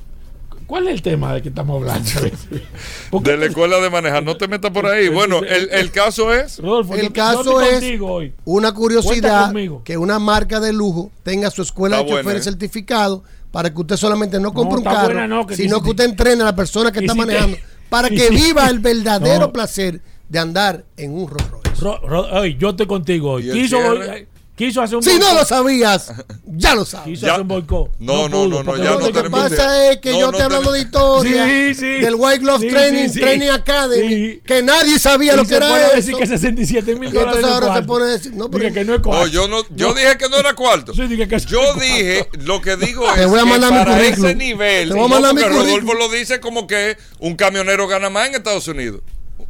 ¿cuál 0.71 0.87
es 0.87 0.93
el 0.93 1.01
tema 1.01 1.33
de 1.33 1.41
que 1.41 1.49
estamos 1.49 1.75
hablando? 1.81 2.09
De 3.21 3.35
la 3.37 3.45
escuela 3.45 3.79
de 3.81 3.89
manejar, 3.89 4.23
no 4.23 4.37
te 4.37 4.47
metas 4.47 4.71
por 4.71 4.85
ahí. 4.85 5.09
Bueno, 5.09 5.39
el, 5.39 5.69
el 5.71 5.91
caso 5.91 6.33
es. 6.33 6.59
Rodolfo, 6.59 6.95
El 6.95 7.07
yo- 7.07 7.13
caso 7.13 7.59
es 7.61 7.71
contigo 7.73 8.07
hoy. 8.13 8.33
una 8.45 8.71
curiosidad 8.73 9.53
que 9.83 9.97
una 9.97 10.17
marca 10.17 10.61
de 10.61 10.71
lujo 10.71 11.11
tenga 11.23 11.51
su 11.51 11.61
escuela 11.61 11.97
Está 11.97 12.05
de 12.05 12.09
choferes 12.11 12.23
buena, 12.25 12.39
¿eh? 12.39 12.43
certificado 12.43 13.23
para 13.51 13.73
que 13.73 13.81
usted 13.81 13.97
solamente 13.97 14.39
no 14.39 14.53
compre 14.53 14.77
un 14.77 14.83
carro, 14.85 15.07
buena, 15.07 15.27
no, 15.27 15.45
que 15.45 15.57
sino 15.57 15.83
que 15.83 15.89
usted 15.89 16.05
entrene 16.05 16.41
a 16.41 16.45
la 16.45 16.55
persona 16.55 16.89
que 16.91 16.99
está 17.01 17.13
si 17.13 17.19
te- 17.19 17.25
manejando 17.25 17.57
para 17.89 18.07
que 18.09 18.29
si- 18.29 18.33
viva 18.35 18.69
el 18.69 18.79
verdadero 18.79 19.39
No. 19.47 19.51
placer 19.51 19.99
de 20.29 20.39
andar 20.39 20.85
en 20.95 21.11
un 21.13 21.27
Rolls 21.27 21.49
Royce. 21.51 21.81
Ro- 21.81 21.99
Ro- 22.07 22.45
yo 22.45 22.69
estoy 22.69 22.87
contigo 22.87 23.31
hoy. 23.31 23.47
¿Y 23.47 23.49
el 23.49 23.57
Quiso, 23.57 23.77
cierre? 23.77 24.27
Quiso 24.55 24.81
hacer 24.81 24.97
un 24.97 25.03
Si 25.03 25.11
no 25.17 25.25
boicot. 25.25 25.33
lo 25.39 25.45
sabías, 25.45 26.11
ya 26.45 26.75
lo 26.75 26.85
sabes. 26.85 27.07
Quiso 27.07 27.25
Ya. 27.25 27.31
hacer 27.33 27.41
un 27.41 27.47
boicot. 27.47 27.89
No, 27.99 28.29
no, 28.29 28.43
pudo, 28.45 28.47
no, 28.47 28.57
no, 28.59 28.65
porque 28.65 28.83
ya 28.83 28.91
Lo 28.91 28.99
no 28.99 29.05
que 29.07 29.13
tenemos 29.13 29.39
pasa 29.49 29.91
es 29.91 29.97
que 29.99 30.11
No, 30.11 30.19
yo 30.19 30.25
no 30.25 30.31
estoy 30.31 30.41
hablando 30.43 30.71
de 30.73 30.79
historia 30.81 31.45
Sí, 31.45 31.73
sí. 31.75 31.85
del 31.87 32.15
White 32.15 32.39
Glove 32.39 32.59
Sí, 32.61 32.67
Training, 32.69 33.07
sí, 33.07 33.13
sí. 33.13 33.19
Training 33.21 33.47
Academy, 33.49 34.07
Sí. 34.09 34.41
que 34.45 34.61
nadie 34.61 34.99
sabía 34.99 35.33
Y 35.33 35.37
lo 35.37 35.45
que 35.45 35.55
era 35.55 35.87
eso. 35.87 35.95
decir 35.95 36.15
que 36.15 36.27
67 36.27 36.95
mil 36.95 37.09
Y 37.09 37.11
dólares 37.13 37.35
entonces 37.37 37.41
no 37.41 37.47
es 37.47 37.53
ahora 37.53 37.65
se 37.67 37.71
cuarto. 37.71 37.87
pone 37.87 38.05
a 38.05 38.07
decir, 38.09 38.33
no, 38.35 38.51
pero 38.51 38.63
Dije 38.63 38.73
que 38.75 38.85
no 38.85 38.93
es 38.93 38.99
No, 38.99 39.03
cuarto. 39.05 39.27
yo 39.27 39.47
no, 39.47 39.63
yo 39.75 39.93
dije 39.93 40.17
que 40.17 40.29
no 40.29 40.37
era 40.37 40.53
cuarto. 40.53 40.93
Sí, 40.93 41.07
dije 41.07 41.27
que 41.27 41.39
sí 41.39 41.47
Yo 41.49 41.73
dije, 41.75 42.29
lo 42.43 42.61
que 42.61 42.75
digo 42.77 43.05
Te 43.15 43.23
es 43.23 43.27
voy 43.29 43.39
a 43.39 43.43
que 43.43 43.49
mandar 43.49 43.71
mi 43.71 43.77
para 43.79 43.95
currículum. 43.97 44.25
ese 44.27 44.35
nivel, 44.35 44.87
Te 44.89 44.93
voy 44.93 44.99
a 44.99 45.07
no, 45.07 45.09
mandar 45.09 45.33
mi 45.33 45.41
porque 45.41 45.55
Rodolfo 45.55 45.73
currículum. 45.87 45.97
lo 46.11 46.17
dice 46.17 46.39
como 46.39 46.67
que 46.67 46.97
un 47.19 47.35
camionero 47.35 47.87
gana 47.87 48.09
más 48.09 48.27
en 48.27 48.35
Estados 48.35 48.67
Unidos. 48.67 49.01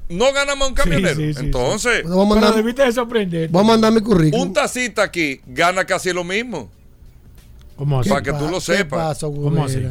No 0.10 0.32
gana 0.34 0.56
más 0.56 0.70
un 0.70 0.74
camionero. 0.76 1.16
sí, 1.16 1.34
sí, 1.34 1.40
Entonces, 1.40 2.04
Vamos 2.04 2.18
a 2.18 2.30
Pero 2.30 2.42
mandar, 2.42 2.56
debiste 2.56 2.84
de 2.84 2.92
sorprender. 2.92 3.50
voy 3.50 3.62
a 3.62 3.66
mandar 3.66 3.92
mi 3.92 4.02
currículum. 4.02 4.48
un 4.48 4.54
tacita 4.54 5.04
aquí 5.04 5.42
gana 5.48 5.86
casi 5.86 6.12
lo 6.14 6.24
mismo. 6.24 6.70
¿Cómo 7.76 8.00
así? 8.00 8.10
para 8.10 8.22
que 8.22 8.34
tú 8.34 8.48
lo 8.48 8.60
¿Qué 8.60 8.62
sepas. 8.78 9.00
pasó, 9.16 9.32
¿Cómo 9.34 9.66
así? 9.66 9.84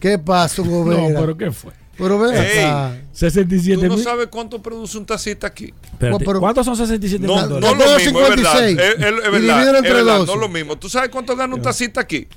¿Qué 0.00 0.18
pasó, 0.18 0.64
No, 0.64 0.70
Gobera? 0.70 1.20
pero 1.20 1.36
¿qué 1.36 1.50
fue? 1.50 1.72
Pero 1.98 2.18
ven 2.18 2.34
Ey. 2.36 2.58
acá. 2.58 3.00
67 3.12 3.80
Tú 3.82 3.88
no 3.88 3.94
mil. 3.94 4.04
sabes 4.04 4.26
cuánto 4.26 4.60
produce 4.60 4.98
un 4.98 5.06
tacita 5.06 5.46
aquí. 5.46 5.72
Espérate, 5.92 6.10
No, 6.10 6.18
pero- 6.18 6.40
¿Cuántos 6.40 6.66
son 6.66 6.76
67 6.76 7.18
mil 7.26 7.34
No, 7.34 7.40
no 7.40 7.48
dólares? 7.70 7.78
lo 7.90 7.96
mismo, 7.98 8.18
doy 8.20 8.28
es 8.30 8.36
verdad. 8.36 8.52
56. 8.68 8.78
Es, 8.78 8.94
es- 8.94 8.98
es 9.00 9.30
verdad, 9.32 9.38
divídelo 9.40 9.70
es 9.70 9.78
entre 9.78 9.92
verdad, 9.94 10.18
12. 10.18 10.32
no 10.34 10.38
lo 10.38 10.48
mismo. 10.50 10.76
¿Tú 10.76 10.88
sabes 10.90 11.08
cuánto 11.08 11.34
gana 11.36 11.54
un 11.54 11.62
tacita 11.62 12.02
aquí? 12.02 12.28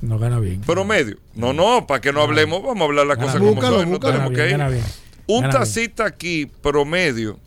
No 0.00 0.18
gana 0.18 0.40
bien. 0.40 0.60
Promedio. 0.62 1.16
No, 1.36 1.52
no, 1.52 1.86
para 1.86 2.00
que 2.00 2.12
no 2.12 2.22
hablemos, 2.22 2.60
vamos 2.62 2.80
a 2.80 2.84
hablar 2.86 3.06
las 3.06 3.18
Gana 3.18 3.26
cosas 3.32 3.40
como 3.40 3.62
son. 3.62 3.90
No 3.92 4.00
tenemos 4.00 4.30
Gana 4.30 4.34
que 4.36 4.44
ir. 4.46 4.50
gana 4.50 4.68
bien. 4.68 4.84
Un 5.28 5.42
Gana 5.42 5.64
bien. 5.64 5.92
aquí, 6.06 6.46
promedio, 6.46 7.38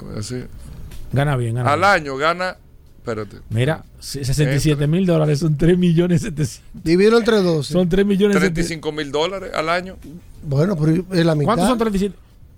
voy 0.00 0.12
a 0.12 0.14
decir, 0.16 0.48
Gana 1.12 1.36
bien, 1.36 1.56
gana 1.56 1.72
al 1.72 1.80
bien. 1.80 1.90
año 1.90 2.16
gana, 2.16 2.56
espérate, 2.98 3.38
Mira, 3.50 3.84
si- 4.00 4.24
67 4.24 4.86
mil 4.86 5.04
dólares 5.06 5.40
son 5.40 5.56
3 5.58 5.76
millones 5.76 6.22
700. 6.22 6.62
Divídelo 6.84 7.18
entre 7.18 7.42
12. 7.42 7.72
Son 7.72 7.88
3 7.88 8.06
millones 8.06 8.36
700. 8.36 8.54
35 8.54 8.92
mil 8.92 9.10
dólares 9.12 9.50
al 9.54 9.68
año. 9.68 9.96
Bueno, 10.44 10.76
pero 10.76 11.04
es 11.12 11.26
la 11.26 11.34
mitad. 11.34 11.46
¿Cuántos 11.46 11.68
son 11.68 11.78
37? 11.78 12.14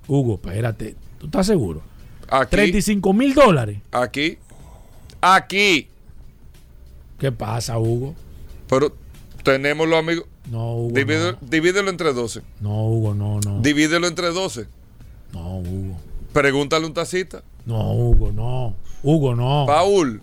Hugo, 0.07 0.35
espérate. 0.35 0.95
¿Tú 1.19 1.27
estás 1.27 1.47
seguro? 1.47 1.83
Aquí, 2.29 2.51
35 2.51 3.13
mil 3.15 3.33
dólares. 3.35 3.79
aquí, 3.91 4.37
aquí. 5.23 5.89
¿Qué 7.19 7.33
pasa, 7.33 7.79
Hugo? 7.79 8.15
Pero 8.69 8.95
tenemos 9.43 9.89
los 9.89 9.99
amigos. 9.99 10.27
No, 10.51 10.75
Hugo. 10.75 10.95
Divídelo, 10.95 11.33
No, 11.33 11.39
divídelo 11.49 11.91
entre 11.91 12.13
12. 12.13 12.43
no 12.61 12.85
Hugo, 12.87 13.15
no, 13.15 13.41
no. 13.45 13.61
Divídelo 13.61 14.07
entre 14.07 14.29
12. 14.29 14.67
No, 15.33 15.59
Hugo. 15.59 15.97
Pregúntale 16.33 16.87
un 16.87 16.95
tacita. 16.95 17.43
No, 17.67 17.93
Hugo, 17.93 18.33
no. 18.33 18.75
Hugo, 19.03 19.35
no. 19.35 19.65
Paul. 19.67 20.23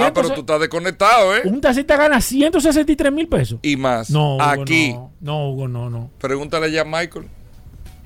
Ah, 0.00 0.10
pero 0.14 0.30
tú 0.30 0.40
estás 0.40 0.60
desconectado, 0.60 1.36
¿eh? 1.36 1.42
Un 1.44 1.60
tacita 1.60 1.96
gana 1.96 2.20
163 2.22 3.12
mil 3.12 3.28
pesos. 3.28 3.58
Y 3.62 3.76
más. 3.76 4.08
No, 4.10 4.36
Hugo, 4.36 4.42
aquí. 4.42 4.92
No, 4.94 5.10
no, 5.20 5.50
Hugo, 5.50 5.68
no, 5.68 5.90
no. 5.90 6.10
Pregúntale 6.18 6.72
ya 6.72 6.82
a 6.82 6.84
Michael. 6.84 7.26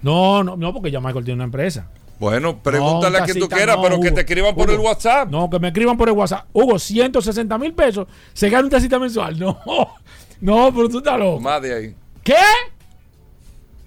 No, 0.02 0.43
no, 0.43 0.56
no, 0.56 0.72
porque 0.72 0.90
ya 0.90 0.98
Michael 1.01 1.24
tiene 1.24 1.36
una 1.36 1.44
empresa. 1.44 1.89
Bueno, 2.18 2.60
pregúntale 2.62 3.18
No, 3.18 3.24
a 3.24 3.26
quien 3.26 3.39
tú 3.39 3.48
quieras, 3.48 3.76
no, 3.76 3.82
pero 3.82 4.01
que 4.01 4.10
te 4.12 4.20
escriban 4.20 4.55
por 4.55 4.68
Hugo. 4.68 4.74
el 4.78 4.84
WhatsApp. 4.84 5.28
No, 5.30 5.48
que 5.51 5.59
me 5.59 5.68
escriban 5.68 5.97
por 5.97 6.09
el 6.09 6.14
WhatsApp. 6.14 6.47
Hugo, 6.52 6.78
160 6.78 7.59
mil 7.59 7.72
pesos. 7.74 8.06
Se 8.32 8.48
gana 8.48 8.64
un 8.64 8.70
tacita 8.70 8.98
mensual. 8.98 9.36
No, 9.39 9.59
no, 10.43 10.73
pero 10.74 10.89
tú 10.90 10.98
estás 10.98 11.19
loco. 11.19 11.40
Más 11.40 11.62
de 11.62 11.74
ahí. 11.74 11.94
¿Qué? 12.23 12.35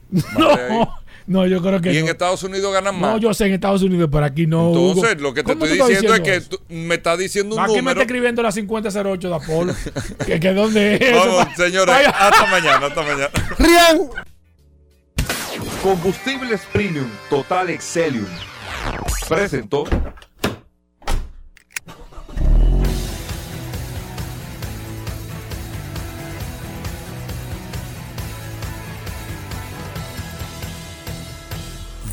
Más 0.10 0.58
de 0.58 0.64
ahí. 0.64 0.80
No, 1.28 1.42
no, 1.42 1.48
yo 1.48 1.60
creo 1.60 1.82
que 1.82 1.92
Y 1.92 1.98
en 1.98 2.06
no. 2.06 2.12
Estados 2.12 2.44
Unidos 2.44 2.72
ganan 2.72 3.00
más. 3.00 3.14
No, 3.14 3.18
yo 3.18 3.34
sé 3.34 3.48
en 3.48 3.54
Estados 3.54 3.82
Unidos, 3.82 4.10
pero 4.12 4.26
aquí 4.26 4.46
no. 4.46 4.68
Entonces, 4.68 5.14
Hugo. 5.16 5.22
lo 5.24 5.34
que 5.34 5.42
te 5.44 5.54
¿Cómo 5.54 5.66
estoy 5.66 5.80
diciendo 5.90 6.14
es 6.14 6.22
que 6.22 6.42
tú- 6.42 6.60
me 6.70 6.94
está 6.96 7.18
diciendo 7.18 7.56
un 7.56 7.62
Aquí 7.62 7.72
me 7.72 7.78
número. 7.80 7.92
está 7.94 8.04
escribiendo 8.04 8.44
la 8.44 8.52
5008 8.52 9.30
de 9.30 9.36
Apolo. 9.36 9.74
que, 10.28 10.40
que 10.40 10.54
dónde 10.54 10.94
es 10.96 11.02
eso? 11.02 11.36
Vamos, 11.38 11.56
señores, 11.56 11.88
Vaya. 11.96 12.10
hasta 12.12 12.46
mañana, 12.46 12.86
hasta 12.86 13.02
mañana. 13.02 13.30
Rian. 13.58 14.02
Combustibles 15.82 16.62
Premium 16.72 17.10
Total 17.30 17.70
Excelium. 17.72 18.28
Presentó. 19.28 19.86